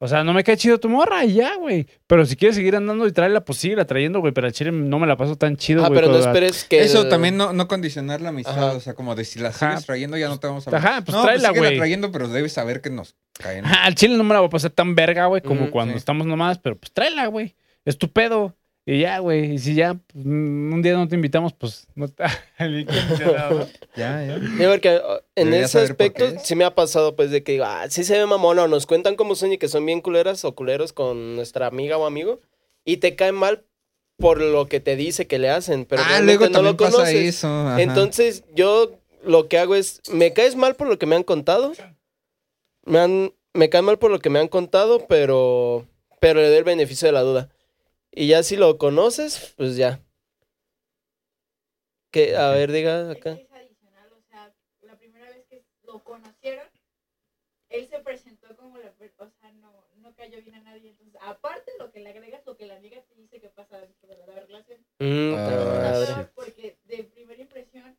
O 0.00 0.08
sea, 0.08 0.22
no 0.22 0.34
me 0.34 0.44
cae 0.44 0.58
chido 0.58 0.78
tu 0.78 0.90
morra 0.90 1.24
y 1.24 1.34
ya, 1.34 1.56
güey. 1.56 1.86
Pero 2.06 2.26
si 2.26 2.36
quieres 2.36 2.56
seguir 2.56 2.76
andando 2.76 3.06
y 3.06 3.12
traerla, 3.12 3.42
pues 3.42 3.58
síguela 3.58 3.86
trayendo, 3.86 4.20
güey. 4.20 4.34
Pero 4.34 4.48
al 4.48 4.52
chile 4.52 4.70
no 4.70 4.98
me 4.98 5.06
la 5.06 5.16
paso 5.16 5.36
tan 5.36 5.56
chido, 5.56 5.82
Ah, 5.82 5.88
güey. 5.88 5.98
pero 6.00 6.12
no 6.12 6.18
esperes 6.18 6.64
que. 6.64 6.82
Eso 6.82 7.02
el- 7.04 7.08
también 7.08 7.38
no, 7.38 7.54
no 7.54 7.68
condicionar 7.68 8.20
la 8.20 8.28
amistad, 8.28 8.58
Ajá. 8.68 8.76
o 8.76 8.80
sea, 8.80 8.92
como 8.92 9.14
de 9.14 9.24
si 9.24 9.38
la 9.38 9.48
Ajá. 9.48 9.70
sigues 9.70 9.86
trayendo 9.86 10.18
ya 10.18 10.28
no 10.28 10.38
te 10.38 10.46
vamos 10.46 10.68
a 10.68 10.76
Ajá, 10.76 11.00
pues 11.02 11.16
no, 11.16 11.22
tráela, 11.22 11.48
síguela 11.48 11.68
güey. 11.68 11.78
trayendo, 11.78 12.12
pero 12.12 12.28
debes 12.28 12.52
saber 12.52 12.82
que 12.82 12.90
nos 12.90 13.16
caen. 13.32 13.64
Ajá, 13.64 13.84
al 13.86 13.94
chile 13.94 14.18
no 14.18 14.24
me 14.24 14.34
la 14.34 14.40
voy 14.40 14.48
a 14.48 14.50
pasar 14.50 14.72
tan 14.72 14.94
verga, 14.94 15.24
güey, 15.26 15.40
como 15.40 15.70
cuando 15.70 15.92
sí. 15.94 15.98
estamos 15.98 16.26
nomás, 16.26 16.58
pero 16.58 16.76
pues 16.76 16.92
tráela, 16.92 17.26
güey. 17.28 17.54
Es 17.84 17.98
tu 17.98 18.10
pedo. 18.10 18.54
Y 18.86 19.00
ya, 19.00 19.18
güey. 19.18 19.54
Y 19.54 19.58
si 19.58 19.74
ya 19.74 19.94
pues, 19.94 20.24
mm, 20.24 20.72
un 20.72 20.82
día 20.82 20.94
no 20.94 21.08
te 21.08 21.14
invitamos, 21.14 21.52
pues 21.54 21.86
no 21.94 22.04
está. 22.04 22.26
Ya, 23.96 24.26
ya. 24.26 24.38
Sí, 24.38 24.64
porque 24.68 25.00
en 25.36 25.54
ese 25.54 25.80
aspecto 25.80 26.26
sí 26.42 26.54
me 26.54 26.64
ha 26.64 26.74
pasado, 26.74 27.16
pues, 27.16 27.30
de 27.30 27.42
que, 27.42 27.52
digo, 27.52 27.64
ah, 27.64 27.86
sí 27.88 28.04
se 28.04 28.18
ve 28.18 28.26
mamona, 28.26 28.64
o 28.64 28.68
nos 28.68 28.86
cuentan 28.86 29.16
cómo 29.16 29.34
son 29.36 29.52
y 29.52 29.58
que 29.58 29.68
son 29.68 29.86
bien 29.86 30.00
culeras 30.00 30.44
o 30.44 30.54
culeros 30.54 30.92
con 30.92 31.36
nuestra 31.36 31.66
amiga 31.66 31.96
o 31.96 32.06
amigo, 32.06 32.40
y 32.84 32.98
te 32.98 33.14
caen 33.14 33.36
mal 33.36 33.64
por 34.18 34.40
lo 34.40 34.66
que 34.66 34.80
te 34.80 34.96
dice 34.96 35.26
que 35.26 35.38
le 35.38 35.48
hacen, 35.48 35.86
pero 35.86 36.02
ah, 36.04 36.20
luego 36.20 36.46
no 36.46 36.52
también 36.52 36.72
lo 36.72 36.76
pasa 36.76 36.98
conoces. 36.98 37.36
eso. 37.36 37.48
ajá. 37.48 37.82
Entonces, 37.82 38.44
yo 38.54 38.98
lo 39.24 39.48
que 39.48 39.58
hago 39.58 39.74
es, 39.74 40.02
me 40.10 40.32
caes 40.32 40.56
mal 40.56 40.74
por 40.74 40.88
lo 40.88 40.98
que 40.98 41.06
me 41.06 41.16
han 41.16 41.22
contado, 41.22 41.72
me, 42.84 42.98
han, 42.98 43.32
me 43.52 43.70
cae 43.70 43.82
mal 43.82 43.98
por 43.98 44.10
lo 44.10 44.18
que 44.18 44.30
me 44.30 44.38
han 44.40 44.48
contado, 44.48 45.06
pero, 45.08 45.86
pero 46.20 46.40
le 46.40 46.48
doy 46.48 46.58
el 46.58 46.64
beneficio 46.64 47.06
de 47.06 47.12
la 47.12 47.22
duda. 47.22 47.53
Y 48.16 48.28
ya 48.28 48.42
si 48.44 48.56
lo 48.56 48.78
conoces, 48.78 49.54
pues 49.56 49.76
ya. 49.76 50.00
Que, 52.12 52.36
a 52.36 52.50
ver, 52.50 52.70
diga 52.70 53.10
acá. 53.10 53.32
es 53.32 53.50
adicional, 53.50 54.12
o 54.12 54.22
sea, 54.22 54.54
la 54.82 54.96
primera 54.96 55.28
vez 55.30 55.44
que 55.46 55.64
lo 55.82 56.04
conocieron, 56.04 56.68
él 57.70 57.88
se 57.88 57.98
presentó 57.98 58.54
como 58.56 58.78
la 58.78 58.94
o 59.18 59.30
sea, 59.40 59.50
no, 59.54 59.84
no 59.96 60.14
cayó 60.14 60.40
bien 60.40 60.54
a 60.54 60.60
nadie. 60.60 60.90
Entonces, 60.90 61.20
aparte 61.22 61.72
lo 61.80 61.90
que 61.90 61.98
le 62.00 62.10
agregas, 62.10 62.46
lo 62.46 62.56
que 62.56 62.66
la 62.66 62.76
amiga 62.76 63.02
te 63.02 63.14
dice 63.16 63.40
que 63.40 63.48
pasa 63.48 63.80
dentro 63.80 64.08
de 64.08 64.16
la 64.18 64.26
relación. 64.26 64.78
Mm, 65.00 65.34
Ah, 65.36 66.30
porque 66.36 66.78
de 66.84 67.02
primera 67.04 67.42
impresión 67.42 67.98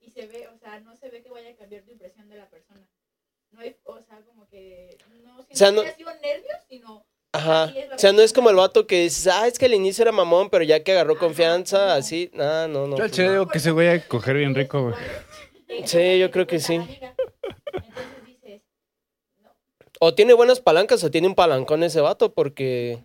y 0.00 0.10
se 0.10 0.26
ve, 0.26 0.48
o 0.48 0.58
sea, 0.58 0.80
no 0.80 0.94
se 0.96 1.08
ve 1.08 1.22
que 1.22 1.30
vaya 1.30 1.50
a 1.50 1.56
cambiar 1.56 1.82
tu 1.84 1.92
impresión 1.92 2.28
de 2.28 2.36
la 2.36 2.50
persona. 2.50 2.86
No 3.52 3.60
hay, 3.60 3.74
o 3.84 4.02
sea, 4.02 4.20
como 4.20 4.46
que 4.48 4.98
no 5.24 5.36
siento 5.44 5.54
sea, 5.56 5.68
que 5.70 5.74
no- 5.76 5.80
haya 5.82 5.94
sido 5.96 6.14
nervios, 6.16 6.58
sino 6.68 7.05
Ajá. 7.36 7.72
O 7.94 7.98
sea, 7.98 8.12
no 8.12 8.22
es 8.22 8.32
como 8.32 8.50
el 8.50 8.56
vato 8.56 8.86
que 8.86 9.02
dices, 9.02 9.26
ah, 9.26 9.46
es 9.46 9.58
que 9.58 9.66
al 9.66 9.74
inicio 9.74 10.02
era 10.02 10.12
mamón, 10.12 10.48
pero 10.50 10.64
ya 10.64 10.82
que 10.82 10.92
agarró 10.92 11.18
confianza, 11.18 11.94
así, 11.94 12.30
ah, 12.38 12.66
no, 12.68 12.86
no. 12.86 12.96
Yo 12.96 13.04
al 13.04 13.10
pues 13.10 13.18
no. 13.18 13.32
digo 13.32 13.48
que 13.48 13.58
ese 13.58 13.70
güey 13.70 13.88
a 13.88 14.06
coger 14.06 14.36
bien 14.36 14.54
rico, 14.54 14.82
güey. 14.82 14.94
Sí, 15.84 16.18
yo 16.18 16.30
creo 16.30 16.46
que 16.46 16.58
sí. 16.58 16.74
Entonces 16.74 17.02
dices, 18.26 18.62
O 20.00 20.14
tiene 20.14 20.32
buenas 20.32 20.60
palancas 20.60 21.02
o 21.04 21.10
tiene 21.10 21.26
un 21.28 21.34
palancón 21.34 21.82
ese 21.82 22.00
vato, 22.00 22.32
porque, 22.32 23.04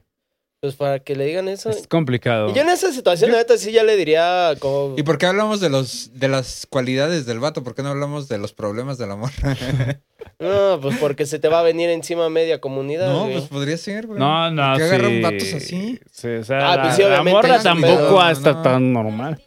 pues 0.61 0.75
para 0.75 0.99
que 0.99 1.15
le 1.15 1.25
digan 1.25 1.47
eso. 1.49 1.71
Es 1.71 1.87
complicado. 1.87 2.49
Y 2.49 2.53
yo 2.53 2.61
en 2.61 2.69
esa 2.69 2.91
situación, 2.93 3.31
la 3.31 3.39
neta, 3.39 3.57
sí 3.57 3.71
ya 3.71 3.83
le 3.83 3.97
diría 3.97 4.53
como... 4.59 4.93
¿Y 4.95 5.01
por 5.01 5.17
qué 5.17 5.25
hablamos 5.25 5.59
de 5.59 5.69
los 5.69 6.11
de 6.13 6.27
las 6.27 6.67
cualidades 6.69 7.25
del 7.25 7.39
vato? 7.39 7.63
¿Por 7.63 7.73
qué 7.73 7.81
no 7.81 7.89
hablamos 7.89 8.27
de 8.29 8.37
los 8.37 8.53
problemas 8.53 8.97
del 8.97 9.11
amor? 9.11 9.31
No, 10.39 10.79
pues 10.81 10.97
porque 10.97 11.25
se 11.27 11.37
te 11.39 11.47
va 11.49 11.59
a 11.59 11.63
venir 11.63 11.89
encima 11.89 12.27
media 12.29 12.59
comunidad, 12.59 13.11
no, 13.11 13.21
güey. 13.25 13.33
pues 13.37 13.47
podría 13.47 13.77
ser, 13.77 14.07
güey. 14.07 14.19
No, 14.19 14.49
no, 14.49 14.71
¿Por 14.73 14.77
qué 14.81 14.87
sí. 14.87 14.89
agarran 14.95 15.21
vatos 15.21 15.53
así? 15.53 15.99
Sí, 16.11 16.27
o 16.27 16.43
sea, 16.43 16.71
Ah, 16.71 16.75
la, 16.77 16.81
pues 16.83 16.95
sí, 16.95 17.01
la 17.03 17.07
obviamente, 17.09 17.31
morra 17.47 17.61
tampoco 17.61 17.95
pedo, 18.17 18.29
está 18.31 18.53
no. 18.53 18.61
tan 18.63 18.93
normal. 18.93 19.41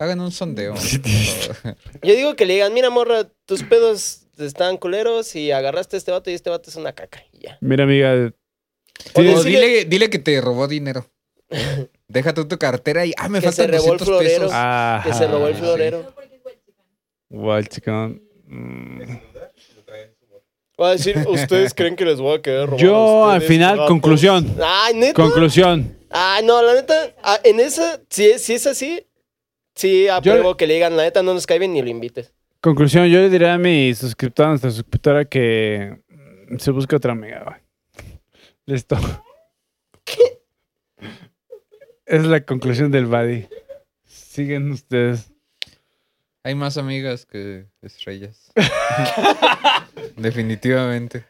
Hagan 0.00 0.20
un 0.20 0.32
sondeo. 0.32 0.74
Yo 2.02 2.14
digo 2.14 2.34
que 2.34 2.46
le 2.46 2.54
digan, 2.54 2.74
mira, 2.74 2.90
morra, 2.90 3.28
tus 3.46 3.62
pedos 3.62 4.26
están 4.38 4.78
culeros 4.78 5.34
y 5.36 5.52
agarraste 5.52 5.96
a 5.96 5.98
este 5.98 6.10
vato 6.10 6.30
y 6.30 6.34
este 6.34 6.50
vato 6.50 6.70
es 6.70 6.76
una 6.76 6.92
caca. 6.92 7.22
Y 7.32 7.46
ya. 7.46 7.58
Mira, 7.60 7.84
amiga. 7.84 8.32
O 9.14 9.42
dile, 9.42 9.84
dile 9.84 10.10
que 10.10 10.18
te 10.18 10.40
robó 10.40 10.68
dinero. 10.68 11.06
Deja 12.08 12.34
tú 12.34 12.46
tu 12.46 12.58
cartera 12.58 13.06
y, 13.06 13.12
ah, 13.16 13.28
me 13.28 13.40
Que 13.40 13.50
se 13.52 13.62
faltan 13.62 13.78
robó 13.78 13.92
el 13.92 13.98
200 13.98 14.06
florero. 14.08 14.40
pesos. 14.40 14.52
Ajá. 14.52 15.08
Que 15.08 15.14
se 15.14 15.26
robó 15.26 15.48
el 15.48 15.54
florero. 15.54 16.14
Wild 17.30 17.68
chicken. 17.68 18.22
Mm. 18.46 19.00
Va 20.80 20.88
a 20.88 20.92
decir, 20.92 21.16
¿ustedes 21.28 21.74
creen 21.74 21.96
que 21.96 22.04
les 22.04 22.18
voy 22.18 22.38
a 22.38 22.42
querer 22.42 22.66
robar 22.66 22.80
a 22.80 22.82
Yo, 22.82 23.28
al 23.30 23.42
final, 23.42 23.76
gatos?" 23.76 23.88
conclusión. 23.88 24.56
Ay, 24.62 24.94
neta. 24.94 25.14
Conclusión. 25.14 25.96
Ay, 26.10 26.44
no, 26.44 26.62
la 26.62 26.74
neta, 26.74 27.14
ah, 27.22 27.38
en 27.44 27.60
esa, 27.60 28.00
si 28.10 28.26
es, 28.26 28.42
si 28.42 28.54
es 28.54 28.66
así, 28.66 29.06
sí 29.74 30.08
apruebo 30.08 30.56
que 30.56 30.66
le 30.66 30.74
digan, 30.74 30.96
la 30.96 31.04
neta 31.04 31.22
no 31.22 31.34
nos 31.34 31.46
cae 31.46 31.58
bien 31.58 31.72
ni 31.72 31.80
lo 31.82 31.88
invites. 31.88 32.32
Conclusión, 32.60 33.06
yo 33.08 33.18
le 33.20 33.30
diría 33.30 33.54
a 33.54 33.58
mi 33.58 33.94
suscriptora, 33.94 34.48
a 34.48 34.50
nuestra 34.52 34.70
suscriptora, 34.70 35.24
que 35.24 35.98
se 36.58 36.70
busque 36.70 36.96
otra 36.96 37.12
amiga, 37.12 37.61
Listo. 38.66 38.96
Es 42.06 42.24
la 42.24 42.44
conclusión 42.44 42.90
del 42.90 43.06
buddy. 43.06 43.46
Siguen 44.04 44.72
ustedes. 44.72 45.30
Hay 46.44 46.54
más 46.54 46.76
amigas 46.76 47.24
que 47.26 47.66
estrellas. 47.82 48.52
Definitivamente. 50.16 51.24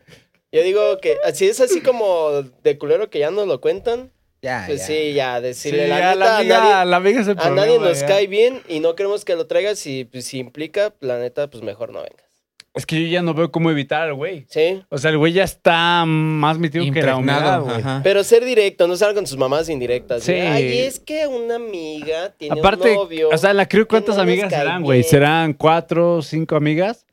Yo 0.51 0.63
digo 0.63 0.99
que 1.01 1.17
si 1.35 1.47
es 1.49 1.61
así 1.61 1.81
como 1.83 2.43
de 2.63 2.79
culero 2.79 3.11
que 3.11 3.19
ya 3.19 3.31
nos 3.31 3.47
lo 3.47 3.61
cuentan, 3.61 4.11
Ya, 4.43 4.65
pues 4.67 4.81
ya. 4.81 4.87
sí, 4.87 5.13
ya 5.15 5.41
decirle 5.41 5.85
Sí, 5.85 5.89
la 5.89 5.99
ya 5.99 6.15
neta, 6.15 6.15
la 6.19 6.39
a 6.39 6.45
nadie, 6.45 6.91
la 6.91 6.97
amiga 6.97 7.21
es 7.21 7.29
el 7.29 7.39
a 7.39 7.51
nadie 7.51 7.79
nos 7.79 8.01
ya. 8.01 8.07
cae 8.07 8.27
bien 8.27 8.63
y 8.69 8.81
no 8.81 8.95
queremos 8.95 9.25
que 9.25 9.37
lo 9.37 9.47
traigas 9.47 9.87
y 9.87 10.05
pues, 10.05 10.25
si 10.27 10.39
implica, 10.39 10.95
la 11.01 11.19
neta, 11.19 11.49
pues 11.49 11.63
mejor 11.63 11.91
no 11.93 12.03
vengas. 12.03 12.27
Es 12.74 12.86
que 12.86 13.03
yo 13.03 13.07
ya 13.07 13.20
no 13.20 13.35
veo 13.35 13.51
cómo 13.53 13.70
evitar 13.70 14.03
al 14.03 14.15
güey. 14.15 14.47
Sí, 14.49 14.82
O 14.89 14.97
sea, 14.97 15.11
el 15.11 15.19
güey 15.19 15.35
ya 15.35 15.44
está 15.44 16.05
más 16.07 16.59
metido 16.59 16.90
que 16.90 17.03
la 17.03 17.16
humedad, 17.16 17.61
güey. 17.61 17.82
pero 18.03 18.24
ser 18.24 18.44
directo, 18.47 18.89
no 18.89 18.97
salgan 18.97 19.16
con 19.16 19.27
sus 19.27 19.36
mamás 19.36 19.69
indirectas. 19.69 20.23
Sí. 20.23 20.32
Ay, 20.32 20.78
es 20.78 20.99
que 20.99 21.27
una 21.27 21.57
amiga 21.57 22.31
tiene 22.39 22.59
Aparte, 22.59 22.90
un 22.93 22.94
novio. 22.97 23.28
o 23.31 23.36
sea, 23.36 23.53
la 23.53 23.69
crew, 23.69 23.86
¿cuántas 23.86 24.16
no 24.16 24.23
amigas 24.23 24.51
serán, 24.51 24.82
güey? 24.82 25.03
¿Serán 25.03 25.53
cuatro, 25.53 26.23
cinco 26.23 26.57
amigas? 26.57 27.05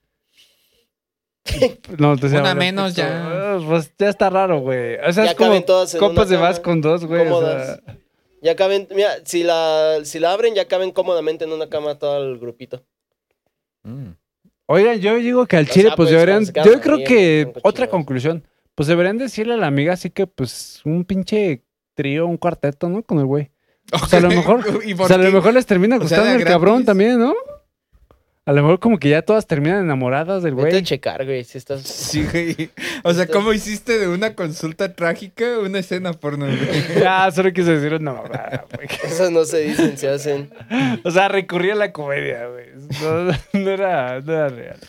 No, 1.97 2.15
te 2.15 2.27
Una 2.27 2.53
menos 2.55 2.95
ya. 2.95 3.55
Ah, 3.55 3.59
Pues 3.67 3.91
ya 3.97 4.09
está 4.09 4.29
raro, 4.29 4.59
güey. 4.59 4.95
O 5.05 5.11
sea, 5.11 5.25
Ya 5.25 5.31
es 5.31 5.35
como 5.35 5.49
caben 5.49 5.65
todas 5.65 5.93
en 5.93 5.99
copas 5.99 6.29
de 6.29 6.37
más 6.37 6.59
con 6.59 6.79
dos, 6.81 7.05
güey. 7.05 7.21
o 7.21 7.23
cómodas. 7.25 7.81
sea. 7.85 7.97
Ya 8.41 8.55
caben, 8.55 8.87
mira, 8.95 9.09
si 9.25 9.43
la, 9.43 9.99
si 10.03 10.19
la 10.19 10.31
abren, 10.31 10.55
ya 10.55 10.65
caben 10.65 10.91
cómodamente 10.91 11.43
en 11.45 11.51
una 11.51 11.67
cama 11.67 11.97
todo 11.99 12.23
el 12.23 12.37
grupito. 12.39 12.83
Mm. 13.83 14.11
Oigan, 14.71 14.99
yo 14.99 15.15
digo 15.15 15.47
que 15.47 15.57
al 15.57 15.67
chile, 15.67 15.89
pues 15.95 16.11
deberían. 16.11 16.45
Yo 16.45 16.79
creo 16.79 16.97
que 17.03 17.51
otra 17.63 17.89
conclusión. 17.89 18.43
Pues 18.75 18.87
deberían 18.87 19.17
decirle 19.17 19.55
a 19.55 19.57
la 19.57 19.65
amiga 19.65 19.93
así 19.93 20.11
que, 20.11 20.27
pues, 20.27 20.81
un 20.85 21.03
pinche 21.05 21.63
trío, 21.95 22.27
un 22.27 22.37
cuarteto, 22.37 22.87
¿no? 22.87 23.01
Con 23.01 23.17
el 23.17 23.25
güey. 23.25 23.49
O 23.91 24.05
sea, 24.05 24.19
a 24.19 24.21
lo 24.21 24.29
mejor- 24.29 24.63
¿Y 24.85 24.93
O 24.93 25.07
sea, 25.07 25.15
a 25.15 25.19
lo 25.19 25.31
mejor 25.31 25.55
les 25.55 25.65
termina 25.65 25.97
gustando 25.97 26.27
¿era 26.29 26.37
el 26.37 26.43
cabrón 26.45 26.85
también, 26.85 27.17
¿no? 27.19 27.33
A 28.49 28.51
lo 28.51 28.63
mejor 28.63 28.79
como 28.79 28.97
que 28.97 29.09
ya 29.09 29.21
todas 29.21 29.45
terminan 29.45 29.83
enamoradas 29.83 30.41
del 30.41 30.55
Vete 30.55 30.69
a 30.69 30.71
güey. 30.71 30.83
checar, 30.83 31.23
güey, 31.23 31.43
si 31.43 31.59
estás... 31.59 31.83
Sí, 31.83 32.25
güey. 32.31 32.71
O 33.03 33.13
sea, 33.13 33.27
¿cómo 33.27 33.53
hiciste 33.53 33.99
de 33.99 34.07
una 34.07 34.33
consulta 34.33 34.91
trágica 34.95 35.59
una 35.59 35.77
escena 35.77 36.13
porno? 36.13 36.47
güey? 36.47 36.57
Ya, 36.99 37.29
solo 37.35 37.53
quise 37.53 37.75
decir 37.77 37.93
una 37.93 38.11
mamada, 38.11 38.65
güey. 38.73 38.87
Esas 39.03 39.29
no 39.29 39.45
se 39.45 39.59
dicen, 39.59 39.99
se 39.99 40.09
hacen. 40.09 40.49
O 41.03 41.11
sea, 41.11 41.27
recurrí 41.27 41.69
a 41.69 41.75
la 41.75 41.91
comedia, 41.91 42.47
güey. 42.47 42.69
No, 43.03 43.25
no 43.53 43.69
era, 43.69 44.19
no 44.19 44.33
era 44.33 44.49
real. 44.49 44.79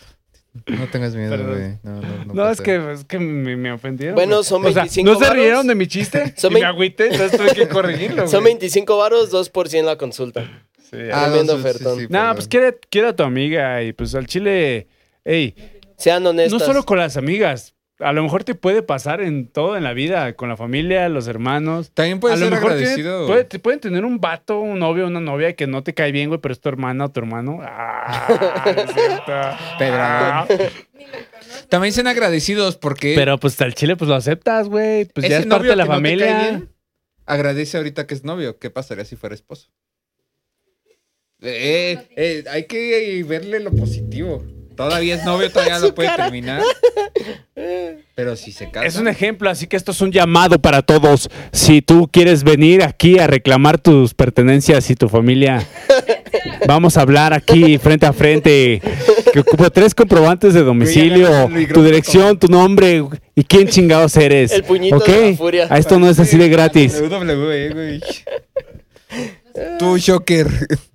No 0.66 0.86
tengas 0.86 1.14
miedo, 1.14 1.30
Perdón. 1.30 1.50
güey. 1.50 1.78
No, 1.82 2.00
no, 2.00 2.24
no. 2.24 2.34
No, 2.34 2.50
es 2.50 2.62
que, 2.62 2.92
es 2.92 3.04
que 3.04 3.18
me, 3.18 3.56
me 3.58 3.72
ofendieron. 3.72 4.14
Bueno, 4.14 4.36
güey. 4.36 4.44
son 4.44 4.64
O 4.64 4.72
sea, 4.72 4.84
25 4.84 5.12
¿No 5.12 5.18
se 5.18 5.30
rieron 5.34 5.66
de 5.66 5.74
mi 5.74 5.86
chiste? 5.86 6.32
Son 6.38 6.50
y 6.52 6.54
me 6.54 6.64
agüité, 6.64 7.08
entonces 7.12 7.38
tuve 7.38 7.52
que 7.52 7.68
corregirlo, 7.68 8.26
Son 8.26 8.40
güey. 8.40 8.54
25 8.54 8.96
varos, 8.96 9.30
2 9.30 9.50
por 9.50 9.68
100 9.68 9.84
la 9.84 9.96
consulta. 9.96 10.48
Sí, 10.90 10.96
Ah, 11.12 11.26
Tremendo 11.28 11.54
sí, 11.54 11.60
ofertón. 11.60 11.98
sí, 12.00 12.06
no, 12.10 12.34
pues 12.34 12.48
quiere, 12.48 12.78
quiere 12.90 13.08
a 13.08 13.16
tu 13.16 13.22
amiga 13.22 13.82
y 13.82 13.92
pues 13.92 14.14
al 14.14 14.26
chile, 14.26 14.88
ey, 15.24 15.54
Sean 15.96 16.26
honestas. 16.26 16.58
no 16.60 16.66
solo 16.66 16.84
con 16.84 16.98
las 16.98 17.16
amigas, 17.16 17.74
a 18.00 18.12
lo 18.12 18.22
mejor 18.22 18.44
te 18.44 18.54
puede 18.54 18.82
pasar 18.82 19.20
en 19.20 19.46
todo 19.46 19.76
en 19.76 19.84
la 19.84 19.92
vida, 19.92 20.32
con 20.32 20.48
la 20.48 20.56
familia, 20.56 21.08
los 21.10 21.28
hermanos. 21.28 21.90
También 21.92 22.18
puede 22.18 22.34
a 22.34 22.36
lo 22.38 22.46
ser 22.46 22.54
mejor 22.54 22.70
tiene- 22.72 22.82
agradecido. 22.86 23.26
puede- 23.26 23.44
te 23.44 23.58
pueden 23.58 23.78
tener 23.78 24.04
un 24.06 24.18
vato, 24.20 24.58
un 24.58 24.78
novio, 24.78 25.06
una 25.06 25.20
novia 25.20 25.54
que 25.54 25.66
no 25.66 25.82
te 25.84 25.92
cae 25.94 26.10
bien, 26.10 26.28
güey, 26.28 26.40
pero 26.40 26.52
es 26.54 26.60
tu 26.60 26.68
hermana 26.70 27.04
o 27.04 27.10
tu 27.10 27.20
hermano. 27.20 27.60
Ah, 27.62 28.26
es 28.66 28.92
cierto. 28.94 29.32
Ah, 29.32 29.76
lo. 29.78 30.46
También 31.68 31.92
sean 31.92 32.06
agradecidos 32.06 32.76
porque 32.76 33.12
pero 33.14 33.38
pues 33.38 33.60
al 33.60 33.74
chile 33.74 33.96
pues 33.96 34.08
lo 34.08 34.14
aceptas, 34.14 34.68
güey. 34.68 35.04
Pues 35.04 35.28
ya 35.28 35.36
ese 35.36 35.42
es 35.42 35.46
parte 35.46 35.58
novio 35.66 35.70
de 35.72 35.76
la 35.76 35.84
que 35.84 35.88
no 35.90 35.96
te 35.96 36.02
cae 36.02 36.18
familia. 36.18 36.38
bien, 36.50 36.68
agradece 37.26 37.76
ahorita 37.76 38.06
que 38.06 38.14
es 38.14 38.24
novio. 38.24 38.58
¿Qué 38.58 38.70
pasaría 38.70 39.04
si 39.04 39.16
fuera 39.16 39.34
esposo? 39.34 39.68
Eh, 41.42 41.98
eh, 42.16 42.44
hay 42.50 42.64
que 42.64 43.24
verle 43.26 43.60
lo 43.60 43.72
positivo. 43.72 44.44
todavía 44.76 45.14
es 45.14 45.24
novio, 45.24 45.50
todavía 45.50 45.78
lo 45.80 45.94
puede 45.94 46.10
terminar. 46.16 46.62
Pero 48.14 48.36
si 48.36 48.52
se 48.52 48.70
casa. 48.70 48.86
Es 48.86 48.96
un 48.96 49.08
ejemplo, 49.08 49.48
así 49.50 49.66
que 49.66 49.76
esto 49.76 49.92
es 49.92 50.00
un 50.00 50.12
llamado 50.12 50.58
para 50.60 50.82
todos. 50.82 51.28
Si 51.52 51.82
tú 51.82 52.08
quieres 52.10 52.44
venir 52.44 52.82
aquí 52.82 53.18
a 53.18 53.26
reclamar 53.26 53.78
tus 53.78 54.14
pertenencias 54.14 54.90
y 54.90 54.94
tu 54.94 55.08
familia, 55.08 55.66
vamos 56.66 56.96
a 56.96 57.02
hablar 57.02 57.32
aquí 57.32 57.78
frente 57.78 58.06
a 58.06 58.12
frente. 58.12 58.80
Que 59.32 59.40
ocupo 59.40 59.70
tres 59.70 59.94
comprobantes 59.94 60.54
de 60.54 60.62
domicilio, 60.62 61.48
tu 61.72 61.82
dirección, 61.84 62.38
tu 62.38 62.48
nombre 62.48 63.04
y 63.34 63.44
quién 63.44 63.68
chingados 63.68 64.16
eres. 64.16 64.50
El 64.52 64.64
puñito 64.64 64.96
¿Ok? 64.96 65.06
de 65.06 65.30
la 65.30 65.36
furia. 65.36 65.66
A 65.70 65.78
esto 65.78 65.98
no 65.98 66.08
es 66.10 66.18
así 66.18 66.36
de 66.36 66.48
gratis. 66.48 67.00
Güey. 67.00 68.00
Tú, 69.78 69.98
Shocker, 69.98 70.48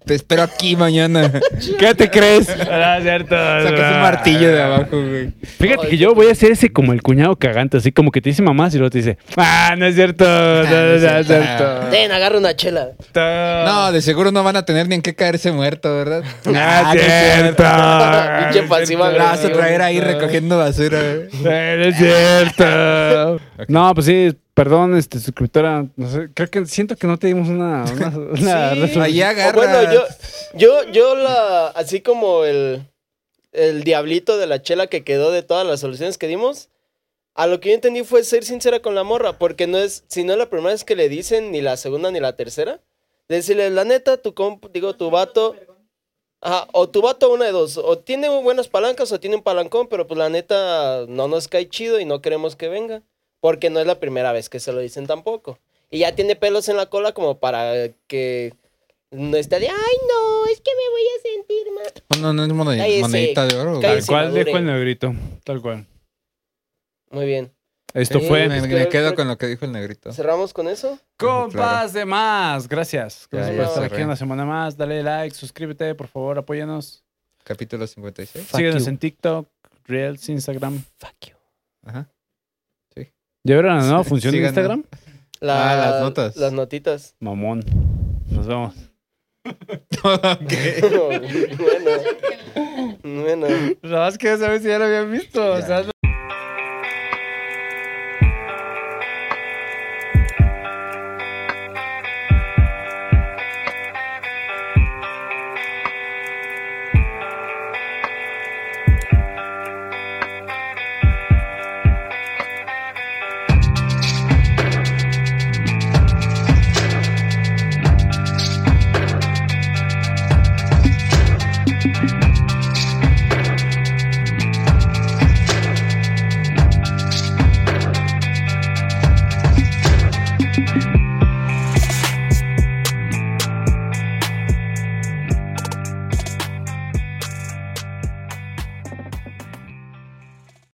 te 0.06 0.15
espero 0.15 0.44
aquí 0.44 0.76
mañana. 0.76 1.32
¿Qué 1.80 1.95
te 1.95 2.10
crees? 2.10 2.48
No, 2.48 2.53
es 2.98 3.03
cierto. 3.03 3.36
Sacas 3.36 3.95
un 3.95 4.02
martillo 4.02 4.52
de 4.52 4.61
abajo, 4.61 4.88
güey. 4.91 5.32
Fíjate 5.60 5.88
que 5.90 5.98
yo 5.98 6.14
voy 6.14 6.27
a 6.27 6.32
hacer 6.32 6.52
ese 6.52 6.72
como 6.72 6.94
el 6.94 7.02
cuñado 7.02 7.36
cagante, 7.36 7.77
así 7.77 7.91
como 7.91 8.11
que 8.11 8.22
te 8.22 8.30
dice 8.30 8.41
mamá 8.41 8.69
y 8.72 8.76
luego 8.77 8.90
te 8.90 8.99
dice, 8.99 9.18
ah, 9.38 9.76
no 9.77 9.86
es 9.86 9.95
cierto, 9.95 10.26
no, 10.26 10.64
no, 10.64 10.69
no 10.69 10.94
es 10.94 11.27
cierto. 11.27 11.65
Ten, 11.91 12.11
agarra 12.11 12.38
una 12.38 12.56
chela. 12.56 12.90
No, 13.14 13.91
de 13.91 14.02
seguro 14.02 14.32
no 14.32 14.44
van 14.44 14.56
a 14.56 14.65
tener 14.65 14.88
ni 14.88 14.95
en 14.95 15.02
qué 15.02 15.15
caerse 15.15 15.52
muerto, 15.52 15.95
¿verdad? 15.95 16.23
No 16.45 16.91
es 16.94 17.02
cierto. 17.02 17.64
Pinche 18.44 18.68
pasiva 18.68 19.11
La 19.11 19.23
vas 19.26 19.44
a 19.45 19.49
traer 19.52 19.82
ahí 19.82 19.99
recogiendo 19.99 20.57
basura. 20.57 20.99
güey. 21.02 21.44
No 21.44 21.84
es 21.84 21.98
cierto. 21.98 23.40
No, 23.68 23.94
pues 23.94 24.06
sí, 24.06 24.36
perdón, 24.53 24.95
este, 24.98 25.19
suscriptora. 25.19 25.86
No 25.95 26.10
sé, 26.10 26.30
creo 26.34 26.49
que 26.49 26.65
siento 26.65 26.95
que 26.95 27.07
no 27.07 27.18
te 27.18 27.27
dimos 27.27 27.48
una, 27.48 27.84
una, 27.84 28.07
una 28.10 28.36
Sí. 28.36 28.80
resolución. 28.82 29.03
Ahí 29.03 29.22
O 29.22 29.26
agarra. 29.27 29.52
bueno, 29.53 29.77
yo, 30.53 30.84
yo, 30.91 31.15
la, 31.15 31.67
así 31.67 32.01
como 32.01 32.45
el, 32.45 32.81
el 33.51 33.84
diablito 33.84 34.38
de 34.38 34.47
la 34.47 34.61
chela 34.61 34.88
que 34.88 35.03
quedó 35.03 35.31
de 35.31 35.43
todas 35.43 35.65
las 35.65 35.80
soluciones 35.80 36.17
que 36.17 36.27
dimos, 36.27 36.69
a 37.34 37.47
lo 37.47 37.59
que 37.59 37.69
yo 37.69 37.76
entendí 37.76 38.03
fue 38.03 38.23
ser 38.23 38.45
sincera 38.45 38.81
con 38.81 38.95
la 38.95 39.03
morra, 39.03 39.38
porque 39.38 39.67
no 39.67 39.77
es, 39.77 40.05
si 40.07 40.23
no 40.23 40.34
es 40.34 40.39
la 40.39 40.49
primera 40.49 40.72
vez 40.72 40.84
que 40.84 40.95
le 40.95 41.09
dicen, 41.09 41.51
ni 41.51 41.61
la 41.61 41.77
segunda 41.77 42.09
ni 42.11 42.19
la 42.19 42.35
tercera, 42.35 42.80
decirle, 43.27 43.69
la 43.69 43.84
neta, 43.84 44.17
tu 44.17 44.34
comp, 44.34 44.65
digo, 44.72 44.95
tu 44.95 45.09
vato, 45.09 45.55
ajá, 46.41 46.67
o 46.72 46.89
tu 46.89 47.01
vato 47.01 47.31
una 47.31 47.45
de 47.45 47.51
dos, 47.51 47.77
o 47.77 47.97
tiene 47.97 48.30
buenas 48.30 48.69
palancas 48.69 49.11
o 49.11 49.19
tiene 49.19 49.35
un 49.35 49.43
palancón, 49.43 49.88
pero 49.88 50.07
pues 50.07 50.17
la 50.17 50.30
neta 50.30 51.05
no 51.07 51.27
nos 51.27 51.47
cae 51.47 51.67
chido 51.69 51.99
y 51.99 52.05
no 52.05 52.22
queremos 52.22 52.55
que 52.55 52.69
venga, 52.69 53.01
porque 53.41 53.69
no 53.69 53.80
es 53.80 53.88
la 53.88 53.99
primera 53.99 54.31
vez 54.31 54.49
que 54.49 54.59
se 54.59 54.72
lo 54.72 54.80
dicen 54.80 55.05
tampoco. 55.07 55.59
Y 55.91 55.99
ya 55.99 56.15
tiene 56.15 56.35
pelos 56.35 56.69
en 56.69 56.77
la 56.77 56.88
cola 56.88 57.13
como 57.13 57.39
para 57.39 57.89
que 58.07 58.53
no 59.15 59.37
esté 59.37 59.59
de, 59.59 59.67
ay 59.67 59.75
no, 60.07 60.45
es 60.51 60.61
que 60.61 60.71
me 60.75 60.89
voy 60.91 61.01
a 61.01 61.21
sentir 61.21 61.73
mal. 61.73 62.21
No, 62.21 62.33
no 62.33 62.43
es 62.73 62.79
Cállese, 62.79 63.01
monedita 63.01 63.45
de 63.47 63.55
oro. 63.57 63.79
Tal 63.79 64.05
cual 64.05 64.25
madure. 64.27 64.43
dijo 64.45 64.57
el 64.57 64.65
negrito. 64.65 65.13
Tal 65.43 65.61
cual. 65.61 65.85
Muy 67.11 67.25
bien. 67.25 67.51
Esto 67.93 68.19
Sí, 68.19 68.27
fue 68.27 68.49
Me, 68.49 68.59
Pues 68.67 68.87
quedo 68.87 69.15
con 69.15 69.27
lo 69.29 69.37
que 69.37 69.47
dijo 69.47 69.63
el 69.63 69.71
negrito. 69.71 70.11
¿Cerramos 70.11 70.51
con 70.53 70.67
eso? 70.67 70.99
Compas 71.17 71.93
de 71.93 72.03
más. 72.03 72.67
Gracias. 72.67 73.27
Gracias 73.31 73.55
ya 73.55 73.61
por 73.63 73.69
estar 73.71 73.83
aquí 73.85 74.01
una 74.03 74.17
semana 74.17 74.43
más. 74.43 74.75
Dale 74.75 75.01
like, 75.01 75.33
suscríbete, 75.35 75.95
por 75.95 76.07
favor, 76.07 76.37
apóyanos. 76.37 77.05
Capítulo 77.45 77.87
56. 77.87 78.47
Fuck 78.47 78.57
Síguenos 78.57 78.83
you. 78.83 78.89
en 78.89 78.97
TikTok, 78.97 79.47
Reels, 79.85 80.27
Instagram. 80.27 80.83
Fuck 80.97 81.29
you. 81.29 81.35
Ajá. 81.85 82.09
¿Ya 83.47 83.53
vieron 83.53 83.77
la 83.77 83.83
nueva 83.85 84.03
función 84.03 84.31
de. 84.33 84.39
Instagram? 84.41 84.83
La- 85.39 85.71
Ah, 85.71 85.91
las 85.91 86.01
notas. 86.01 86.35
Las 86.35 86.51
notitas. 86.51 87.15
Mamón. 87.19 87.63
Nos 88.31 88.47
vemos. 88.47 88.73
bueno. 91.59 91.91
bueno. 93.03 93.47
Nada 93.84 93.99
más 94.05 94.17
que 94.17 94.38
saber 94.38 94.61
si 94.61 94.67
ya 94.67 94.80
lo 94.80 94.85
habían 94.85 95.11
visto. 95.11 95.59
Ya. 95.59 95.85